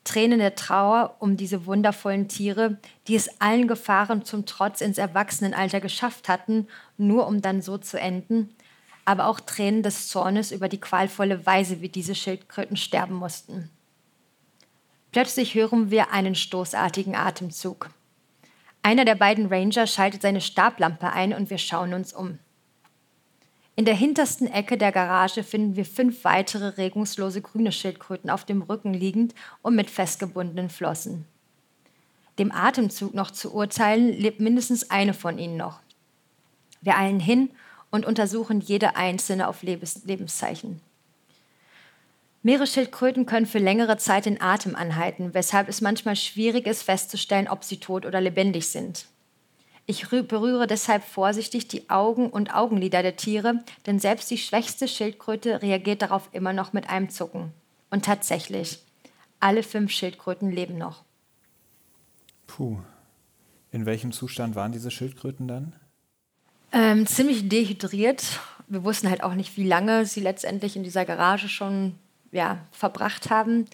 Tränen 0.08 0.38
der 0.38 0.54
Trauer 0.54 1.16
um 1.18 1.36
diese 1.36 1.66
wundervollen 1.66 2.28
Tiere, 2.28 2.78
die 3.06 3.14
es 3.14 3.42
allen 3.42 3.68
Gefahren 3.68 4.24
zum 4.24 4.46
Trotz 4.46 4.80
ins 4.80 4.96
Erwachsenenalter 4.96 5.80
geschafft 5.80 6.30
hatten, 6.30 6.66
nur 6.96 7.26
um 7.26 7.42
dann 7.42 7.60
so 7.60 7.76
zu 7.76 8.00
enden, 8.00 8.56
aber 9.04 9.26
auch 9.26 9.38
Tränen 9.38 9.82
des 9.82 10.08
Zornes 10.08 10.50
über 10.50 10.70
die 10.70 10.80
qualvolle 10.80 11.44
Weise, 11.44 11.82
wie 11.82 11.90
diese 11.90 12.14
Schildkröten 12.14 12.78
sterben 12.78 13.16
mussten. 13.16 13.68
Plötzlich 15.12 15.54
hören 15.54 15.90
wir 15.90 16.10
einen 16.10 16.34
stoßartigen 16.34 17.14
Atemzug. 17.14 17.90
Einer 18.82 19.04
der 19.04 19.14
beiden 19.14 19.52
Ranger 19.52 19.86
schaltet 19.86 20.22
seine 20.22 20.40
Stablampe 20.40 21.12
ein 21.12 21.34
und 21.34 21.50
wir 21.50 21.58
schauen 21.58 21.92
uns 21.92 22.14
um. 22.14 22.38
In 23.78 23.84
der 23.84 23.94
hintersten 23.94 24.48
Ecke 24.48 24.76
der 24.76 24.90
Garage 24.90 25.44
finden 25.44 25.76
wir 25.76 25.84
fünf 25.84 26.24
weitere 26.24 26.66
regungslose 26.66 27.40
grüne 27.40 27.70
Schildkröten 27.70 28.28
auf 28.28 28.44
dem 28.44 28.62
Rücken 28.62 28.92
liegend 28.92 29.36
und 29.62 29.76
mit 29.76 29.88
festgebundenen 29.88 30.68
Flossen. 30.68 31.26
Dem 32.40 32.50
Atemzug 32.50 33.14
noch 33.14 33.30
zu 33.30 33.54
urteilen, 33.54 34.08
lebt 34.08 34.40
mindestens 34.40 34.90
eine 34.90 35.14
von 35.14 35.38
ihnen 35.38 35.56
noch. 35.56 35.78
Wir 36.80 36.98
eilen 36.98 37.20
hin 37.20 37.50
und 37.92 38.04
untersuchen 38.04 38.60
jede 38.60 38.96
einzelne 38.96 39.46
auf 39.46 39.62
Lebens 39.62 40.02
Lebenszeichen. 40.04 40.80
Meeresschildkröten 42.42 43.26
können 43.26 43.46
für 43.46 43.60
längere 43.60 43.96
Zeit 43.96 44.26
den 44.26 44.42
Atem 44.42 44.74
anhalten, 44.74 45.34
weshalb 45.34 45.68
es 45.68 45.80
manchmal 45.80 46.16
schwierig 46.16 46.66
ist 46.66 46.82
festzustellen, 46.82 47.46
ob 47.46 47.62
sie 47.62 47.78
tot 47.78 48.06
oder 48.06 48.20
lebendig 48.20 48.66
sind. 48.66 49.06
Ich 49.90 50.06
berühre 50.10 50.66
deshalb 50.66 51.02
vorsichtig 51.02 51.66
die 51.66 51.88
Augen 51.88 52.28
und 52.28 52.54
Augenlider 52.54 53.02
der 53.02 53.16
Tiere, 53.16 53.64
denn 53.86 53.98
selbst 53.98 54.30
die 54.30 54.36
schwächste 54.36 54.86
Schildkröte 54.86 55.62
reagiert 55.62 56.02
darauf 56.02 56.28
immer 56.32 56.52
noch 56.52 56.74
mit 56.74 56.90
einem 56.90 57.08
Zucken. 57.08 57.54
Und 57.88 58.04
tatsächlich, 58.04 58.80
alle 59.40 59.62
fünf 59.62 59.90
Schildkröten 59.90 60.50
leben 60.50 60.76
noch. 60.76 61.04
Puh. 62.46 62.76
In 63.72 63.86
welchem 63.86 64.12
Zustand 64.12 64.56
waren 64.56 64.72
diese 64.72 64.90
Schildkröten 64.90 65.48
dann? 65.48 65.72
Ähm, 66.70 67.06
ziemlich 67.06 67.48
dehydriert. 67.48 68.40
Wir 68.66 68.84
wussten 68.84 69.08
halt 69.08 69.22
auch 69.22 69.34
nicht, 69.34 69.56
wie 69.56 69.66
lange 69.66 70.04
sie 70.04 70.20
letztendlich 70.20 70.76
in 70.76 70.84
dieser 70.84 71.06
Garage 71.06 71.48
schon 71.48 71.94
ja, 72.30 72.58
verbracht 72.72 73.30
haben. 73.30 73.64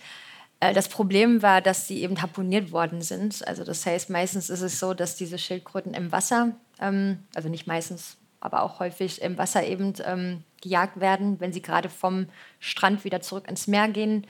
Äh, 0.65 0.73
das 0.73 0.89
Problem 0.89 1.43
war, 1.43 1.61
dass 1.61 1.87
sie 1.87 2.03
eben 2.03 2.23
harponiert 2.23 2.73
worden 2.73 3.03
sind. 3.03 3.47
Also 3.47 3.65
das 3.65 3.85
heißt, 3.85 4.11
meistens 4.11 4.49
ist 4.49 4.63
es 4.63 4.79
so, 4.79 4.95
dass 4.95 5.17
diese 5.17 5.39
Schildkröten 5.39 5.95
im 5.95 6.11
Wasser, 6.11 6.53
ähm, 6.81 7.19
also 7.35 7.49
nicht 7.49 7.67
meistens, 7.67 8.17
aber 8.41 8.63
auch 8.63 8.81
häufig 8.81 9.21
im 9.23 9.37
Wasser 9.37 9.65
eben 9.65 9.95
ähm, 10.05 10.43
gejagt 10.63 11.01
werden, 11.01 11.41
wenn 11.41 11.53
sie 11.53 11.63
gerade 11.63 11.89
vom 11.89 12.29
Strand 12.61 13.05
wieder 13.05 13.21
zurück 13.21 13.49
ins 13.49 13.67
Meer 13.67 13.89
gehen. 13.89 14.27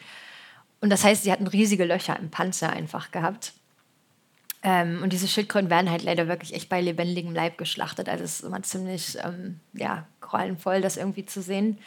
Und 0.81 0.91
das 0.91 1.05
heißt, 1.05 1.23
sie 1.23 1.33
hatten 1.33 1.47
riesige 1.47 1.85
Löcher 1.85 2.19
im 2.19 2.31
Panzer 2.31 2.71
einfach 2.71 3.11
gehabt. 3.13 3.53
Ähm, 4.63 5.01
und 5.03 5.13
diese 5.13 5.29
Schildkröten 5.29 5.71
werden 5.71 5.91
halt 5.91 6.03
leider 6.03 6.27
wirklich 6.27 6.55
echt 6.55 6.69
bei 6.69 6.81
lebendigem 6.81 7.35
Leib 7.35 7.59
geschlachtet. 7.59 8.09
Also 8.09 8.25
es 8.25 8.41
ist 8.41 8.47
immer 8.47 8.63
ziemlich 8.63 9.17
ähm, 9.23 9.61
ja, 9.73 10.07
grauenvoll, 10.21 10.81
das 10.81 10.97
irgendwie 10.97 11.27
zu 11.27 11.43
sehen. 11.43 11.79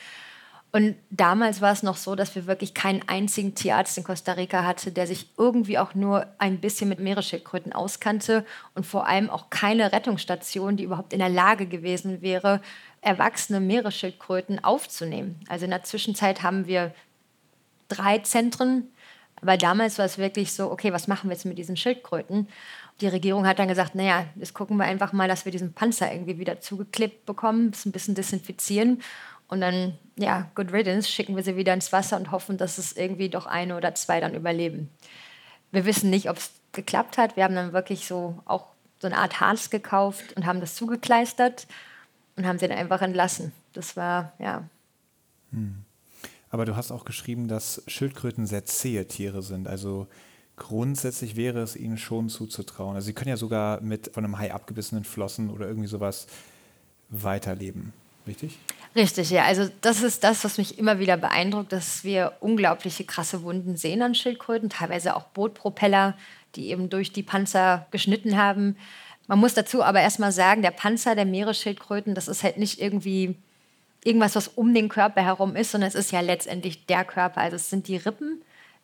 Und 0.74 0.96
damals 1.10 1.62
war 1.62 1.72
es 1.72 1.82
noch 1.82 1.96
so, 1.96 2.16
dass 2.16 2.36
wir 2.36 2.46
wirklich 2.46 2.74
keinen 2.74 3.02
einzigen 3.08 3.56
Tierarzt 3.56 3.98
in 3.98 4.04
Costa 4.04 4.34
Rica 4.34 4.66
hatten, 4.66 4.94
der 4.94 5.08
sich 5.08 5.30
irgendwie 5.38 5.78
auch 5.78 5.96
nur 5.96 6.28
ein 6.40 6.60
bisschen 6.60 6.90
mit 6.90 7.00
Meeresschildkröten 7.00 7.72
auskannte 7.72 8.46
und 8.76 8.86
vor 8.86 9.08
allem 9.08 9.30
auch 9.30 9.50
keine 9.50 9.92
Rettungsstation, 9.94 10.76
die 10.76 10.84
überhaupt 10.84 11.14
in 11.14 11.20
der 11.20 11.30
Lage 11.30 11.68
gewesen 11.68 12.22
wäre, 12.22 12.62
erwachsene 13.02 13.62
Meeresschildkröten 13.62 14.64
aufzunehmen. 14.64 15.40
Also 15.48 15.66
in 15.66 15.72
der 15.72 15.84
Zwischenzeit 15.84 16.44
haben 16.44 16.68
wir 16.68 16.94
drei 17.88 18.20
Zentren, 18.20 18.90
aber 19.42 19.56
damals 19.56 19.98
war 19.98 20.06
es 20.06 20.18
wirklich 20.18 20.52
so, 20.52 20.70
okay, 20.70 20.92
was 20.92 21.08
machen 21.08 21.30
wir 21.30 21.36
jetzt 21.36 21.46
mit 21.46 21.58
diesen 21.58 21.78
Schildkröten? 21.78 22.50
Die 23.00 23.08
Regierung 23.08 23.48
hat 23.48 23.60
dann 23.60 23.68
gesagt, 23.68 23.96
naja, 23.96 24.26
jetzt 24.36 24.54
gucken 24.54 24.78
wir 24.78 24.86
einfach 24.86 25.14
mal, 25.14 25.28
dass 25.28 25.46
wir 25.46 25.52
diesen 25.52 25.74
Panzer 25.74 26.12
irgendwie 26.12 26.40
wieder 26.40 26.60
zugeklebt 26.60 27.26
bekommen, 27.26 27.72
das 27.72 27.86
ein 27.86 27.92
bisschen 27.92 28.16
desinfizieren 28.16 29.02
und 29.48 29.62
dann, 29.62 29.98
ja, 30.18 30.50
good 30.56 30.74
riddance, 30.74 31.10
schicken 31.10 31.36
wir 31.36 31.44
sie 31.44 31.56
wieder 31.56 31.74
ins 31.74 31.92
Wasser 31.94 32.18
und 32.18 32.32
hoffen, 32.32 32.58
dass 32.58 32.78
es 32.78 32.94
irgendwie 32.94 33.30
doch 33.30 33.46
eine 33.46 33.78
oder 33.78 33.96
zwei 33.96 34.20
dann 34.20 34.36
überleben. 34.36 34.90
Wir 35.72 35.86
wissen 35.86 36.10
nicht, 36.10 36.30
ob 36.30 36.38
es 36.38 36.52
geklappt 36.74 37.18
hat. 37.18 37.36
Wir 37.36 37.44
haben 37.44 37.56
dann 37.56 37.74
wirklich 37.74 38.08
so 38.08 38.42
auch 38.46 38.68
so 39.00 39.08
eine 39.08 39.18
Art 39.18 39.40
Harz 39.40 39.70
gekauft 39.70 40.34
und 40.36 40.46
haben 40.46 40.60
das 40.60 40.76
zugekleistert 40.76 41.68
und 42.36 42.46
haben 42.46 42.60
sie 42.60 42.68
dann 42.68 42.78
einfach 42.78 43.02
entlassen. 43.02 43.52
Das 43.74 43.96
war, 43.96 44.34
ja. 44.40 44.68
Hm. 45.52 45.84
Aber 46.50 46.66
du 46.66 46.76
hast 46.76 46.92
auch 46.92 47.06
geschrieben, 47.06 47.48
dass 47.48 47.84
Schildkröten 47.88 48.48
sehr 48.48 48.66
zähe 48.66 49.08
Tiere 49.08 49.42
sind. 49.42 49.68
Also 49.68 50.08
grundsätzlich 50.56 51.36
wäre 51.36 51.62
es 51.62 51.76
ihnen 51.76 51.98
schon 51.98 52.30
zuzutrauen. 52.30 52.96
Also 52.96 53.06
sie 53.06 53.14
können 53.14 53.30
ja 53.30 53.38
sogar 53.38 53.82
mit 53.82 54.14
von 54.14 54.24
einem 54.24 54.38
Hai 54.38 54.54
abgebissenen 54.54 55.04
Flossen 55.04 55.50
oder 55.50 55.68
irgendwie 55.68 55.88
sowas 55.88 56.28
weiterleben. 57.10 57.94
Richtig? 58.28 58.58
Richtig, 58.96 59.30
ja. 59.30 59.46
Also 59.46 59.70
das 59.82 60.02
ist 60.02 60.24
das, 60.24 60.44
was 60.44 60.58
mich 60.58 60.78
immer 60.80 61.00
wieder 61.00 61.18
beeindruckt, 61.18 61.72
dass 61.72 62.04
wir 62.04 62.34
unglaubliche 62.40 63.06
krasse 63.06 63.44
Wunden 63.44 63.78
sehen 63.78 64.02
an 64.02 64.16
Schildkröten, 64.16 64.70
teilweise 64.70 65.16
auch 65.16 65.24
Bootpropeller, 65.24 66.18
die 66.56 66.70
eben 66.70 66.90
durch 66.90 67.12
die 67.12 67.24
Panzer 67.24 67.88
geschnitten 67.92 68.38
haben. 68.38 68.76
Man 69.28 69.40
muss 69.40 69.54
dazu 69.54 69.84
aber 69.84 70.02
erstmal 70.02 70.32
sagen, 70.32 70.62
der 70.62 70.72
Panzer 70.72 71.16
der 71.16 71.26
Meeresschildkröten, 71.26 72.16
das 72.16 72.28
ist 72.28 72.44
halt 72.44 72.58
nicht 72.58 72.82
irgendwie 72.82 73.36
irgendwas, 74.04 74.36
was 74.36 74.48
um 74.48 74.74
den 74.74 74.90
Körper 74.90 75.22
herum 75.22 75.56
ist, 75.56 75.72
sondern 75.72 75.90
es 75.90 75.96
ist 75.96 76.12
ja 76.12 76.22
letztendlich 76.22 76.86
der 76.86 77.04
Körper. 77.04 77.42
Also 77.42 77.58
es 77.58 77.70
sind 77.70 77.88
die 77.88 77.98
Rippen, 77.98 78.42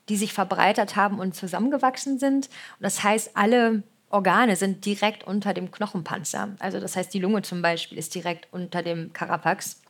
die 0.09 0.17
sich 0.17 0.33
verbreitert 0.33 0.95
haben 0.95 1.19
und 1.19 1.33
zusammengewachsen 1.33 2.19
sind. 2.19 2.47
Und 2.47 2.81
das 2.81 3.03
heißt, 3.03 3.31
alle 3.35 3.83
Organe 4.13 4.55
sind 4.55 4.85
direkt 4.85 5.23
unter 5.23 5.53
dem 5.53 5.71
Knochenpanzer. 5.71 6.55
Also 6.59 6.79
das 6.79 6.95
heißt, 6.95 7.13
die 7.13 7.19
Lunge 7.19 7.41
zum 7.41 7.63
Beispiel 7.63 7.97
ist 7.97 8.13
direkt 8.13 8.47
unter 8.51 8.83
dem 8.83 9.11
Carapax. 9.11 9.81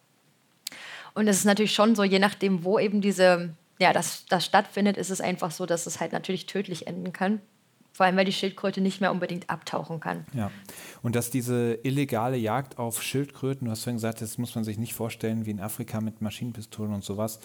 Und 1.13 1.27
es 1.27 1.37
ist 1.37 1.45
natürlich 1.45 1.73
schon 1.73 1.93
so, 1.93 2.03
je 2.03 2.19
nachdem, 2.19 2.63
wo 2.63 2.79
eben 2.79 3.01
diese, 3.01 3.53
ja, 3.79 3.91
das, 3.91 4.25
das 4.27 4.45
stattfindet, 4.45 4.95
ist 4.95 5.09
es 5.09 5.19
einfach 5.19 5.51
so, 5.51 5.65
dass 5.65 5.85
es 5.87 5.99
halt 5.99 6.13
natürlich 6.13 6.45
tödlich 6.45 6.87
enden 6.87 7.11
kann. 7.11 7.41
Vor 7.95 8.07
allem, 8.07 8.15
weil 8.15 8.25
die 8.25 8.33
Schildkröte 8.33 8.81
nicht 8.81 9.01
mehr 9.01 9.11
unbedingt 9.11 9.51
abtauchen 9.51 9.99
kann. 9.99 10.25
Ja. 10.33 10.49
Und 11.03 11.15
dass 11.15 11.29
diese 11.29 11.75
illegale 11.83 12.37
Jagd 12.37 12.79
auf 12.79 13.03
Schildkröten, 13.03 13.65
du 13.65 13.71
hast 13.71 13.83
vorhin 13.83 13.97
gesagt, 13.97 14.19
das 14.19 14.39
muss 14.39 14.55
man 14.55 14.63
sich 14.63 14.79
nicht 14.79 14.95
vorstellen 14.95 15.45
wie 15.45 15.51
in 15.51 15.59
Afrika 15.59 16.01
mit 16.01 16.19
Maschinenpistolen 16.19 16.91
und 16.91 17.03
sowas. 17.03 17.39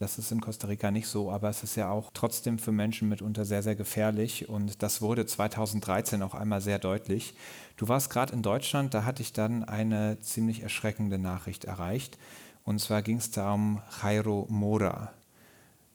Das 0.00 0.18
ist 0.18 0.32
in 0.32 0.40
Costa 0.40 0.66
Rica 0.66 0.90
nicht 0.90 1.06
so, 1.06 1.30
aber 1.30 1.48
es 1.50 1.62
ist 1.62 1.76
ja 1.76 1.88
auch 1.88 2.10
trotzdem 2.14 2.58
für 2.58 2.72
Menschen 2.72 3.08
mitunter 3.08 3.44
sehr, 3.44 3.62
sehr 3.62 3.76
gefährlich. 3.76 4.48
Und 4.48 4.82
das 4.82 5.02
wurde 5.02 5.24
2013 5.24 6.20
auch 6.24 6.34
einmal 6.34 6.60
sehr 6.60 6.80
deutlich. 6.80 7.34
Du 7.76 7.86
warst 7.86 8.10
gerade 8.10 8.32
in 8.32 8.42
Deutschland, 8.42 8.94
da 8.94 9.04
hatte 9.04 9.22
ich 9.22 9.32
dann 9.32 9.62
eine 9.62 10.18
ziemlich 10.18 10.64
erschreckende 10.64 11.18
Nachricht 11.18 11.64
erreicht. 11.64 12.18
Und 12.64 12.80
zwar 12.80 13.02
ging 13.02 13.18
es 13.18 13.30
da 13.30 13.52
um 13.52 13.80
Jairo 14.02 14.48
Mora. 14.50 15.12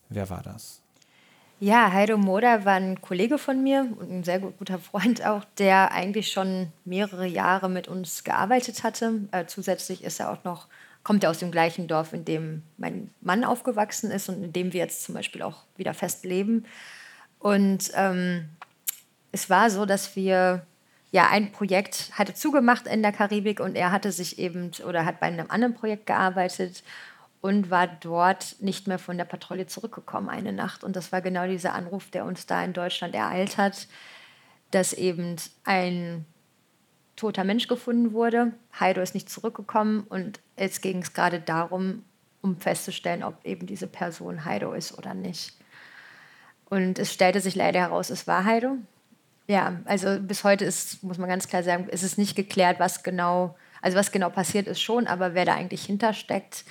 Wer 0.07 0.29
war 0.29 0.43
das? 0.43 0.81
Ja, 1.59 1.91
Heido 1.91 2.19
Moda 2.19 2.65
war 2.65 2.75
ein 2.75 3.01
Kollege 3.01 3.39
von 3.39 3.63
mir 3.63 3.87
und 3.97 4.11
ein 4.11 4.23
sehr 4.23 4.39
guter 4.39 4.77
Freund 4.77 5.25
auch, 5.25 5.43
der 5.57 5.91
eigentlich 5.91 6.31
schon 6.31 6.71
mehrere 6.85 7.25
Jahre 7.25 7.67
mit 7.67 7.87
uns 7.87 8.23
gearbeitet 8.23 8.83
hatte. 8.83 9.21
Äh, 9.31 9.47
zusätzlich 9.47 10.03
ist 10.03 10.19
er 10.19 10.31
auch 10.31 10.43
noch, 10.43 10.67
kommt 11.03 11.23
er 11.23 11.31
aus 11.31 11.39
dem 11.39 11.49
gleichen 11.49 11.87
Dorf, 11.87 12.13
in 12.13 12.25
dem 12.25 12.61
mein 12.77 13.09
Mann 13.21 13.43
aufgewachsen 13.43 14.11
ist 14.11 14.29
und 14.29 14.43
in 14.43 14.53
dem 14.53 14.71
wir 14.71 14.81
jetzt 14.81 15.03
zum 15.03 15.15
Beispiel 15.15 15.41
auch 15.41 15.63
wieder 15.77 15.95
fest 15.95 16.25
leben. 16.25 16.65
Und 17.39 17.89
ähm, 17.95 18.49
es 19.31 19.49
war 19.49 19.71
so, 19.71 19.87
dass 19.87 20.15
wir 20.15 20.63
ja 21.11 21.27
ein 21.31 21.51
Projekt 21.51 22.11
hatte 22.13 22.35
zugemacht 22.35 22.85
in 22.85 23.01
der 23.01 23.13
Karibik 23.13 23.61
und 23.61 23.75
er 23.75 23.91
hatte 23.91 24.11
sich 24.11 24.37
eben 24.37 24.69
oder 24.85 25.05
hat 25.05 25.19
bei 25.19 25.25
einem 25.25 25.49
anderen 25.49 25.73
Projekt 25.73 26.05
gearbeitet 26.05 26.83
und 27.47 27.71
war 27.71 27.87
dort 27.87 28.57
nicht 28.59 28.89
mehr 28.89 28.99
von 28.99 29.17
der 29.17 29.23
Patrouille 29.23 29.67
zurückgekommen 29.67 30.27
eine 30.27 30.51
Nacht. 30.51 30.83
Und 30.83 30.97
das 30.97 31.13
war 31.13 31.21
genau 31.21 31.47
dieser 31.47 31.73
Anruf, 31.73 32.11
der 32.11 32.25
uns 32.25 32.45
da 32.45 32.61
in 32.61 32.73
Deutschland 32.73 33.15
ereilt 33.15 33.57
hat, 33.57 33.87
dass 34.71 34.91
eben 34.91 35.37
ein 35.63 36.25
toter 37.15 37.45
Mensch 37.45 37.69
gefunden 37.69 38.11
wurde. 38.11 38.51
Heido 38.77 38.99
ist 38.99 39.13
nicht 39.13 39.29
zurückgekommen 39.29 40.01
und 40.09 40.41
jetzt 40.57 40.81
ging 40.81 41.01
es 41.01 41.13
gerade 41.13 41.39
darum, 41.39 42.03
um 42.41 42.57
festzustellen, 42.57 43.23
ob 43.23 43.37
eben 43.45 43.65
diese 43.65 43.87
Person 43.87 44.43
Heido 44.43 44.73
ist 44.73 44.97
oder 44.97 45.13
nicht. 45.13 45.53
Und 46.65 46.99
es 46.99 47.13
stellte 47.13 47.39
sich 47.39 47.55
leider 47.55 47.79
heraus, 47.79 48.09
es 48.09 48.27
war 48.27 48.43
Heido. 48.43 48.75
Ja, 49.47 49.79
also 49.85 50.19
bis 50.19 50.43
heute 50.43 50.65
ist, 50.65 51.01
muss 51.01 51.17
man 51.17 51.29
ganz 51.29 51.47
klar 51.47 51.63
sagen, 51.63 51.87
ist 51.87 52.03
es 52.03 52.17
nicht 52.17 52.35
geklärt, 52.35 52.77
was 52.81 53.03
genau, 53.03 53.55
also 53.81 53.97
was 53.97 54.11
genau 54.11 54.29
passiert 54.29 54.67
ist 54.67 54.81
schon, 54.81 55.07
aber 55.07 55.33
wer 55.33 55.45
da 55.45 55.53
eigentlich 55.53 55.85
hintersteckt, 55.85 56.65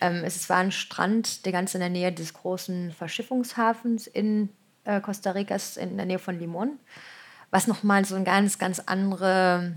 ähm, 0.00 0.22
es 0.24 0.48
war 0.48 0.58
ein 0.58 0.72
Strand, 0.72 1.44
der 1.46 1.52
ganz 1.52 1.74
in 1.74 1.80
der 1.80 1.88
Nähe 1.88 2.12
des 2.12 2.34
großen 2.34 2.92
Verschiffungshafens 2.92 4.06
in 4.06 4.50
äh, 4.84 5.00
Costa 5.00 5.30
Rica, 5.30 5.56
in 5.76 5.96
der 5.96 6.06
Nähe 6.06 6.18
von 6.18 6.38
Limon, 6.38 6.78
was 7.50 7.66
nochmal 7.66 8.04
so 8.04 8.14
ein 8.14 8.24
ganz, 8.24 8.58
ganz 8.58 8.80
andere, 8.80 9.76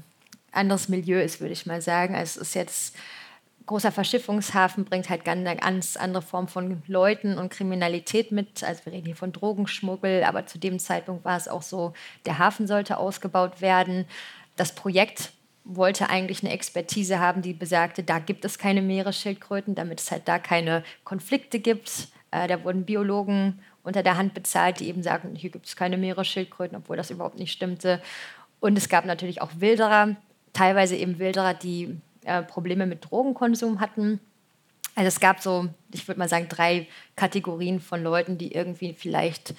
anderes 0.51 0.89
Milieu 0.89 1.21
ist, 1.21 1.39
würde 1.39 1.53
ich 1.53 1.65
mal 1.65 1.81
sagen. 1.81 2.15
Also 2.15 2.41
es 2.41 2.49
ist 2.49 2.55
jetzt 2.55 2.95
großer 3.69 3.91
Verschiffungshafen 3.91 4.83
bringt 4.83 5.09
halt 5.09 5.23
ganz, 5.23 5.47
ganz 5.61 5.95
andere 5.95 6.23
Form 6.23 6.47
von 6.47 6.81
Leuten 6.87 7.37
und 7.37 7.51
Kriminalität 7.51 8.31
mit. 8.31 8.63
Also 8.63 8.83
wir 8.85 8.93
reden 8.93 9.05
hier 9.05 9.15
von 9.15 9.31
Drogenschmuggel, 9.31 10.23
aber 10.23 10.47
zu 10.47 10.57
dem 10.57 10.79
Zeitpunkt 10.79 11.23
war 11.23 11.37
es 11.37 11.47
auch 11.47 11.61
so, 11.61 11.93
der 12.25 12.39
Hafen 12.39 12.65
sollte 12.65 12.97
ausgebaut 12.97 13.61
werden. 13.61 14.05
Das 14.55 14.73
Projekt 14.73 15.33
wollte 15.75 16.09
eigentlich 16.09 16.43
eine 16.43 16.51
Expertise 16.51 17.19
haben, 17.19 17.41
die 17.41 17.53
besagte, 17.53 18.03
da 18.03 18.19
gibt 18.19 18.43
es 18.43 18.57
keine 18.57 18.81
Meeresschildkröten, 18.81 19.75
damit 19.75 19.99
es 19.99 20.11
halt 20.11 20.27
da 20.27 20.39
keine 20.39 20.83
Konflikte 21.03 21.59
gibt. 21.59 22.07
Äh, 22.31 22.47
da 22.47 22.63
wurden 22.63 22.85
Biologen 22.85 23.59
unter 23.83 24.03
der 24.03 24.17
Hand 24.17 24.33
bezahlt, 24.33 24.79
die 24.79 24.87
eben 24.87 25.03
sagen, 25.03 25.35
hier 25.35 25.51
gibt 25.51 25.67
es 25.67 25.75
keine 25.75 25.97
Meeresschildkröten, 25.97 26.77
obwohl 26.77 26.97
das 26.97 27.11
überhaupt 27.11 27.37
nicht 27.37 27.51
stimmte. 27.51 28.01
Und 28.59 28.77
es 28.77 28.89
gab 28.89 29.05
natürlich 29.05 29.41
auch 29.41 29.51
Wilderer, 29.57 30.15
teilweise 30.53 30.95
eben 30.95 31.19
Wilderer, 31.19 31.53
die 31.53 31.97
äh, 32.25 32.41
Probleme 32.41 32.85
mit 32.87 33.09
Drogenkonsum 33.09 33.79
hatten. 33.79 34.19
Also 34.95 35.07
es 35.07 35.19
gab 35.19 35.39
so, 35.39 35.69
ich 35.93 36.07
würde 36.07 36.19
mal 36.19 36.29
sagen, 36.29 36.47
drei 36.49 36.87
Kategorien 37.15 37.79
von 37.79 38.03
Leuten, 38.03 38.37
die 38.37 38.53
irgendwie 38.53 38.93
vielleicht 38.93 39.53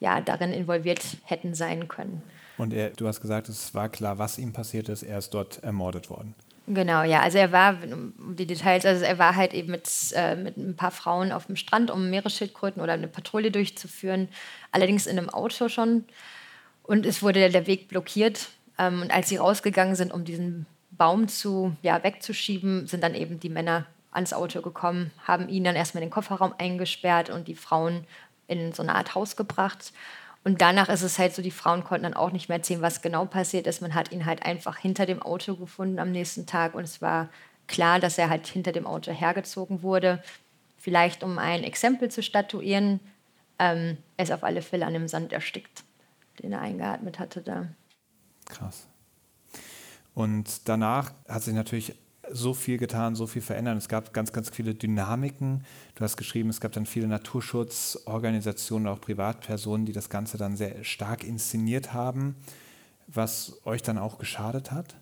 ja, 0.00 0.20
darin 0.20 0.52
involviert 0.52 1.00
hätten 1.24 1.54
sein 1.54 1.86
können. 1.86 2.22
Und 2.60 2.72
er, 2.72 2.90
du 2.90 3.06
hast 3.06 3.20
gesagt, 3.20 3.48
es 3.48 3.74
war 3.74 3.88
klar, 3.88 4.18
was 4.18 4.38
ihm 4.38 4.52
passiert 4.52 4.88
ist. 4.88 5.02
Er 5.02 5.18
ist 5.18 5.30
dort 5.30 5.62
ermordet 5.62 6.10
worden. 6.10 6.34
Genau, 6.66 7.02
ja. 7.02 7.20
Also 7.20 7.38
er 7.38 7.50
war, 7.52 7.76
um 7.90 8.36
die 8.36 8.46
Details, 8.46 8.84
also 8.84 9.04
er 9.04 9.18
war 9.18 9.34
halt 9.34 9.54
eben 9.54 9.70
mit, 9.70 9.88
äh, 10.14 10.36
mit 10.36 10.56
ein 10.56 10.76
paar 10.76 10.90
Frauen 10.90 11.32
auf 11.32 11.46
dem 11.46 11.56
Strand, 11.56 11.90
um 11.90 12.10
Meeresschildkröten 12.10 12.80
oder 12.80 12.92
eine 12.92 13.08
Patrouille 13.08 13.50
durchzuführen. 13.50 14.28
Allerdings 14.70 15.06
in 15.06 15.18
einem 15.18 15.30
Auto 15.30 15.68
schon. 15.68 16.04
Und 16.82 17.06
es 17.06 17.22
wurde 17.22 17.48
der 17.50 17.66
Weg 17.66 17.88
blockiert. 17.88 18.50
Ähm, 18.78 19.02
und 19.02 19.10
als 19.10 19.28
sie 19.28 19.36
rausgegangen 19.36 19.96
sind, 19.96 20.12
um 20.12 20.24
diesen 20.24 20.66
Baum 20.90 21.28
zu, 21.28 21.74
ja, 21.82 22.04
wegzuschieben, 22.04 22.86
sind 22.86 23.02
dann 23.02 23.14
eben 23.14 23.40
die 23.40 23.48
Männer 23.48 23.86
ans 24.12 24.32
Auto 24.32 24.60
gekommen, 24.60 25.12
haben 25.26 25.48
ihn 25.48 25.64
dann 25.64 25.76
erstmal 25.76 26.02
in 26.02 26.08
den 26.08 26.12
Kofferraum 26.12 26.54
eingesperrt 26.58 27.30
und 27.30 27.48
die 27.48 27.54
Frauen 27.54 28.04
in 28.48 28.72
so 28.72 28.82
eine 28.82 28.94
Art 28.94 29.14
Haus 29.14 29.36
gebracht. 29.36 29.92
Und 30.42 30.62
danach 30.62 30.88
ist 30.88 31.02
es 31.02 31.18
halt 31.18 31.34
so, 31.34 31.42
die 31.42 31.50
Frauen 31.50 31.84
konnten 31.84 32.04
dann 32.04 32.14
auch 32.14 32.32
nicht 32.32 32.48
mehr 32.48 32.58
erzählen, 32.58 32.80
was 32.80 33.02
genau 33.02 33.26
passiert 33.26 33.66
ist. 33.66 33.82
Man 33.82 33.94
hat 33.94 34.10
ihn 34.10 34.24
halt 34.24 34.42
einfach 34.42 34.78
hinter 34.78 35.04
dem 35.04 35.20
Auto 35.20 35.56
gefunden 35.56 35.98
am 35.98 36.12
nächsten 36.12 36.46
Tag 36.46 36.74
und 36.74 36.84
es 36.84 37.02
war 37.02 37.28
klar, 37.66 38.00
dass 38.00 38.16
er 38.16 38.30
halt 38.30 38.46
hinter 38.46 38.72
dem 38.72 38.86
Auto 38.86 39.12
hergezogen 39.12 39.82
wurde. 39.82 40.22
Vielleicht 40.78 41.22
um 41.22 41.38
ein 41.38 41.62
Exempel 41.62 42.10
zu 42.10 42.22
statuieren. 42.22 43.00
Ähm, 43.58 43.98
er 44.16 44.24
ist 44.24 44.32
auf 44.32 44.42
alle 44.42 44.62
Fälle 44.62 44.86
an 44.86 44.94
dem 44.94 45.08
Sand 45.08 45.32
erstickt, 45.32 45.84
den 46.42 46.52
er 46.52 46.62
eingeatmet 46.62 47.18
hatte 47.18 47.42
da. 47.42 47.66
Krass. 48.46 48.86
Und 50.14 50.68
danach 50.68 51.12
hat 51.28 51.42
sich 51.42 51.54
natürlich 51.54 51.94
so 52.32 52.54
viel 52.54 52.78
getan, 52.78 53.14
so 53.14 53.26
viel 53.26 53.42
verändert. 53.42 53.76
Es 53.78 53.88
gab 53.88 54.12
ganz, 54.12 54.32
ganz 54.32 54.50
viele 54.50 54.74
Dynamiken. 54.74 55.64
Du 55.94 56.04
hast 56.04 56.16
geschrieben, 56.16 56.50
es 56.50 56.60
gab 56.60 56.72
dann 56.72 56.86
viele 56.86 57.08
Naturschutzorganisationen, 57.08 58.88
auch 58.88 59.00
Privatpersonen, 59.00 59.86
die 59.86 59.92
das 59.92 60.08
Ganze 60.08 60.38
dann 60.38 60.56
sehr 60.56 60.84
stark 60.84 61.24
inszeniert 61.24 61.92
haben, 61.92 62.36
was 63.06 63.60
euch 63.64 63.82
dann 63.82 63.98
auch 63.98 64.18
geschadet 64.18 64.70
hat? 64.70 64.96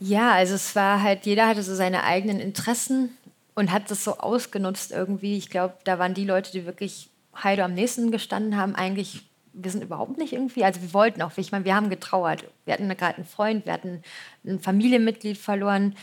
Ja, 0.00 0.32
also 0.32 0.54
es 0.54 0.74
war 0.74 1.02
halt, 1.02 1.26
jeder 1.26 1.46
hatte 1.46 1.62
so 1.62 1.74
seine 1.74 2.02
eigenen 2.04 2.40
Interessen 2.40 3.10
und 3.54 3.70
hat 3.70 3.90
das 3.90 4.04
so 4.04 4.18
ausgenutzt 4.18 4.90
irgendwie. 4.90 5.36
Ich 5.36 5.50
glaube, 5.50 5.74
da 5.84 5.98
waren 5.98 6.14
die 6.14 6.24
Leute, 6.24 6.52
die 6.52 6.66
wirklich 6.66 7.10
Heide 7.42 7.64
am 7.64 7.74
nächsten 7.74 8.10
gestanden 8.10 8.56
haben, 8.56 8.74
eigentlich 8.74 9.22
wir 9.54 9.70
sind 9.70 9.84
überhaupt 9.84 10.18
nicht 10.18 10.32
irgendwie, 10.32 10.64
also 10.64 10.82
wir 10.82 10.92
wollten 10.92 11.22
auch, 11.22 11.30
ich 11.36 11.52
meine, 11.52 11.64
wir 11.64 11.74
haben 11.74 11.90
getrauert. 11.90 12.44
Wir 12.64 12.74
hatten 12.74 12.88
gerade 12.88 13.16
einen 13.16 13.24
Freund, 13.24 13.64
wir 13.66 13.72
hatten 13.72 14.02
ein 14.44 14.58
Familienmitglied 14.58 15.38
verloren. 15.38 15.94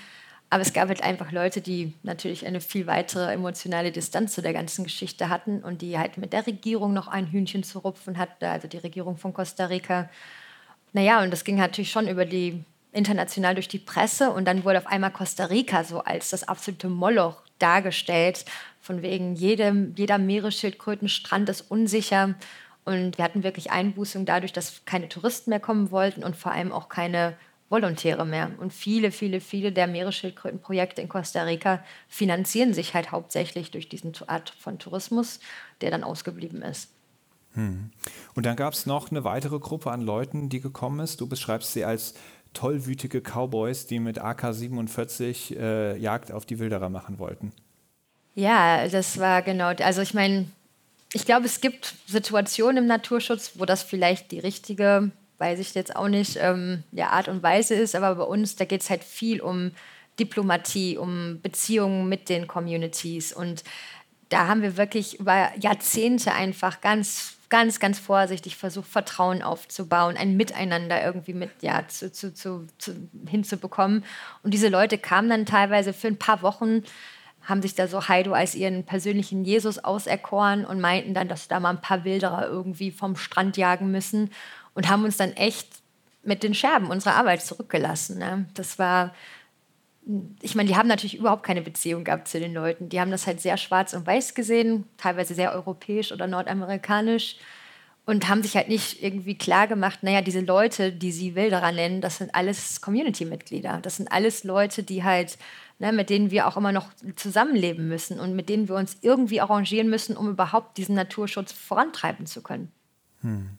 Aber 0.49 0.61
es 0.61 0.73
gab 0.73 0.89
halt 0.89 1.01
einfach 1.01 1.31
Leute, 1.31 1.61
die 1.61 1.93
natürlich 2.03 2.45
eine 2.45 2.59
viel 2.59 2.85
weitere 2.85 3.31
emotionale 3.31 3.91
Distanz 3.91 4.33
zu 4.33 4.41
der 4.41 4.51
ganzen 4.51 4.83
Geschichte 4.83 5.29
hatten 5.29 5.63
und 5.63 5.81
die 5.81 5.97
halt 5.97 6.17
mit 6.17 6.33
der 6.33 6.45
Regierung 6.45 6.93
noch 6.93 7.07
ein 7.07 7.27
Hühnchen 7.27 7.63
zu 7.63 7.79
rupfen 7.79 8.17
hatten, 8.17 8.45
also 8.45 8.67
die 8.67 8.77
Regierung 8.77 9.15
von 9.17 9.33
Costa 9.33 9.65
Rica. 9.65 10.09
Naja, 10.91 11.23
und 11.23 11.31
das 11.31 11.45
ging 11.45 11.55
natürlich 11.55 11.91
schon 11.91 12.09
über 12.09 12.25
die 12.25 12.65
international 12.91 13.53
durch 13.53 13.69
die 13.69 13.79
Presse 13.79 14.31
und 14.31 14.45
dann 14.45 14.65
wurde 14.65 14.79
auf 14.79 14.87
einmal 14.87 15.11
Costa 15.11 15.45
Rica 15.45 15.85
so 15.85 15.99
als 15.99 16.31
das 16.31 16.45
absolute 16.45 16.89
Moloch 16.89 17.41
dargestellt, 17.59 18.43
von 18.81 19.01
wegen 19.01 19.35
jedem, 19.35 19.93
jeder 19.95 20.17
Meeresschildkrötenstrand 20.17 21.47
ist 21.47 21.61
unsicher 21.69 22.35
und 22.85 23.17
wir 23.17 23.25
hatten 23.25 23.43
wirklich 23.43 23.71
Einbußungen 23.71 24.25
dadurch, 24.25 24.53
dass 24.53 24.85
keine 24.85 25.07
Touristen 25.07 25.49
mehr 25.51 25.59
kommen 25.59 25.91
wollten 25.91 26.23
und 26.23 26.35
vor 26.35 26.51
allem 26.51 26.71
auch 26.71 26.89
keine 26.89 27.35
Volontäre 27.69 28.25
mehr. 28.25 28.51
Und 28.59 28.73
viele, 28.73 29.11
viele, 29.11 29.39
viele 29.39 29.71
der 29.71 29.87
Meeresschildkrötenprojekte 29.87 31.01
in 31.01 31.07
Costa 31.07 31.43
Rica 31.43 31.83
finanzieren 32.09 32.73
sich 32.73 32.93
halt 32.93 33.11
hauptsächlich 33.11 33.71
durch 33.71 33.87
diesen 33.87 34.13
Art 34.27 34.49
von 34.59 34.77
Tourismus, 34.77 35.39
der 35.79 35.91
dann 35.91 36.03
ausgeblieben 36.03 36.61
ist. 36.61 36.89
Hm. 37.53 37.91
Und 38.35 38.45
dann 38.45 38.55
gab 38.55 38.73
es 38.73 38.85
noch 38.85 39.11
eine 39.11 39.23
weitere 39.23 39.59
Gruppe 39.59 39.91
an 39.91 40.01
Leuten, 40.01 40.49
die 40.49 40.59
gekommen 40.59 40.99
ist. 40.99 41.21
Du 41.21 41.27
beschreibst 41.27 41.73
sie 41.73 41.85
als 41.85 42.13
tollwütige 42.53 43.21
Cowboys, 43.21 43.87
die 43.87 43.99
mit 43.99 44.19
AK-47 44.19 45.57
äh, 45.57 45.97
Jagd 45.97 46.31
auf 46.31 46.45
die 46.45 46.59
Wilderer 46.59 46.89
machen 46.89 47.19
wollten. 47.19 47.53
Ja, 48.35 48.87
das 48.87 49.17
war 49.17 49.41
genau. 49.41 49.67
Also 49.67 50.01
ich 50.01 50.13
meine, 50.13 50.47
ich 51.13 51.25
glaube, 51.25 51.45
es 51.45 51.61
gibt 51.61 51.93
Situationen 52.07 52.77
im 52.77 52.87
Naturschutz, 52.87 53.53
wo 53.55 53.65
das 53.65 53.83
vielleicht 53.83 54.31
die 54.31 54.39
richtige, 54.39 55.11
weiß 55.39 55.59
ich 55.59 55.73
jetzt 55.73 55.95
auch 55.95 56.07
nicht, 56.07 56.37
ähm, 56.39 56.83
ja, 56.91 57.09
Art 57.09 57.27
und 57.27 57.43
Weise 57.43 57.75
ist. 57.75 57.95
Aber 57.95 58.15
bei 58.15 58.23
uns, 58.23 58.55
da 58.55 58.65
geht 58.65 58.81
es 58.81 58.89
halt 58.89 59.03
viel 59.03 59.41
um 59.41 59.71
Diplomatie, 60.19 60.97
um 60.97 61.39
Beziehungen 61.41 62.07
mit 62.07 62.29
den 62.29 62.47
Communities. 62.47 63.33
Und 63.33 63.63
da 64.29 64.47
haben 64.47 64.61
wir 64.61 64.77
wirklich 64.77 65.19
über 65.19 65.51
Jahrzehnte 65.59 66.31
einfach 66.33 66.79
ganz, 66.79 67.33
ganz, 67.49 67.81
ganz 67.81 67.99
vorsichtig 67.99 68.55
versucht, 68.55 68.87
Vertrauen 68.87 69.41
aufzubauen, 69.41 70.15
ein 70.15 70.37
Miteinander 70.37 71.03
irgendwie 71.03 71.33
mit, 71.33 71.49
ja, 71.61 71.85
zu, 71.89 72.13
zu, 72.13 72.33
zu, 72.33 72.65
hinzubekommen. 73.27 74.05
Und 74.43 74.53
diese 74.53 74.69
Leute 74.69 74.97
kamen 74.97 75.29
dann 75.29 75.45
teilweise 75.45 75.91
für 75.91 76.07
ein 76.07 76.17
paar 76.17 76.41
Wochen 76.41 76.83
haben 77.43 77.61
sich 77.61 77.75
da 77.75 77.87
so 77.87 78.07
Haido 78.07 78.33
als 78.33 78.55
ihren 78.55 78.83
persönlichen 78.83 79.43
Jesus 79.43 79.83
auserkoren 79.83 80.65
und 80.65 80.79
meinten 80.79 81.13
dann, 81.13 81.27
dass 81.27 81.47
da 81.47 81.59
mal 81.59 81.71
ein 81.71 81.81
paar 81.81 82.03
Wilderer 82.03 82.47
irgendwie 82.47 82.91
vom 82.91 83.15
Strand 83.15 83.57
jagen 83.57 83.91
müssen 83.91 84.29
und 84.73 84.89
haben 84.89 85.03
uns 85.03 85.17
dann 85.17 85.33
echt 85.33 85.67
mit 86.23 86.43
den 86.43 86.53
Scherben 86.53 86.87
unserer 86.87 87.15
Arbeit 87.15 87.41
zurückgelassen. 87.41 88.19
Ne? 88.19 88.45
Das 88.53 88.77
war, 88.77 89.13
ich 90.41 90.55
meine, 90.55 90.69
die 90.69 90.75
haben 90.75 90.87
natürlich 90.87 91.17
überhaupt 91.17 91.43
keine 91.43 91.61
Beziehung 91.61 92.03
gehabt 92.03 92.27
zu 92.27 92.39
den 92.39 92.53
Leuten. 92.53 92.89
Die 92.89 92.99
haben 92.99 93.11
das 93.11 93.25
halt 93.25 93.41
sehr 93.41 93.57
schwarz 93.57 93.93
und 93.93 94.05
weiß 94.05 94.35
gesehen, 94.35 94.85
teilweise 94.97 95.33
sehr 95.33 95.53
europäisch 95.53 96.11
oder 96.11 96.27
nordamerikanisch 96.27 97.37
und 98.05 98.27
haben 98.27 98.43
sich 98.43 98.55
halt 98.55 98.67
nicht 98.67 99.03
irgendwie 99.03 99.37
klar 99.37 99.67
gemacht, 99.67 99.99
naja, 100.01 100.21
diese 100.21 100.41
Leute, 100.41 100.91
die 100.91 101.11
sie 101.11 101.35
Wilderer 101.35 101.71
nennen, 101.71 102.01
das 102.01 102.17
sind 102.17 102.33
alles 102.33 102.81
Community-Mitglieder. 102.81 103.79
Das 103.81 103.97
sind 103.97 104.11
alles 104.11 104.43
Leute, 104.43 104.83
die 104.83 105.03
halt 105.03 105.37
ne, 105.81 105.91
mit 105.91 106.09
denen 106.11 106.29
wir 106.29 106.47
auch 106.47 106.55
immer 106.55 106.71
noch 106.71 106.93
zusammenleben 107.15 107.87
müssen 107.87 108.19
und 108.19 108.35
mit 108.35 108.49
denen 108.49 108.69
wir 108.69 108.75
uns 108.75 108.97
irgendwie 109.01 109.41
arrangieren 109.41 109.89
müssen, 109.89 110.15
um 110.15 110.29
überhaupt 110.29 110.77
diesen 110.77 110.93
Naturschutz 110.95 111.51
vorantreiben 111.51 112.27
zu 112.27 112.43
können. 112.43 112.71
Hm. 113.21 113.49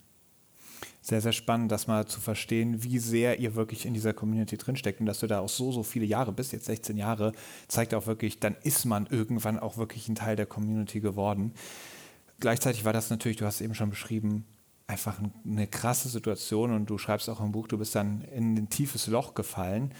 Sehr, 1.01 1.21
sehr 1.21 1.33
spannend, 1.33 1.73
das 1.73 1.89
mal 1.89 2.07
zu 2.07 2.21
verstehen, 2.21 2.85
wie 2.85 3.01
sehr 3.01 3.41
ihr 3.41 3.57
wirklich 3.57 3.87
in 3.87 3.93
dieser 3.93 4.13
Community 4.13 4.57
drinsteckt 4.57 5.01
und 5.01 5.07
dass 5.07 5.19
du 5.19 5.27
da 5.27 5.41
auch 5.41 5.49
so, 5.49 5.73
so 5.73 5.83
viele 5.83 6.05
Jahre 6.05 6.31
bist, 6.31 6.53
jetzt 6.53 6.67
16 6.67 6.97
Jahre, 6.97 7.33
zeigt 7.67 7.93
auch 7.93 8.07
wirklich, 8.07 8.39
dann 8.39 8.55
ist 8.63 8.85
man 8.85 9.07
irgendwann 9.07 9.59
auch 9.59 9.77
wirklich 9.77 10.09
ein 10.09 10.15
Teil 10.15 10.37
der 10.37 10.47
Community 10.47 11.01
geworden. 11.01 11.55
Gleichzeitig 12.39 12.85
war 12.85 12.93
das 12.93 13.11
natürlich, 13.11 13.37
du 13.37 13.47
hast 13.47 13.61
eben 13.61 13.75
schon 13.75 13.91
beschrieben, 13.91 14.47
einfach 14.87 15.19
eine 15.45 15.67
krasse 15.67 16.09
Situation 16.09 16.73
und 16.73 16.87
du 16.87 16.99
schreibst 16.99 17.29
auch 17.29 17.41
im 17.41 17.51
Buch, 17.51 17.67
du 17.67 17.79
bist 17.79 17.97
dann 17.97 18.21
in 18.21 18.57
ein 18.57 18.69
tiefes 18.69 19.09
Loch 19.09 19.35
gefallen 19.35 19.93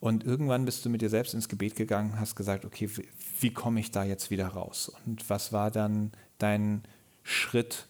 und 0.00 0.24
irgendwann 0.24 0.64
bist 0.64 0.84
du 0.84 0.90
mit 0.90 1.02
dir 1.02 1.08
selbst 1.08 1.34
ins 1.34 1.48
Gebet 1.48 1.74
gegangen, 1.74 2.20
hast 2.20 2.36
gesagt, 2.36 2.64
okay, 2.64 2.88
wie, 2.96 3.08
wie 3.40 3.52
komme 3.52 3.80
ich 3.80 3.90
da 3.90 4.04
jetzt 4.04 4.30
wieder 4.30 4.48
raus? 4.48 4.92
Und 5.06 5.28
was 5.30 5.52
war 5.52 5.70
dann 5.70 6.12
dein 6.38 6.82
Schritt, 7.22 7.86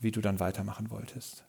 wie 0.00 0.10
du 0.10 0.20
dann 0.20 0.40
weitermachen 0.40 0.90
wolltest? 0.90 1.44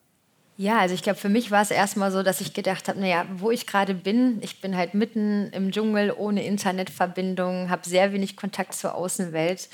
Ja, 0.56 0.80
also 0.80 0.94
ich 0.94 1.02
glaube, 1.02 1.18
für 1.18 1.30
mich 1.30 1.50
war 1.50 1.64
es 1.64 1.72
erstmal 1.72 2.12
so, 2.12 2.22
dass 2.22 2.42
ich 2.42 2.54
gedacht 2.54 2.88
habe, 2.88 3.00
naja, 3.00 3.26
wo 3.38 3.50
ich 3.50 3.66
gerade 3.66 3.96
bin, 3.96 4.38
ich 4.44 4.62
bin 4.62 4.78
halt 4.78 4.94
mitten 4.94 5.48
im 5.52 5.72
Dschungel 5.72 6.14
ohne 6.16 6.46
Internetverbindung, 6.46 7.72
habe 7.72 7.90
sehr 7.90 8.14
wenig 8.14 8.36
Kontakt 8.36 8.76
zur 8.76 8.94
Außenwelt. 8.94 9.68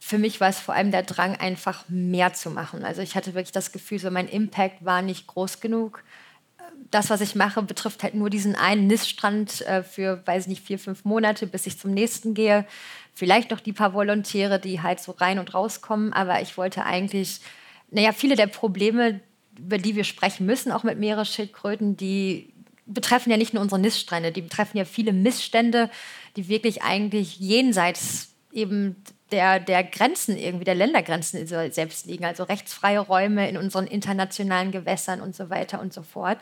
Für 0.00 0.18
mich 0.18 0.40
war 0.40 0.48
es 0.48 0.58
vor 0.58 0.74
allem 0.74 0.90
der 0.90 1.04
Drang, 1.04 1.36
einfach 1.36 1.88
mehr 1.88 2.32
zu 2.32 2.50
machen. 2.50 2.84
Also 2.84 3.00
ich 3.00 3.14
hatte 3.14 3.34
wirklich 3.34 3.52
das 3.52 3.70
Gefühl, 3.70 4.00
so 4.00 4.10
mein 4.10 4.28
Impact 4.28 4.84
war 4.84 5.02
nicht 5.02 5.28
groß 5.28 5.60
genug 5.60 6.02
das, 6.90 7.10
was 7.10 7.20
ich 7.20 7.34
mache, 7.34 7.62
betrifft 7.62 8.02
halt 8.02 8.14
nur 8.14 8.30
diesen 8.30 8.54
einen 8.54 8.86
Niststrand 8.86 9.60
äh, 9.62 9.82
für, 9.82 10.22
weiß 10.26 10.46
nicht, 10.46 10.64
vier, 10.64 10.78
fünf 10.78 11.04
Monate, 11.04 11.46
bis 11.46 11.66
ich 11.66 11.78
zum 11.78 11.92
nächsten 11.92 12.34
gehe. 12.34 12.66
Vielleicht 13.14 13.50
noch 13.50 13.60
die 13.60 13.72
paar 13.72 13.94
Volontäre, 13.94 14.58
die 14.58 14.80
halt 14.80 15.00
so 15.00 15.12
rein 15.12 15.38
und 15.38 15.54
rauskommen. 15.54 16.12
Aber 16.12 16.40
ich 16.40 16.56
wollte 16.56 16.84
eigentlich, 16.84 17.40
naja, 17.90 18.12
viele 18.12 18.36
der 18.36 18.46
Probleme, 18.46 19.20
über 19.58 19.78
die 19.78 19.96
wir 19.96 20.04
sprechen 20.04 20.46
müssen, 20.46 20.72
auch 20.72 20.84
mit 20.84 20.98
Meeresschildkröten, 20.98 21.96
die 21.96 22.54
betreffen 22.86 23.30
ja 23.30 23.36
nicht 23.36 23.52
nur 23.52 23.62
unsere 23.62 23.80
Niststrände, 23.80 24.32
die 24.32 24.42
betreffen 24.42 24.78
ja 24.78 24.84
viele 24.84 25.12
Missstände, 25.12 25.90
die 26.36 26.48
wirklich 26.48 26.82
eigentlich 26.82 27.38
jenseits 27.38 28.34
eben 28.50 28.96
der, 29.30 29.60
der 29.60 29.84
Grenzen 29.84 30.36
irgendwie, 30.36 30.64
der 30.64 30.74
Ländergrenzen 30.74 31.46
selbst 31.46 32.06
liegen, 32.06 32.24
also 32.24 32.44
rechtsfreie 32.44 33.00
Räume 33.00 33.48
in 33.48 33.56
unseren 33.56 33.86
internationalen 33.86 34.72
Gewässern 34.72 35.20
und 35.20 35.34
so 35.34 35.50
weiter 35.50 35.80
und 35.80 35.92
so 35.92 36.02
fort. 36.02 36.38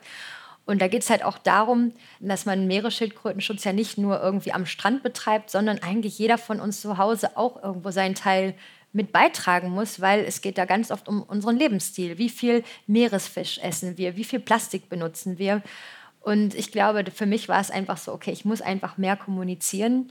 Und 0.67 0.83
da 0.83 0.89
geht 0.89 1.03
es 1.03 1.11
halt 1.11 1.25
auch 1.25 1.39
darum, 1.39 1.93
dass 2.19 2.45
man 2.45 2.67
Meeresschildkrötenschutz 2.67 3.63
ja 3.65 3.73
nicht 3.73 3.99
nur 3.99 4.21
irgendwie 4.21 4.53
am 4.53 4.67
Strand 4.67 5.03
betreibt, 5.05 5.51
sondern 5.51 5.79
eigentlich 5.79 6.19
jeder 6.19 6.39
von 6.39 6.61
uns 6.61 6.81
zu 6.81 6.99
Hause 6.99 7.37
auch 7.37 7.63
irgendwo 7.63 7.93
seinen 7.93 8.17
Teil 8.17 8.55
mit 8.93 9.13
beitragen 9.13 9.71
muss, 9.71 10.01
weil 10.01 10.25
es 10.25 10.41
geht 10.41 10.59
da 10.59 10.65
ganz 10.65 10.91
oft 10.91 11.07
um 11.07 11.23
unseren 11.23 11.57
Lebensstil. 11.57 12.19
Wie 12.19 12.31
viel 12.31 12.65
Meeresfisch 12.87 13.59
essen 13.59 13.97
wir? 13.97 14.17
Wie 14.17 14.25
viel 14.25 14.41
Plastik 14.41 14.89
benutzen 14.89 15.39
wir? 15.39 15.63
Und 16.21 16.57
ich 16.57 16.73
glaube, 16.73 17.05
für 17.15 17.27
mich 17.27 17.49
war 17.49 17.61
es 17.61 17.71
einfach 17.71 17.99
so, 17.99 18.13
okay, 18.13 18.33
ich 18.33 18.45
muss 18.45 18.61
einfach 18.61 18.99
mehr 18.99 19.17
kommunizieren 19.17 20.11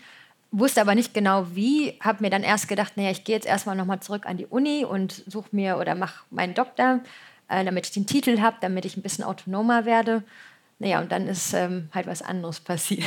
wusste 0.52 0.82
aber 0.82 0.96
nicht 0.96 1.14
genau 1.14 1.48
wie, 1.54 2.00
habe 2.02 2.24
mir 2.24 2.30
dann 2.30 2.44
erst 2.44 2.68
gedacht, 2.68 2.98
naja, 2.98 3.12
ich 3.12 3.24
gehe 3.24 3.36
jetzt 3.36 3.48
erstmal 3.48 3.76
nochmal 3.76 4.00
zurück 4.00 4.26
an 4.26 4.38
die 4.38 4.46
Uni 4.46 4.86
und 4.86 5.24
suche 5.28 5.50
mir 5.52 5.78
oder 5.78 5.96
mache 5.96 6.24
meinen 6.30 6.54
Doktor, 6.54 7.02
äh, 7.50 7.64
damit 7.66 7.86
ich 7.88 7.92
den 7.92 8.08
Titel 8.08 8.40
habe, 8.40 8.58
damit 8.62 8.86
ich 8.86 8.98
ein 8.98 9.02
bisschen 9.02 9.24
autonomer 9.24 9.86
werde. 9.86 10.24
Naja, 10.80 11.00
und 11.00 11.12
dann 11.12 11.28
ist 11.28 11.54
ähm, 11.54 11.90
halt 11.94 12.08
was 12.08 12.22
anderes 12.22 12.60
passiert. 12.62 13.06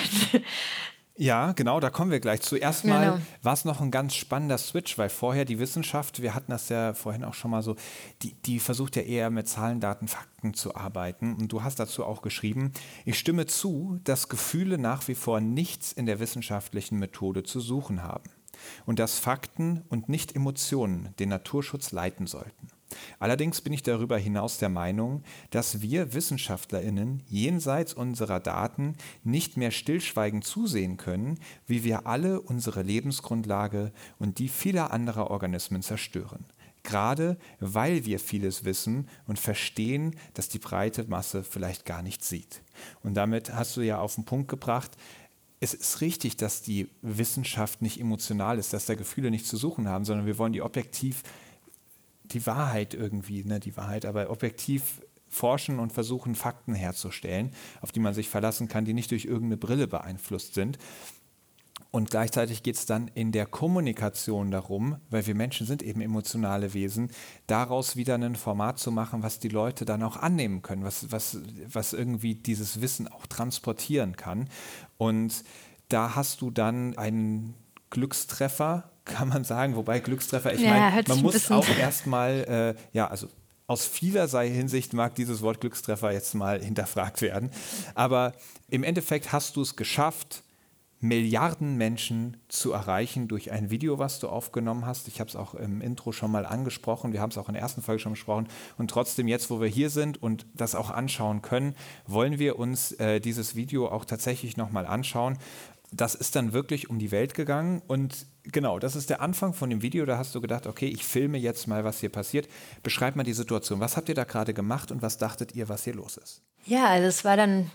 Ja, 1.21 1.51
genau, 1.51 1.81
da 1.81 1.91
kommen 1.91 2.13
wir 2.13 2.21
gleich 2.21 2.43
zu. 2.43 2.55
Erstmal 2.55 3.11
genau. 3.11 3.21
war 3.43 3.53
es 3.53 3.65
noch 3.65 3.81
ein 3.81 3.91
ganz 3.91 4.15
spannender 4.15 4.57
Switch, 4.57 4.97
weil 4.99 5.09
vorher 5.09 5.45
die 5.45 5.59
Wissenschaft, 5.59 6.23
wir 6.23 6.33
hatten 6.33 6.53
das 6.53 6.69
ja 6.69 6.95
vorhin 6.95 7.25
auch 7.25 7.35
schon 7.35 7.51
mal 7.51 7.63
so, 7.63 7.75
die, 8.23 8.35
die 8.35 8.61
versucht 8.61 8.95
ja 8.95 9.03
eher 9.03 9.29
mit 9.29 9.49
Zahlen, 9.49 9.81
Daten, 9.81 10.07
Fakten 10.07 10.55
zu 10.55 10.77
arbeiten. 10.77 11.35
Und 11.35 11.51
du 11.51 11.65
hast 11.65 11.81
dazu 11.81 12.05
auch 12.05 12.23
geschrieben, 12.23 12.73
ich 13.05 13.19
stimme 13.19 13.47
zu, 13.47 13.99
dass 14.05 14.29
Gefühle 14.29 14.79
nach 14.79 15.09
wie 15.09 15.17
vor 15.17 15.41
nichts 15.41 15.91
in 15.91 16.07
der 16.07 16.21
wissenschaftlichen 16.21 17.01
Methode 17.01 17.43
zu 17.43 17.59
suchen 17.59 18.05
haben 18.05 18.31
und 18.87 19.01
dass 19.01 19.19
Fakten 19.19 19.83
und 19.89 20.09
nicht 20.09 20.37
Emotionen 20.37 21.15
den 21.19 21.31
Naturschutz 21.31 21.91
leiten 21.91 22.29
sollten. 22.29 22.69
Allerdings 23.19 23.61
bin 23.61 23.73
ich 23.73 23.83
darüber 23.83 24.19
hinaus 24.19 24.59
der 24.59 24.69
Meinung, 24.69 25.23
dass 25.51 25.83
wir 25.83 26.15
Wissenschaftlerinnen 26.15 27.23
jenseits 27.27 27.95
unserer 27.95 28.41
Daten 28.41 28.97
nicht 29.25 29.57
mehr 29.57 29.71
stillschweigend 29.71 30.45
zusehen 30.45 30.97
können, 30.97 31.39
wie 31.67 31.85
wir 31.85 32.07
alle 32.07 32.41
unsere 32.41 32.83
Lebensgrundlage 32.83 33.93
und 34.19 34.39
die 34.39 34.49
vieler 34.49 34.93
anderer 34.93 35.31
Organismen 35.31 35.83
zerstören. 35.83 36.47
Gerade 36.83 37.37
weil 37.61 38.07
wir 38.07 38.19
vieles 38.19 38.65
wissen 38.65 39.09
und 39.27 39.39
verstehen, 39.39 40.15
dass 40.35 40.49
die 40.49 40.59
breite 40.59 41.05
Masse 41.05 41.43
vielleicht 41.43 41.85
gar 41.85 42.03
nicht 42.03 42.25
sieht. 42.25 42.63
Und 43.03 43.15
damit 43.15 43.53
hast 43.53 43.77
du 43.77 43.83
ja 43.83 43.99
auf 43.99 44.15
den 44.15 44.25
Punkt 44.25 44.49
gebracht, 44.49 44.97
es 45.61 45.75
ist 45.75 46.01
richtig, 46.01 46.37
dass 46.37 46.63
die 46.63 46.89
Wissenschaft 47.03 47.83
nicht 47.83 48.01
emotional 48.01 48.59
ist, 48.59 48.73
dass 48.73 48.87
da 48.87 48.95
Gefühle 48.95 49.31
nicht 49.31 49.47
zu 49.47 49.57
suchen 49.57 49.89
haben, 49.89 50.05
sondern 50.05 50.27
wir 50.27 50.39
wollen 50.39 50.53
die 50.53 50.63
objektiv 50.63 51.25
die 52.33 52.47
Wahrheit 52.47 52.95
irgendwie, 52.95 53.45
ne, 53.45 53.61
die 53.61 53.77
Wahrheit, 53.77 54.05
aber 54.05 54.31
objektiv 54.31 55.03
forschen 55.29 55.79
und 55.79 55.93
versuchen, 55.93 56.35
Fakten 56.35 56.75
herzustellen, 56.75 57.53
auf 57.81 57.93
die 57.93 58.01
man 58.01 58.15
sich 58.15 58.29
verlassen 58.29 58.69
kann, 58.69 58.85
die 58.85 58.95
nicht 58.95 59.11
durch 59.11 59.25
irgendeine 59.25 59.59
Brille 59.59 59.87
beeinflusst 59.87 60.55
sind. 60.55 60.79
Und 61.91 62.11
gleichzeitig 62.11 62.63
geht 62.63 62.77
es 62.77 62.85
dann 62.85 63.09
in 63.15 63.33
der 63.33 63.47
Kommunikation 63.47 64.51
darum, 64.51 64.99
weil 65.09 65.27
wir 65.27 65.35
Menschen 65.35 65.67
sind 65.67 65.83
eben 65.83 66.03
emotionale 66.03 66.75
Wesen, 66.75 67.11
daraus 67.47 67.97
wieder 67.97 68.17
ein 68.17 68.37
Format 68.37 68.79
zu 68.79 68.93
machen, 68.93 69.23
was 69.23 69.39
die 69.39 69.49
Leute 69.49 69.87
dann 69.87 70.03
auch 70.03 70.17
annehmen 70.17 70.61
können, 70.61 70.85
was, 70.85 71.11
was, 71.11 71.39
was 71.67 71.95
irgendwie 71.95 72.35
dieses 72.35 72.83
Wissen 72.83 73.09
auch 73.09 73.27
transportieren 73.27 74.17
kann. 74.17 74.51
Und 74.99 75.45
da 75.89 76.15
hast 76.15 76.43
du 76.43 76.51
dann 76.51 76.99
einen 76.99 77.55
Glückstreffer 77.89 78.91
kann 79.09 79.29
man 79.29 79.45
sagen. 79.45 79.75
Wobei 79.75 79.99
Glückstreffer, 79.99 80.55
ich 80.55 80.61
ja, 80.61 80.71
meine, 80.71 81.03
man 81.09 81.23
muss 81.23 81.51
auch 81.51 81.69
erstmal, 81.79 82.77
äh, 82.77 82.97
ja, 82.97 83.09
also 83.09 83.29
aus 83.67 83.85
vielerlei 83.85 84.49
Hinsicht 84.49 84.93
mag 84.95 85.15
dieses 85.15 85.43
Wort 85.43 85.61
Glückstreffer 85.61 86.13
jetzt 86.13 86.35
mal 86.35 86.63
hinterfragt 86.63 87.21
werden. 87.21 87.51
Aber 87.95 88.33
im 88.69 88.83
Endeffekt 88.83 89.33
hast 89.33 89.57
du 89.57 89.63
es 89.63 89.77
geschafft, 89.77 90.45
Milliarden 91.01 91.77
Menschen 91.77 92.39
zu 92.49 92.73
erreichen 92.73 93.29
durch 93.29 93.53
ein 93.53 93.71
Video, 93.71 94.01
was 94.01 94.19
du 94.19 94.29
aufgenommen 94.29 94.85
hast. 94.85 95.07
Ich 95.07 95.21
habe 95.21 95.29
es 95.29 95.37
auch 95.37 95.55
im 95.55 95.81
Intro 95.81 96.11
schon 96.11 96.33
mal 96.33 96.45
angesprochen. 96.45 97.13
Wir 97.13 97.21
haben 97.21 97.31
es 97.31 97.39
auch 97.39 97.47
in 97.47 97.55
der 97.55 97.63
ersten 97.63 97.83
Folge 97.83 98.01
schon 98.01 98.15
besprochen. 98.15 98.49
Und 98.79 98.91
trotzdem, 98.91 99.29
jetzt, 99.29 99.49
wo 99.49 99.61
wir 99.61 99.69
hier 99.69 99.91
sind 99.91 100.21
und 100.21 100.47
das 100.55 100.75
auch 100.75 100.91
anschauen 100.91 101.41
können, 101.41 101.77
wollen 102.09 102.41
wir 102.41 102.59
uns 102.59 102.91
äh, 102.93 103.21
dieses 103.21 103.55
Video 103.55 103.87
auch 103.89 104.07
tatsächlich 104.07 104.57
nochmal 104.57 104.87
anschauen 104.87 105.39
das 105.91 106.15
ist 106.15 106.37
dann 106.37 106.53
wirklich 106.53 106.91
um 106.91 106.99
die 106.99 107.11
Welt 107.11 107.35
gegangen 107.35 107.83
und 107.87 108.27
genau, 108.53 108.79
das 108.79 108.97
ist 108.97 109.11
der 109.11 109.21
Anfang 109.21 109.55
von 109.55 109.71
dem 109.71 109.83
Video. 109.83 110.05
Da 110.07 110.19
hast 110.19 110.35
du 110.35 110.41
gedacht, 110.41 110.67
okay, 110.67 110.87
ich 110.87 111.05
filme 111.05 111.39
jetzt 111.39 111.67
mal, 111.67 111.85
was 111.85 112.01
hier 112.01 112.09
passiert. 112.09 112.49
Beschreib 112.83 113.17
mal 113.17 113.25
die 113.25 113.33
Situation. 113.33 113.81
Was 113.81 113.97
habt 113.97 114.09
ihr 114.09 114.15
da 114.15 114.25
gerade 114.25 114.55
gemacht 114.55 114.91
und 114.91 115.03
was 115.03 115.19
dachtet 115.19 115.55
ihr, 115.55 115.69
was 115.69 115.85
hier 115.85 115.95
los 115.95 116.17
ist? 116.17 116.43
Ja, 116.65 116.87
also 116.87 117.07
es 117.07 117.25
war 117.25 117.37
dann 117.37 117.71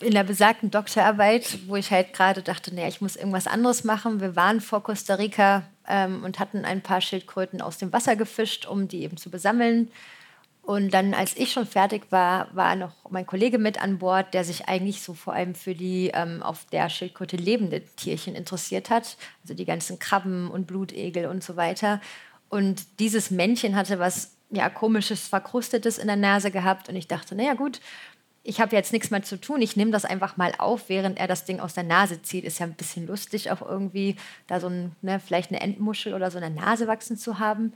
in 0.00 0.12
der 0.12 0.24
besagten 0.24 0.70
Doktorarbeit, 0.70 1.60
wo 1.68 1.76
ich 1.76 1.90
halt 1.90 2.12
gerade 2.12 2.42
dachte, 2.42 2.74
naja, 2.74 2.88
ich 2.88 3.00
muss 3.00 3.16
irgendwas 3.16 3.46
anderes 3.46 3.84
machen. 3.84 4.20
Wir 4.20 4.34
waren 4.36 4.60
vor 4.60 4.82
Costa 4.82 5.14
Rica 5.14 5.62
ähm, 5.88 6.24
und 6.24 6.38
hatten 6.38 6.64
ein 6.64 6.82
paar 6.82 7.00
Schildkröten 7.00 7.60
aus 7.60 7.78
dem 7.78 7.92
Wasser 7.92 8.16
gefischt, 8.16 8.66
um 8.66 8.88
die 8.88 9.02
eben 9.02 9.16
zu 9.16 9.30
besammeln. 9.30 9.90
Und 10.62 10.94
dann, 10.94 11.12
als 11.12 11.36
ich 11.36 11.52
schon 11.52 11.66
fertig 11.66 12.06
war, 12.10 12.54
war 12.54 12.76
noch 12.76 13.10
mein 13.10 13.26
Kollege 13.26 13.58
mit 13.58 13.82
an 13.82 13.98
Bord, 13.98 14.32
der 14.32 14.44
sich 14.44 14.68
eigentlich 14.68 15.02
so 15.02 15.12
vor 15.12 15.32
allem 15.32 15.56
für 15.56 15.74
die 15.74 16.12
ähm, 16.14 16.40
auf 16.40 16.66
der 16.66 16.88
Schildkröte 16.88 17.36
lebenden 17.36 17.82
Tierchen 17.96 18.36
interessiert 18.36 18.88
hat. 18.88 19.16
Also 19.42 19.54
die 19.54 19.64
ganzen 19.64 19.98
Krabben 19.98 20.50
und 20.50 20.68
Blutegel 20.68 21.26
und 21.26 21.42
so 21.42 21.56
weiter. 21.56 22.00
Und 22.48 23.00
dieses 23.00 23.32
Männchen 23.32 23.74
hatte 23.74 23.98
was 23.98 24.36
ja, 24.50 24.68
komisches, 24.68 25.26
verkrustetes 25.26 25.98
in 25.98 26.06
der 26.06 26.16
Nase 26.16 26.52
gehabt. 26.52 26.88
Und 26.88 26.94
ich 26.94 27.08
dachte, 27.08 27.34
naja, 27.34 27.54
gut, 27.54 27.80
ich 28.44 28.60
habe 28.60 28.76
jetzt 28.76 28.92
nichts 28.92 29.10
mehr 29.10 29.22
zu 29.22 29.40
tun. 29.40 29.62
Ich 29.62 29.76
nehme 29.76 29.90
das 29.90 30.04
einfach 30.04 30.36
mal 30.36 30.52
auf, 30.58 30.88
während 30.88 31.18
er 31.18 31.26
das 31.26 31.44
Ding 31.44 31.58
aus 31.58 31.74
der 31.74 31.84
Nase 31.84 32.22
zieht. 32.22 32.44
Ist 32.44 32.60
ja 32.60 32.66
ein 32.66 32.74
bisschen 32.74 33.06
lustig, 33.08 33.50
auch 33.50 33.62
irgendwie 33.62 34.16
da 34.46 34.60
so 34.60 34.68
ein, 34.68 34.94
ne, 35.00 35.18
vielleicht 35.18 35.50
eine 35.50 35.60
Endmuschel 35.60 36.14
oder 36.14 36.30
so 36.30 36.38
in 36.38 36.54
der 36.54 36.64
Nase 36.64 36.86
wachsen 36.86 37.16
zu 37.16 37.40
haben. 37.40 37.72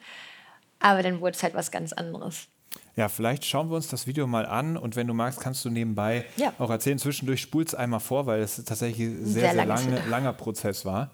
Aber 0.78 1.02
dann 1.02 1.20
wurde 1.20 1.36
es 1.36 1.42
halt 1.42 1.54
was 1.54 1.72
ganz 1.72 1.92
anderes. 1.92 2.48
Ja, 2.96 3.10
vielleicht 3.10 3.44
schauen 3.44 3.68
wir 3.68 3.76
uns 3.76 3.88
das 3.88 4.06
Video 4.06 4.26
mal 4.26 4.46
an 4.46 4.78
und 4.78 4.96
wenn 4.96 5.06
du 5.06 5.12
magst, 5.12 5.38
kannst 5.38 5.62
du 5.66 5.70
nebenbei 5.70 6.24
ja. 6.36 6.54
auch 6.58 6.70
erzählen. 6.70 6.98
Zwischendurch 6.98 7.42
spult 7.42 7.68
es 7.68 7.74
einmal 7.74 8.00
vor, 8.00 8.24
weil 8.24 8.40
es 8.40 8.56
tatsächlich 8.64 9.06
ein 9.06 9.26
sehr, 9.26 9.42
sehr, 9.42 9.54
sehr 9.54 9.66
lange, 9.66 10.02
langer 10.08 10.32
Prozess 10.32 10.86
war. 10.86 11.10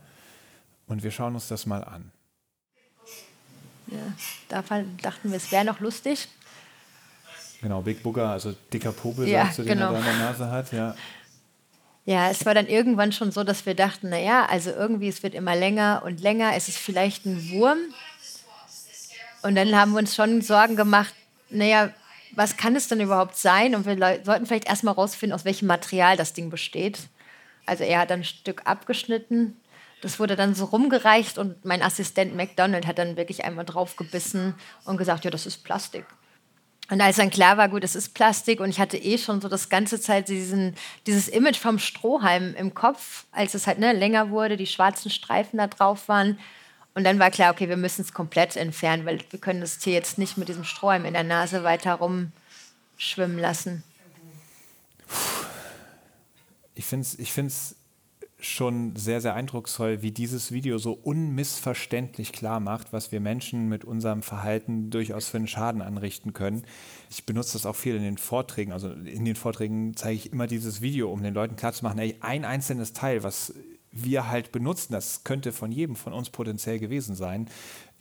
Und 0.87 1.03
wir 1.03 1.11
schauen 1.11 1.35
uns 1.35 1.49
das 1.49 1.67
mal 1.67 1.83
an. 1.83 2.13
Ja, 3.89 3.99
da 4.49 4.63
dachten 5.03 5.31
wir, 5.31 5.37
es 5.37 5.51
wäre 5.51 5.65
noch 5.65 5.81
lustig. 5.81 6.29
Genau, 7.61 7.81
Big 7.83 8.03
Booger, 8.03 8.31
also 8.31 8.55
dicker 8.73 8.93
Popel, 8.93 9.27
ja, 9.27 9.45
sagst 9.45 9.59
du, 9.59 9.63
den 9.63 9.79
genau. 9.79 9.93
er 9.93 9.93
da 9.93 9.99
in 9.99 10.05
der 10.05 10.19
Nase 10.19 10.51
hat. 10.51 10.73
Ja. 10.73 10.95
Ja, 12.05 12.31
es 12.31 12.45
war 12.47 12.55
dann 12.55 12.67
irgendwann 12.67 13.13
schon 13.13 13.33
so, 13.33 13.43
dass 13.45 13.67
wir 13.67 13.75
dachten, 13.75 14.09
naja, 14.09 14.47
also 14.47 14.71
irgendwie, 14.71 15.09
es 15.09 15.23
wird 15.23 15.35
immer 15.35 15.57
länger 15.57 16.03
und 16.05 16.21
länger, 16.21 16.53
es 16.57 16.69
ist 16.69 16.79
vielleicht 16.79 17.27
ein 17.27 17.51
Wurm. 17.51 17.79
Und 19.43 19.57
dann 19.57 19.75
haben 19.75 19.93
wir 19.93 19.99
uns 19.99 20.15
schon 20.15 20.43
Sorgen 20.43 20.77
gemacht, 20.77 21.15
naja, 21.53 21.91
was 22.35 22.57
kann 22.57 22.77
es 22.77 22.89
denn 22.89 23.01
überhaupt 23.01 23.37
sein? 23.37 23.75
Und 23.75 23.87
wir 23.87 24.21
sollten 24.25 24.47
vielleicht 24.47 24.69
erstmal 24.69 24.95
rausfinden, 24.95 25.35
aus 25.35 25.45
welchem 25.45 25.67
Material 25.67 26.17
das 26.17 26.33
Ding 26.33 26.51
besteht. 26.51 26.99
Also 27.67 27.85
er 27.85 28.01
hat 28.01 28.13
ein 28.13 28.25
Stück 28.25 28.63
abgeschnitten. 28.65 29.61
Das 30.01 30.19
wurde 30.19 30.35
dann 30.35 30.55
so 30.55 30.65
rumgereicht 30.65 31.39
und 31.39 31.65
mein 31.65 31.83
Assistent 31.83 32.35
McDonald 32.35 32.87
hat 32.87 32.99
dann 32.99 33.17
wirklich 33.17 33.45
einmal 33.45 33.65
draufgebissen 33.65 34.55
und 34.85 34.97
gesagt, 34.97 35.25
ja, 35.25 35.31
das 35.31 35.47
ist 35.47 35.63
Plastik. 35.63 36.05
Und 36.91 37.01
als 37.01 37.17
dann 37.17 37.31
klar 37.31 37.57
war, 37.57 37.69
gut, 37.69 37.85
es 37.85 37.95
ist 37.95 38.13
Plastik 38.13 38.61
und 38.61 38.69
ich 38.69 38.81
hatte 38.81 38.99
eh 38.99 39.17
schon 39.17 39.41
so 39.41 39.49
das 39.49 39.69
ganze 39.69 40.01
Zeit 40.01 40.29
diesen, 40.29 40.75
dieses 41.07 41.29
Image 41.29 41.57
vom 41.57 41.79
Strohhalm 41.79 42.55
im 42.57 42.75
Kopf, 42.75 43.27
als 43.31 43.55
es 43.55 43.69
halt 43.69 43.79
ne, 43.79 43.93
länger 43.93 44.31
wurde, 44.31 44.57
die 44.57 44.67
schwarzen 44.67 45.11
Streifen 45.11 45.59
da 45.59 45.69
drauf 45.69 46.09
waren, 46.09 46.39
und 46.95 47.05
dann 47.05 47.19
war 47.19 47.31
klar, 47.31 47.53
okay, 47.53 47.69
wir 47.69 47.77
müssen 47.77 48.03
es 48.03 48.13
komplett 48.13 48.57
entfernen, 48.57 49.07
weil 49.07 49.21
wir 49.31 49.41
können 49.41 49.61
das 49.61 49.79
Tier 49.79 49.95
jetzt 49.95 50.19
nicht 50.19 50.37
mit 50.37 50.49
diesem 50.49 50.65
Strohhalm 50.65 51.05
in 51.05 51.15
der 51.15 51.25
Nase 51.25 51.65
weiter 51.65 51.95
rumschwimmen 51.95 53.39
lassen. 53.39 53.83
Ich 56.75 56.87
finde 56.87 57.07
es 57.07 57.19
ich 57.19 57.33
find's 57.33 57.77
schon 58.45 58.97
sehr, 58.97 59.21
sehr 59.21 59.35
eindrucksvoll, 59.35 60.03
wie 60.03 60.11
dieses 60.11 60.51
Video 60.51 60.77
so 60.79 60.93
unmissverständlich 60.93 62.33
klar 62.33 62.61
macht, 62.61 62.93
was 62.93 63.13
wir 63.13 63.21
Menschen 63.21 63.69
mit 63.69 63.85
unserem 63.85 64.23
Verhalten 64.23 64.91
durchaus 64.91 65.29
für 65.29 65.37
einen 65.37 65.47
Schaden 65.47 65.81
anrichten 65.81 66.33
können. 66.33 66.65
Ich 67.09 67.25
benutze 67.25 67.53
das 67.53 67.67
auch 67.67 67.77
viel 67.77 67.95
in 67.95 68.03
den 68.03 68.19
Vorträgen. 68.19 68.73
Also 68.73 68.91
in 68.91 69.25
den 69.25 69.37
Vorträgen 69.37 69.97
zeige 69.97 70.17
ich 70.17 70.33
immer 70.33 70.49
dieses 70.49 70.83
Video, 70.83 71.13
um 71.13 71.23
den 71.23 71.35
Leuten 71.35 71.57
klarzumachen, 71.57 72.01
ey, 72.01 72.17
ein 72.21 72.45
einzelnes 72.45 72.93
Teil, 72.93 73.23
was 73.23 73.55
wir 73.93 74.29
halt 74.29 74.53
benutzen, 74.53 74.93
das 74.93 75.23
könnte 75.23 75.53
von 75.53 75.71
jedem 75.71 75.97
von 75.97 76.13
uns 76.13 76.31
potenziell 76.31 76.79
gewesen 76.79 77.15
sein, 77.15 77.49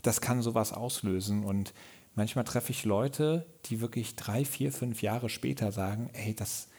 das 0.02 0.22
kann 0.22 0.42
sowas 0.42 0.74
auslösen. 0.74 1.44
Und 1.44 1.74
manchmal 2.16 2.46
treffe 2.46 2.72
ich 2.72 2.86
Leute, 2.86 3.46
die 3.66 3.82
wirklich 3.82 4.16
drei, 4.16 4.46
vier, 4.46 4.72
fünf 4.72 5.02
Jahre 5.02 5.30
später 5.30 5.72
sagen, 5.72 6.10
hey, 6.14 6.34
das, 6.34 6.70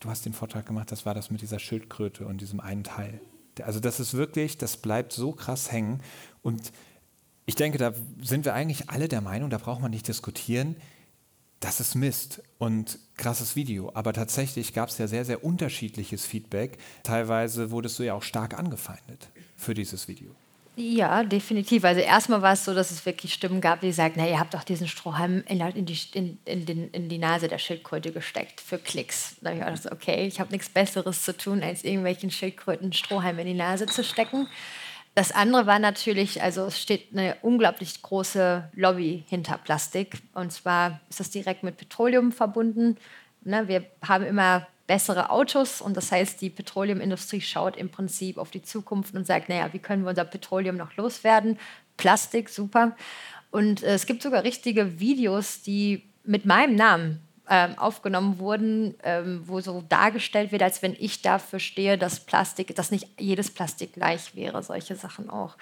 du 0.00 0.10
hast 0.10 0.26
den 0.26 0.34
Vortrag 0.34 0.66
gemacht, 0.66 0.92
das 0.92 1.06
war 1.06 1.14
das 1.14 1.30
mit 1.30 1.40
dieser 1.42 1.58
Schildkröte 1.58 2.26
und 2.26 2.40
diesem 2.40 2.60
einen 2.60 2.84
Teil. 2.84 3.20
Also 3.62 3.80
das 3.80 3.98
ist 4.00 4.14
wirklich, 4.14 4.58
das 4.58 4.76
bleibt 4.76 5.12
so 5.12 5.32
krass 5.32 5.72
hängen. 5.72 6.00
Und 6.42 6.72
ich 7.46 7.54
denke, 7.54 7.78
da 7.78 7.92
sind 8.20 8.44
wir 8.44 8.54
eigentlich 8.54 8.90
alle 8.90 9.08
der 9.08 9.20
Meinung, 9.20 9.50
da 9.50 9.58
braucht 9.58 9.80
man 9.80 9.90
nicht 9.90 10.08
diskutieren, 10.08 10.76
das 11.64 11.80
ist 11.80 11.94
Mist 11.94 12.42
und 12.58 12.98
krasses 13.16 13.56
Video. 13.56 13.90
Aber 13.94 14.12
tatsächlich 14.12 14.74
gab 14.74 14.90
es 14.90 14.98
ja 14.98 15.06
sehr, 15.06 15.24
sehr 15.24 15.42
unterschiedliches 15.42 16.26
Feedback. 16.26 16.76
Teilweise 17.02 17.70
wurdest 17.70 17.98
du 17.98 18.02
ja 18.02 18.12
auch 18.12 18.22
stark 18.22 18.58
angefeindet 18.58 19.28
für 19.56 19.72
dieses 19.72 20.06
Video. 20.06 20.30
Ja, 20.76 21.22
definitiv. 21.22 21.84
Also 21.84 22.02
erstmal 22.02 22.42
war 22.42 22.52
es 22.52 22.66
so, 22.66 22.74
dass 22.74 22.90
es 22.90 23.06
wirklich 23.06 23.32
Stimmen 23.32 23.62
gab, 23.62 23.80
die 23.80 23.92
sagten, 23.92 24.20
na, 24.20 24.28
ihr 24.28 24.38
habt 24.38 24.52
doch 24.52 24.64
diesen 24.64 24.88
Strohhalm 24.88 25.42
in, 25.46 25.86
die, 25.86 25.98
in, 26.12 26.38
in 26.44 27.08
die 27.08 27.18
Nase 27.18 27.48
der 27.48 27.58
Schildkröte 27.58 28.12
gesteckt 28.12 28.60
für 28.60 28.76
Klicks. 28.76 29.36
Da 29.40 29.50
habe 29.50 29.58
ich 29.58 29.64
auch 29.64 29.68
gedacht, 29.68 29.92
okay, 29.92 30.26
ich 30.26 30.40
habe 30.40 30.52
nichts 30.52 30.68
Besseres 30.68 31.22
zu 31.22 31.34
tun, 31.34 31.62
als 31.62 31.82
irgendwelchen 31.82 32.30
Schildkröten 32.30 32.92
Strohhalm 32.92 33.38
in 33.38 33.46
die 33.46 33.54
Nase 33.54 33.86
zu 33.86 34.04
stecken. 34.04 34.48
Das 35.14 35.30
andere 35.30 35.66
war 35.66 35.78
natürlich, 35.78 36.42
also 36.42 36.66
es 36.66 36.80
steht 36.80 37.12
eine 37.12 37.36
unglaublich 37.42 38.02
große 38.02 38.68
Lobby 38.74 39.24
hinter 39.28 39.58
Plastik. 39.58 40.18
Und 40.34 40.52
zwar 40.52 41.00
ist 41.08 41.20
das 41.20 41.30
direkt 41.30 41.62
mit 41.62 41.76
Petroleum 41.76 42.32
verbunden. 42.32 42.96
Ne, 43.42 43.68
wir 43.68 43.84
haben 44.06 44.24
immer 44.24 44.66
bessere 44.86 45.30
Autos 45.30 45.80
und 45.80 45.96
das 45.96 46.12
heißt, 46.12 46.40
die 46.40 46.50
Petroleumindustrie 46.50 47.40
schaut 47.40 47.76
im 47.76 47.90
Prinzip 47.90 48.38
auf 48.38 48.50
die 48.50 48.62
Zukunft 48.62 49.14
und 49.14 49.26
sagt, 49.26 49.48
naja, 49.48 49.72
wie 49.72 49.78
können 49.78 50.02
wir 50.02 50.10
unser 50.10 50.24
Petroleum 50.24 50.76
noch 50.76 50.96
loswerden? 50.96 51.58
Plastik, 51.96 52.48
super. 52.48 52.96
Und 53.50 53.82
äh, 53.82 53.94
es 53.94 54.06
gibt 54.06 54.22
sogar 54.22 54.42
richtige 54.42 54.98
Videos, 54.98 55.62
die 55.62 56.02
mit 56.24 56.44
meinem 56.44 56.74
Namen 56.74 57.20
ähm, 57.48 57.78
aufgenommen 57.78 58.38
wurden, 58.38 58.94
ähm, 59.02 59.42
wo 59.46 59.60
so 59.60 59.82
dargestellt 59.88 60.52
wird, 60.52 60.62
als 60.62 60.82
wenn 60.82 60.96
ich 60.98 61.22
dafür 61.22 61.58
stehe, 61.58 61.98
dass 61.98 62.20
Plastik, 62.20 62.74
dass 62.74 62.90
nicht 62.90 63.08
jedes 63.18 63.50
Plastik 63.52 63.94
gleich 63.94 64.34
wäre, 64.34 64.62
solche 64.62 64.96
Sachen 64.96 65.28
auch. 65.28 65.56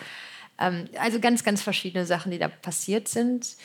Ähm, 0.58 0.88
also 0.98 1.18
ganz, 1.18 1.42
ganz 1.44 1.62
verschiedene 1.62 2.06
Sachen, 2.06 2.30
die 2.30 2.38
da 2.38 2.48
passiert 2.48 3.08
sind. 3.08 3.56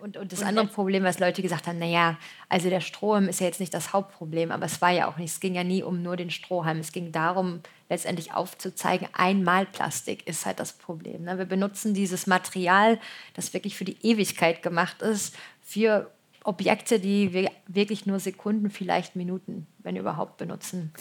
Und, 0.00 0.16
und 0.16 0.32
das 0.32 0.40
und 0.40 0.46
andere 0.46 0.66
Problem, 0.66 1.04
was 1.04 1.18
Leute 1.18 1.42
gesagt 1.42 1.66
haben, 1.66 1.78
naja, 1.78 2.18
also 2.48 2.68
der 2.68 2.80
Strohhalm 2.80 3.28
ist 3.28 3.40
ja 3.40 3.46
jetzt 3.46 3.60
nicht 3.60 3.72
das 3.72 3.92
Hauptproblem, 3.92 4.50
aber 4.50 4.66
es 4.66 4.80
war 4.80 4.90
ja 4.90 5.08
auch 5.08 5.16
nicht, 5.16 5.32
es 5.32 5.40
ging 5.40 5.54
ja 5.54 5.64
nie 5.64 5.82
um 5.82 6.02
nur 6.02 6.16
den 6.16 6.30
Strohhalm, 6.30 6.78
es 6.78 6.92
ging 6.92 7.12
darum, 7.12 7.60
letztendlich 7.88 8.32
aufzuzeigen, 8.32 9.08
einmal 9.12 9.64
Plastik 9.64 10.26
ist 10.26 10.44
halt 10.44 10.60
das 10.60 10.72
Problem. 10.72 11.22
Ne? 11.22 11.38
Wir 11.38 11.44
benutzen 11.44 11.94
dieses 11.94 12.26
Material, 12.26 12.98
das 13.34 13.54
wirklich 13.54 13.76
für 13.76 13.84
die 13.84 13.96
Ewigkeit 14.02 14.62
gemacht 14.62 15.02
ist, 15.02 15.34
für 15.62 16.10
Objekte, 16.46 17.00
die 17.00 17.32
wir 17.32 17.50
wirklich 17.66 18.06
nur 18.06 18.20
Sekunden, 18.20 18.70
vielleicht 18.70 19.16
Minuten, 19.16 19.66
wenn 19.78 19.96
überhaupt, 19.96 20.36
benutzen. 20.36 20.92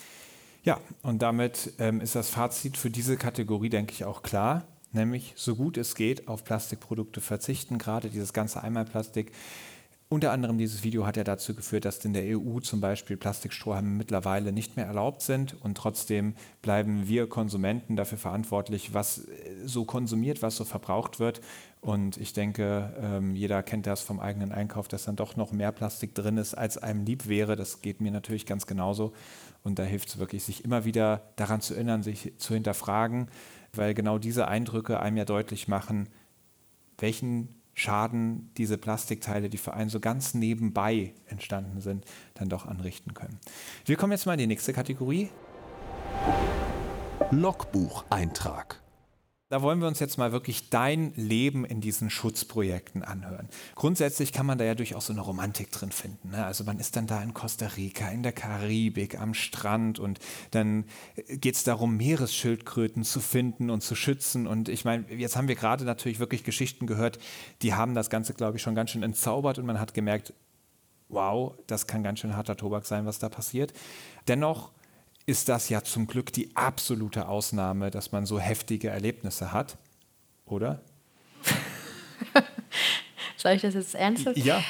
Ja, 0.64 0.80
und 1.04 1.22
damit 1.22 1.74
ähm, 1.80 2.02
ist 2.02 2.16
das 2.16 2.30
Fazit 2.30 2.78
für 2.78 2.90
diese 2.90 3.18
Kategorie, 3.18 3.70
denke 3.70 3.94
ich, 3.94 4.06
auch 4.06 4.24
klar 4.24 4.66
nämlich 4.96 5.34
so 5.36 5.56
gut 5.56 5.78
es 5.78 5.94
geht 5.94 6.28
auf 6.28 6.44
Plastikprodukte 6.44 7.22
verzichten, 7.22 7.78
gerade 7.78 8.10
dieses 8.10 8.34
ganze 8.34 8.64
Einmalplastik. 8.64 9.32
Unter 10.08 10.32
anderem 10.32 10.60
dieses 10.60 10.84
Video 10.84 11.06
hat 11.06 11.18
ja 11.18 11.24
dazu 11.24 11.56
geführt, 11.56 11.84
dass 11.84 12.06
in 12.06 12.14
der 12.14 12.38
EU 12.38 12.60
zum 12.60 12.80
Beispiel 12.80 13.18
Plastikstrohhalme 13.18 13.90
mittlerweile 13.90 14.52
nicht 14.52 14.78
mehr 14.78 14.86
erlaubt 14.86 15.24
sind 15.24 15.60
und 15.62 15.76
trotzdem 15.76 16.36
bleiben 16.62 17.08
wir 17.08 17.28
Konsumenten 17.28 17.96
dafür 17.96 18.20
verantwortlich, 18.20 18.94
was 18.94 19.28
äh, 19.28 19.66
so 19.66 19.84
konsumiert, 19.84 20.44
was 20.44 20.58
so 20.58 20.64
verbraucht 20.64 21.20
wird. 21.20 21.42
Und 21.86 22.18
ich 22.18 22.34
denke, 22.34 22.96
ähm, 23.00 23.36
jeder 23.36 23.62
kennt 23.62 23.86
das 23.86 24.02
vom 24.02 24.20
eigenen 24.20 24.52
Einkauf, 24.52 24.88
dass 24.88 25.06
dann 25.06 25.16
doch 25.16 25.36
noch 25.36 25.52
mehr 25.52 25.72
Plastik 25.72 26.16
drin 26.16 26.38
ist, 26.38 26.56
als 26.56 26.80
einem 26.80 27.06
lieb 27.06 27.28
wäre. 27.28 27.56
Das 27.56 27.82
geht 27.82 28.02
mir 28.02 28.10
natürlich 28.10 28.48
ganz 28.48 28.66
genauso. 28.66 29.14
Und 29.62 29.78
da 29.78 29.84
hilft 29.84 30.10
es 30.10 30.18
wirklich, 30.18 30.44
sich 30.44 30.66
immer 30.66 30.84
wieder 30.84 31.30
daran 31.36 31.62
zu 31.62 31.76
erinnern, 31.76 32.02
sich 32.02 32.34
zu 32.38 32.56
hinterfragen, 32.56 33.28
weil 33.72 33.94
genau 33.94 34.18
diese 34.18 34.48
Eindrücke 34.48 35.00
einem 35.00 35.18
ja 35.18 35.26
deutlich 35.26 35.68
machen, 35.68 36.10
welchen 36.98 37.50
Schaden 37.76 38.50
diese 38.58 38.80
Plastikteile, 38.80 39.48
die 39.48 39.60
für 39.60 39.76
einen 39.76 39.92
so 39.92 40.00
ganz 40.00 40.34
nebenbei 40.34 41.14
entstanden 41.28 41.82
sind, 41.82 42.04
dann 42.34 42.50
doch 42.50 42.66
anrichten 42.66 43.14
können. 43.14 43.40
Wir 43.86 43.96
kommen 43.96 44.12
jetzt 44.12 44.26
mal 44.26 44.34
in 44.34 44.40
die 44.40 44.48
nächste 44.48 44.74
Kategorie. 44.74 45.30
Logbucheintrag. 47.30 48.82
Da 49.50 49.62
wollen 49.62 49.80
wir 49.80 49.88
uns 49.88 50.00
jetzt 50.00 50.18
mal 50.18 50.32
wirklich 50.32 50.72
dein 50.72 51.14
Leben 51.14 51.66
in 51.66 51.80
diesen 51.80 52.10
Schutzprojekten 52.10 53.04
anhören. 53.04 53.48
Grundsätzlich 53.76 54.34
kann 54.34 54.48
man 54.48 54.58
da 54.58 54.66
ja 54.66 54.74
durchaus 54.74 55.06
so 55.06 55.14
eine 55.14 55.22
Romantik 55.22 55.72
drin 55.72 55.92
finden. 55.92 56.32
Ne? 56.32 56.44
Also 56.44 56.64
man 56.64 56.80
ist 56.80 56.96
dann 56.96 57.06
da 57.06 57.22
in 57.22 57.36
Costa 57.36 57.68
Rica, 57.68 58.10
in 58.10 58.24
der 58.24 58.32
Karibik, 58.32 59.20
am 59.20 59.36
Strand 59.36 60.00
und 60.00 60.18
dann 60.50 60.86
geht 61.28 61.56
es 61.56 61.64
darum, 61.64 61.96
Meeresschildkröten 61.96 63.04
zu 63.04 63.20
finden 63.20 63.70
und 63.70 63.82
zu 63.82 63.94
schützen. 63.94 64.48
Und 64.48 64.68
ich 64.68 64.84
meine, 64.84 65.14
jetzt 65.14 65.36
haben 65.36 65.48
wir 65.48 65.56
gerade 65.56 65.86
natürlich 65.86 66.18
wirklich 66.18 66.44
Geschichten 66.44 66.88
gehört, 66.88 67.20
die 67.62 67.76
haben 67.76 67.94
das 67.94 68.10
Ganze, 68.10 68.34
glaube 68.34 68.58
ich, 68.58 68.64
schon 68.64 68.74
ganz 68.74 68.90
schön 68.90 69.04
entzaubert 69.04 69.60
und 69.60 69.68
man 69.68 69.80
hat 69.80 69.94
gemerkt, 69.94 70.34
wow, 71.08 71.54
das 71.68 71.86
kann 71.86 72.02
ganz 72.02 72.20
schön 72.20 72.36
harter 72.36 72.58
Tobak 72.58 72.88
sein, 72.88 73.06
was 73.06 73.20
da 73.20 73.30
passiert. 73.30 73.74
Dennoch 74.28 74.72
ist 75.26 75.50
das 75.50 75.70
ja 75.70 75.84
zum 75.84 76.08
Glück 76.08 76.32
die 76.32 76.56
absolute 76.56 77.28
Ausnahme, 77.28 77.92
dass 77.92 78.12
man 78.12 78.26
so 78.26 78.40
heftige 78.40 78.90
Erlebnisse 78.90 79.52
hat, 79.52 79.78
oder? 80.46 80.82
Soll 83.38 83.54
ich 83.54 83.62
das 83.62 83.74
jetzt 83.74 83.96
ernsthaft? 83.96 84.38
Ja. 84.38 84.64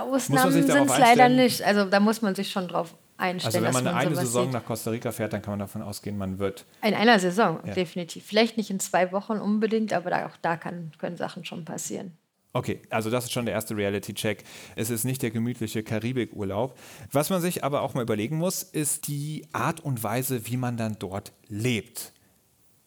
Ausnahmen 0.00 0.52
sind 0.52 0.68
es 0.68 0.98
leider 0.98 1.28
nicht. 1.28 1.62
Also 1.62 1.84
da 1.84 2.00
muss 2.00 2.22
man 2.22 2.34
sich 2.34 2.50
schon 2.50 2.68
drauf 2.68 2.94
einstellen. 3.16 3.66
Also 3.66 3.66
wenn 3.66 3.84
man, 3.84 3.94
man 3.94 4.06
eine 4.06 4.16
Saison 4.16 4.44
sieht. 4.44 4.52
nach 4.52 4.64
Costa 4.64 4.90
Rica 4.90 5.12
fährt, 5.12 5.32
dann 5.32 5.42
kann 5.42 5.52
man 5.52 5.60
davon 5.60 5.82
ausgehen, 5.82 6.16
man 6.16 6.38
wird. 6.38 6.64
In 6.82 6.94
einer 6.94 7.18
Saison, 7.18 7.60
ja. 7.64 7.74
definitiv. 7.74 8.24
Vielleicht 8.24 8.56
nicht 8.56 8.70
in 8.70 8.80
zwei 8.80 9.12
Wochen 9.12 9.34
unbedingt, 9.34 9.92
aber 9.92 10.10
da, 10.10 10.26
auch 10.26 10.36
da 10.42 10.56
kann, 10.56 10.92
können 10.98 11.16
Sachen 11.16 11.44
schon 11.44 11.64
passieren. 11.64 12.16
Okay, 12.56 12.80
also 12.88 13.10
das 13.10 13.24
ist 13.24 13.32
schon 13.32 13.44
der 13.44 13.54
erste 13.54 13.76
Reality-Check. 13.76 14.42
Es 14.76 14.88
ist 14.88 15.04
nicht 15.04 15.20
der 15.20 15.30
gemütliche 15.30 15.82
Karibikurlaub. 15.82 16.78
Was 17.12 17.28
man 17.28 17.42
sich 17.42 17.62
aber 17.64 17.82
auch 17.82 17.92
mal 17.92 18.00
überlegen 18.00 18.38
muss, 18.38 18.62
ist 18.62 19.08
die 19.08 19.46
Art 19.52 19.80
und 19.80 20.02
Weise, 20.02 20.46
wie 20.46 20.56
man 20.56 20.78
dann 20.78 20.96
dort 20.98 21.32
lebt. 21.48 22.14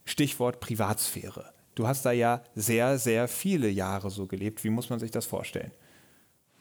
Stichwort 0.05 0.59
Privatsphäre. 0.59 1.53
Du 1.75 1.87
hast 1.87 2.03
da 2.03 2.11
ja 2.11 2.41
sehr, 2.55 2.97
sehr 2.97 3.27
viele 3.27 3.69
Jahre 3.69 4.09
so 4.09 4.25
gelebt. 4.25 4.63
Wie 4.63 4.71
muss 4.71 4.89
man 4.89 4.97
sich 4.97 5.11
das 5.11 5.27
vorstellen? 5.27 5.71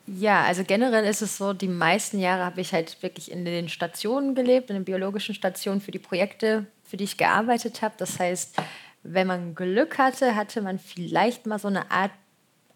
Ja, 0.07 0.43
also 0.43 0.63
generell 0.63 1.07
ist 1.07 1.23
es 1.23 1.39
so, 1.39 1.55
die 1.55 1.67
meisten 1.67 2.19
Jahre 2.19 2.45
habe 2.45 2.61
ich 2.61 2.75
halt 2.75 3.03
wirklich 3.03 3.31
in 3.31 3.47
den 3.47 3.71
Stationen 3.71 4.35
gelebt, 4.35 4.69
in 4.69 4.77
den 4.77 4.85
biologischen 4.85 5.35
Stationen 5.35 5.81
für 5.81 5.93
die 5.93 5.99
Projekte, 5.99 6.67
für 6.85 6.99
die 6.99 7.05
ich 7.05 7.17
gearbeitet 7.17 7.81
habe. 7.81 7.95
Das 7.97 8.19
heißt, 8.19 8.57
wenn 9.03 9.27
man 9.27 9.55
Glück 9.55 9.97
hatte, 9.97 10.37
hatte 10.37 10.61
man 10.61 10.79
vielleicht 10.79 11.47
mal 11.47 11.59
so 11.59 11.69
eine 11.69 11.91
Art 11.91 12.11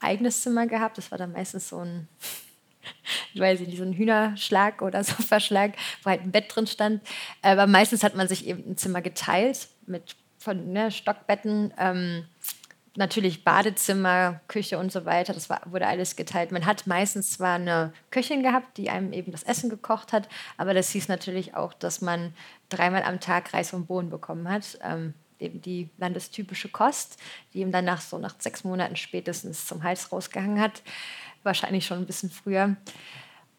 eigenes 0.03 0.42
Zimmer 0.42 0.66
gehabt. 0.66 0.98
Das 0.98 1.11
war 1.11 1.18
dann 1.18 1.32
meistens 1.32 1.68
so 1.68 1.78
ein, 1.78 2.09
ich 3.34 3.40
weiß 3.40 3.61
nicht, 3.61 3.76
so 3.76 3.84
ein 3.84 3.92
Hühnerschlag 3.92 4.82
oder 4.82 5.05
Sofaschlag, 5.05 5.72
wo 6.03 6.11
halt 6.11 6.22
ein 6.22 6.32
Bett 6.32 6.55
drin 6.55 6.66
stand. 6.66 7.03
Aber 7.42 7.66
meistens 7.66 8.03
hat 8.03 8.14
man 8.14 8.28
sich 8.28 8.46
eben 8.46 8.72
ein 8.72 8.76
Zimmer 8.76 9.03
geteilt 9.03 9.68
mit 9.86 10.16
von 10.38 10.72
ne, 10.72 10.90
Stockbetten. 10.90 11.72
Ähm, 11.78 12.24
natürlich 12.96 13.44
Badezimmer, 13.44 14.40
Küche 14.48 14.78
und 14.78 14.92
so 14.92 15.05
weiter. 15.05 15.32
Das 15.32 15.48
war, 15.48 15.62
wurde 15.66 15.86
alles 15.86 16.16
geteilt. 16.16 16.53
Man 16.53 16.66
hat 16.66 16.86
meistens 16.86 17.30
zwar 17.32 17.55
eine 17.55 17.92
Köchin 18.11 18.42
gehabt, 18.42 18.76
die 18.76 18.90
einem 18.90 19.12
eben 19.12 19.32
das 19.32 19.44
Essen 19.44 19.70
gekocht 19.70 20.12
hat, 20.12 20.28
aber 20.57 20.74
das 20.74 20.90
hieß 20.90 21.09
natürlich 21.09 21.55
auch, 21.55 21.72
dass 21.72 22.00
man 22.00 22.34
dreimal 22.68 23.03
am 23.03 23.20
Tag 23.20 23.55
Reis 23.55 23.72
und 23.72 23.86
Bohnen 23.86 24.11
bekommen 24.11 24.48
hat. 24.48 24.78
Ähm, 24.82 25.14
eben 25.43 25.61
die 25.61 25.88
landestypische 25.99 26.68
Kost, 26.68 27.18
die 27.53 27.61
ihm 27.61 27.72
dann 27.72 27.84
nach 27.84 28.01
so 28.01 28.18
nach 28.18 28.34
sechs 28.38 28.64
Monaten 28.64 28.97
spätestens 28.97 29.66
zum 29.66 29.82
Hals 29.82 30.12
rausgehangen 30.12 30.61
hat. 30.61 30.82
Wahrscheinlich 31.43 31.86
schon 31.86 31.99
ein 31.99 32.07
bisschen 32.07 32.30
früher. 32.30 32.76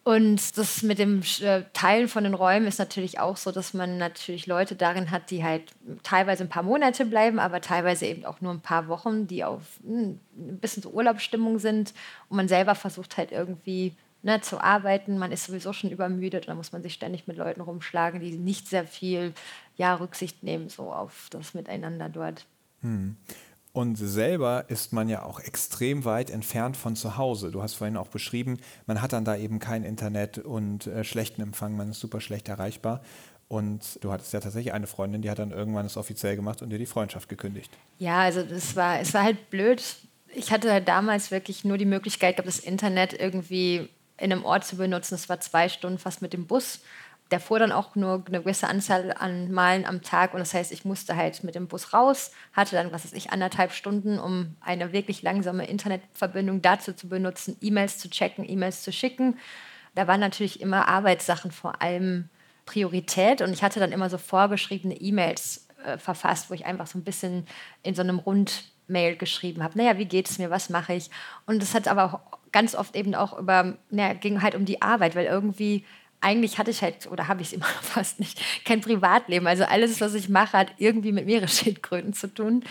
Und 0.03 0.57
das 0.57 0.83
mit 0.83 0.99
dem 0.99 1.21
äh, 1.41 1.63
Teilen 1.71 2.09
von 2.09 2.25
den 2.25 2.33
Räumen 2.33 2.67
ist 2.67 2.77
natürlich 2.77 3.19
auch 3.19 3.37
so, 3.37 3.53
dass 3.53 3.73
man 3.73 3.97
natürlich 3.97 4.47
Leute 4.47 4.75
darin 4.75 5.11
hat, 5.11 5.31
die 5.31 5.45
halt 5.45 5.71
teilweise 6.03 6.43
ein 6.43 6.49
paar 6.49 6.63
Monate 6.63 7.05
bleiben, 7.05 7.39
aber 7.39 7.61
teilweise 7.61 8.05
eben 8.05 8.25
auch 8.25 8.41
nur 8.41 8.51
ein 8.51 8.59
paar 8.59 8.89
Wochen, 8.89 9.27
die 9.27 9.45
auf 9.45 9.61
hm, 9.81 10.19
ein 10.37 10.59
bisschen 10.59 10.83
so 10.83 10.89
Urlaubsstimmung 10.89 11.57
sind. 11.57 11.93
Und 12.27 12.35
man 12.35 12.49
selber 12.49 12.75
versucht 12.75 13.15
halt 13.15 13.31
irgendwie 13.31 13.93
ne, 14.23 14.41
zu 14.41 14.59
arbeiten. 14.59 15.17
Man 15.17 15.31
ist 15.31 15.45
sowieso 15.45 15.71
schon 15.71 15.89
übermüdet 15.89 16.43
und 16.43 16.47
dann 16.49 16.57
muss 16.57 16.73
man 16.73 16.83
sich 16.83 16.93
ständig 16.93 17.27
mit 17.27 17.37
Leuten 17.37 17.61
rumschlagen, 17.61 18.19
die 18.19 18.37
nicht 18.37 18.67
sehr 18.67 18.85
viel 18.85 19.33
ja, 19.75 19.95
Rücksicht 19.95 20.43
nehmen 20.43 20.69
so 20.69 20.91
auf 20.91 21.27
das 21.31 21.53
Miteinander 21.53 22.09
dort. 22.09 22.45
Hm. 22.81 23.17
Und 23.73 23.95
selber 23.95 24.65
ist 24.67 24.93
man 24.93 25.09
ja 25.09 25.23
auch 25.23 25.39
extrem 25.39 26.05
weit 26.05 26.29
entfernt 26.29 26.77
von 26.77 26.95
zu 26.95 27.17
Hause. 27.17 27.49
Du 27.49 27.63
hast 27.63 27.73
vorhin 27.73 27.97
auch 27.97 28.07
beschrieben, 28.07 28.59
man 28.85 29.01
hat 29.01 29.13
dann 29.13 29.25
da 29.25 29.35
eben 29.35 29.57
kein 29.57 29.83
Internet 29.83 30.37
und 30.37 30.85
äh, 30.85 31.03
schlechten 31.03 31.41
Empfang, 31.41 31.75
man 31.75 31.89
ist 31.89 31.99
super 31.99 32.21
schlecht 32.21 32.49
erreichbar. 32.49 33.01
Und 33.47 34.03
du 34.03 34.11
hattest 34.11 34.31
ja 34.31 34.39
tatsächlich 34.39 34.73
eine 34.73 34.85
Freundin, 34.85 35.23
die 35.23 35.29
hat 35.29 35.39
dann 35.39 35.51
irgendwann 35.51 35.87
es 35.87 35.97
offiziell 35.97 36.35
gemacht 36.35 36.61
und 36.61 36.69
dir 36.69 36.77
die 36.77 36.85
Freundschaft 36.85 37.29
gekündigt. 37.29 37.71
Ja, 37.97 38.19
also 38.19 38.43
das 38.43 38.75
war, 38.75 38.99
es 38.99 39.13
war 39.13 39.23
halt 39.23 39.49
blöd. 39.49 39.83
Ich 40.35 40.51
hatte 40.51 40.71
halt 40.71 40.87
damals 40.87 41.31
wirklich 41.31 41.65
nur 41.65 41.79
die 41.79 41.85
Möglichkeit, 41.85 42.35
glaube 42.35 42.49
das 42.49 42.59
Internet 42.59 43.13
irgendwie 43.13 43.89
in 44.17 44.31
einem 44.31 44.45
Ort 44.45 44.65
zu 44.65 44.77
benutzen. 44.77 45.15
Das 45.15 45.29
war 45.29 45.39
zwei 45.39 45.67
Stunden 45.67 45.97
fast 45.97 46.21
mit 46.21 46.33
dem 46.33 46.45
Bus. 46.45 46.79
Fuhr 47.39 47.59
dann 47.59 47.71
auch 47.71 47.95
nur 47.95 48.23
eine 48.27 48.41
gewisse 48.41 48.67
Anzahl 48.67 49.13
an 49.17 49.51
Meilen 49.51 49.85
am 49.85 50.01
Tag 50.01 50.33
und 50.33 50.39
das 50.39 50.53
heißt, 50.53 50.71
ich 50.71 50.85
musste 50.85 51.15
halt 51.15 51.43
mit 51.43 51.55
dem 51.55 51.67
Bus 51.67 51.93
raus, 51.93 52.31
hatte 52.53 52.75
dann, 52.75 52.91
was 52.91 53.05
weiß 53.05 53.13
ich, 53.13 53.31
anderthalb 53.31 53.71
Stunden, 53.71 54.19
um 54.19 54.55
eine 54.61 54.93
wirklich 54.93 55.21
langsame 55.21 55.67
Internetverbindung 55.67 56.61
dazu 56.61 56.93
zu 56.93 57.07
benutzen, 57.07 57.57
E-Mails 57.61 57.99
zu 57.99 58.09
checken, 58.09 58.47
E-Mails 58.47 58.83
zu 58.83 58.91
schicken. 58.91 59.37
Da 59.95 60.07
waren 60.07 60.19
natürlich 60.19 60.61
immer 60.61 60.87
Arbeitssachen 60.87 61.51
vor 61.51 61.81
allem 61.81 62.29
Priorität 62.65 63.41
und 63.41 63.51
ich 63.51 63.63
hatte 63.63 63.79
dann 63.79 63.91
immer 63.91 64.09
so 64.09 64.17
vorgeschriebene 64.17 64.95
E-Mails 64.95 65.67
äh, 65.85 65.97
verfasst, 65.97 66.49
wo 66.49 66.53
ich 66.53 66.65
einfach 66.65 66.87
so 66.87 66.97
ein 66.97 67.03
bisschen 67.03 67.45
in 67.83 67.93
so 67.95 68.01
einem 68.01 68.19
Rundmail 68.19 69.15
geschrieben 69.17 69.63
habe, 69.63 69.77
naja, 69.77 69.97
wie 69.97 70.05
geht 70.05 70.29
es 70.29 70.39
mir, 70.39 70.49
was 70.49 70.69
mache 70.69 70.93
ich? 70.93 71.09
Und 71.45 71.61
das 71.61 71.73
hat 71.73 71.87
aber 71.87 72.05
auch 72.05 72.19
ganz 72.53 72.75
oft 72.75 72.95
eben 72.95 73.15
auch 73.15 73.37
über, 73.37 73.77
naja, 73.89 74.13
ging 74.13 74.41
halt 74.41 74.55
um 74.55 74.63
die 74.63 74.81
Arbeit, 74.81 75.15
weil 75.15 75.25
irgendwie 75.25 75.83
eigentlich 76.23 76.57
hatte 76.57 76.71
ich 76.71 76.81
halt, 76.81 77.07
oder 77.11 77.27
habe 77.27 77.41
ich 77.41 77.47
es 77.49 77.53
immer 77.53 77.65
noch 77.65 77.83
fast 77.83 78.19
nicht, 78.19 78.41
kein 78.65 78.81
Privatleben. 78.81 79.47
Also 79.47 79.65
alles, 79.65 80.01
was 80.01 80.13
ich 80.13 80.29
mache, 80.29 80.57
hat 80.57 80.73
irgendwie 80.77 81.11
mit 81.11 81.25
Meeresschildkröten 81.25 82.13
zu 82.13 82.33
tun. 82.33 82.63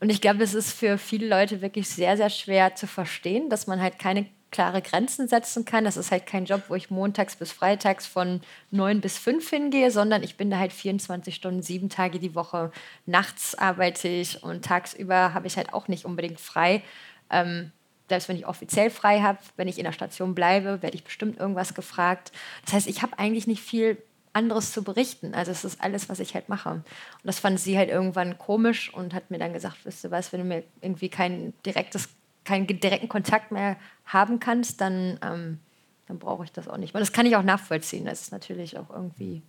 Und 0.00 0.10
ich 0.10 0.20
glaube, 0.20 0.42
es 0.42 0.54
ist 0.54 0.72
für 0.72 0.98
viele 0.98 1.28
Leute 1.28 1.60
wirklich 1.62 1.88
sehr, 1.88 2.16
sehr 2.16 2.30
schwer 2.30 2.74
zu 2.74 2.86
verstehen, 2.86 3.48
dass 3.50 3.66
man 3.66 3.80
halt 3.80 3.98
keine 3.98 4.26
klare 4.50 4.82
Grenzen 4.82 5.26
setzen 5.26 5.64
kann. 5.64 5.84
Das 5.84 5.96
ist 5.96 6.12
halt 6.12 6.26
kein 6.26 6.44
Job, 6.44 6.62
wo 6.68 6.76
ich 6.76 6.88
montags 6.88 7.34
bis 7.34 7.50
freitags 7.50 8.06
von 8.06 8.40
neun 8.70 9.00
bis 9.00 9.18
fünf 9.18 9.50
hingehe, 9.50 9.90
sondern 9.90 10.22
ich 10.22 10.36
bin 10.36 10.48
da 10.48 10.58
halt 10.58 10.72
24 10.72 11.34
Stunden, 11.34 11.60
sieben 11.60 11.88
Tage 11.88 12.20
die 12.20 12.36
Woche. 12.36 12.70
Nachts 13.04 13.56
arbeite 13.56 14.06
ich 14.06 14.44
und 14.44 14.64
tagsüber 14.64 15.34
habe 15.34 15.48
ich 15.48 15.56
halt 15.56 15.74
auch 15.74 15.88
nicht 15.88 16.04
unbedingt 16.04 16.38
frei. 16.38 16.84
Ähm, 17.30 17.72
selbst 18.08 18.28
wenn 18.28 18.36
ich 18.36 18.46
offiziell 18.46 18.90
frei 18.90 19.20
habe, 19.20 19.38
wenn 19.56 19.68
ich 19.68 19.78
in 19.78 19.84
der 19.84 19.92
Station 19.92 20.34
bleibe, 20.34 20.82
werde 20.82 20.96
ich 20.96 21.04
bestimmt 21.04 21.38
irgendwas 21.38 21.74
gefragt. 21.74 22.32
Das 22.64 22.74
heißt, 22.74 22.86
ich 22.86 23.02
habe 23.02 23.18
eigentlich 23.18 23.46
nicht 23.46 23.62
viel 23.62 23.98
anderes 24.34 24.72
zu 24.72 24.82
berichten. 24.82 25.34
Also 25.34 25.52
es 25.52 25.64
ist 25.64 25.80
alles, 25.80 26.08
was 26.08 26.20
ich 26.20 26.34
halt 26.34 26.48
mache. 26.48 26.70
Und 26.70 26.84
das 27.22 27.38
fand 27.38 27.58
sie 27.58 27.78
halt 27.78 27.88
irgendwann 27.88 28.36
komisch 28.36 28.92
und 28.92 29.14
hat 29.14 29.30
mir 29.30 29.38
dann 29.38 29.52
gesagt, 29.52 29.84
wisst 29.84 30.04
du 30.04 30.10
was, 30.10 30.32
wenn 30.32 30.40
du 30.40 30.46
mir 30.46 30.64
irgendwie 30.80 31.08
kein 31.08 31.54
direktes, 31.64 32.08
keinen 32.44 32.66
direkten 32.66 33.08
Kontakt 33.08 33.52
mehr 33.52 33.76
haben 34.04 34.40
kannst, 34.40 34.80
dann, 34.80 35.18
ähm, 35.22 35.60
dann 36.08 36.18
brauche 36.18 36.44
ich 36.44 36.52
das 36.52 36.68
auch 36.68 36.76
nicht. 36.76 36.94
Und 36.94 37.00
das 37.00 37.12
kann 37.12 37.26
ich 37.26 37.36
auch 37.36 37.42
nachvollziehen. 37.42 38.04
Das 38.04 38.22
ist 38.22 38.32
natürlich 38.32 38.76
auch 38.76 38.90
irgendwie 38.90 39.42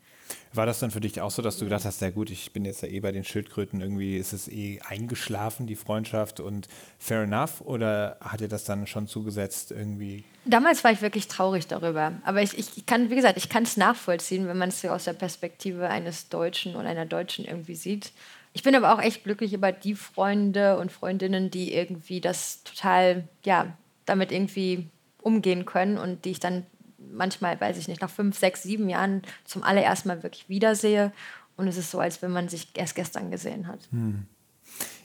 war 0.54 0.66
das 0.66 0.80
dann 0.80 0.92
für 0.92 1.02
dich 1.02 1.20
auch 1.22 1.32
so, 1.32 1.42
dass 1.42 1.58
du 1.58 1.66
gedacht 1.66 1.86
hast, 1.86 2.02
ja 2.02 2.10
gut, 2.10 2.30
ich 2.30 2.54
bin 2.54 2.66
jetzt 2.66 2.82
ja 2.82 2.88
eh 2.88 3.00
bei 3.00 3.12
den 3.12 3.24
Schildkröten, 3.24 3.82
irgendwie 3.82 4.18
ist 4.18 4.34
es 4.34 4.48
eh 4.48 4.80
eingeschlafen, 4.88 5.68
die 5.68 5.76
Freundschaft 5.76 6.40
und 6.40 6.68
fair 6.98 7.24
enough? 7.24 7.62
Oder 7.62 8.18
hat 8.22 8.40
dir 8.40 8.48
das 8.48 8.64
dann 8.64 8.88
schon 8.88 9.08
zugesetzt 9.08 9.72
irgendwie? 9.72 10.24
Damals 10.46 10.84
war 10.84 10.92
ich 10.92 11.02
wirklich 11.02 11.28
traurig 11.28 11.68
darüber. 11.68 12.14
Aber 12.24 12.42
ich, 12.42 12.58
ich 12.58 12.86
kann, 12.86 13.10
wie 13.10 13.16
gesagt, 13.16 13.38
ich 13.38 13.50
kann 13.50 13.64
es 13.64 13.78
nachvollziehen, 13.78 14.48
wenn 14.48 14.58
man 14.58 14.70
es 14.70 14.86
aus 14.86 15.06
der 15.06 15.14
Perspektive 15.14 15.90
eines 15.90 16.30
Deutschen 16.30 16.76
oder 16.76 16.90
einer 16.90 17.06
Deutschen 17.06 17.46
irgendwie 17.46 17.76
sieht. 17.76 18.12
Ich 18.54 18.64
bin 18.64 18.76
aber 18.76 18.94
auch 18.94 19.02
echt 19.02 19.26
glücklich 19.26 19.54
über 19.54 19.72
die 19.72 19.96
Freunde 19.96 20.78
und 20.78 20.92
Freundinnen, 20.92 21.52
die 21.52 21.74
irgendwie 21.74 22.22
das 22.22 22.64
total, 22.64 23.28
ja, 23.44 23.76
damit 24.06 24.32
irgendwie 24.32 24.88
umgehen 25.22 25.66
können 25.66 25.98
und 25.98 26.24
die 26.24 26.32
ich 26.32 26.40
dann 26.40 26.66
manchmal, 27.12 27.60
weiß 27.60 27.78
ich 27.78 27.88
nicht, 27.88 28.02
nach 28.02 28.10
fünf, 28.10 28.38
sechs, 28.38 28.64
sieben 28.64 28.90
Jahren 28.90 29.22
zum 29.44 29.64
allerersten 29.64 30.10
Mal 30.10 30.24
wirklich 30.24 30.50
wiedersehe. 30.50 31.12
Und 31.58 31.68
es 31.68 31.78
ist 31.78 31.92
so, 31.92 32.00
als 32.00 32.22
wenn 32.22 32.32
man 32.32 32.50
sich 32.50 32.70
erst 32.76 32.96
gestern 32.96 33.32
gesehen 33.32 33.68
hat. 33.68 33.80
Hm. 33.92 34.26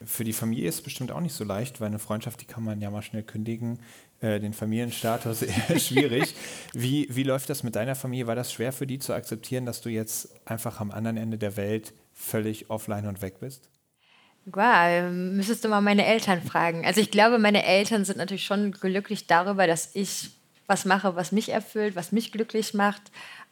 Für 0.05 0.25
die 0.25 0.33
Familie 0.33 0.69
ist 0.69 0.77
es 0.77 0.83
bestimmt 0.83 1.13
auch 1.13 1.21
nicht 1.21 1.35
so 1.35 1.45
leicht, 1.45 1.81
weil 1.81 1.89
eine 1.89 1.99
Freundschaft, 1.99 2.41
die 2.41 2.47
kann 2.47 2.65
man 2.65 2.81
ja 2.81 2.91
mal 2.91 3.03
schnell 3.03 3.23
kündigen. 3.23 3.79
Äh, 4.21 4.41
den 4.41 4.53
Familienstatus 4.53 5.43
eher 5.69 5.79
schwierig. 5.79 6.35
Wie, 6.73 7.07
wie 7.11 7.23
läuft 7.23 7.51
das 7.51 7.63
mit 7.63 7.77
deiner 7.77 7.95
Familie? 7.95 8.27
War 8.27 8.35
das 8.35 8.53
schwer 8.53 8.73
für 8.73 8.87
die 8.87 8.99
zu 8.99 9.13
akzeptieren, 9.13 9.67
dass 9.67 9.81
du 9.81 9.89
jetzt 9.89 10.29
einfach 10.47 10.81
am 10.81 10.91
anderen 10.91 11.17
Ende 11.17 11.39
der 11.39 11.57
Welt 11.57 11.93
völlig 12.13 12.71
offline 12.71 13.07
und 13.07 13.23
weg 13.23 13.41
bist? 13.41 13.71
Wow, 14.47 15.11
müsstest 15.13 15.65
du 15.65 15.69
mal 15.69 15.81
meine 15.81 16.07
Eltern 16.07 16.43
fragen. 16.43 16.85
Also 16.85 17.01
ich 17.01 17.11
glaube, 17.11 17.39
meine 17.39 17.65
Eltern 17.65 18.05
sind 18.05 18.19
natürlich 18.19 18.45
schon 18.45 18.73
glücklich 18.73 19.27
darüber, 19.27 19.67
dass 19.67 19.95
ich 19.95 20.31
was 20.71 20.85
mache, 20.85 21.17
was 21.17 21.33
mich 21.33 21.51
erfüllt, 21.51 21.97
was 21.97 22.13
mich 22.13 22.31
glücklich 22.31 22.73
macht. 22.75 23.03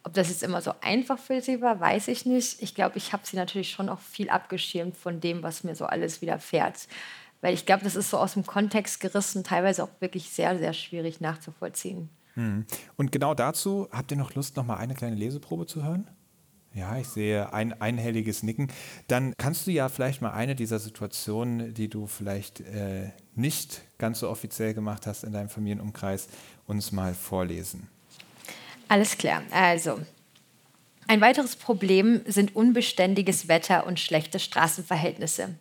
Ob 0.03 0.13
das 0.13 0.29
jetzt 0.29 0.41
immer 0.41 0.61
so 0.61 0.73
einfach 0.81 1.19
für 1.19 1.41
sie 1.41 1.61
war, 1.61 1.79
weiß 1.79 2.07
ich 2.07 2.25
nicht. 2.25 2.61
Ich 2.63 2.73
glaube, 2.73 2.97
ich 2.97 3.11
habe 3.11 3.23
sie 3.25 3.35
natürlich 3.35 3.69
schon 3.71 3.89
auch 3.89 3.99
viel 3.99 4.29
abgeschirmt 4.29 4.95
von 4.95 5.19
dem, 5.19 5.43
was 5.43 5.65
mir 5.65 5.75
so 5.75 5.85
alles 5.85 6.21
widerfährt. 6.21 6.87
Weil 7.41 7.53
ich 7.53 7.65
glaube, 7.65 7.83
das 7.83 7.95
ist 7.95 8.09
so 8.09 8.17
aus 8.17 8.33
dem 8.33 8.45
Kontext 8.45 9.01
gerissen, 9.01 9.43
teilweise 9.43 9.83
auch 9.83 9.89
wirklich 9.99 10.29
sehr, 10.29 10.57
sehr 10.57 10.73
schwierig 10.73 11.19
nachzuvollziehen. 11.19 12.09
Hm. 12.35 12.65
Und 12.95 13.11
genau 13.11 13.33
dazu 13.33 13.89
habt 13.91 14.11
ihr 14.11 14.17
noch 14.17 14.33
Lust, 14.35 14.55
noch 14.55 14.65
mal 14.65 14.77
eine 14.77 14.95
kleine 14.95 15.15
Leseprobe 15.15 15.65
zu 15.65 15.83
hören? 15.83 16.09
Ja, 16.73 16.97
ich 16.97 17.07
sehe 17.07 17.51
ein 17.51 17.79
einhelliges 17.81 18.43
Nicken. 18.43 18.71
Dann 19.07 19.33
kannst 19.37 19.65
du 19.65 19.71
ja 19.71 19.89
vielleicht 19.89 20.21
mal 20.21 20.31
eine 20.31 20.55
dieser 20.55 20.79
Situationen, 20.79 21.73
die 21.73 21.89
du 21.89 22.05
vielleicht 22.05 22.61
äh, 22.61 23.09
nicht 23.35 23.81
ganz 23.97 24.19
so 24.19 24.29
offiziell 24.29 24.73
gemacht 24.73 25.07
hast 25.07 25.23
in 25.23 25.33
deinem 25.33 25.49
Familienumkreis, 25.49 26.27
uns 26.67 26.91
mal 26.91 27.15
vorlesen. 27.15 27.87
Alles 28.87 29.17
klar. 29.17 29.41
Also, 29.51 29.99
ein 31.07 31.21
weiteres 31.21 31.55
Problem 31.55 32.21
sind 32.27 32.55
unbeständiges 32.55 33.47
Wetter 33.47 33.87
und 33.87 33.99
schlechte 33.99 34.37
Straßenverhältnisse. 34.39 35.55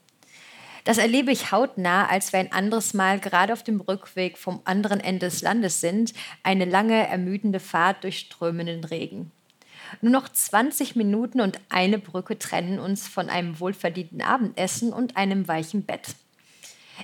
Das 0.84 0.98
erlebe 0.98 1.32
ich 1.32 1.52
hautnah, 1.52 2.06
als 2.06 2.32
wir 2.32 2.40
ein 2.40 2.52
anderes 2.52 2.94
Mal 2.94 3.18
gerade 3.18 3.52
auf 3.52 3.62
dem 3.62 3.80
Rückweg 3.80 4.38
vom 4.38 4.60
anderen 4.64 5.00
Ende 5.00 5.26
des 5.26 5.42
Landes 5.42 5.80
sind, 5.80 6.14
eine 6.42 6.64
lange, 6.64 7.06
ermüdende 7.06 7.60
Fahrt 7.60 8.04
durch 8.04 8.18
strömenden 8.18 8.84
Regen. 8.84 9.30
Nur 10.00 10.12
noch 10.12 10.28
20 10.28 10.96
Minuten 10.96 11.40
und 11.40 11.60
eine 11.68 11.98
Brücke 11.98 12.38
trennen 12.38 12.78
uns 12.78 13.08
von 13.08 13.28
einem 13.28 13.58
wohlverdienten 13.60 14.22
Abendessen 14.22 14.92
und 14.92 15.16
einem 15.16 15.48
weichen 15.48 15.84
Bett. 15.84 16.14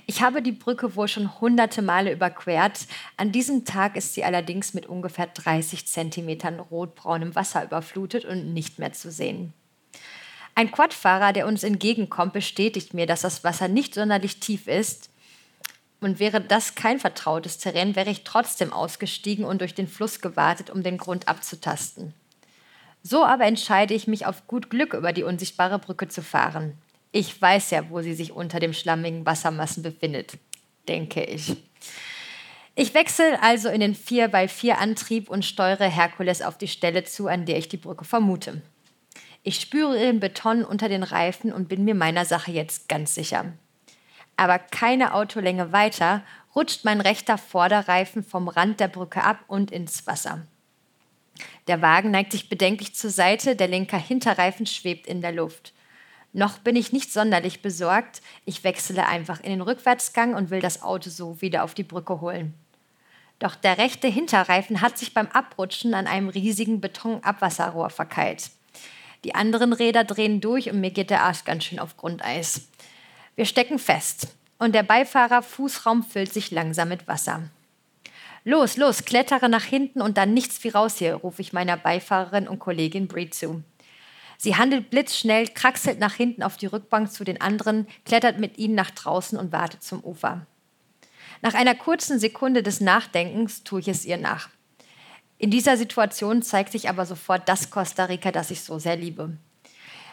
Ich 0.07 0.21
habe 0.21 0.41
die 0.41 0.51
Brücke 0.51 0.95
wohl 0.95 1.07
schon 1.07 1.39
hunderte 1.39 1.81
Male 1.81 2.11
überquert. 2.11 2.87
An 3.17 3.31
diesem 3.31 3.65
Tag 3.65 3.95
ist 3.95 4.13
sie 4.13 4.23
allerdings 4.23 4.73
mit 4.73 4.85
ungefähr 4.85 5.27
30 5.27 5.87
Zentimetern 5.87 6.59
rotbraunem 6.59 7.33
Wasser 7.35 7.63
überflutet 7.63 8.25
und 8.25 8.53
nicht 8.53 8.77
mehr 8.77 8.93
zu 8.93 9.09
sehen. 9.09 9.53
Ein 10.53 10.71
Quadfahrer, 10.71 11.33
der 11.33 11.47
uns 11.47 11.63
entgegenkommt, 11.63 12.33
bestätigt 12.33 12.93
mir, 12.93 13.05
dass 13.05 13.21
das 13.21 13.43
Wasser 13.43 13.67
nicht 13.67 13.93
sonderlich 13.93 14.39
tief 14.39 14.67
ist. 14.67 15.09
Und 16.01 16.19
wäre 16.19 16.39
das 16.41 16.75
kein 16.75 16.99
vertrautes 16.99 17.57
Terrain, 17.57 17.95
wäre 17.95 18.09
ich 18.09 18.23
trotzdem 18.23 18.71
ausgestiegen 18.71 19.43
und 19.43 19.61
durch 19.61 19.73
den 19.73 19.87
Fluss 19.87 20.21
gewartet, 20.21 20.69
um 20.69 20.83
den 20.83 20.97
Grund 20.97 21.27
abzutasten. 21.27 22.13
So 23.07 23.23
aber 23.23 23.45
entscheide 23.45 23.93
ich 23.93 24.07
mich 24.07 24.25
auf 24.25 24.47
gut 24.47 24.71
Glück 24.71 24.95
über 24.95 25.13
die 25.13 25.21
unsichtbare 25.21 25.77
Brücke 25.77 26.07
zu 26.07 26.23
fahren. 26.23 26.75
Ich 27.11 27.39
weiß 27.39 27.69
ja, 27.69 27.91
wo 27.91 28.01
sie 28.01 28.15
sich 28.15 28.31
unter 28.31 28.59
dem 28.59 28.73
schlammigen 28.73 29.27
Wassermassen 29.27 29.83
befindet, 29.83 30.39
denke 30.87 31.23
ich. 31.23 31.55
Ich 32.73 32.95
wechsle 32.95 33.39
also 33.43 33.69
in 33.69 33.81
den 33.81 33.95
4x4-Antrieb 33.95 35.29
und 35.29 35.45
steuere 35.45 35.87
Herkules 35.87 36.41
auf 36.41 36.57
die 36.57 36.67
Stelle 36.67 37.03
zu, 37.03 37.27
an 37.27 37.45
der 37.45 37.59
ich 37.59 37.69
die 37.69 37.77
Brücke 37.77 38.05
vermute. 38.05 38.63
Ich 39.43 39.61
spüre 39.61 39.99
den 39.99 40.19
Beton 40.19 40.65
unter 40.65 40.89
den 40.89 41.03
Reifen 41.03 41.53
und 41.53 41.69
bin 41.69 41.85
mir 41.85 41.93
meiner 41.93 42.25
Sache 42.25 42.51
jetzt 42.51 42.89
ganz 42.89 43.13
sicher. 43.13 43.53
Aber 44.35 44.57
keine 44.57 45.13
Autolänge 45.13 45.71
weiter 45.71 46.23
rutscht 46.55 46.85
mein 46.85 47.01
rechter 47.01 47.37
Vorderreifen 47.37 48.23
vom 48.23 48.47
Rand 48.47 48.79
der 48.79 48.87
Brücke 48.87 49.23
ab 49.23 49.41
und 49.45 49.69
ins 49.69 50.07
Wasser. 50.07 50.47
Der 51.67 51.81
Wagen 51.81 52.11
neigt 52.11 52.31
sich 52.31 52.49
bedenklich 52.49 52.95
zur 52.95 53.09
Seite, 53.09 53.55
der 53.55 53.67
linke 53.67 53.97
Hinterreifen 53.97 54.65
schwebt 54.65 55.07
in 55.07 55.21
der 55.21 55.31
Luft. 55.31 55.73
Noch 56.33 56.59
bin 56.59 56.75
ich 56.75 56.91
nicht 56.91 57.13
sonderlich 57.13 57.61
besorgt, 57.61 58.21
ich 58.43 58.63
wechsle 58.63 59.07
einfach 59.07 59.41
in 59.41 59.51
den 59.51 59.61
Rückwärtsgang 59.61 60.33
und 60.35 60.49
will 60.49 60.59
das 60.59 60.81
Auto 60.81 61.09
so 61.09 61.41
wieder 61.41 61.63
auf 61.63 61.73
die 61.73 61.83
Brücke 61.83 62.19
holen. 62.19 62.53
Doch 63.39 63.55
der 63.55 63.77
rechte 63.77 64.07
Hinterreifen 64.07 64.81
hat 64.81 64.97
sich 64.97 65.13
beim 65.13 65.27
Abrutschen 65.27 65.93
an 65.93 66.07
einem 66.07 66.29
riesigen 66.29 66.81
Betonabwasserrohr 66.81 67.89
verkeilt. 67.89 68.51
Die 69.23 69.33
anderen 69.33 69.73
Räder 69.73 70.03
drehen 70.03 70.39
durch 70.39 70.69
und 70.69 70.79
mir 70.79 70.91
geht 70.91 71.09
der 71.09 71.23
Arsch 71.23 71.43
ganz 71.45 71.63
schön 71.63 71.79
auf 71.79 71.97
Grundeis. 71.97 72.67
Wir 73.35 73.45
stecken 73.45 73.79
fest 73.79 74.27
und 74.59 74.75
der 74.75 74.83
Beifahrer 74.83 75.41
Fußraum 75.41 76.03
füllt 76.03 76.31
sich 76.31 76.51
langsam 76.51 76.89
mit 76.89 77.07
Wasser. 77.07 77.49
Los, 78.47 78.77
los, 78.77 79.05
klettere 79.05 79.49
nach 79.49 79.63
hinten 79.63 80.03
und 80.03 80.17
dann 80.19 80.35
nichts 80.35 80.63
wie 80.63 80.69
raus 80.69 80.99
hier, 80.99 81.15
rufe 81.15 81.41
ich 81.41 81.51
meiner 81.51 81.77
Beifahrerin 81.77 82.47
und 82.47 82.59
Kollegin 82.59 83.07
Bree 83.07 83.31
zu. 83.31 83.63
Sie 84.37 84.55
handelt 84.55 84.91
blitzschnell, 84.91 85.47
kraxelt 85.47 85.97
nach 85.97 86.13
hinten 86.13 86.43
auf 86.43 86.55
die 86.55 86.67
Rückbank 86.67 87.11
zu 87.11 87.23
den 87.23 87.41
anderen, 87.41 87.87
klettert 88.05 88.37
mit 88.37 88.59
ihnen 88.59 88.75
nach 88.75 88.91
draußen 88.91 89.39
und 89.39 89.51
wartet 89.51 89.81
zum 89.81 90.03
Ufer. 90.03 90.45
Nach 91.41 91.55
einer 91.55 91.73
kurzen 91.73 92.19
Sekunde 92.19 92.61
des 92.61 92.81
Nachdenkens 92.81 93.63
tue 93.63 93.79
ich 93.79 93.87
es 93.87 94.05
ihr 94.05 94.17
nach. 94.17 94.49
In 95.39 95.49
dieser 95.49 95.75
Situation 95.75 96.43
zeigt 96.43 96.71
sich 96.71 96.87
aber 96.87 97.07
sofort 97.07 97.49
das 97.49 97.71
Costa 97.71 98.05
Rica, 98.05 98.31
das 98.31 98.51
ich 98.51 98.61
so 98.61 98.77
sehr 98.77 98.95
liebe. 98.95 99.37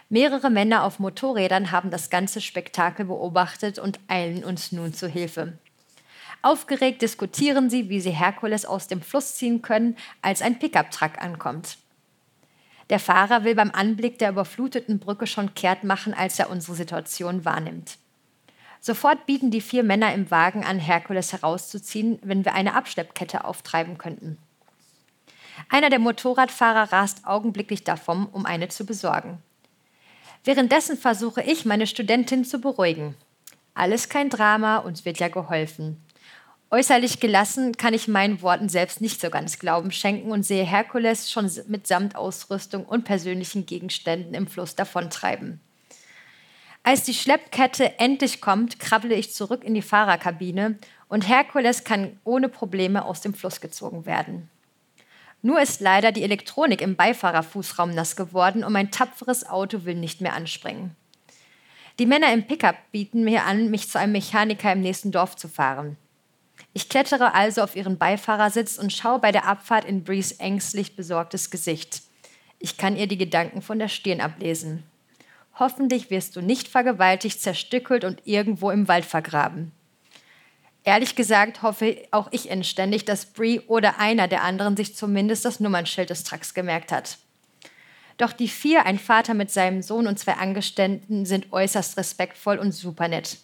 Mehrere 0.08 0.48
Männer 0.48 0.84
auf 0.84 0.98
Motorrädern 0.98 1.70
haben 1.70 1.90
das 1.90 2.08
ganze 2.08 2.40
Spektakel 2.40 3.04
beobachtet 3.04 3.78
und 3.78 4.00
eilen 4.08 4.42
uns 4.42 4.72
nun 4.72 4.94
zu 4.94 5.06
Hilfe. 5.06 5.58
Aufgeregt 6.42 7.02
diskutieren 7.02 7.70
sie, 7.70 7.88
wie 7.88 8.00
sie 8.00 8.10
Herkules 8.10 8.66
aus 8.66 8.88
dem 8.88 9.00
Fluss 9.00 9.36
ziehen 9.36 9.62
können, 9.62 9.96
als 10.20 10.42
ein 10.42 10.58
Pickup-Truck 10.58 11.18
ankommt. 11.18 11.78
Der 12.90 12.98
Fahrer 12.98 13.44
will 13.44 13.54
beim 13.54 13.70
Anblick 13.70 14.18
der 14.18 14.30
überfluteten 14.30 14.98
Brücke 14.98 15.28
schon 15.28 15.54
kehrt 15.54 15.84
machen, 15.84 16.12
als 16.12 16.38
er 16.38 16.50
unsere 16.50 16.74
Situation 16.74 17.44
wahrnimmt. 17.44 17.96
Sofort 18.80 19.26
bieten 19.26 19.52
die 19.52 19.60
vier 19.60 19.84
Männer 19.84 20.12
im 20.12 20.32
Wagen 20.32 20.64
an, 20.64 20.80
Herkules 20.80 21.32
herauszuziehen, 21.32 22.18
wenn 22.22 22.44
wir 22.44 22.54
eine 22.54 22.74
Abschleppkette 22.74 23.44
auftreiben 23.44 23.96
könnten. 23.96 24.36
Einer 25.68 25.90
der 25.90 26.00
Motorradfahrer 26.00 26.92
rast 26.92 27.24
augenblicklich 27.24 27.84
davon, 27.84 28.26
um 28.26 28.44
eine 28.44 28.68
zu 28.68 28.84
besorgen. 28.84 29.38
Währenddessen 30.42 30.98
versuche 30.98 31.42
ich, 31.42 31.64
meine 31.64 31.86
Studentin 31.86 32.44
zu 32.44 32.60
beruhigen. 32.60 33.14
Alles 33.74 34.08
kein 34.08 34.28
Drama, 34.28 34.78
uns 34.78 35.04
wird 35.04 35.20
ja 35.20 35.28
geholfen. 35.28 36.02
Äußerlich 36.72 37.20
gelassen 37.20 37.76
kann 37.76 37.92
ich 37.92 38.08
meinen 38.08 38.40
Worten 38.40 38.70
selbst 38.70 39.02
nicht 39.02 39.20
so 39.20 39.28
ganz 39.28 39.58
Glauben 39.58 39.92
schenken 39.92 40.30
und 40.30 40.42
sehe 40.42 40.64
Herkules 40.64 41.30
schon 41.30 41.50
mit 41.68 41.86
Samtausrüstung 41.86 42.86
und 42.86 43.04
persönlichen 43.04 43.66
Gegenständen 43.66 44.32
im 44.32 44.46
Fluss 44.46 44.74
davontreiben. 44.74 45.60
Als 46.82 47.04
die 47.04 47.12
Schleppkette 47.12 47.98
endlich 47.98 48.40
kommt, 48.40 48.80
krabbele 48.80 49.16
ich 49.16 49.34
zurück 49.34 49.64
in 49.64 49.74
die 49.74 49.82
Fahrerkabine 49.82 50.78
und 51.08 51.28
Herkules 51.28 51.84
kann 51.84 52.18
ohne 52.24 52.48
Probleme 52.48 53.04
aus 53.04 53.20
dem 53.20 53.34
Fluss 53.34 53.60
gezogen 53.60 54.06
werden. 54.06 54.48
Nur 55.42 55.60
ist 55.60 55.82
leider 55.82 56.10
die 56.10 56.22
Elektronik 56.22 56.80
im 56.80 56.96
Beifahrerfußraum 56.96 57.90
nass 57.94 58.16
geworden 58.16 58.64
und 58.64 58.72
mein 58.72 58.90
tapferes 58.90 59.46
Auto 59.46 59.84
will 59.84 59.96
nicht 59.96 60.22
mehr 60.22 60.32
anspringen. 60.32 60.96
Die 61.98 62.06
Männer 62.06 62.32
im 62.32 62.46
Pickup 62.46 62.76
bieten 62.92 63.24
mir 63.24 63.44
an, 63.44 63.70
mich 63.70 63.90
zu 63.90 63.98
einem 63.98 64.12
Mechaniker 64.12 64.72
im 64.72 64.80
nächsten 64.80 65.12
Dorf 65.12 65.36
zu 65.36 65.48
fahren. 65.48 65.98
Ich 66.74 66.88
klettere 66.88 67.34
also 67.34 67.62
auf 67.62 67.76
ihren 67.76 67.98
Beifahrersitz 67.98 68.78
und 68.78 68.92
schaue 68.92 69.18
bei 69.18 69.32
der 69.32 69.46
Abfahrt 69.46 69.84
in 69.84 70.04
Brees 70.04 70.32
ängstlich 70.32 70.96
besorgtes 70.96 71.50
Gesicht. 71.50 72.02
Ich 72.58 72.76
kann 72.76 72.96
ihr 72.96 73.06
die 73.06 73.18
Gedanken 73.18 73.60
von 73.60 73.78
der 73.78 73.88
Stirn 73.88 74.20
ablesen. 74.20 74.84
Hoffentlich 75.58 76.10
wirst 76.10 76.36
du 76.36 76.40
nicht 76.40 76.68
vergewaltigt, 76.68 77.40
zerstückelt 77.40 78.04
und 78.04 78.22
irgendwo 78.24 78.70
im 78.70 78.88
Wald 78.88 79.04
vergraben. 79.04 79.72
Ehrlich 80.84 81.14
gesagt 81.14 81.62
hoffe 81.62 81.98
auch 82.10 82.28
ich 82.32 82.48
inständig, 82.48 83.04
dass 83.04 83.26
Bree 83.26 83.60
oder 83.68 84.00
einer 84.00 84.26
der 84.26 84.42
anderen 84.42 84.76
sich 84.76 84.96
zumindest 84.96 85.44
das 85.44 85.60
Nummernschild 85.60 86.10
des 86.10 86.24
Trucks 86.24 86.54
gemerkt 86.54 86.90
hat. 86.90 87.18
Doch 88.16 88.32
die 88.32 88.48
vier, 88.48 88.86
ein 88.86 88.98
Vater 88.98 89.34
mit 89.34 89.50
seinem 89.50 89.82
Sohn 89.82 90.06
und 90.06 90.18
zwei 90.18 90.34
Angestellten, 90.34 91.26
sind 91.26 91.52
äußerst 91.52 91.96
respektvoll 91.96 92.58
und 92.58 92.72
super 92.72 93.08
nett. 93.08 93.38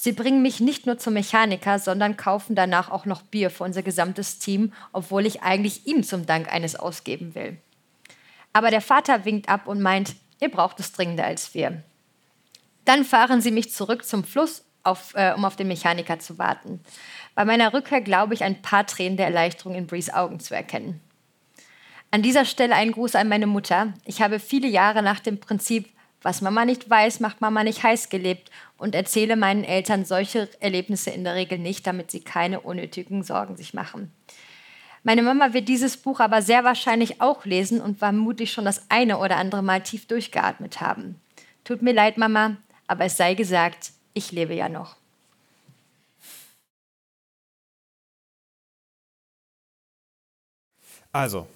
Sie 0.00 0.12
bringen 0.12 0.42
mich 0.42 0.60
nicht 0.60 0.86
nur 0.86 0.96
zum 0.96 1.14
Mechaniker, 1.14 1.80
sondern 1.80 2.16
kaufen 2.16 2.54
danach 2.54 2.88
auch 2.88 3.04
noch 3.04 3.20
Bier 3.22 3.50
für 3.50 3.64
unser 3.64 3.82
gesamtes 3.82 4.38
Team, 4.38 4.72
obwohl 4.92 5.26
ich 5.26 5.42
eigentlich 5.42 5.88
ihm 5.88 6.04
zum 6.04 6.24
Dank 6.24 6.52
eines 6.52 6.76
ausgeben 6.76 7.34
will. 7.34 7.56
Aber 8.52 8.70
der 8.70 8.80
Vater 8.80 9.24
winkt 9.24 9.48
ab 9.48 9.66
und 9.66 9.82
meint, 9.82 10.14
ihr 10.38 10.52
braucht 10.52 10.78
es 10.78 10.92
dringender 10.92 11.24
als 11.24 11.52
wir. 11.52 11.82
Dann 12.84 13.04
fahren 13.04 13.40
sie 13.40 13.50
mich 13.50 13.72
zurück 13.72 14.04
zum 14.04 14.22
Fluss 14.22 14.62
auf, 14.84 15.14
äh, 15.16 15.32
um 15.34 15.44
auf 15.44 15.56
den 15.56 15.66
Mechaniker 15.66 16.20
zu 16.20 16.38
warten. 16.38 16.78
Bei 17.34 17.44
meiner 17.44 17.74
Rückkehr 17.74 18.00
glaube 18.00 18.34
ich, 18.34 18.44
ein 18.44 18.62
paar 18.62 18.86
Tränen 18.86 19.16
der 19.16 19.26
Erleichterung 19.26 19.74
in 19.74 19.88
Brees 19.88 20.14
Augen 20.14 20.38
zu 20.38 20.54
erkennen. 20.54 21.00
An 22.12 22.22
dieser 22.22 22.44
Stelle 22.44 22.76
ein 22.76 22.92
Gruß 22.92 23.16
an 23.16 23.28
meine 23.28 23.48
Mutter. 23.48 23.94
Ich 24.04 24.22
habe 24.22 24.38
viele 24.38 24.68
Jahre 24.68 25.02
nach 25.02 25.18
dem 25.18 25.40
Prinzip, 25.40 25.88
was 26.22 26.40
Mama 26.40 26.64
nicht 26.64 26.88
weiß, 26.88 27.20
macht 27.20 27.40
Mama 27.40 27.64
nicht 27.64 27.82
heiß 27.82 28.08
gelebt 28.08 28.50
und 28.76 28.94
erzähle 28.94 29.36
meinen 29.36 29.64
Eltern 29.64 30.04
solche 30.04 30.48
Erlebnisse 30.60 31.10
in 31.10 31.24
der 31.24 31.34
Regel 31.34 31.58
nicht, 31.58 31.86
damit 31.86 32.10
sie 32.10 32.20
keine 32.20 32.60
unnötigen 32.60 33.22
Sorgen 33.22 33.56
sich 33.56 33.74
machen. 33.74 34.12
Meine 35.04 35.22
Mama 35.22 35.52
wird 35.52 35.68
dieses 35.68 35.96
Buch 35.96 36.20
aber 36.20 36.42
sehr 36.42 36.64
wahrscheinlich 36.64 37.20
auch 37.20 37.44
lesen 37.44 37.80
und 37.80 37.98
vermutlich 37.98 38.52
schon 38.52 38.64
das 38.64 38.90
eine 38.90 39.18
oder 39.18 39.36
andere 39.36 39.62
Mal 39.62 39.82
tief 39.82 40.06
durchgeatmet 40.06 40.80
haben. 40.80 41.20
Tut 41.64 41.82
mir 41.82 41.92
leid, 41.92 42.18
Mama, 42.18 42.56
aber 42.86 43.04
es 43.04 43.16
sei 43.16 43.34
gesagt, 43.34 43.92
ich 44.12 44.32
lebe 44.32 44.54
ja 44.54 44.68
noch. 44.68 44.96
Also, 51.12 51.46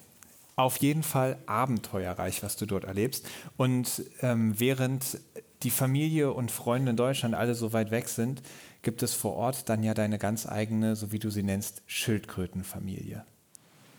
auf 0.55 0.77
jeden 0.77 1.03
Fall 1.03 1.37
abenteuerreich, 1.45 2.43
was 2.43 2.55
du 2.55 2.65
dort 2.65 2.83
erlebst. 2.83 3.27
Und 3.57 4.03
ähm, 4.21 4.59
während 4.59 5.19
die 5.63 5.71
Familie 5.71 6.31
und 6.33 6.51
Freunde 6.51 6.91
in 6.91 6.97
Deutschland 6.97 7.35
alle 7.35 7.55
so 7.55 7.73
weit 7.73 7.91
weg 7.91 8.09
sind, 8.09 8.41
gibt 8.81 9.01
es 9.01 9.13
vor 9.13 9.33
Ort 9.33 9.69
dann 9.69 9.81
ja 9.81 9.93
deine 9.93 10.17
ganz 10.17 10.45
eigene, 10.45 10.95
so 10.95 11.11
wie 11.11 11.19
du 11.19 11.29
sie 11.29 11.43
nennst, 11.43 11.81
Schildkrötenfamilie. 11.87 13.25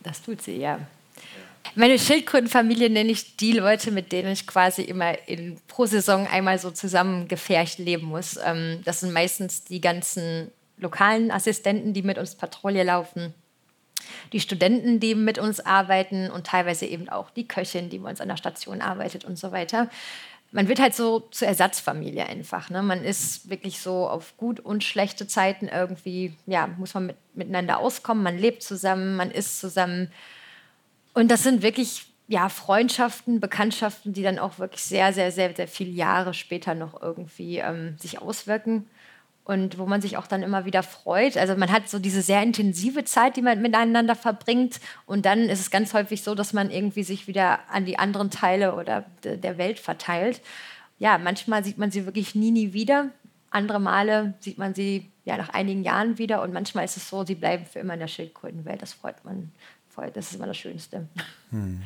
Das 0.02 0.22
tut 0.22 0.42
sie, 0.42 0.59
ja. 0.59 0.78
Meine 1.74 1.98
Schildkrötenfamilie 1.98 2.90
nenne 2.90 3.11
ich 3.11 3.36
die 3.36 3.52
Leute, 3.52 3.90
mit 3.90 4.12
denen 4.12 4.32
ich 4.32 4.46
quasi 4.46 4.82
immer 4.82 5.26
in, 5.26 5.59
pro 5.66 5.86
Saison 5.86 6.26
einmal 6.26 6.59
so 6.59 6.70
zusammengefercht 6.70 7.78
leben 7.78 8.07
muss. 8.07 8.38
Ähm, 8.44 8.80
das 8.84 9.00
sind 9.00 9.12
meistens 9.12 9.64
die 9.64 9.80
ganzen 9.80 10.50
lokalen 10.76 11.30
Assistenten, 11.30 11.94
die 11.94 12.02
mit 12.02 12.18
uns 12.18 12.34
Patrouille 12.34 12.84
laufen, 12.84 13.32
die 14.32 14.40
Studenten, 14.40 15.01
die 15.01 15.14
mit 15.14 15.38
uns 15.38 15.61
arbeiten 15.61 16.30
und 16.30 16.47
teilweise 16.47 16.86
eben 16.86 17.09
auch 17.09 17.30
die 17.30 17.47
Köchin, 17.47 17.90
die 17.90 17.99
bei 17.99 18.11
uns 18.11 18.20
an 18.20 18.28
der 18.28 18.36
Station 18.36 18.80
arbeitet 18.80 19.24
und 19.24 19.38
so 19.38 19.53
weiter. 19.53 19.88
Man 20.53 20.68
wird 20.68 20.80
halt 20.80 20.95
so 20.95 21.20
zur 21.30 21.49
Ersatzfamilie 21.49 22.26
einfach. 22.26 22.70
Ne? 22.70 22.82
Man 22.82 23.03
ist 23.03 23.51
wirklich 23.51 23.80
so 23.80 24.09
auf 24.09 24.36
gut 24.36 24.61
und 24.61 24.84
schlechte 24.84 25.26
Zeiten 25.26 25.68
irgendwie, 25.68 26.34
ja, 26.47 26.68
muss 26.68 26.95
man 26.95 27.07
mit, 27.07 27.16
miteinander 27.34 27.78
auskommen. 27.78 28.22
Man 28.22 28.38
lebt 28.38 28.62
zusammen, 28.62 29.16
man 29.16 29.30
isst 29.30 29.59
zusammen 29.61 30.11
und 31.12 31.30
das 31.30 31.42
sind 31.42 31.62
wirklich 31.62 32.07
ja, 32.26 32.49
Freundschaften, 32.49 33.40
Bekanntschaften, 33.40 34.12
die 34.12 34.22
dann 34.22 34.38
auch 34.38 34.59
wirklich 34.59 34.82
sehr, 34.82 35.12
sehr, 35.12 35.30
sehr, 35.30 35.55
sehr 35.55 35.68
viele 35.68 35.90
Jahre 35.90 36.34
später 36.34 36.74
noch 36.74 37.01
irgendwie 37.03 37.59
ähm, 37.59 37.97
sich 37.99 38.22
auswirken 38.22 38.88
und 39.45 39.78
wo 39.78 39.84
man 39.84 40.01
sich 40.01 40.16
auch 40.16 40.26
dann 40.26 40.42
immer 40.42 40.64
wieder 40.64 40.82
freut. 40.82 41.36
Also 41.36 41.55
man 41.55 41.70
hat 41.70 41.88
so 41.88 41.99
diese 41.99 42.22
sehr 42.22 42.42
intensive 42.42 43.05
Zeit, 43.05 43.36
die 43.36 43.42
man 43.42 43.61
miteinander 43.61 44.14
verbringt 44.14 44.80
und 45.07 45.26
dann 45.26 45.40
ist 45.51 45.61
es 45.61 45.70
ganz 45.70 45.92
häufig 45.92 46.22
so, 46.22 46.34
dass 46.34 46.53
man 46.53 46.70
irgendwie 46.70 47.05
sich 47.05 47.28
wieder 47.28 47.61
an 47.70 47.84
die 47.84 47.99
anderen 47.99 48.30
Teile 48.30 48.74
oder 48.74 49.05
de 49.22 49.36
der 49.36 49.59
Welt 49.59 49.78
verteilt. 49.78 50.40
Ja, 50.99 51.18
manchmal 51.18 51.62
sieht 51.62 51.76
man 51.76 51.90
sie 51.90 52.07
wirklich 52.07 52.34
nie, 52.34 52.51
nie 52.51 52.72
wieder. 52.72 53.11
Andere 53.51 53.80
Male 53.80 54.34
sieht 54.40 54.59
man 54.59 54.74
sie 54.74 55.11
ja 55.24 55.36
nach 55.36 55.51
einigen 55.51 55.82
Jahren 55.82 56.18
wieder 56.18 56.42
und 56.42 56.53
manchmal 56.53 56.84
ist 56.84 56.97
es 56.97 57.09
so, 57.09 57.24
sie 57.24 57.34
bleiben 57.34 57.66
für 57.66 57.80
immer 57.80 57.95
in 57.95 58.01
der 58.01 58.09
Schildkrötenwelt. 58.09 58.80
Das 58.80 58.95
freut 58.95 59.24
man 59.24 59.53
voll. 59.88 60.11
Das 60.11 60.30
ist 60.30 60.36
immer 60.36 60.47
das 60.47 60.57
Schönste. 60.57 61.07
Hm. 61.51 61.82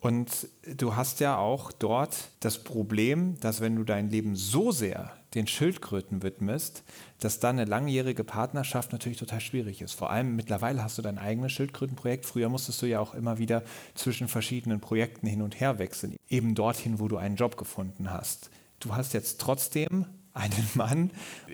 Und 0.00 0.48
du 0.66 0.96
hast 0.96 1.20
ja 1.20 1.36
auch 1.36 1.72
dort 1.72 2.16
das 2.40 2.64
Problem, 2.64 3.38
dass 3.40 3.60
wenn 3.60 3.76
du 3.76 3.84
dein 3.84 4.10
Leben 4.10 4.34
so 4.34 4.72
sehr 4.72 5.12
den 5.34 5.46
Schildkröten 5.46 6.22
widmest, 6.22 6.82
dass 7.20 7.38
dann 7.38 7.58
eine 7.58 7.68
langjährige 7.68 8.24
Partnerschaft 8.24 8.92
natürlich 8.92 9.18
total 9.18 9.40
schwierig 9.40 9.80
ist. 9.80 9.92
Vor 9.92 10.10
allem 10.10 10.34
mittlerweile 10.34 10.82
hast 10.82 10.98
du 10.98 11.02
dein 11.02 11.18
eigenes 11.18 11.52
Schildkrötenprojekt. 11.52 12.26
Früher 12.26 12.48
musstest 12.48 12.82
du 12.82 12.86
ja 12.86 13.00
auch 13.00 13.14
immer 13.14 13.38
wieder 13.38 13.62
zwischen 13.94 14.28
verschiedenen 14.28 14.80
Projekten 14.80 15.26
hin 15.26 15.42
und 15.42 15.60
her 15.60 15.78
wechseln, 15.78 16.16
eben 16.28 16.54
dorthin, 16.54 16.98
wo 16.98 17.08
du 17.08 17.16
einen 17.16 17.36
Job 17.36 17.56
gefunden 17.56 18.10
hast. 18.10 18.50
Du 18.80 18.96
hast 18.96 19.12
jetzt 19.14 19.40
trotzdem 19.40 20.06
einen 20.32 20.68
Mann. 20.74 21.10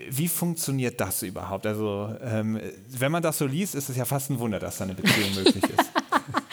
Wie 0.09 0.27
funktioniert 0.27 0.99
das 0.99 1.21
überhaupt? 1.23 1.65
Also, 1.65 2.15
ähm, 2.21 2.59
wenn 2.87 3.11
man 3.11 3.21
das 3.21 3.37
so 3.37 3.45
liest, 3.45 3.75
ist 3.75 3.89
es 3.89 3.97
ja 3.97 4.05
fast 4.05 4.29
ein 4.29 4.39
Wunder, 4.39 4.59
dass 4.59 4.77
da 4.77 4.85
eine 4.85 4.95
Beziehung 4.95 5.35
möglich 5.35 5.63
ist. 5.63 5.91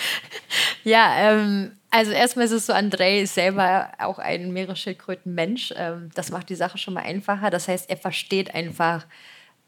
ja, 0.85 1.31
ähm, 1.31 1.73
also 1.95 2.11
erstmal 2.11 2.47
ist 2.47 2.51
es 2.51 2.67
so, 2.67 2.73
André 2.73 3.21
ist 3.21 3.35
selber 3.35 3.93
auch 3.99 4.19
ein 4.19 4.53
Meeresschildkrötenmensch. 4.53 5.73
Ähm, 5.77 6.11
das 6.17 6.33
macht 6.33 6.49
die 6.49 6.57
Sache 6.57 6.77
schon 6.77 6.95
mal 6.95 7.05
einfacher. 7.05 7.51
Das 7.51 7.69
heißt, 7.69 7.89
er 7.89 7.97
versteht 7.97 8.53
einfach, 8.53 9.07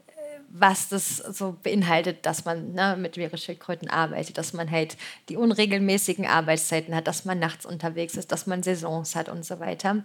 äh, 0.09 0.11
was 0.49 0.89
das 0.89 1.19
so 1.19 1.57
beinhaltet, 1.63 2.27
dass 2.27 2.45
man 2.45 2.73
ne, 2.73 2.97
mit 2.99 3.17
Meeresschildkröten 3.17 3.89
arbeitet, 3.89 4.39
dass 4.39 4.55
man 4.55 4.69
halt 4.73 4.97
die 5.29 5.37
unregelmäßigen 5.37 6.27
Arbeitszeiten 6.27 6.97
hat, 6.97 7.07
dass 7.07 7.27
man 7.27 7.39
nachts 7.39 7.65
unterwegs 7.65 8.17
ist, 8.17 8.33
dass 8.33 8.49
man 8.49 8.65
Saisons 8.65 9.15
hat 9.15 9.29
und 9.29 9.45
so 9.45 9.61
weiter. 9.61 10.03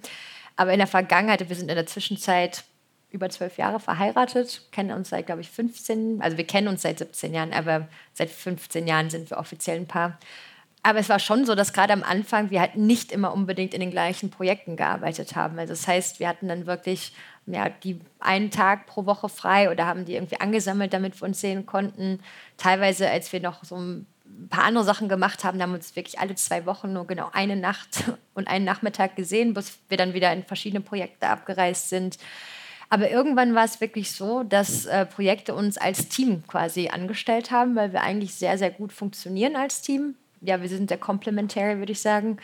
Aber 0.56 0.74
in 0.74 0.78
der 0.78 0.86
Vergangenheit, 0.86 1.50
wir 1.50 1.56
sind 1.56 1.70
in 1.70 1.76
der 1.76 1.88
Zwischenzeit 1.88 2.66
über 3.10 3.32
zwölf 3.32 3.58
Jahre 3.58 3.80
verheiratet, 3.80 4.68
kennen 4.72 4.92
uns 4.92 5.10
seit, 5.10 5.26
glaube 5.26 5.42
ich, 5.42 5.50
15, 5.50 6.22
also 6.22 6.38
wir 6.38 6.46
kennen 6.46 6.68
uns 6.68 6.84
seit 6.84 7.00
17 7.00 7.34
Jahren, 7.34 7.52
aber 7.52 7.88
seit 8.14 8.30
15 8.30 8.86
Jahren 8.86 9.10
sind 9.10 9.32
wir 9.32 9.38
offiziell 9.38 9.78
ein 9.78 9.88
Paar. 9.88 10.20
Aber 10.84 11.00
es 11.00 11.10
war 11.10 11.20
schon 11.20 11.46
so, 11.46 11.54
dass 11.54 11.74
gerade 11.74 11.94
am 11.94 12.02
Anfang 12.04 12.50
wir 12.50 12.60
halt 12.60 12.76
nicht 12.76 13.12
immer 13.12 13.34
unbedingt 13.34 13.74
in 13.74 13.82
den 13.82 13.92
gleichen 13.92 14.32
Projekten 14.32 14.78
gearbeitet 14.78 15.36
haben. 15.36 15.60
Also 15.60 15.74
das 15.74 15.88
heißt, 15.88 16.20
wir 16.20 16.28
hatten 16.28 16.48
dann 16.48 16.66
wirklich 16.66 17.14
ja, 17.46 17.70
die 17.70 18.00
einen 18.20 18.50
Tag 18.50 18.88
pro 18.88 19.06
Woche 19.06 19.30
frei 19.30 19.70
oder 19.70 19.86
haben 19.86 20.06
die 20.06 20.16
irgendwie 20.16 20.40
angesammelt, 20.40 20.94
damit 20.94 21.22
wir 21.22 21.28
uns 21.28 21.40
sehen 21.40 21.66
konnten. 21.66 22.20
Teilweise, 22.58 23.10
als 23.10 23.32
wir 23.32 23.42
noch 23.42 23.64
so 23.64 23.76
ein 23.76 24.08
paar 24.50 24.64
andere 24.64 24.84
Sachen 24.84 25.10
gemacht 25.10 25.44
haben. 25.44 25.62
Haben 25.62 25.72
wir 25.72 25.78
uns 25.78 25.96
wirklich 25.96 26.20
alle 26.20 26.36
zwei 26.36 26.66
Wochen 26.66 26.94
nur 26.94 27.06
genau 27.06 27.30
eine 27.34 27.56
Nacht 27.56 28.04
und 28.34 28.48
einen 28.48 28.66
Nachmittag 28.66 29.16
gesehen, 29.16 29.54
bis 29.54 29.80
wir 29.90 29.98
dann 29.98 30.14
wieder 30.14 30.32
in 30.34 30.44
verschiedene 30.44 30.82
Projekte 30.82 31.28
abgereist 31.28 31.90
sind. 31.90 32.18
Aber 32.90 33.10
irgendwann 33.10 33.56
war 33.56 33.64
es 33.64 33.80
wirklich 33.80 34.12
so, 34.12 34.44
dass 34.44 34.86
äh, 34.86 35.06
Projekte 35.06 35.56
uns 35.56 35.78
als 35.78 36.10
Team 36.10 36.44
quasi 36.46 36.90
angestellt 36.90 37.50
haben, 37.50 37.76
weil 37.76 37.94
wir 37.94 38.02
eigentlich 38.02 38.34
sehr, 38.36 38.58
sehr 38.58 38.70
gut 38.70 38.92
funktionieren 38.92 39.56
als 39.56 39.82
Team. 39.82 40.16
Ja, 40.42 40.62
wir 40.62 40.70
sind 40.70 40.90
sehr 40.90 40.98
komplementär, 40.98 41.78
würde 41.80 41.92
ich 41.92 42.02
sagen. 42.02 42.38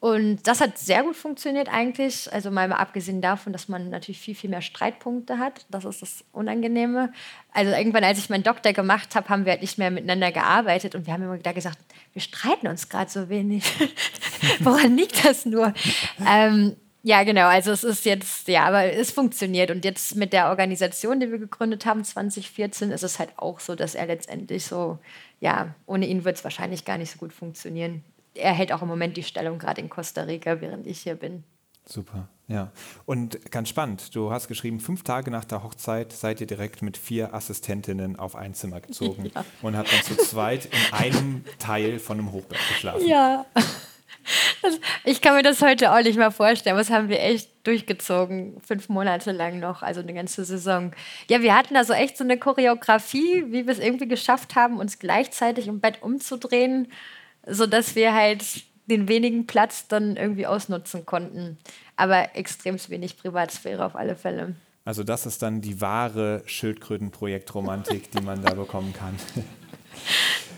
Und 0.00 0.46
das 0.46 0.62
hat 0.62 0.78
sehr 0.78 1.02
gut 1.02 1.14
funktioniert 1.14 1.68
eigentlich. 1.68 2.32
Also 2.32 2.50
mal 2.50 2.72
abgesehen 2.72 3.20
davon, 3.20 3.52
dass 3.52 3.68
man 3.68 3.90
natürlich 3.90 4.18
viel, 4.18 4.34
viel 4.34 4.48
mehr 4.48 4.62
Streitpunkte 4.62 5.38
hat. 5.38 5.66
Das 5.68 5.84
ist 5.84 6.00
das 6.00 6.24
Unangenehme. 6.32 7.12
Also 7.52 7.72
irgendwann, 7.72 8.04
als 8.04 8.18
ich 8.18 8.30
meinen 8.30 8.42
Doktor 8.42 8.72
gemacht 8.72 9.14
habe, 9.14 9.28
haben 9.28 9.44
wir 9.44 9.52
halt 9.52 9.60
nicht 9.60 9.76
mehr 9.76 9.90
miteinander 9.90 10.32
gearbeitet. 10.32 10.94
Und 10.94 11.06
wir 11.06 11.12
haben 11.12 11.22
immer 11.22 11.36
da 11.36 11.52
gesagt, 11.52 11.78
wir 12.14 12.22
streiten 12.22 12.66
uns 12.66 12.88
gerade 12.88 13.10
so 13.10 13.28
wenig. 13.28 13.62
Woran 14.60 14.96
liegt 14.96 15.22
das 15.22 15.44
nur? 15.44 15.74
ähm, 16.26 16.76
ja, 17.02 17.22
genau. 17.22 17.46
Also 17.46 17.70
es 17.70 17.84
ist 17.84 18.06
jetzt, 18.06 18.48
ja, 18.48 18.64
aber 18.64 18.84
es 18.84 19.10
funktioniert. 19.10 19.70
Und 19.70 19.84
jetzt 19.84 20.16
mit 20.16 20.32
der 20.32 20.48
Organisation, 20.48 21.20
die 21.20 21.30
wir 21.30 21.38
gegründet 21.38 21.84
haben, 21.84 22.04
2014, 22.04 22.90
ist 22.90 23.02
es 23.02 23.18
halt 23.18 23.30
auch 23.36 23.60
so, 23.60 23.74
dass 23.74 23.94
er 23.94 24.06
letztendlich 24.06 24.64
so, 24.64 24.98
ja, 25.40 25.74
ohne 25.86 26.06
ihn 26.06 26.24
wird 26.24 26.36
es 26.36 26.44
wahrscheinlich 26.44 26.84
gar 26.84 26.98
nicht 26.98 27.10
so 27.10 27.18
gut 27.18 27.32
funktionieren 27.32 28.04
er 28.34 28.52
hält 28.52 28.72
auch 28.72 28.82
im 28.82 28.88
Moment 28.88 29.16
die 29.16 29.22
Stellung 29.22 29.58
gerade 29.58 29.80
in 29.80 29.88
Costa 29.88 30.22
Rica, 30.22 30.60
während 30.60 30.86
ich 30.86 31.00
hier 31.00 31.14
bin. 31.14 31.44
Super. 31.86 32.28
Ja, 32.46 32.72
und 33.06 33.50
ganz 33.50 33.68
spannend, 33.68 34.14
du 34.14 34.32
hast 34.32 34.48
geschrieben, 34.48 34.80
fünf 34.80 35.04
Tage 35.04 35.30
nach 35.30 35.44
der 35.44 35.62
Hochzeit 35.62 36.12
seid 36.12 36.40
ihr 36.40 36.46
direkt 36.46 36.82
mit 36.82 36.96
vier 36.96 37.32
Assistentinnen 37.32 38.16
auf 38.16 38.34
ein 38.34 38.54
Zimmer 38.54 38.80
gezogen 38.80 39.30
ja. 39.34 39.44
und 39.62 39.76
habt 39.76 39.92
dann 39.92 40.02
zu 40.02 40.16
zweit 40.16 40.66
in 40.66 40.92
einem 40.92 41.44
Teil 41.58 41.98
von 42.00 42.18
einem 42.18 42.32
Hochbett 42.32 42.58
geschlafen. 42.68 43.06
Ja. 43.06 43.46
Ich 45.04 45.20
kann 45.20 45.36
mir 45.36 45.42
das 45.42 45.62
heute 45.62 45.92
auch 45.92 46.02
nicht 46.02 46.18
mal 46.18 46.30
vorstellen. 46.30 46.76
Was 46.76 46.90
haben 46.90 47.08
wir 47.08 47.20
echt 47.20 47.48
durchgezogen? 47.66 48.60
Fünf 48.60 48.88
Monate 48.88 49.32
lang 49.32 49.60
noch, 49.60 49.82
also 49.82 50.00
eine 50.00 50.14
ganze 50.14 50.44
Saison. 50.44 50.92
Ja, 51.28 51.42
wir 51.42 51.54
hatten 51.54 51.76
also 51.76 51.92
echt 51.92 52.16
so 52.16 52.24
eine 52.24 52.38
Choreografie, 52.38 53.44
wie 53.48 53.66
wir 53.66 53.72
es 53.72 53.78
irgendwie 53.78 54.08
geschafft 54.08 54.54
haben, 54.54 54.78
uns 54.78 54.98
gleichzeitig 54.98 55.66
im 55.66 55.80
Bett 55.80 56.02
umzudrehen, 56.02 56.88
sodass 57.46 57.94
wir 57.94 58.14
halt 58.14 58.44
den 58.86 59.08
wenigen 59.08 59.46
Platz 59.46 59.88
dann 59.88 60.16
irgendwie 60.16 60.46
ausnutzen 60.46 61.06
konnten. 61.06 61.58
Aber 61.96 62.36
extrem 62.36 62.76
wenig 62.88 63.16
Privatsphäre 63.18 63.84
auf 63.84 63.94
alle 63.96 64.16
Fälle. 64.16 64.54
Also 64.84 65.04
das 65.04 65.26
ist 65.26 65.42
dann 65.42 65.60
die 65.60 65.80
wahre 65.80 66.42
Schildkrötenprojektromantik, 66.46 68.10
die 68.10 68.22
man 68.22 68.42
da 68.42 68.54
bekommen 68.54 68.92
kann. 68.92 69.14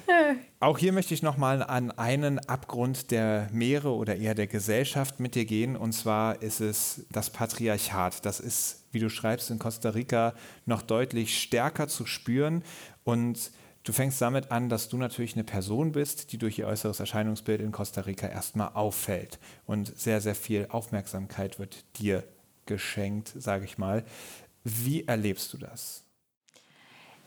Auch 0.60 0.78
hier 0.78 0.92
möchte 0.92 1.14
ich 1.14 1.22
nochmal 1.22 1.62
an 1.62 1.90
einen 1.90 2.38
Abgrund 2.38 3.10
der 3.10 3.48
Meere 3.52 3.92
oder 3.92 4.16
eher 4.16 4.34
der 4.34 4.46
Gesellschaft 4.46 5.20
mit 5.20 5.34
dir 5.34 5.44
gehen. 5.44 5.76
Und 5.76 5.92
zwar 5.92 6.42
ist 6.42 6.60
es 6.60 7.06
das 7.10 7.30
Patriarchat. 7.30 8.24
Das 8.24 8.40
ist, 8.40 8.84
wie 8.92 9.00
du 9.00 9.08
schreibst, 9.08 9.50
in 9.50 9.58
Costa 9.58 9.90
Rica 9.90 10.34
noch 10.66 10.82
deutlich 10.82 11.40
stärker 11.40 11.88
zu 11.88 12.06
spüren. 12.06 12.62
Und 13.04 13.50
du 13.84 13.92
fängst 13.92 14.20
damit 14.20 14.50
an, 14.50 14.68
dass 14.68 14.88
du 14.88 14.96
natürlich 14.96 15.34
eine 15.34 15.44
Person 15.44 15.92
bist, 15.92 16.32
die 16.32 16.38
durch 16.38 16.58
ihr 16.58 16.66
äußeres 16.66 17.00
Erscheinungsbild 17.00 17.60
in 17.60 17.72
Costa 17.72 18.02
Rica 18.02 18.26
erstmal 18.26 18.70
auffällt. 18.74 19.38
Und 19.66 19.98
sehr, 19.98 20.20
sehr 20.20 20.34
viel 20.34 20.66
Aufmerksamkeit 20.70 21.58
wird 21.58 21.84
dir 21.98 22.24
geschenkt, 22.66 23.32
sage 23.36 23.64
ich 23.64 23.78
mal. 23.78 24.04
Wie 24.64 25.04
erlebst 25.04 25.52
du 25.52 25.58
das? 25.58 26.04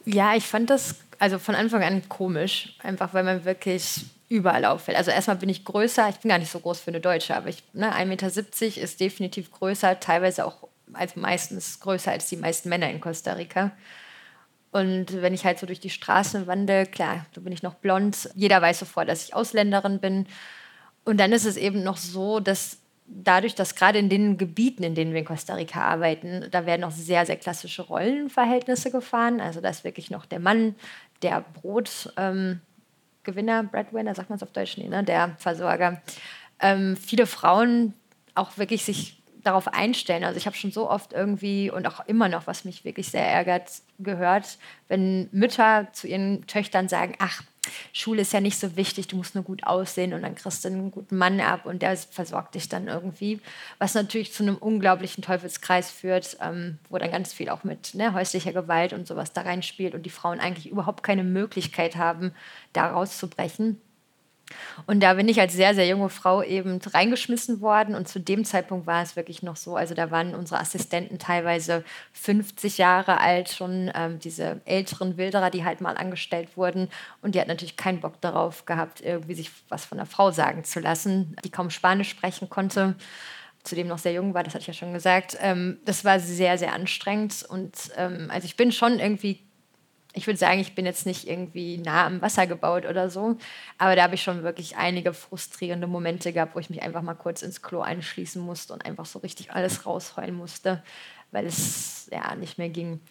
Ja, 0.06 0.36
ich 0.36 0.46
fand 0.46 0.70
das 0.70 0.96
also 1.20 1.40
von 1.40 1.56
Anfang 1.56 1.84
an 1.84 2.08
komisch, 2.10 2.76
einfach 2.82 3.14
weil 3.14 3.24
man 3.24 3.46
wirklich 3.46 4.06
überall 4.30 4.66
auffällt. 4.66 4.98
Also 4.98 5.12
erstmal 5.12 5.38
bin 5.38 5.50
ich 5.50 5.66
größer, 5.66 6.10
ich 6.10 6.18
bin 6.18 6.30
gar 6.30 6.40
nicht 6.40 6.52
so 6.52 6.60
groß 6.60 6.80
für 6.80 6.90
eine 6.92 7.00
Deutsche, 7.00 7.36
aber 7.36 7.50
ich, 7.50 7.64
ne, 7.74 7.94
1,70 7.94 8.06
Meter 8.06 8.82
ist 8.82 9.00
definitiv 9.00 9.52
größer, 9.52 10.00
teilweise 10.00 10.46
auch 10.46 10.68
als 10.94 11.16
meistens 11.16 11.80
größer 11.80 12.12
als 12.12 12.30
die 12.30 12.38
meisten 12.38 12.70
Männer 12.70 12.90
in 12.90 13.02
Costa 13.02 13.34
Rica. 13.34 13.72
Und 14.72 15.22
wenn 15.22 15.34
ich 15.34 15.46
halt 15.46 15.58
so 15.60 15.66
durch 15.66 15.80
die 15.80 15.90
Straßen 15.90 16.48
wandle, 16.48 16.86
klar, 16.86 17.26
da 17.34 17.42
bin 17.42 17.54
ich 17.54 17.64
noch 17.64 17.76
blond. 17.76 18.30
Jeder 18.36 18.62
weiß 18.62 18.80
sofort, 18.80 19.08
dass 19.08 19.24
ich 19.24 19.34
Ausländerin 19.34 20.00
bin. 20.00 20.28
Und 21.06 21.18
dann 21.18 21.32
ist 21.32 21.46
es 21.46 21.56
eben 21.56 21.82
noch 21.84 21.98
so, 21.98 22.42
dass 22.42 22.78
dadurch, 23.08 23.56
dass 23.56 23.76
gerade 23.76 24.00
in 24.00 24.10
den 24.10 24.38
Gebieten, 24.38 24.84
in 24.84 24.96
denen 24.96 25.14
wir 25.14 25.20
in 25.20 25.26
Costa 25.26 25.54
Rica 25.54 25.82
arbeiten, 25.82 26.48
da 26.52 26.66
werden 26.66 26.82
noch 26.82 26.92
sehr, 26.92 27.26
sehr 27.26 27.38
klassische 27.38 27.84
Rollenverhältnisse 27.84 28.92
gefahren. 28.92 29.40
Also 29.42 29.62
da 29.62 29.70
ist 29.70 29.84
wirklich 29.84 30.10
noch 30.10 30.26
der 30.26 30.40
Mann, 30.40 30.76
der 31.22 31.46
Brotgewinner, 31.62 32.60
ähm, 33.60 33.70
Breadwinner, 33.72 34.16
sagt 34.16 34.30
man 34.30 34.38
es 34.38 34.44
auf 34.44 34.52
Deutsch, 34.52 34.78
nee, 34.78 34.88
ne? 34.88 35.04
der 35.04 35.36
Versorger. 35.38 36.02
Ähm, 36.60 36.98
viele 36.98 37.28
Frauen 37.28 37.94
auch 38.34 38.58
wirklich 38.58 38.84
sich 38.84 39.22
darauf 39.44 39.68
einstellen. 39.68 40.24
Also 40.24 40.38
ich 40.38 40.48
habe 40.48 40.56
schon 40.56 40.72
so 40.72 40.90
oft 40.90 41.14
irgendwie 41.14 41.70
und 41.70 41.86
auch 41.86 42.06
immer 42.08 42.30
noch, 42.30 42.48
was 42.48 42.66
mich 42.66 42.84
wirklich 42.84 43.10
sehr 43.10 43.26
ärgert, 43.26 43.70
gehört, 44.00 44.58
wenn 44.88 45.30
Mütter 45.32 45.88
zu 45.94 46.08
ihren 46.08 46.48
Töchtern 46.48 46.90
sagen, 46.90 47.16
ach, 47.20 47.44
Schule 47.94 48.22
ist 48.22 48.34
ja 48.34 48.42
nicht 48.42 48.60
so 48.60 48.76
wichtig, 48.76 49.08
du 49.08 49.16
musst 49.16 49.36
nur 49.36 49.44
gut 49.44 49.66
aussehen 49.66 50.14
und 50.14 50.22
dann 50.22 50.36
kriegst 50.36 50.64
du 50.64 50.70
einen 50.70 50.92
guten 50.92 51.18
Mann 51.18 51.40
ab 51.40 51.66
und 51.66 51.82
der 51.82 51.96
versorgt 51.98 52.56
dich 52.56 52.70
dann 52.70 52.88
irgendwie. 52.88 53.40
Was 53.78 53.94
natürlich 53.94 54.34
zu 54.34 54.44
einem 54.44 54.58
unglaublichen 54.58 55.24
Teufelskreis 55.24 55.92
führt, 55.92 56.38
ähm, 56.42 56.78
wo 56.90 56.98
dann 56.98 57.12
ganz 57.12 57.34
viel 57.34 57.50
auch 57.50 57.64
mit 57.64 57.96
ne, 57.96 58.14
häuslicher 58.14 58.54
Gewalt 58.54 58.94
und 58.94 59.08
sowas 59.08 59.34
da 59.34 59.42
reinspielt 59.42 59.96
und 59.96 60.06
die 60.06 60.10
Frauen 60.10 60.40
eigentlich 60.40 60.70
überhaupt 60.70 61.04
keine 61.04 61.24
Möglichkeit 61.24 61.96
haben, 61.96 62.34
da 62.74 62.92
rauszubrechen. 62.92 63.82
Und 64.86 65.02
da 65.02 65.16
bin 65.16 65.28
ich 65.28 65.40
als 65.40 65.54
sehr, 65.54 65.74
sehr 65.74 65.88
junge 65.88 66.10
Frau 66.10 66.44
eben 66.44 66.80
reingeschmissen 66.80 67.62
worden. 67.62 67.96
Und 67.96 68.08
zu 68.08 68.20
dem 68.20 68.46
Zeitpunkt 68.46 68.86
war 68.86 69.02
es 69.02 69.16
wirklich 69.16 69.42
noch 69.44 69.56
so. 69.56 69.76
Also 69.76 69.96
da 69.96 70.12
waren 70.12 70.36
unsere 70.36 70.60
Assistenten 70.60 71.18
teilweise 71.18 71.84
50 72.14 72.78
Jahre 72.78 73.20
alt, 73.20 73.50
schon 73.50 73.92
ähm, 73.96 74.20
diese 74.20 74.62
älteren 74.66 75.18
Wilderer, 75.18 75.50
die 75.50 75.64
halt 75.64 75.82
mal 75.82 75.98
angestellt 75.98 76.56
wurden. 76.56 76.90
Und 77.22 77.36
die 77.36 77.42
hat 77.42 77.48
natürlich 77.48 77.78
keinen 77.78 78.02
Bock 78.02 78.22
darauf 78.22 78.66
gehabt, 78.66 79.02
irgendwie 79.02 79.36
sich 79.36 79.52
was 79.70 79.86
von 79.86 80.00
einer 80.00 80.06
Frau 80.06 80.32
sagen 80.32 80.64
zu 80.64 80.80
lassen, 80.80 81.36
die 81.44 81.50
kaum 81.50 81.70
Spanisch 81.70 82.10
sprechen 82.10 82.50
konnte 82.50 82.96
zudem 83.64 83.88
noch 83.88 83.98
sehr 83.98 84.14
jung 84.14 84.36
war, 84.36 84.44
das 84.44 84.54
hatte 84.54 84.62
ich 84.62 84.68
ja 84.68 84.74
schon 84.74 84.94
gesagt. 84.94 85.38
Ähm, 85.42 85.80
das 85.86 86.06
war 86.06 86.20
sehr, 86.20 86.60
sehr 86.60 86.74
anstrengend. 86.74 87.44
Und 87.50 87.74
ähm, 87.98 88.30
also 88.30 88.46
ich 88.46 88.56
bin 88.56 88.72
schon 88.72 89.00
irgendwie 89.00 89.42
ich 90.16 90.28
würde 90.28 90.40
sagen, 90.40 90.60
ich 90.60 90.76
bin 90.76 90.86
jetzt 90.86 91.06
nicht 91.06 91.28
irgendwie 91.28 91.78
nah 91.78 92.06
am 92.06 92.22
Wasser 92.22 92.48
gebaut 92.48 92.86
oder 92.86 93.10
so, 93.10 93.38
aber 93.78 93.96
da 93.96 94.04
habe 94.04 94.16
ich 94.16 94.24
schon 94.24 94.44
wirklich 94.44 94.78
einige 94.78 95.14
frustrierende 95.14 95.88
Momente 95.88 96.32
gehabt, 96.32 96.56
wo 96.56 96.60
ich 96.60 96.70
mich 96.70 96.82
einfach 96.82 97.02
mal 97.02 97.16
kurz 97.16 97.42
ins 97.42 97.62
Klo 97.62 97.82
einschließen 97.82 98.42
musste 98.42 98.74
und 98.74 98.86
einfach 98.86 99.06
so 99.06 99.20
richtig 99.20 99.52
alles 99.52 99.86
rausheulen 99.86 100.36
musste, 100.36 100.82
weil 101.32 101.46
es 101.46 102.10
ja 102.12 102.34
nicht 102.36 102.58
mehr 102.58 102.70
ging. 102.70 103.02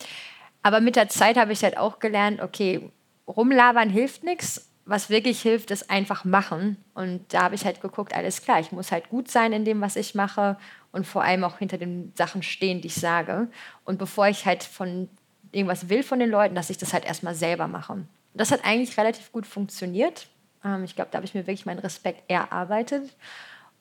Aber 0.62 0.80
mit 0.80 0.96
der 0.96 1.10
Zeit 1.10 1.36
habe 1.36 1.52
ich 1.52 1.62
halt 1.62 1.76
auch 1.76 1.98
gelernt, 1.98 2.40
okay, 2.40 2.90
rumlabern 3.28 3.90
hilft 3.90 4.24
nichts. 4.24 4.70
Was 4.86 5.08
wirklich 5.08 5.40
hilft, 5.40 5.70
ist 5.70 5.90
einfach 5.90 6.24
machen. 6.24 6.76
Und 6.94 7.32
da 7.32 7.44
habe 7.44 7.54
ich 7.54 7.64
halt 7.64 7.80
geguckt, 7.80 8.14
alles 8.14 8.42
klar, 8.42 8.60
ich 8.60 8.70
muss 8.70 8.92
halt 8.92 9.08
gut 9.08 9.30
sein 9.30 9.52
in 9.52 9.64
dem, 9.64 9.80
was 9.80 9.96
ich 9.96 10.14
mache 10.14 10.58
und 10.92 11.06
vor 11.06 11.22
allem 11.22 11.42
auch 11.44 11.58
hinter 11.58 11.78
den 11.78 12.12
Sachen 12.16 12.42
stehen, 12.42 12.82
die 12.82 12.88
ich 12.88 12.94
sage. 12.94 13.48
Und 13.84 13.98
bevor 13.98 14.28
ich 14.28 14.44
halt 14.44 14.62
von 14.62 15.08
irgendwas 15.54 15.88
will 15.88 16.02
von 16.02 16.18
den 16.18 16.30
Leuten, 16.30 16.54
dass 16.54 16.70
ich 16.70 16.78
das 16.78 16.92
halt 16.92 17.04
erstmal 17.04 17.34
selber 17.34 17.68
mache. 17.68 18.04
Das 18.34 18.50
hat 18.50 18.64
eigentlich 18.64 18.96
relativ 18.98 19.32
gut 19.32 19.46
funktioniert. 19.46 20.26
Ähm, 20.64 20.84
ich 20.84 20.94
glaube, 20.94 21.10
da 21.10 21.16
habe 21.16 21.26
ich 21.26 21.34
mir 21.34 21.46
wirklich 21.46 21.66
meinen 21.66 21.78
Respekt 21.78 22.28
erarbeitet. 22.28 23.14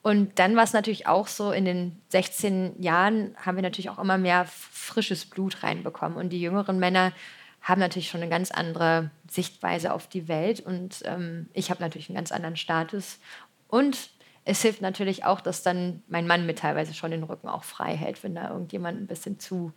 Und 0.02 0.38
dann 0.38 0.56
war 0.56 0.64
es 0.64 0.74
natürlich 0.74 1.08
auch 1.08 1.28
so, 1.28 1.52
in 1.52 1.64
den 1.66 2.02
16 2.10 2.82
Jahren 2.82 3.36
haben 3.38 3.56
wir 3.56 3.64
natürlich 3.64 3.90
auch 3.90 4.00
immer 4.00 4.18
mehr 4.18 4.46
frisches 4.46 5.26
Blut 5.26 5.64
reinbekommen. 5.64 6.18
Und 6.18 6.30
die 6.30 6.42
jüngeren 6.42 6.78
Männer 6.78 7.14
haben 7.62 7.80
natürlich 7.80 8.10
schon 8.10 8.22
eine 8.22 8.30
ganz 8.30 8.52
andere 8.52 9.12
Sichtweise 9.32 9.94
auf 9.94 10.08
die 10.08 10.28
Welt. 10.28 10.60
Und 10.60 11.02
ähm, 11.06 11.50
ich 11.54 11.70
habe 11.72 11.82
natürlich 11.82 12.10
einen 12.10 12.18
ganz 12.18 12.34
anderen 12.34 12.58
Status. 12.58 13.20
Und 13.70 14.10
es 14.44 14.62
hilft 14.62 14.82
natürlich 14.82 15.24
auch, 15.24 15.40
dass 15.40 15.64
dann 15.64 16.04
mein 16.08 16.28
Mann 16.28 16.46
mir 16.46 16.56
teilweise 16.56 16.94
schon 16.94 17.12
den 17.12 17.24
Rücken 17.24 17.48
auch 17.48 17.64
frei 17.64 17.96
hält, 17.96 18.22
wenn 18.24 18.36
da 18.36 18.50
irgendjemand 18.50 19.00
ein 19.00 19.08
bisschen 19.08 19.40
zu 19.40 19.72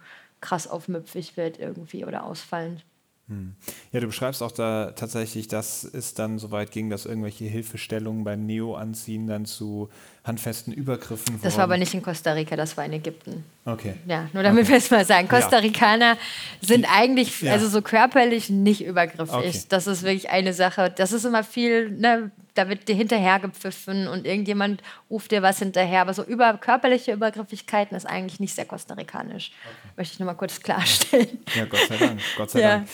krass 0.47 0.69
aufmüpfig 0.69 1.37
wird 1.37 1.59
irgendwie 1.59 2.05
oder 2.05 2.25
ausfallend. 2.25 2.85
Hm. 3.29 3.57
Ja, 3.91 3.99
du 3.99 4.07
beschreibst 4.07 4.41
auch 4.41 4.53
da 4.53 4.93
tatsächlich, 4.93 5.49
dass 5.49 5.83
es 5.83 6.15
dann 6.15 6.39
so 6.39 6.53
weit 6.53 6.71
ging, 6.71 6.91
dass 6.91 7.07
irgendwelche 7.07 7.47
Hilfestellungen 7.47 8.23
beim 8.23 8.47
Neo-Anziehen 8.47 9.27
dann 9.27 9.47
zu 9.47 9.89
handfesten 10.27 10.73
Übergriffen. 10.73 11.41
Das 11.43 11.57
war 11.57 11.65
aber 11.65 11.77
nicht 11.77 11.95
in 11.95 12.03
Costa 12.03 12.33
Rica, 12.33 12.57
das 12.57 12.77
war 12.77 12.85
in 12.85 12.93
Ägypten. 12.93 13.45
Okay. 13.65 13.95
Ja, 14.07 14.29
nur 14.33 14.43
damit 14.43 14.65
okay. 14.65 14.73
wir 14.73 14.79
es 14.79 14.91
mal 14.91 15.05
sagen. 15.05 15.29
Costa 15.29 15.59
Ricaner 15.59 16.15
ja. 16.15 16.19
sind 16.61 16.85
Die, 16.85 16.89
eigentlich, 16.89 17.41
ja. 17.43 17.53
also 17.53 17.69
so 17.69 17.83
körperlich 17.83 18.51
nicht 18.51 18.85
übergriffig. 18.85 19.35
Okay. 19.35 19.61
Das 19.69 19.87
ist 19.87 20.03
wirklich 20.03 20.31
eine 20.31 20.53
Sache. 20.53 20.93
Das 20.95 21.13
ist 21.13 21.25
immer 21.25 21.45
viel, 21.45 21.91
ne, 21.91 22.31
da 22.55 22.69
wird 22.69 22.89
dir 22.89 22.95
hinterher 22.95 23.39
gepfiffen 23.39 24.09
und 24.09 24.27
irgendjemand 24.27 24.83
ruft 25.11 25.31
dir 25.31 25.43
was 25.43 25.59
hinterher. 25.61 26.01
Aber 26.01 26.15
so 26.15 26.25
über 26.25 26.55
körperliche 26.59 27.13
Übergriffigkeiten 27.13 27.97
ist 27.97 28.07
eigentlich 28.07 28.41
nicht 28.41 28.55
sehr 28.55 28.65
kostarikanisch. 28.65 29.53
Okay. 29.53 29.93
Möchte 29.97 30.15
ich 30.15 30.19
nur 30.19 30.27
mal 30.27 30.35
kurz 30.35 30.61
klarstellen. 30.61 31.39
Ja, 31.55 31.67
Gott 31.67 31.87
sei 31.89 31.97
Dank. 31.97 32.21
Gott 32.37 32.51
sei 32.51 32.61
ja. 32.61 32.69
Dank. 32.77 32.89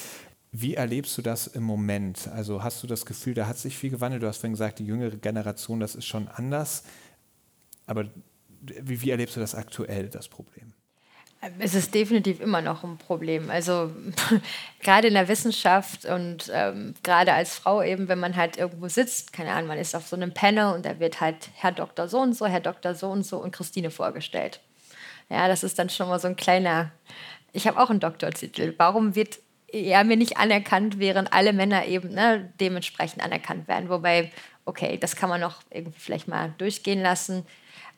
Wie 0.54 0.74
erlebst 0.74 1.16
du 1.16 1.22
das 1.22 1.46
im 1.46 1.62
Moment? 1.62 2.28
Also 2.28 2.62
hast 2.62 2.82
du 2.82 2.86
das 2.86 3.06
Gefühl, 3.06 3.32
da 3.32 3.46
hat 3.46 3.56
sich 3.56 3.78
viel 3.78 3.88
gewandelt? 3.88 4.22
Du 4.22 4.26
hast 4.26 4.36
vorhin 4.36 4.52
gesagt, 4.52 4.80
die 4.80 4.84
jüngere 4.84 5.16
Generation, 5.16 5.80
das 5.80 5.94
ist 5.94 6.04
schon 6.04 6.28
anders. 6.28 6.84
Aber 7.86 8.06
wie, 8.60 9.02
wie 9.02 9.10
erlebst 9.10 9.36
du 9.36 9.40
das 9.40 9.54
aktuell, 9.54 10.08
das 10.08 10.28
Problem? 10.28 10.72
Es 11.58 11.74
ist 11.74 11.92
definitiv 11.92 12.40
immer 12.40 12.60
noch 12.60 12.84
ein 12.84 12.98
Problem. 12.98 13.50
Also 13.50 13.90
gerade 14.80 15.08
in 15.08 15.14
der 15.14 15.26
Wissenschaft 15.26 16.04
und 16.04 16.48
ähm, 16.54 16.94
gerade 17.02 17.32
als 17.32 17.56
Frau 17.56 17.82
eben, 17.82 18.06
wenn 18.06 18.20
man 18.20 18.36
halt 18.36 18.56
irgendwo 18.56 18.86
sitzt, 18.86 19.32
keine 19.32 19.50
Ahnung, 19.50 19.66
man 19.66 19.78
ist 19.78 19.96
auf 19.96 20.06
so 20.06 20.14
einem 20.14 20.32
Panel 20.32 20.72
und 20.72 20.86
da 20.86 21.00
wird 21.00 21.20
halt 21.20 21.50
Herr 21.54 21.72
Doktor 21.72 22.06
so 22.06 22.20
und 22.20 22.34
so, 22.34 22.46
Herr 22.46 22.60
Doktor 22.60 22.94
so 22.94 23.10
und 23.10 23.26
so 23.26 23.38
und 23.38 23.50
Christine 23.50 23.90
vorgestellt. 23.90 24.60
Ja, 25.30 25.48
das 25.48 25.64
ist 25.64 25.80
dann 25.80 25.90
schon 25.90 26.08
mal 26.08 26.20
so 26.20 26.28
ein 26.28 26.36
kleiner. 26.36 26.92
Ich 27.52 27.66
habe 27.66 27.80
auch 27.80 27.90
einen 27.90 28.00
Doktortitel. 28.00 28.74
Warum 28.76 29.16
wird 29.16 29.40
er 29.72 30.04
mir 30.04 30.16
nicht 30.16 30.36
anerkannt, 30.36 31.00
während 31.00 31.32
alle 31.32 31.52
Männer 31.52 31.86
eben 31.86 32.10
ne, 32.10 32.52
dementsprechend 32.60 33.20
anerkannt 33.24 33.66
werden? 33.66 33.88
Wobei, 33.88 34.30
okay, 34.64 34.96
das 34.96 35.16
kann 35.16 35.28
man 35.28 35.40
noch 35.40 35.62
irgendwie 35.70 35.98
vielleicht 35.98 36.28
mal 36.28 36.54
durchgehen 36.58 37.02
lassen 37.02 37.44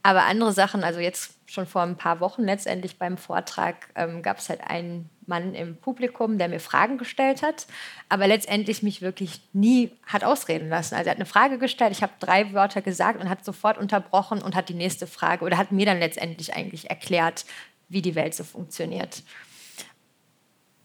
Aber 0.05 0.25
andere 0.25 0.53
Sachen, 0.53 0.85
also 0.85 1.01
jetzt 1.01 1.33
schon 1.47 1.67
vor 1.67 1.81
ein 1.81 1.97
paar 1.97 2.21
Wochen 2.21 2.43
letztendlich 2.43 2.99
beim 2.99 3.17
Vortrag, 3.17 3.89
ähm, 3.95 4.23
gab 4.23 4.37
es 4.39 4.51
halt 4.51 4.61
einen 4.61 5.09
Mann 5.25 5.55
im 5.55 5.79
Publikum, 5.79 6.37
der 6.37 6.49
mir 6.49 6.61
Fragen 6.61 6.99
gestellt 6.99 7.41
hat, 7.41 7.67
aber 8.11 8.27
letztendlich 8.27 8.83
mich 8.83 9.01
wirklich 9.01 9.41
nie 9.55 9.91
hat 10.07 10.23
ausreden 10.23 10.69
lassen. 10.69 10.95
Also 10.95 11.07
er 11.07 11.13
hat 11.13 11.17
eine 11.17 11.25
Frage 11.25 11.57
gestellt, 11.57 11.93
ich 11.93 12.03
habe 12.03 12.13
drei 12.21 12.53
Wörter 12.53 12.83
gesagt 12.83 13.19
und 13.19 13.31
hat 13.31 13.47
sofort 13.47 13.79
unterbrochen 13.79 14.43
und 14.43 14.55
hat 14.55 14.69
die 14.69 14.75
nächste 14.75 15.07
Frage 15.07 15.43
oder 15.43 15.57
hat 15.57 15.73
mir 15.73 15.87
dann 15.87 15.99
letztendlich 15.99 16.55
eigentlich 16.55 16.91
erklärt, 16.91 17.47
wie 17.89 18.03
die 18.03 18.15
Welt 18.15 18.35
so 18.35 18.45
funktioniert. 18.45 19.23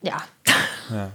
Ja. 0.01 0.23
ja. 0.89 1.11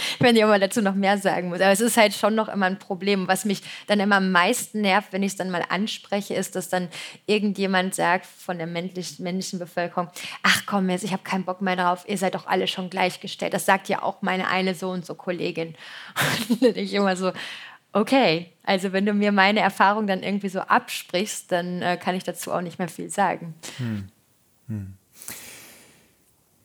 wenn 0.18 0.36
ich 0.36 0.44
aber 0.44 0.58
dazu 0.58 0.82
noch 0.82 0.94
mehr 0.94 1.18
sagen 1.18 1.48
muss. 1.48 1.60
Aber 1.60 1.70
es 1.70 1.80
ist 1.80 1.96
halt 1.96 2.14
schon 2.14 2.34
noch 2.34 2.48
immer 2.48 2.66
ein 2.66 2.78
Problem. 2.78 3.28
Was 3.28 3.44
mich 3.44 3.62
dann 3.86 4.00
immer 4.00 4.16
am 4.16 4.32
meisten 4.32 4.80
nervt, 4.80 5.12
wenn 5.12 5.22
ich 5.22 5.32
es 5.32 5.36
dann 5.36 5.50
mal 5.50 5.64
anspreche, 5.68 6.34
ist, 6.34 6.56
dass 6.56 6.68
dann 6.68 6.88
irgendjemand 7.26 7.94
sagt 7.94 8.26
von 8.26 8.58
der 8.58 8.66
männlichen, 8.66 9.58
Bevölkerung, 9.58 10.08
ach 10.42 10.62
komm 10.66 10.90
jetzt, 10.90 11.04
ich 11.04 11.12
habe 11.12 11.22
keinen 11.22 11.44
Bock 11.44 11.60
mehr 11.60 11.76
drauf, 11.76 12.04
ihr 12.06 12.18
seid 12.18 12.34
doch 12.34 12.46
alle 12.46 12.66
schon 12.66 12.90
gleichgestellt. 12.90 13.54
Das 13.54 13.66
sagt 13.66 13.88
ja 13.88 14.02
auch 14.02 14.22
meine 14.22 14.48
eine 14.48 14.74
so 14.74 14.90
und 14.90 15.04
so 15.04 15.14
Kollegin. 15.14 15.74
Und 16.48 16.62
dann 16.62 16.76
ich 16.76 16.92
immer 16.94 17.16
so, 17.16 17.32
okay, 17.92 18.52
also 18.62 18.92
wenn 18.92 19.06
du 19.06 19.12
mir 19.12 19.32
meine 19.32 19.60
Erfahrung 19.60 20.06
dann 20.06 20.22
irgendwie 20.22 20.48
so 20.48 20.60
absprichst, 20.60 21.50
dann 21.52 21.82
äh, 21.82 21.96
kann 21.96 22.14
ich 22.14 22.24
dazu 22.24 22.52
auch 22.52 22.60
nicht 22.60 22.78
mehr 22.78 22.88
viel 22.88 23.10
sagen. 23.10 23.54
Hm. 23.78 24.08
Hm. 24.68 24.94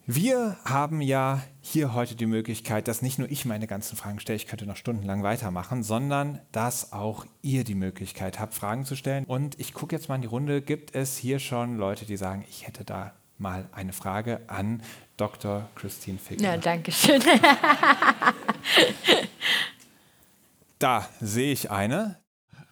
Wir 0.10 0.56
haben 0.64 1.02
ja 1.02 1.44
hier 1.60 1.94
heute 1.94 2.16
die 2.16 2.28
Möglichkeit, 2.28 2.88
dass 2.88 3.02
nicht 3.02 3.20
nur 3.20 3.30
ich 3.30 3.44
meine 3.44 3.68
ganzen 3.68 3.98
Fragen 3.98 4.22
stelle, 4.22 4.38
ich 4.38 4.48
könnte 4.48 4.66
noch 4.66 4.78
stundenlang 4.78 5.22
weitermachen, 5.22 5.84
sondern 5.84 6.40
dass 6.54 6.94
auch 6.94 7.26
ihr 7.42 7.66
die 7.66 7.76
Möglichkeit 7.76 8.40
habt, 8.40 8.54
Fragen 8.54 8.86
zu 8.86 8.96
stellen. 8.96 9.26
Und 9.26 9.60
ich 9.60 9.74
gucke 9.74 9.94
jetzt 9.94 10.08
mal 10.08 10.16
in 10.16 10.22
die 10.22 10.28
Runde. 10.28 10.62
Gibt 10.62 10.96
es 10.96 11.18
hier 11.18 11.40
schon 11.40 11.76
Leute, 11.76 12.06
die 12.06 12.16
sagen, 12.16 12.46
ich 12.50 12.66
hätte 12.66 12.86
da 12.86 13.16
mal 13.38 13.68
eine 13.74 13.92
Frage 13.92 14.40
an 14.48 14.82
Dr. 15.18 15.68
Christine 15.76 16.20
Fickner? 16.20 16.52
Ja, 16.52 16.58
danke 16.58 16.94
schön. 16.94 17.22
da 20.80 21.10
sehe 21.20 21.52
ich 21.52 21.70
eine. 21.70 22.16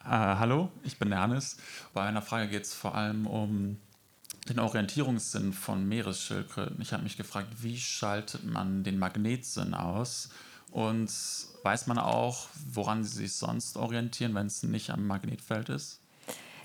Äh, 0.06 0.08
hallo, 0.08 0.70
ich 0.84 0.98
bin 0.98 1.12
Ernest. 1.12 1.60
Bei 1.92 2.04
einer 2.04 2.22
Frage 2.22 2.48
geht 2.48 2.62
es 2.62 2.72
vor 2.72 2.94
allem 2.94 3.26
um 3.26 3.76
den 4.48 4.58
Orientierungssinn 4.58 5.52
von 5.52 5.88
Meeresschildkröten. 5.88 6.80
Ich 6.80 6.92
habe 6.92 7.02
mich 7.02 7.16
gefragt, 7.16 7.48
wie 7.60 7.78
schaltet 7.78 8.44
man 8.44 8.84
den 8.84 8.98
Magnetsinn 8.98 9.74
aus? 9.74 10.30
Und 10.70 11.10
weiß 11.62 11.86
man 11.86 11.98
auch, 11.98 12.48
woran 12.72 13.04
sie 13.04 13.18
sich 13.18 13.34
sonst 13.34 13.76
orientieren, 13.76 14.34
wenn 14.34 14.46
es 14.46 14.62
nicht 14.62 14.90
am 14.90 15.06
Magnetfeld 15.06 15.68
ist? 15.68 16.00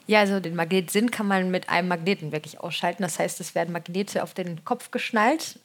Ja, 0.07 0.19
also 0.19 0.39
den 0.39 0.55
Magnetsinn 0.55 1.11
kann 1.11 1.27
man 1.27 1.51
mit 1.51 1.69
einem 1.69 1.87
Magneten 1.87 2.31
wirklich 2.31 2.59
ausschalten. 2.59 3.03
Das 3.03 3.19
heißt, 3.19 3.39
es 3.39 3.55
werden 3.55 3.71
Magnete 3.71 4.23
auf 4.23 4.33
den 4.33 4.65
Kopf 4.65 4.91
geschnallt 4.91 5.59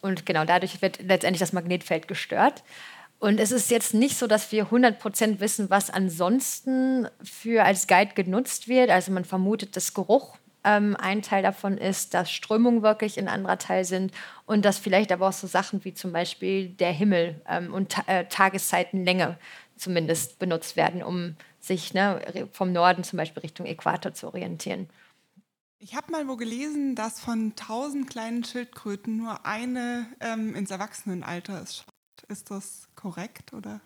und 0.00 0.26
genau 0.26 0.44
dadurch 0.44 0.82
wird 0.82 1.00
letztendlich 1.02 1.40
das 1.40 1.52
Magnetfeld 1.52 2.08
gestört. 2.08 2.64
Und 3.20 3.38
es 3.38 3.52
ist 3.52 3.70
jetzt 3.70 3.92
nicht 3.92 4.16
so, 4.16 4.26
dass 4.26 4.50
wir 4.50 4.68
100% 4.68 5.40
wissen, 5.40 5.68
was 5.68 5.90
ansonsten 5.90 7.06
für 7.22 7.64
als 7.64 7.86
Guide 7.86 8.14
genutzt 8.14 8.66
wird. 8.66 8.88
Also 8.88 9.12
man 9.12 9.26
vermutet, 9.26 9.76
dass 9.76 9.92
Geruch 9.92 10.38
ähm, 10.64 10.96
ein 10.98 11.22
Teil 11.22 11.42
davon 11.42 11.78
ist, 11.78 12.14
dass 12.14 12.30
Strömungen 12.30 12.82
wirklich 12.82 13.18
ein 13.18 13.28
anderer 13.28 13.58
Teil 13.58 13.84
sind 13.84 14.12
und 14.46 14.64
dass 14.64 14.78
vielleicht 14.78 15.12
aber 15.12 15.28
auch 15.28 15.32
so 15.32 15.46
Sachen 15.46 15.84
wie 15.84 15.94
zum 15.94 16.12
Beispiel 16.12 16.68
der 16.68 16.92
Himmel 16.92 17.40
ähm, 17.48 17.72
und 17.72 17.90
Ta 17.90 18.02
äh, 18.06 18.26
Tageszeitenlänge 18.26 19.38
zumindest 19.76 20.38
benutzt 20.38 20.76
werden, 20.76 21.02
um 21.02 21.36
sich 21.58 21.94
ne, 21.94 22.48
vom 22.52 22.72
Norden 22.72 23.04
zum 23.04 23.16
Beispiel 23.16 23.40
Richtung 23.42 23.66
Äquator 23.66 24.12
zu 24.12 24.26
orientieren. 24.26 24.88
Ich 25.78 25.94
habe 25.94 26.12
mal 26.12 26.28
wo 26.28 26.36
gelesen, 26.36 26.94
dass 26.94 27.20
von 27.20 27.56
tausend 27.56 28.10
kleinen 28.10 28.44
Schildkröten 28.44 29.16
nur 29.16 29.46
eine 29.46 30.06
ähm, 30.20 30.54
ins 30.54 30.70
Erwachsenenalter 30.70 31.62
ist. 31.62 31.86
Ist 32.28 32.50
das 32.50 32.88
korrekt 32.94 33.54
oder? 33.54 33.80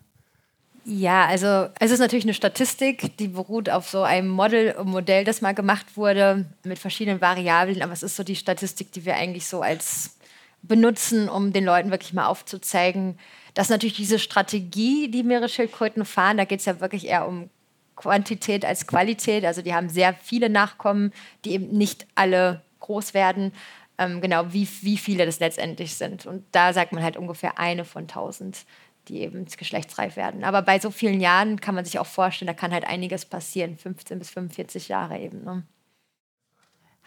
Ja, 0.86 1.26
also 1.26 1.68
es 1.80 1.90
ist 1.90 1.98
natürlich 1.98 2.26
eine 2.26 2.34
Statistik, 2.34 3.16
die 3.16 3.28
beruht 3.28 3.70
auf 3.70 3.88
so 3.88 4.02
einem 4.02 4.28
Model, 4.28 4.74
Modell, 4.84 5.24
das 5.24 5.40
mal 5.40 5.54
gemacht 5.54 5.96
wurde 5.96 6.44
mit 6.62 6.78
verschiedenen 6.78 7.22
Variablen, 7.22 7.82
aber 7.82 7.92
es 7.92 8.02
ist 8.02 8.16
so 8.16 8.22
die 8.22 8.36
Statistik, 8.36 8.92
die 8.92 9.06
wir 9.06 9.16
eigentlich 9.16 9.46
so 9.46 9.62
als 9.62 10.18
benutzen, 10.60 11.30
um 11.30 11.54
den 11.54 11.64
Leuten 11.64 11.90
wirklich 11.90 12.12
mal 12.12 12.26
aufzuzeigen, 12.26 13.18
dass 13.54 13.70
natürlich 13.70 13.96
diese 13.96 14.18
Strategie, 14.18 15.10
die 15.10 15.22
Meeresschildkröten 15.22 16.04
fahren, 16.04 16.36
da 16.36 16.44
geht 16.44 16.60
es 16.60 16.66
ja 16.66 16.80
wirklich 16.80 17.06
eher 17.06 17.26
um 17.26 17.48
Quantität 17.96 18.64
als 18.64 18.86
Qualität. 18.86 19.44
Also 19.44 19.62
die 19.62 19.74
haben 19.74 19.88
sehr 19.88 20.14
viele 20.14 20.50
Nachkommen, 20.50 21.12
die 21.44 21.52
eben 21.52 21.68
nicht 21.68 22.06
alle 22.14 22.62
groß 22.80 23.14
werden. 23.14 23.52
Ähm, 23.96 24.20
genau, 24.20 24.52
wie, 24.52 24.68
wie 24.82 24.98
viele 24.98 25.24
das 25.24 25.38
letztendlich 25.38 25.94
sind. 25.94 26.26
Und 26.26 26.44
da 26.52 26.72
sagt 26.72 26.92
man 26.92 27.02
halt 27.02 27.16
ungefähr 27.16 27.58
eine 27.58 27.84
von 27.84 28.08
tausend 28.08 28.64
die 29.08 29.20
eben 29.20 29.44
geschlechtsreif 29.44 30.16
werden. 30.16 30.44
Aber 30.44 30.62
bei 30.62 30.78
so 30.78 30.90
vielen 30.90 31.20
Jahren 31.20 31.60
kann 31.60 31.74
man 31.74 31.84
sich 31.84 31.98
auch 31.98 32.06
vorstellen, 32.06 32.46
da 32.46 32.54
kann 32.54 32.72
halt 32.72 32.84
einiges 32.84 33.24
passieren, 33.24 33.76
15 33.76 34.18
bis 34.18 34.30
45 34.30 34.88
Jahre 34.88 35.18
eben. 35.18 35.44
Ne? 35.44 35.64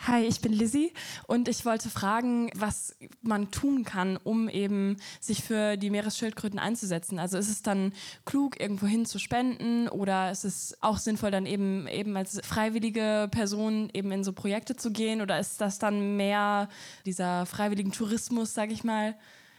Hi, 0.05 0.23
ich 0.23 0.41
bin 0.41 0.53
Lizzie 0.53 0.93
und 1.25 1.47
ich 1.47 1.65
wollte 1.65 1.89
fragen, 1.89 2.51
was 2.55 2.95
man 3.21 3.49
tun 3.49 3.83
kann, 3.83 4.15
um 4.15 4.47
eben 4.47 4.97
sich 5.19 5.43
für 5.43 5.75
die 5.75 5.89
Meeresschildkröten 5.89 6.59
einzusetzen. 6.59 7.17
Also 7.17 7.37
ist 7.39 7.49
es 7.49 7.63
dann 7.63 7.93
klug, 8.23 8.59
irgendwohin 8.59 9.07
zu 9.07 9.17
spenden 9.17 9.89
oder 9.89 10.31
ist 10.31 10.45
es 10.45 10.77
auch 10.81 10.97
sinnvoll, 10.97 11.31
dann 11.31 11.47
eben, 11.47 11.87
eben 11.87 12.15
als 12.15 12.39
freiwillige 12.45 13.27
Person 13.31 13.89
eben 13.91 14.11
in 14.11 14.23
so 14.23 14.33
Projekte 14.33 14.75
zu 14.75 14.91
gehen 14.91 15.19
oder 15.19 15.39
ist 15.39 15.61
das 15.61 15.79
dann 15.79 16.15
mehr 16.15 16.69
dieser 17.05 17.47
freiwilligen 17.47 17.91
Tourismus, 17.91 18.53
sage 18.53 18.73
ich 18.73 18.83
mal? 18.83 19.15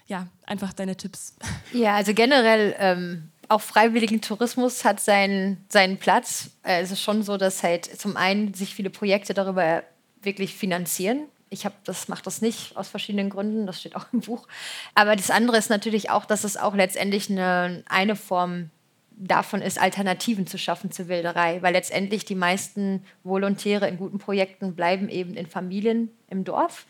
Ja, 0.09 0.27
einfach 0.47 0.73
deine 0.73 0.97
Tipps. 0.97 1.37
Ja, 1.73 1.95
also 1.97 2.15
generell 2.15 2.75
ähm, 2.79 3.31
auch 3.49 3.61
freiwilligen 3.61 4.21
Tourismus 4.21 4.85
hat 4.85 5.01
seinen, 5.01 5.65
seinen 5.69 5.99
Platz. 5.99 6.51
Äh, 6.63 6.81
es 6.81 6.91
ist 6.91 7.03
schon 7.03 7.23
so, 7.23 7.37
dass 7.37 7.63
halt 7.63 7.85
zum 7.85 8.17
einen 8.17 8.55
sich 8.55 8.75
viele 8.75 8.91
Projekte 8.91 9.35
darüber 9.35 9.85
wirklich 10.23 10.55
finanzieren. 10.55 11.27
Ich 11.51 11.65
habe 11.65 11.75
das 11.85 12.09
mache 12.09 12.23
das 12.23 12.43
nicht 12.43 12.77
aus 12.77 12.89
verschiedenen 12.89 13.31
Gründen, 13.31 13.67
das 13.67 13.81
steht 13.81 13.97
auch 13.97 14.07
im 14.13 14.21
Buch. 14.21 14.49
Aber 14.95 15.15
das 15.15 15.31
andere 15.31 15.59
ist 15.59 15.71
natürlich 15.71 16.11
auch, 16.11 16.25
dass 16.25 16.45
es 16.45 16.57
auch 16.57 16.75
letztendlich 16.75 17.31
eine, 17.31 17.85
eine 17.89 18.17
Form 18.17 18.71
davon 19.11 19.63
ist, 19.63 19.81
Alternativen 19.81 20.47
zu 20.47 20.59
schaffen 20.59 20.91
zur 20.91 21.09
Wilderei, 21.09 21.61
weil 21.63 21.73
letztendlich 21.73 22.25
die 22.25 22.35
meisten 22.35 23.05
Volontäre 23.25 23.89
in 23.89 23.99
guten 23.99 24.19
Projekten 24.19 24.75
bleiben 24.75 25.09
eben 25.09 25.35
in 25.35 25.47
Familien 25.47 26.11
im 26.31 26.45
Dorf 26.45 26.87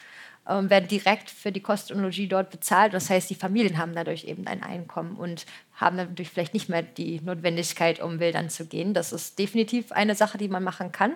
ähm, 0.49 0.71
werden 0.71 0.89
direkt 0.89 1.31
für 1.31 1.53
die 1.53 1.61
Kost 1.61 1.93
und 1.93 2.01
Logis 2.01 2.29
dort 2.29 2.51
bezahlt. 2.51 2.95
Das 2.95 3.11
heißt, 3.11 3.29
die 3.29 3.35
Familien 3.35 3.79
haben 3.79 3.95
dadurch 3.95 4.25
eben 4.25 4.47
ein 4.47 4.63
Einkommen 4.63 5.17
und 5.17 5.47
haben 5.75 5.97
dadurch 5.97 6.31
vielleicht 6.31 6.55
nicht 6.55 6.69
mehr 6.69 6.83
die 6.83 7.21
Notwendigkeit, 7.21 8.01
um 8.01 8.19
wildern 8.19 8.49
zu 8.49 8.67
gehen. 8.67 8.95
Das 8.95 9.13
ist 9.13 9.39
definitiv 9.39 9.93
eine 9.93 10.15
Sache, 10.15 10.39
die 10.39 10.49
man 10.49 10.65
machen 10.65 10.91
kann. 10.91 11.15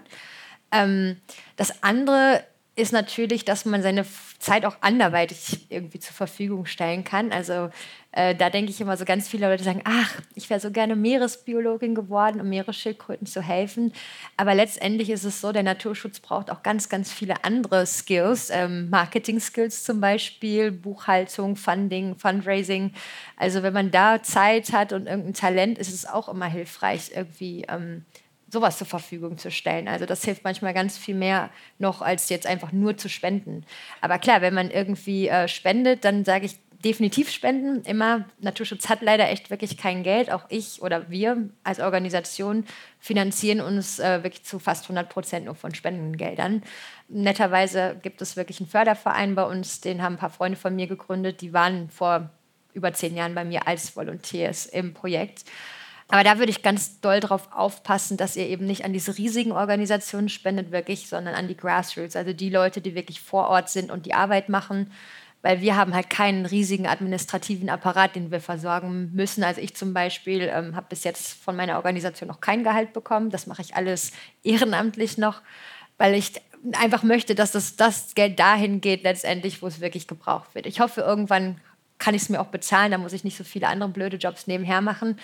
Ähm, 0.71 1.17
das 1.57 1.83
andere 1.83 2.45
ist 2.75 2.93
natürlich, 2.93 3.45
dass 3.45 3.67
man 3.67 3.83
seine 3.83 4.07
Zeit 4.39 4.65
auch 4.65 4.77
anderweitig 4.81 5.67
irgendwie 5.69 5.99
zur 5.99 6.15
Verfügung 6.15 6.65
stellen 6.65 7.05
kann. 7.05 7.31
Also 7.31 7.69
äh, 8.13 8.35
da 8.35 8.49
denke 8.49 8.71
ich 8.71 8.81
immer 8.81 8.97
so 8.97 9.05
ganz 9.05 9.29
viele 9.29 9.47
Leute 9.47 9.63
sagen, 9.63 9.83
ach, 9.85 10.21
ich 10.35 10.49
wäre 10.49 10.59
so 10.59 10.71
gerne 10.71 10.97
Meeresbiologin 10.97 11.95
geworden, 11.95 12.41
um 12.41 12.49
Meeresschildkröten 12.49 13.27
zu 13.27 13.43
helfen. 13.43 13.93
Aber 14.39 14.55
letztendlich 14.55 15.11
ist 15.11 15.25
es 15.25 15.43
so, 15.43 15.53
der 15.53 15.63
Naturschutz 15.63 16.21
braucht 16.21 16.51
auch 16.51 16.63
ganz, 16.63 16.89
ganz 16.89 17.13
viele 17.13 17.45
andere 17.45 17.85
Skills, 17.85 18.49
ähm, 18.49 18.89
Marketing-Skills 18.89 19.85
zum 19.85 20.01
Beispiel, 20.01 20.73
Buchhaltung, 20.73 21.57
Funding, 21.57 22.17
Fundraising. 22.17 22.95
Also 23.37 23.63
wenn 23.63 23.75
man 23.75 23.91
da 23.91 24.23
Zeit 24.23 24.73
hat 24.73 24.95
und 24.95 25.07
irgendein 25.07 25.35
Talent, 25.35 25.79
ist 25.79 25.93
es 25.93 26.07
auch 26.07 26.31
immer 26.31 26.47
hilfreich, 26.47 27.13
irgendwie 27.15 27.67
ähm, 27.69 28.07
sowas 28.53 28.77
zur 28.77 28.87
Verfügung 28.87 29.39
zu 29.39 29.51
stellen. 29.51 29.89
Also 29.89 30.05
das 30.05 30.25
hilft 30.25 30.45
manchmal 30.45 30.75
ganz 30.75 30.99
viel 30.99 31.15
mehr 31.15 31.49
noch, 31.79 32.03
als 32.03 32.29
jetzt 32.29 32.47
einfach 32.47 32.71
nur 32.71 32.99
zu 32.99 33.09
spenden. 33.09 33.65
Aber 34.03 34.19
klar, 34.19 34.43
wenn 34.43 34.53
man 34.53 34.71
irgendwie 34.71 35.29
äh, 35.29 35.49
spendet, 35.49 36.05
dann 36.05 36.27
sage 36.27 36.45
ich 36.45 36.59
definitiv 36.85 37.31
spenden. 37.31 37.83
Immer, 37.89 38.27
Naturschutz 38.41 38.91
hat 38.91 39.01
leider 39.01 39.31
echt 39.31 39.49
wirklich 39.49 39.79
kein 39.79 40.03
Geld. 40.03 40.31
Auch 40.31 40.45
ich 40.51 40.83
oder 40.83 41.09
wir 41.09 41.49
als 41.65 41.81
Organisation 41.81 42.67
finanzieren 42.99 43.61
uns 43.61 43.99
äh, 43.99 44.23
wirklich 44.23 44.45
zu 44.45 44.59
fast 44.59 44.85
100 44.85 45.09
Prozent 45.09 45.47
nur 45.47 45.55
von 45.55 45.75
Spendengeldern. 45.75 46.63
Netterweise 47.09 47.97
gibt 48.03 48.21
es 48.21 48.37
wirklich 48.37 48.61
einen 48.61 48.69
Förderverein 48.69 49.35
bei 49.35 49.45
uns, 49.45 49.81
den 49.81 50.03
haben 50.03 50.15
ein 50.15 50.19
paar 50.19 50.31
Freunde 50.31 50.59
von 50.59 50.77
mir 50.77 50.89
gegründet. 50.89 51.41
Die 51.41 51.55
waren 51.55 51.89
vor 51.89 52.29
über 52.75 52.93
zehn 52.93 53.17
Jahren 53.17 53.35
bei 53.35 53.45
mir 53.45 53.67
als 53.67 53.97
Volunteers 53.97 54.67
im 54.67 54.93
Projekt. 54.93 55.45
Aber 56.13 56.25
da 56.25 56.39
würde 56.39 56.51
ich 56.51 56.63
ganz 56.63 57.01
doll 57.01 57.21
darauf 57.21 57.53
aufpassen, 57.53 58.17
dass 58.17 58.37
ihr 58.37 58.47
eben 58.47 58.67
nicht 58.67 58.85
an 58.85 58.93
diese 58.93 59.17
riesigen 59.17 59.53
Organisationen 59.53 60.29
spendet, 60.29 60.71
wirklich, 60.71 61.09
sondern 61.09 61.35
an 61.35 61.49
die 61.49 61.57
Grassroots, 61.57 62.17
also 62.17 62.33
die 62.33 62.51
Leute, 62.51 62.81
die 62.81 62.95
wirklich 62.95 63.21
vor 63.21 63.49
Ort 63.49 63.71
sind 63.71 63.91
und 63.91 64.05
die 64.05 64.13
Arbeit 64.13 64.49
machen. 64.49 64.93
Weil 65.41 65.61
wir 65.61 65.75
haben 65.75 65.95
halt 65.95 66.11
keinen 66.11 66.47
riesigen 66.47 66.87
administrativen 66.87 67.69
Apparat, 67.69 68.15
den 68.15 68.31
wir 68.31 68.41
versorgen 68.41 69.11
müssen. 69.15 69.43
Also 69.43 69.61
ich 69.61 69.75
zum 69.75 69.95
Beispiel 69.95 70.43
ähm, 70.43 70.77
habe 70.77 70.87
bis 70.91 71.03
jetzt 71.03 71.33
von 71.43 71.57
meiner 71.57 71.77
Organisation 71.77 72.29
noch 72.29 72.41
kein 72.41 72.63
Gehalt 72.63 72.93
bekommen. 72.93 73.31
Das 73.31 73.47
mache 73.47 73.63
ich 73.63 73.75
alles 73.75 74.13
ehrenamtlich 74.45 75.19
noch 75.19 75.41
weil 75.99 76.15
ich 76.15 76.33
einfach 76.73 77.05
möchte, 77.05 77.37
dass 77.37 77.53
das, 77.53 77.77
das 77.77 78.15
Geld 78.17 78.39
dahin 78.41 78.81
geht, 78.81 79.05
letztendlich, 79.05 79.63
wo 79.63 79.69
es 79.69 79.81
wirklich 79.81 80.09
gebraucht 80.09 80.55
wird. 80.55 80.67
Ich 80.67 80.81
hoffe, 80.81 81.01
irgendwann 81.01 81.61
kann 81.99 82.15
ich 82.15 82.23
es 82.23 82.29
mir 82.29 82.41
auch 82.41 82.47
bezahlen, 82.47 82.91
da 82.91 82.99
muss 82.99 83.13
ich 83.13 83.23
nicht 83.23 83.37
so 83.37 83.45
viele 83.45 83.69
andere 83.69 83.89
blöde 83.89 84.17
Jobs 84.17 84.49
nebenher 84.49 84.81
machen. 84.81 85.21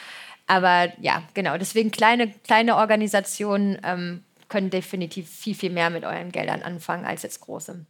Aber 0.48 0.92
ja, 1.00 1.22
genau, 1.34 1.56
deswegen 1.58 1.92
kleine, 1.92 2.28
kleine 2.42 2.76
Organisationen 2.76 3.78
ähm, 3.84 4.24
können 4.48 4.70
definitiv 4.70 5.28
viel, 5.28 5.54
viel 5.54 5.70
mehr 5.70 5.90
mit 5.90 6.04
euren 6.04 6.32
Geldern 6.32 6.62
anfangen 6.62 7.04
als 7.04 7.22
jetzt 7.22 7.40
große. 7.42 7.84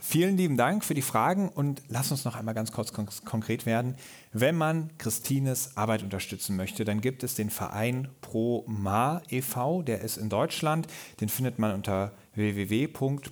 Vielen 0.00 0.36
lieben 0.36 0.56
Dank 0.56 0.84
für 0.84 0.94
die 0.94 1.02
Fragen 1.02 1.48
und 1.48 1.82
lass 1.88 2.12
uns 2.12 2.24
noch 2.24 2.36
einmal 2.36 2.54
ganz 2.54 2.70
kurz 2.70 2.92
kon 2.92 3.08
konkret 3.24 3.66
werden. 3.66 3.96
Wenn 4.32 4.56
man 4.56 4.96
Christines 4.98 5.76
Arbeit 5.76 6.04
unterstützen 6.04 6.54
möchte, 6.56 6.84
dann 6.84 7.00
gibt 7.00 7.24
es 7.24 7.34
den 7.34 7.50
Verein 7.50 8.08
ProMa 8.20 9.22
e.V., 9.28 9.82
der 9.82 10.00
ist 10.02 10.16
in 10.16 10.28
Deutschland. 10.28 10.86
Den 11.20 11.28
findet 11.28 11.58
man 11.58 11.74
unter 11.74 12.12
www.pro-ma.org 12.34 13.22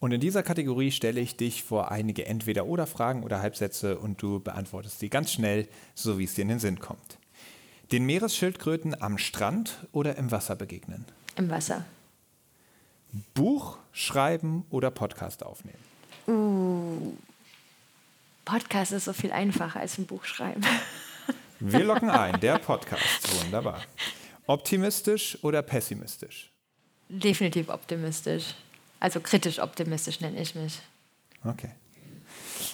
Und 0.01 0.11
in 0.11 0.19
dieser 0.19 0.43
Kategorie 0.43 0.91
stelle 0.91 1.21
ich 1.21 1.37
dich 1.37 1.63
vor 1.63 1.91
einige 1.91 2.25
Entweder-Oder-Fragen 2.25 3.23
oder 3.23 3.39
Halbsätze 3.39 3.97
und 3.97 4.21
du 4.21 4.41
beantwortest 4.41 4.99
sie 4.99 5.07
ganz 5.07 5.31
schnell, 5.31 5.69
so 5.95 6.19
wie 6.19 6.25
es 6.25 6.33
dir 6.33 6.41
in 6.41 6.49
den 6.49 6.59
Sinn 6.59 6.79
kommt. 6.79 7.19
Den 7.93 8.05
Meeresschildkröten 8.05 9.01
am 9.01 9.17
Strand 9.17 9.87
oder 9.93 10.17
im 10.17 10.29
Wasser 10.29 10.57
begegnen? 10.57 11.05
Im 11.37 11.49
Wasser. 11.49 11.85
Buch 13.33 13.77
schreiben 13.93 14.65
oder 14.69 14.91
Podcast 14.91 15.45
aufnehmen? 15.45 15.79
Uh, 16.27 17.13
Podcast 18.43 18.91
ist 18.91 19.05
so 19.05 19.13
viel 19.13 19.31
einfacher 19.31 19.79
als 19.79 19.97
ein 19.97 20.05
Buch 20.05 20.25
schreiben. 20.25 20.65
Wir 21.61 21.85
locken 21.85 22.09
ein, 22.09 22.37
der 22.41 22.57
Podcast. 22.59 23.41
Wunderbar. 23.41 23.79
Optimistisch 24.47 25.37
oder 25.43 25.61
pessimistisch? 25.61 26.52
Definitiv 27.09 27.69
optimistisch. 27.69 28.55
Also 28.99 29.19
kritisch 29.19 29.59
optimistisch 29.59 30.21
nenne 30.21 30.41
ich 30.41 30.55
mich. 30.55 30.79
Okay. 31.43 31.71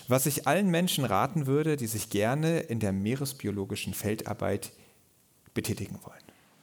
Was 0.07 0.25
ich 0.25 0.47
allen 0.47 0.69
Menschen 0.69 1.05
raten 1.05 1.47
würde, 1.47 1.75
die 1.75 1.87
sich 1.87 2.09
gerne 2.09 2.59
in 2.59 2.79
der 2.79 2.93
meeresbiologischen 2.93 3.93
Feldarbeit 3.93 4.71
betätigen 5.53 5.99
wollen? 6.03 6.19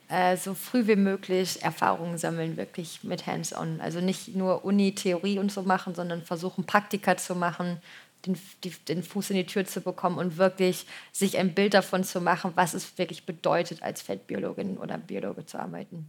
Äh, 0.09 0.37
so 0.37 0.55
früh 0.55 0.87
wie 0.87 0.97
möglich 0.97 1.63
Erfahrungen 1.63 2.17
sammeln, 2.17 2.57
wirklich 2.57 3.03
mit 3.03 3.27
Hands-on. 3.27 3.81
Also 3.81 4.01
nicht 4.01 4.37
nur 4.37 4.65
Uni-Theorie 4.65 5.39
und 5.39 5.51
so 5.51 5.63
machen, 5.63 5.95
sondern 5.95 6.23
versuchen, 6.23 6.65
Praktika 6.65 7.17
zu 7.17 7.35
machen, 7.35 7.79
den, 8.25 8.39
die, 8.63 8.71
den 8.71 9.03
Fuß 9.03 9.31
in 9.31 9.37
die 9.37 9.47
Tür 9.47 9.65
zu 9.65 9.81
bekommen 9.81 10.19
und 10.19 10.37
wirklich 10.37 10.87
sich 11.13 11.39
ein 11.39 11.55
Bild 11.55 11.75
davon 11.75 12.05
zu 12.05 12.21
machen, 12.21 12.53
was 12.55 12.75
es 12.75 12.97
wirklich 12.99 13.27
bedeutet, 13.27 13.83
als 13.83 14.03
Feldbiologin 14.03 14.79
oder 14.79 14.97
Biologe 14.99 15.45
zu 15.45 15.59
arbeiten. 15.59 16.09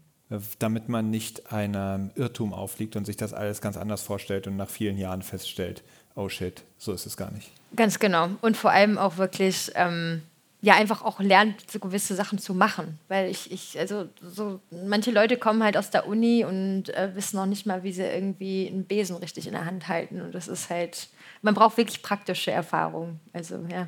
Damit 0.59 0.89
man 0.89 1.09
nicht 1.09 1.53
einem 1.53 2.11
Irrtum 2.15 2.53
aufliegt 2.53 2.95
und 2.95 3.05
sich 3.05 3.15
das 3.15 3.33
alles 3.33 3.61
ganz 3.61 3.77
anders 3.77 4.03
vorstellt 4.03 4.47
und 4.47 4.57
nach 4.57 4.69
vielen 4.69 4.97
Jahren 4.97 5.21
feststellt, 5.21 5.83
oh 6.15 6.27
shit, 6.27 6.63
so 6.77 6.91
ist 6.91 7.05
es 7.05 7.15
gar 7.15 7.31
nicht. 7.31 7.51
Ganz 7.75 7.99
genau. 7.99 8.29
Und 8.41 8.57
vor 8.57 8.71
allem 8.71 8.97
auch 8.97 9.17
wirklich 9.17 9.71
ähm, 9.75 10.21
ja 10.61 10.75
einfach 10.75 11.01
auch 11.03 11.19
lernt, 11.19 11.69
so 11.69 11.79
gewisse 11.79 12.15
Sachen 12.15 12.39
zu 12.39 12.53
machen. 12.53 12.99
Weil 13.07 13.29
ich, 13.29 13.51
ich, 13.51 13.79
also 13.79 14.09
so, 14.21 14.59
manche 14.71 15.11
Leute 15.11 15.37
kommen 15.37 15.63
halt 15.63 15.77
aus 15.77 15.91
der 15.91 16.07
Uni 16.07 16.43
und 16.43 16.89
äh, 16.89 17.15
wissen 17.15 17.37
noch 17.37 17.45
nicht 17.45 17.65
mal, 17.65 17.83
wie 17.83 17.93
sie 17.93 18.03
irgendwie 18.03 18.67
einen 18.67 18.85
Besen 18.85 19.15
richtig 19.17 19.47
in 19.47 19.53
der 19.53 19.65
Hand 19.65 19.87
halten. 19.87 20.21
Und 20.21 20.33
das 20.33 20.47
ist 20.47 20.69
halt, 20.69 21.09
man 21.41 21.53
braucht 21.53 21.77
wirklich 21.77 22.01
praktische 22.01 22.51
Erfahrung. 22.51 23.19
Also, 23.33 23.65
ja. 23.71 23.87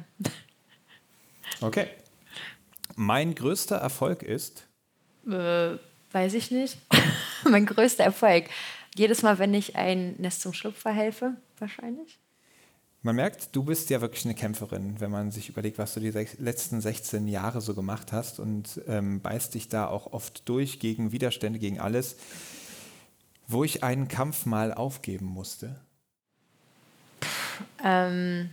Okay. 1.62 1.88
Mein 2.96 3.34
größter 3.34 3.78
Erfolg 3.78 4.24
ist? 4.24 4.68
Äh, 5.28 5.78
weiß 6.12 6.34
ich 6.34 6.52
nicht. 6.52 6.78
mein 7.50 7.66
größter 7.66 8.04
Erfolg. 8.04 8.46
Jedes 8.96 9.22
Mal, 9.22 9.40
wenn 9.40 9.54
ich 9.54 9.76
ein 9.76 10.16
Nest 10.18 10.42
zum 10.42 10.54
Schlupf 10.54 10.80
verhelfe, 10.80 11.36
wahrscheinlich. 11.60 12.20
Man 13.02 13.16
merkt, 13.16 13.56
du 13.56 13.64
bist 13.64 13.90
ja 13.90 14.02
wirklich 14.02 14.26
eine 14.26 14.36
Kämpferin, 14.36 15.00
wenn 15.00 15.10
man 15.10 15.32
sich 15.32 15.48
überlegt, 15.48 15.78
was 15.78 15.94
du 15.94 16.02
die 16.02 16.10
letzten 16.10 16.82
16 16.82 17.30
Jahre 17.30 17.62
so 17.62 17.74
gemacht 17.74 18.12
hast 18.12 18.40
und 18.40 18.82
ähm, 18.88 19.22
beißt 19.22 19.54
dich 19.54 19.70
da 19.70 19.88
auch 19.88 20.12
oft 20.12 20.50
durch 20.50 20.80
gegen 20.80 21.14
Widerstände, 21.14 21.60
gegen 21.60 21.80
alles. 21.80 22.18
Wo 23.48 23.64
ich 23.64 23.84
einen 23.84 24.10
Kampf 24.10 24.46
mal 24.46 24.74
aufgeben 24.74 25.28
musste? 25.28 25.80
Ähm, 27.84 28.50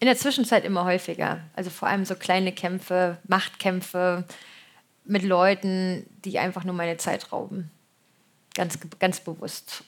in 0.00 0.06
der 0.06 0.16
Zwischenzeit 0.16 0.64
immer 0.64 0.84
häufiger. 0.84 1.40
Also 1.54 1.70
vor 1.70 1.86
allem 1.86 2.04
so 2.04 2.16
kleine 2.16 2.52
Kämpfe, 2.52 3.18
Machtkämpfe 3.28 4.24
mit 5.10 5.24
Leuten, 5.24 6.06
die 6.24 6.38
einfach 6.38 6.64
nur 6.64 6.74
meine 6.74 6.96
Zeit 6.96 7.32
rauben. 7.32 7.70
Ganz, 8.54 8.78
ganz 9.00 9.20
bewusst. 9.20 9.84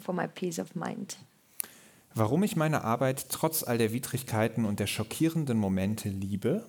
For 0.00 0.14
my 0.14 0.26
peace 0.26 0.58
of 0.58 0.74
mind. 0.74 1.18
Warum 2.14 2.42
ich 2.42 2.56
meine 2.56 2.82
Arbeit 2.82 3.28
trotz 3.28 3.62
all 3.62 3.76
der 3.76 3.92
Widrigkeiten 3.92 4.64
und 4.64 4.80
der 4.80 4.86
schockierenden 4.86 5.58
Momente 5.58 6.08
liebe? 6.08 6.64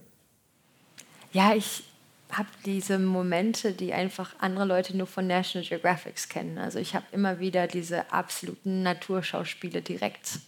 Ja, 1.31 1.55
ich 1.55 1.83
habe 2.31 2.49
diese 2.65 2.99
Momente, 2.99 3.71
die 3.71 3.93
einfach 3.93 4.35
andere 4.39 4.65
Leute 4.65 4.95
nur 4.95 5.07
von 5.07 5.25
National 5.25 5.67
Geographic 5.67 6.29
kennen. 6.29 6.57
Also 6.57 6.79
ich 6.79 6.95
habe 6.95 7.05
immer 7.13 7.39
wieder 7.39 7.67
diese 7.67 8.11
absoluten 8.11 8.83
Naturschauspiele 8.83 9.81
direkt 9.81 10.39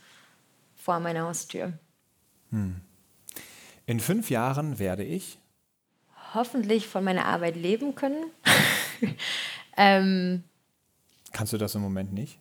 vor 0.75 0.99
meiner 0.99 1.21
Haustür. 1.21 1.73
Hm. 2.49 2.81
In 3.85 3.99
fünf 4.01 4.29
Jahren 4.29 4.79
werde 4.79 5.03
ich 5.03 5.37
hoffentlich 6.33 6.87
von 6.87 7.03
meiner 7.03 7.25
Arbeit 7.25 7.55
leben 7.55 7.95
können. 7.95 8.25
ähm, 9.77 10.43
Kannst 11.31 11.53
du 11.53 11.57
das 11.57 11.75
im 11.75 11.81
Moment 11.81 12.13
nicht? 12.13 12.39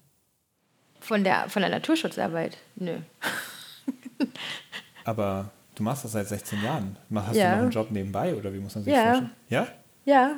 Von 1.01 1.25
der, 1.25 1.49
von 1.49 1.62
der 1.62 1.71
Naturschutzarbeit? 1.71 2.59
Nö. 2.77 2.99
Aber 5.05 5.51
du 5.75 5.83
machst 5.83 6.05
das 6.05 6.12
seit 6.12 6.29
16 6.29 6.62
Jahren. 6.62 6.97
Hast 7.15 7.37
ja. 7.37 7.51
du 7.51 7.57
noch 7.57 7.62
einen 7.62 7.71
Job 7.71 7.91
nebenbei 7.91 8.35
oder 8.35 8.53
wie 8.53 8.59
muss 8.59 8.75
man 8.75 8.85
sich 8.85 8.93
ja. 8.93 9.05
vorstellen? 9.05 9.31
Ja? 9.49 9.67
Ja. 10.05 10.37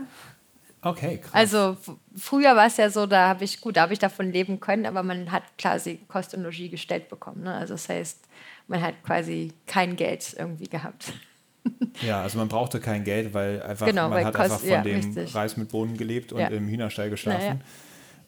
Okay, 0.85 1.19
krass. 1.19 1.33
Also 1.33 1.77
früher 2.17 2.57
war 2.57 2.67
es 2.67 2.77
ja 2.77 2.91
so, 2.91 3.07
da 3.07 3.29
habe 3.29 3.45
ich, 3.45 3.61
gut, 3.61 3.77
da 3.77 3.83
habe 3.83 3.93
ich 3.93 4.01
davon 4.01 4.33
leben 4.33 4.59
können, 4.59 4.85
aber 4.85 5.03
man 5.05 5.31
hat 5.31 5.45
quasi 5.57 6.01
Kost 6.09 6.35
und 6.35 6.43
Logis 6.43 6.71
gestellt 6.71 7.09
bekommen. 7.09 7.45
Ne? 7.45 7.55
Also 7.55 7.75
das 7.75 7.89
heißt, 7.89 8.19
man 8.67 8.83
hat 8.83 9.03
quasi 9.05 9.53
kein 9.67 9.97
Geld 9.97 10.35
irgendwie 10.37 10.69
gehabt. 10.69 11.13
Ja, 12.03 12.23
also 12.23 12.39
man 12.39 12.49
brauchte 12.49 12.81
kein 12.81 13.05
Geld, 13.05 13.35
weil 13.35 13.63
einfach 13.63 13.87
Genau, 13.87 14.09
man 14.09 14.13
weil 14.19 14.25
hat 14.25 14.35
kost- 14.35 14.45
einfach 14.45 14.61
von 14.61 14.69
ja, 14.69 14.83
dem 14.83 14.97
richtig. 14.97 15.35
Reis 15.35 15.57
mit 15.57 15.69
Bohnen 15.71 15.97
gelebt 15.97 16.33
und 16.33 16.41
Ja. 16.41 16.49
im 16.49 16.67
Hühnerstall 16.69 17.11
geschlafen. 17.11 17.41
Naja. 17.41 17.57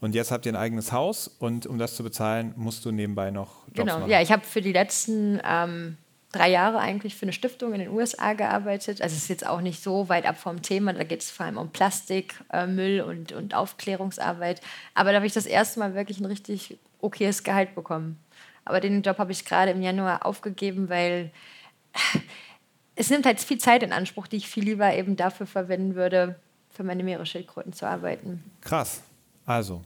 Und 0.00 0.14
jetzt 0.14 0.30
habt 0.30 0.44
ihr 0.46 0.52
ein 0.52 0.56
eigenes 0.56 0.92
Haus 0.92 1.28
und 1.28 1.66
um 1.66 1.78
das 1.78 1.96
zu 1.96 2.02
bezahlen, 2.02 2.52
musst 2.56 2.84
du 2.84 2.92
nebenbei 2.92 3.30
noch 3.30 3.66
Jobs 3.68 3.74
Genau, 3.76 3.98
machen. 4.00 4.10
ja, 4.10 4.20
ich 4.20 4.30
habe 4.30 4.42
für 4.44 4.60
die 4.60 4.72
letzten 4.72 5.40
ähm, 5.44 5.96
drei 6.30 6.50
Jahre 6.50 6.78
eigentlich 6.78 7.14
für 7.16 7.22
eine 7.22 7.32
Stiftung 7.32 7.72
in 7.72 7.80
den 7.80 7.88
USA 7.88 8.34
gearbeitet. 8.34 9.00
Also 9.00 9.14
es 9.16 9.22
ist 9.22 9.28
jetzt 9.28 9.46
auch 9.46 9.62
nicht 9.62 9.82
so 9.82 10.08
weit 10.10 10.26
ab 10.26 10.36
vom 10.36 10.60
Thema, 10.62 10.92
da 10.92 11.04
geht 11.04 11.22
es 11.22 11.30
vor 11.30 11.46
allem 11.46 11.56
um 11.56 11.70
Plastik, 11.70 12.34
äh, 12.52 12.66
Müll 12.66 13.00
und, 13.00 13.32
und 13.32 13.54
Aufklärungsarbeit. 13.54 14.60
Aber 14.94 15.10
da 15.10 15.16
habe 15.16 15.26
ich 15.26 15.32
das 15.32 15.46
erste 15.46 15.80
Mal 15.80 15.94
wirklich 15.94 16.20
ein 16.20 16.26
richtig 16.26 16.76
okayes 17.00 17.42
Gehalt 17.42 17.74
bekommen. 17.74 18.18
Aber 18.66 18.80
den 18.80 19.00
Job 19.02 19.16
habe 19.18 19.32
ich 19.32 19.44
gerade 19.44 19.70
im 19.70 19.80
Januar 19.82 20.26
aufgegeben, 20.26 20.88
weil 20.90 21.30
es 22.96 23.10
nimmt 23.10 23.26
halt 23.26 23.40
viel 23.40 23.58
Zeit 23.58 23.82
in 23.82 23.92
Anspruch, 23.92 24.26
die 24.26 24.36
ich 24.36 24.48
viel 24.48 24.64
lieber 24.64 24.92
eben 24.94 25.16
dafür 25.16 25.46
verwenden 25.46 25.94
würde, 25.94 26.36
für 26.70 26.84
meine 26.84 27.04
Meeresschildkröten 27.04 27.72
zu 27.72 27.86
arbeiten. 27.86 28.42
Krass. 28.60 29.02
Also, 29.46 29.82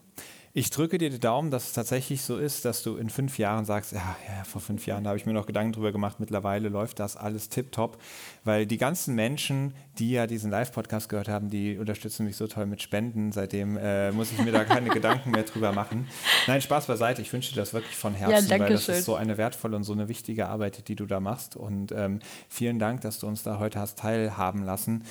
ich 0.54 0.70
drücke 0.70 0.98
dir 0.98 1.10
die 1.10 1.20
Daumen, 1.20 1.50
dass 1.50 1.68
es 1.68 1.72
tatsächlich 1.72 2.22
so 2.22 2.38
ist, 2.38 2.64
dass 2.64 2.82
du 2.82 2.96
in 2.96 3.10
fünf 3.10 3.38
Jahren 3.38 3.64
sagst, 3.64 3.92
ja, 3.92 4.16
ja 4.28 4.44
vor 4.44 4.60
fünf 4.60 4.86
Jahren 4.86 5.06
habe 5.06 5.16
ich 5.16 5.26
mir 5.26 5.32
noch 5.32 5.46
Gedanken 5.46 5.72
drüber 5.72 5.92
gemacht, 5.92 6.20
mittlerweile 6.20 6.68
läuft 6.68 6.98
das 7.00 7.16
alles 7.16 7.48
tipptopp, 7.48 7.98
weil 8.44 8.66
die 8.66 8.78
ganzen 8.78 9.14
Menschen, 9.14 9.74
die 9.98 10.12
ja 10.12 10.26
diesen 10.26 10.50
Live-Podcast 10.50 11.08
gehört 11.08 11.28
haben, 11.28 11.50
die 11.50 11.78
unterstützen 11.78 12.24
mich 12.24 12.36
so 12.36 12.46
toll 12.46 12.66
mit 12.66 12.82
Spenden, 12.82 13.30
seitdem 13.32 13.76
äh, 13.76 14.10
muss 14.12 14.32
ich 14.32 14.38
mir 14.38 14.52
da 14.52 14.64
keine 14.64 14.88
Gedanken 14.94 15.30
mehr 15.30 15.42
drüber 15.44 15.72
machen. 15.72 16.08
Nein, 16.46 16.62
Spaß 16.62 16.86
beiseite, 16.86 17.22
ich 17.22 17.32
wünsche 17.32 17.52
dir 17.52 17.60
das 17.60 17.72
wirklich 17.74 17.96
von 17.96 18.14
Herzen, 18.14 18.50
weil 18.50 18.58
danke 18.58 18.72
das 18.72 18.84
schön. 18.84 18.94
ist 18.94 19.04
so 19.04 19.14
eine 19.14 19.36
wertvolle 19.36 19.76
und 19.76 19.84
so 19.84 19.92
eine 19.92 20.08
wichtige 20.08 20.48
Arbeit, 20.48 20.88
die 20.88 20.96
du 20.96 21.06
da 21.06 21.20
machst 21.20 21.56
und 21.56 21.92
ähm, 21.92 22.20
vielen 22.48 22.78
Dank, 22.78 23.02
dass 23.02 23.18
du 23.18 23.26
uns 23.26 23.42
da 23.42 23.58
heute 23.58 23.78
hast 23.78 23.98
teilhaben 23.98 24.64
lassen. 24.64 25.04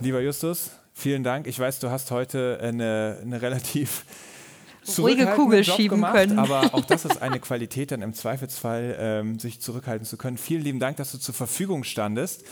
Lieber 0.00 0.20
Justus, 0.20 0.70
vielen 1.00 1.24
Dank. 1.24 1.46
Ich 1.46 1.58
weiß, 1.58 1.80
du 1.80 1.90
hast 1.90 2.10
heute 2.10 2.58
eine, 2.62 3.18
eine 3.22 3.42
relativ 3.42 4.04
Ruhige 4.98 5.26
Kugel 5.26 5.62
Job 5.62 5.76
schieben 5.76 5.98
gemacht, 5.98 6.14
können. 6.14 6.38
Aber 6.38 6.74
auch 6.74 6.84
das 6.84 7.04
ist 7.04 7.20
eine 7.20 7.38
Qualität, 7.40 7.90
dann 7.90 8.02
im 8.02 8.14
Zweifelsfall 8.14 8.96
ähm, 8.98 9.38
sich 9.38 9.60
zurückhalten 9.60 10.06
zu 10.06 10.16
können. 10.16 10.38
Vielen 10.38 10.62
lieben 10.62 10.80
Dank, 10.80 10.96
dass 10.96 11.12
du 11.12 11.18
zur 11.18 11.34
Verfügung 11.34 11.84
standest. 11.84 12.42
Äh, 12.42 12.46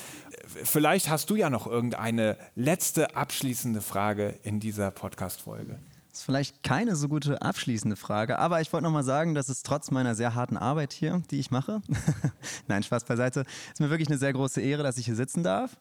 Vielleicht 0.65 1.09
hast 1.09 1.31
du 1.31 1.37
ja 1.37 1.51
noch 1.51 1.67
irgendeine 1.67 2.37
letzte 2.55 3.17
abschließende 3.17 3.81
Frage 3.81 4.35
in 4.43 4.61
dieser 4.61 4.91
Podcast-Folge. 4.91 5.79
Das 6.11 6.21
ist 6.21 6.25
vielleicht 6.25 6.63
keine 6.63 6.97
so 6.97 7.09
gute 7.09 7.41
abschließende 7.43 7.97
Frage, 7.97 8.39
aber 8.39 8.61
ich 8.61 8.73
wollte 8.73 8.85
noch 8.85 8.93
mal 8.93 9.05
sagen, 9.05 9.35
dass 9.35 9.49
es 9.49 9.63
trotz 9.63 9.91
meiner 9.91 10.15
sehr 10.15 10.35
harten 10.35 10.57
Arbeit 10.57 10.93
hier, 10.93 11.23
die 11.31 11.39
ich 11.39 11.51
mache, 11.51 11.81
nein, 12.67 12.83
Spaß 12.83 13.05
beiseite, 13.05 13.45
ist 13.73 13.81
mir 13.81 13.91
wirklich 13.91 14.09
eine 14.09 14.19
sehr 14.19 14.33
große 14.33 14.61
Ehre, 14.61 14.83
dass 14.83 14.99
ich 14.99 15.05
hier 15.07 15.17
sitzen 15.17 15.43
darf. 15.43 15.77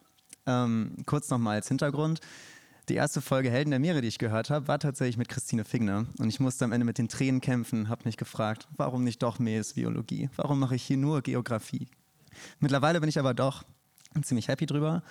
Ähm, 0.46 0.96
kurz 1.06 1.30
noch 1.30 1.38
mal 1.38 1.54
als 1.54 1.68
Hintergrund. 1.68 2.22
Die 2.90 2.96
erste 2.96 3.20
Folge 3.20 3.52
Helden 3.52 3.72
der 3.72 3.80
Meere, 3.80 4.00
die 4.00 4.08
ich 4.08 4.18
gehört 4.18 4.50
habe, 4.50 4.70
war 4.70 4.80
tatsächlich 4.80 5.18
mit 5.18 5.28
Christine 5.28 5.66
Figner. 5.66 6.06
Und 6.20 6.30
ich 6.30 6.40
musste 6.40 6.64
am 6.64 6.72
Ende 6.72 6.86
mit 6.86 6.98
den 6.98 7.10
Tränen 7.10 7.42
kämpfen, 7.42 7.90
habe 7.90 8.04
mich 8.06 8.16
gefragt, 8.16 8.70
warum 8.78 9.04
nicht 9.04 9.22
doch 9.22 9.40
Meeresbiologie? 9.40 10.30
Warum 10.38 10.60
mache 10.60 10.76
ich 10.76 10.84
hier 10.84 10.96
nur 10.96 11.22
Geografie? 11.22 11.90
Mittlerweile 12.60 13.02
bin 13.02 13.10
ich 13.10 13.20
aber 13.20 13.34
doch 13.34 13.64
ziemlich 14.24 14.48
happy 14.48 14.66
drüber 14.66 15.04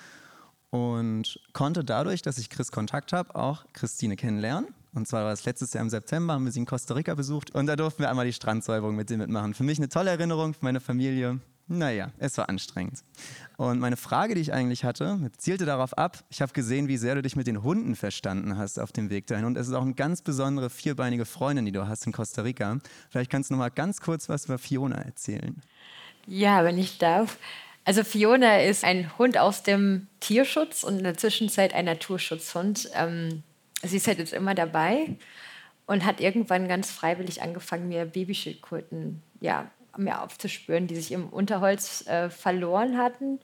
und 0.70 1.38
konnte 1.52 1.84
dadurch, 1.84 2.22
dass 2.22 2.38
ich 2.38 2.48
Chris 2.48 2.72
Kontakt 2.72 3.12
habe, 3.12 3.34
auch 3.34 3.66
Christine 3.74 4.16
kennenlernen. 4.16 4.70
Und 4.94 5.06
zwar 5.06 5.24
war 5.24 5.32
es 5.32 5.44
letztes 5.44 5.74
Jahr 5.74 5.82
im 5.82 5.90
September, 5.90 6.32
haben 6.32 6.46
wir 6.46 6.52
sie 6.52 6.60
in 6.60 6.66
Costa 6.66 6.94
Rica 6.94 7.14
besucht 7.14 7.54
und 7.54 7.66
da 7.66 7.76
durften 7.76 8.02
wir 8.02 8.08
einmal 8.08 8.24
die 8.24 8.32
Strandsäuberung 8.32 8.96
mit 8.96 9.10
ihr 9.10 9.18
mitmachen. 9.18 9.52
Für 9.52 9.64
mich 9.64 9.78
eine 9.78 9.90
tolle 9.90 10.10
Erinnerung, 10.10 10.54
für 10.54 10.64
meine 10.64 10.80
Familie. 10.80 11.40
Naja, 11.68 12.12
es 12.18 12.38
war 12.38 12.48
anstrengend. 12.48 13.02
Und 13.56 13.80
meine 13.80 13.96
Frage, 13.96 14.36
die 14.36 14.40
ich 14.40 14.52
eigentlich 14.52 14.84
hatte, 14.84 15.18
zielte 15.36 15.64
darauf 15.64 15.98
ab, 15.98 16.22
ich 16.30 16.40
habe 16.40 16.52
gesehen, 16.52 16.86
wie 16.86 16.96
sehr 16.96 17.16
du 17.16 17.22
dich 17.22 17.34
mit 17.34 17.48
den 17.48 17.64
Hunden 17.64 17.96
verstanden 17.96 18.56
hast 18.56 18.78
auf 18.78 18.92
dem 18.92 19.10
Weg 19.10 19.26
dahin. 19.26 19.44
Und 19.46 19.58
es 19.58 19.66
ist 19.66 19.74
auch 19.74 19.82
eine 19.82 19.94
ganz 19.94 20.22
besondere 20.22 20.70
vierbeinige 20.70 21.24
Freundin, 21.24 21.64
die 21.64 21.72
du 21.72 21.88
hast 21.88 22.06
in 22.06 22.12
Costa 22.12 22.42
Rica. 22.42 22.78
Vielleicht 23.10 23.30
kannst 23.30 23.50
du 23.50 23.54
noch 23.54 23.58
mal 23.58 23.70
ganz 23.70 24.00
kurz 24.00 24.28
was 24.28 24.44
über 24.44 24.58
Fiona 24.58 24.96
erzählen. 24.96 25.60
Ja, 26.26 26.64
wenn 26.64 26.78
ich 26.78 26.98
darf. 26.98 27.36
Also 27.84 28.04
Fiona 28.04 28.60
ist 28.62 28.84
ein 28.84 29.16
Hund 29.18 29.36
aus 29.36 29.64
dem 29.64 30.06
Tierschutz 30.20 30.84
und 30.84 30.98
in 30.98 31.04
der 31.04 31.16
Zwischenzeit 31.16 31.74
ein 31.74 31.84
Naturschutzhund. 31.86 32.90
Ähm, 32.94 33.42
sie 33.82 33.96
ist 33.96 34.06
halt 34.06 34.18
jetzt 34.18 34.32
immer 34.32 34.54
dabei 34.54 35.16
und 35.86 36.04
hat 36.04 36.20
irgendwann 36.20 36.68
ganz 36.68 36.90
freiwillig 36.92 37.42
angefangen, 37.42 37.88
mir 37.88 38.04
Babyschildkröten 38.04 39.22
ja, 39.40 39.70
mir 39.98 40.22
aufzuspüren, 40.22 40.86
die 40.86 40.96
sich 40.96 41.12
im 41.12 41.28
Unterholz 41.28 42.06
äh, 42.06 42.30
verloren 42.30 42.98
hatten. 42.98 43.40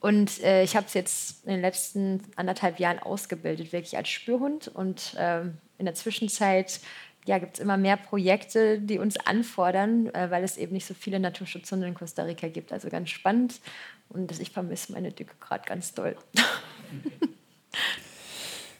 Und 0.00 0.42
äh, 0.42 0.64
ich 0.64 0.74
habe 0.74 0.86
es 0.86 0.94
jetzt 0.94 1.44
in 1.44 1.52
den 1.52 1.60
letzten 1.60 2.22
anderthalb 2.34 2.80
Jahren 2.80 2.98
ausgebildet, 2.98 3.72
wirklich 3.72 3.96
als 3.96 4.08
Spürhund. 4.08 4.68
Und 4.68 5.14
ähm, 5.16 5.58
in 5.78 5.86
der 5.86 5.94
Zwischenzeit 5.94 6.80
ja, 7.24 7.38
gibt 7.38 7.54
es 7.54 7.60
immer 7.60 7.76
mehr 7.76 7.96
Projekte, 7.96 8.80
die 8.80 8.98
uns 8.98 9.16
anfordern, 9.16 10.12
äh, 10.12 10.30
weil 10.30 10.42
es 10.42 10.56
eben 10.56 10.72
nicht 10.72 10.86
so 10.86 10.94
viele 10.94 11.20
Naturschutzhunde 11.20 11.86
in 11.86 11.94
Costa 11.94 12.24
Rica 12.24 12.48
gibt. 12.48 12.72
Also 12.72 12.88
ganz 12.88 13.10
spannend. 13.10 13.60
Und 14.08 14.38
ich 14.40 14.50
vermisse 14.50 14.92
meine 14.92 15.12
Dicke 15.12 15.34
gerade 15.40 15.64
ganz 15.64 15.94
doll. 15.94 16.16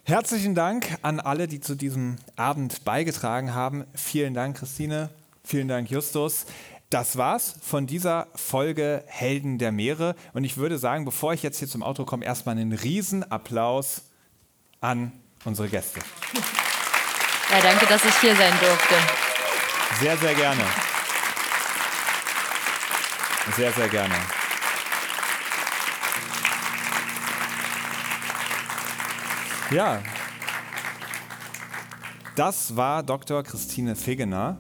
Herzlichen 0.05 0.57
Dank 0.57 0.99
an 1.03 1.21
alle, 1.21 1.47
die 1.47 1.61
zu 1.61 1.77
diesem 1.77 2.17
Abend 2.35 2.85
beigetragen 2.85 3.55
haben. 3.55 3.85
Vielen 3.95 4.35
Dank, 4.35 4.57
Christine. 4.59 5.11
Vielen 5.45 5.69
Dank, 5.69 5.91
Justus. 5.91 6.47
Das 6.93 7.17
war's 7.17 7.55
von 7.63 7.87
dieser 7.87 8.27
Folge 8.35 9.03
Helden 9.07 9.57
der 9.57 9.73
Meere. 9.73 10.15
Und 10.35 10.45
ich 10.45 10.59
würde 10.59 10.77
sagen, 10.77 11.07
bevor 11.07 11.33
ich 11.33 11.43
jetzt 11.43 11.59
hier 11.59 11.67
zum 11.67 11.83
Auto 11.83 12.05
komme, 12.05 12.23
erstmal 12.23 12.59
einen 12.59 12.75
Riesenapplaus 12.75 14.03
an 14.83 15.11
unsere 15.47 15.71
Gäste. 15.71 16.01
Ja, 17.51 17.63
danke, 17.63 17.87
dass 17.87 18.05
ich 18.05 18.15
hier 18.21 18.37
sein 18.37 18.53
durfte. 18.61 18.95
Sehr, 20.01 20.19
sehr 20.19 20.35
gerne. 20.35 20.63
Sehr, 23.57 23.73
sehr 23.73 23.89
gerne. 23.89 24.15
Ja, 29.71 30.03
das 32.37 32.77
war 32.77 33.03
Dr. 33.03 33.43
Christine 33.43 33.97
Fegener 33.97 34.59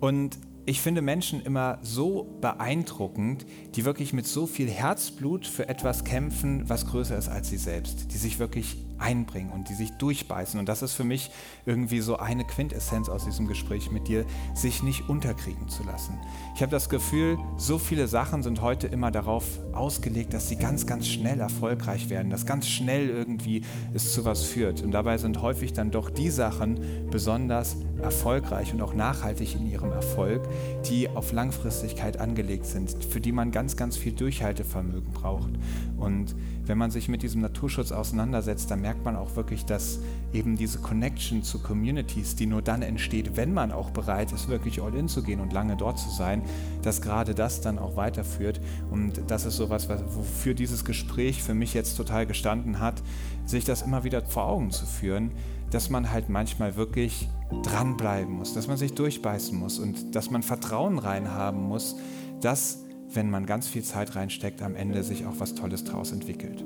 und 0.00 0.38
ich 0.66 0.80
finde 0.80 1.02
Menschen 1.02 1.42
immer 1.42 1.78
so 1.82 2.38
beeindruckend, 2.40 3.44
die 3.74 3.84
wirklich 3.84 4.12
mit 4.12 4.26
so 4.26 4.46
viel 4.46 4.70
Herzblut 4.70 5.46
für 5.46 5.68
etwas 5.68 6.04
kämpfen, 6.04 6.68
was 6.68 6.86
größer 6.86 7.18
ist 7.18 7.28
als 7.28 7.48
sie 7.48 7.56
selbst, 7.56 8.12
die 8.12 8.18
sich 8.18 8.38
wirklich 8.38 8.76
einbringen 8.98 9.50
und 9.50 9.68
die 9.68 9.74
sich 9.74 9.90
durchbeißen. 9.92 10.58
Und 10.60 10.68
das 10.68 10.82
ist 10.82 10.94
für 10.94 11.04
mich 11.04 11.30
irgendwie 11.66 12.00
so 12.00 12.16
eine 12.16 12.44
Quintessenz 12.44 13.08
aus 13.08 13.24
diesem 13.24 13.46
Gespräch 13.46 13.90
mit 13.90 14.08
dir, 14.08 14.24
sich 14.54 14.82
nicht 14.82 15.08
unterkriegen 15.08 15.68
zu 15.68 15.82
lassen. 15.82 16.18
Ich 16.54 16.62
habe 16.62 16.70
das 16.70 16.88
Gefühl, 16.88 17.38
so 17.56 17.78
viele 17.78 18.06
Sachen 18.06 18.42
sind 18.42 18.62
heute 18.62 18.86
immer 18.86 19.10
darauf 19.10 19.44
ausgelegt, 19.72 20.32
dass 20.32 20.48
sie 20.48 20.56
ganz, 20.56 20.86
ganz 20.86 21.08
schnell 21.08 21.40
erfolgreich 21.40 22.08
werden, 22.10 22.30
dass 22.30 22.46
ganz 22.46 22.68
schnell 22.68 23.08
irgendwie 23.08 23.62
es 23.92 24.12
zu 24.12 24.24
was 24.24 24.44
führt. 24.44 24.82
Und 24.82 24.92
dabei 24.92 25.18
sind 25.18 25.42
häufig 25.42 25.72
dann 25.72 25.90
doch 25.90 26.10
die 26.10 26.30
Sachen 26.30 26.78
besonders 27.10 27.76
erfolgreich 28.02 28.72
und 28.72 28.82
auch 28.82 28.94
nachhaltig 28.94 29.54
in 29.54 29.70
ihrem 29.70 29.90
Erfolg, 29.90 30.42
die 30.88 31.08
auf 31.08 31.32
Langfristigkeit 31.32 32.20
angelegt 32.20 32.66
sind, 32.66 33.04
für 33.04 33.20
die 33.20 33.32
man 33.32 33.50
ganz, 33.50 33.63
ganz 33.76 33.96
viel 33.96 34.12
Durchhaltevermögen 34.12 35.12
braucht. 35.12 35.50
Und 35.96 36.34
wenn 36.66 36.78
man 36.78 36.90
sich 36.90 37.08
mit 37.08 37.22
diesem 37.22 37.40
Naturschutz 37.40 37.92
auseinandersetzt, 37.92 38.70
dann 38.70 38.80
merkt 38.80 39.04
man 39.04 39.16
auch 39.16 39.36
wirklich, 39.36 39.64
dass 39.64 39.98
eben 40.32 40.56
diese 40.56 40.78
Connection 40.78 41.42
zu 41.42 41.58
Communities, 41.60 42.36
die 42.36 42.46
nur 42.46 42.62
dann 42.62 42.82
entsteht, 42.82 43.36
wenn 43.36 43.52
man 43.52 43.72
auch 43.72 43.90
bereit 43.90 44.32
ist, 44.32 44.48
wirklich 44.48 44.80
all 44.80 44.94
in 44.94 45.08
zu 45.08 45.22
gehen 45.22 45.40
und 45.40 45.52
lange 45.52 45.76
dort 45.76 45.98
zu 45.98 46.10
sein, 46.10 46.42
dass 46.82 47.02
gerade 47.02 47.34
das 47.34 47.60
dann 47.60 47.78
auch 47.78 47.96
weiterführt. 47.96 48.60
Und 48.90 49.20
das 49.28 49.44
ist 49.44 49.56
sowas, 49.56 49.88
was- 49.88 50.02
wofür 50.14 50.54
dieses 50.54 50.84
Gespräch 50.84 51.42
für 51.42 51.54
mich 51.54 51.74
jetzt 51.74 51.96
total 51.96 52.26
gestanden 52.26 52.80
hat, 52.80 53.02
sich 53.46 53.64
das 53.64 53.82
immer 53.82 54.04
wieder 54.04 54.22
vor 54.22 54.46
Augen 54.46 54.70
zu 54.70 54.86
führen, 54.86 55.30
dass 55.70 55.90
man 55.90 56.10
halt 56.12 56.28
manchmal 56.28 56.76
wirklich 56.76 57.28
dranbleiben 57.62 58.32
muss, 58.34 58.54
dass 58.54 58.68
man 58.68 58.76
sich 58.76 58.94
durchbeißen 58.94 59.58
muss 59.58 59.78
und 59.78 60.14
dass 60.14 60.30
man 60.30 60.42
Vertrauen 60.42 60.98
reinhaben 60.98 61.62
muss, 61.62 61.96
dass, 62.40 62.83
wenn 63.14 63.30
man 63.30 63.46
ganz 63.46 63.68
viel 63.68 63.82
Zeit 63.82 64.16
reinsteckt, 64.16 64.62
am 64.62 64.74
Ende 64.74 65.02
sich 65.02 65.26
auch 65.26 65.38
was 65.38 65.54
Tolles 65.54 65.84
draus 65.84 66.12
entwickelt. 66.12 66.64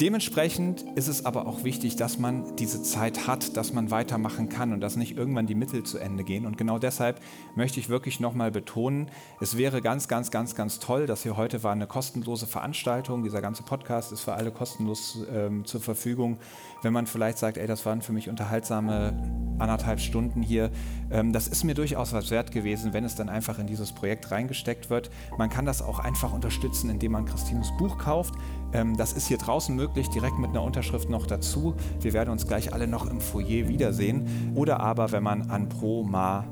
Dementsprechend 0.00 0.84
ist 0.94 1.08
es 1.08 1.24
aber 1.24 1.46
auch 1.46 1.64
wichtig, 1.64 1.96
dass 1.96 2.18
man 2.18 2.54
diese 2.56 2.82
Zeit 2.82 3.26
hat, 3.26 3.56
dass 3.56 3.72
man 3.72 3.90
weitermachen 3.90 4.50
kann 4.50 4.74
und 4.74 4.82
dass 4.82 4.96
nicht 4.96 5.16
irgendwann 5.16 5.46
die 5.46 5.54
Mittel 5.54 5.84
zu 5.84 5.96
Ende 5.96 6.22
gehen. 6.22 6.44
Und 6.44 6.58
genau 6.58 6.78
deshalb 6.78 7.18
möchte 7.54 7.80
ich 7.80 7.88
wirklich 7.88 8.20
nochmal 8.20 8.50
betonen, 8.50 9.10
es 9.40 9.56
wäre 9.56 9.80
ganz, 9.80 10.06
ganz, 10.06 10.30
ganz, 10.30 10.54
ganz 10.54 10.80
toll, 10.80 11.06
dass 11.06 11.22
hier 11.22 11.38
heute 11.38 11.62
war 11.62 11.72
eine 11.72 11.86
kostenlose 11.86 12.46
Veranstaltung. 12.46 13.22
Dieser 13.22 13.40
ganze 13.40 13.62
Podcast 13.62 14.12
ist 14.12 14.20
für 14.20 14.34
alle 14.34 14.50
kostenlos 14.50 15.24
ähm, 15.32 15.64
zur 15.64 15.80
Verfügung. 15.80 16.36
Wenn 16.82 16.92
man 16.92 17.06
vielleicht 17.06 17.38
sagt, 17.38 17.56
ey, 17.56 17.66
das 17.66 17.86
waren 17.86 18.02
für 18.02 18.12
mich 18.12 18.28
unterhaltsame 18.28 19.12
anderthalb 19.58 20.00
Stunden 20.00 20.42
hier, 20.42 20.70
ähm, 21.10 21.32
das 21.32 21.48
ist 21.48 21.64
mir 21.64 21.74
durchaus 21.74 22.12
was 22.12 22.30
wert 22.30 22.52
gewesen, 22.52 22.92
wenn 22.92 23.04
es 23.04 23.14
dann 23.14 23.28
einfach 23.28 23.58
in 23.58 23.66
dieses 23.66 23.92
Projekt 23.92 24.30
reingesteckt 24.30 24.90
wird. 24.90 25.10
Man 25.38 25.48
kann 25.48 25.64
das 25.64 25.82
auch 25.82 25.98
einfach 25.98 26.32
unterstützen, 26.32 26.90
indem 26.90 27.12
man 27.12 27.24
Christines 27.24 27.72
Buch 27.78 27.98
kauft. 27.98 28.34
Ähm, 28.72 28.96
das 28.96 29.12
ist 29.12 29.26
hier 29.26 29.38
draußen 29.38 29.74
möglich, 29.74 30.08
direkt 30.10 30.38
mit 30.38 30.50
einer 30.50 30.62
Unterschrift 30.62 31.08
noch 31.08 31.26
dazu. 31.26 31.74
Wir 32.00 32.12
werden 32.12 32.30
uns 32.30 32.46
gleich 32.46 32.72
alle 32.72 32.86
noch 32.86 33.06
im 33.10 33.20
Foyer 33.20 33.68
wiedersehen. 33.68 34.52
Oder 34.54 34.80
aber, 34.80 35.12
wenn 35.12 35.22
man 35.22 35.50
an 35.50 35.68
Pro 35.68 36.04
Ma, 36.04 36.44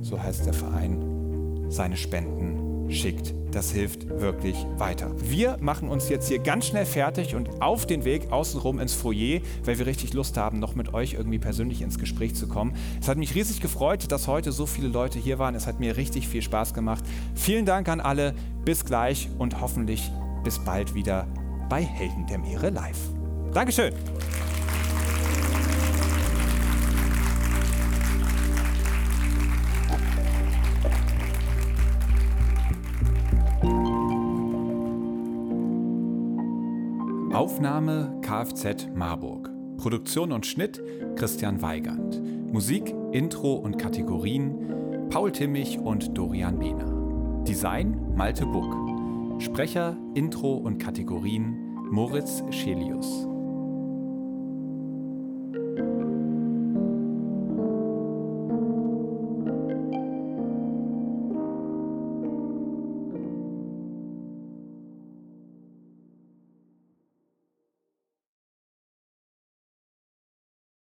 so 0.00 0.22
heißt 0.22 0.46
der 0.46 0.54
Verein, 0.54 1.66
seine 1.68 1.96
Spenden 1.96 2.90
schickt. 2.90 3.34
Das 3.52 3.70
hilft 3.70 4.08
wirklich 4.08 4.56
weiter. 4.78 5.10
Wir 5.18 5.58
machen 5.60 5.88
uns 5.88 6.08
jetzt 6.08 6.28
hier 6.28 6.38
ganz 6.38 6.66
schnell 6.66 6.86
fertig 6.86 7.34
und 7.34 7.60
auf 7.60 7.86
den 7.86 8.04
Weg 8.04 8.32
außenrum 8.32 8.80
ins 8.80 8.94
Foyer, 8.94 9.40
weil 9.64 9.78
wir 9.78 9.86
richtig 9.86 10.14
Lust 10.14 10.38
haben, 10.38 10.58
noch 10.58 10.74
mit 10.74 10.94
euch 10.94 11.14
irgendwie 11.14 11.38
persönlich 11.38 11.82
ins 11.82 11.98
Gespräch 11.98 12.34
zu 12.34 12.48
kommen. 12.48 12.74
Es 13.00 13.08
hat 13.08 13.18
mich 13.18 13.34
riesig 13.34 13.60
gefreut, 13.60 14.10
dass 14.10 14.26
heute 14.26 14.52
so 14.52 14.64
viele 14.64 14.88
Leute 14.88 15.18
hier 15.18 15.38
waren. 15.38 15.54
Es 15.54 15.66
hat 15.66 15.80
mir 15.80 15.98
richtig 15.98 16.28
viel 16.28 16.40
Spaß 16.42 16.72
gemacht. 16.72 17.04
Vielen 17.34 17.66
Dank 17.66 17.88
an 17.88 18.00
alle. 18.00 18.34
Bis 18.64 18.84
gleich 18.84 19.28
und 19.38 19.60
hoffentlich 19.60 20.10
bis 20.44 20.58
bald 20.58 20.94
wieder 20.94 21.26
bei 21.68 21.82
Helden 21.82 22.26
der 22.26 22.38
Meere 22.38 22.70
live. 22.70 22.98
Dankeschön. 23.52 23.92
Aufnahme 37.32 38.20
Kfz 38.20 38.88
Marburg. 38.94 39.50
Produktion 39.78 40.32
und 40.32 40.44
Schnitt 40.44 40.82
Christian 41.16 41.62
Weigand. 41.62 42.20
Musik, 42.52 42.94
Intro 43.12 43.54
und 43.54 43.78
Kategorien 43.78 45.08
Paul 45.08 45.32
Timmich 45.32 45.78
und 45.78 46.16
Dorian 46.16 46.58
Behner. 46.58 47.42
Design 47.44 48.14
Malte 48.14 48.44
Buck. 48.44 49.40
Sprecher, 49.40 49.96
Intro 50.12 50.56
und 50.56 50.76
Kategorien 50.76 51.74
Moritz 51.90 52.42
Schelius. 52.50 53.26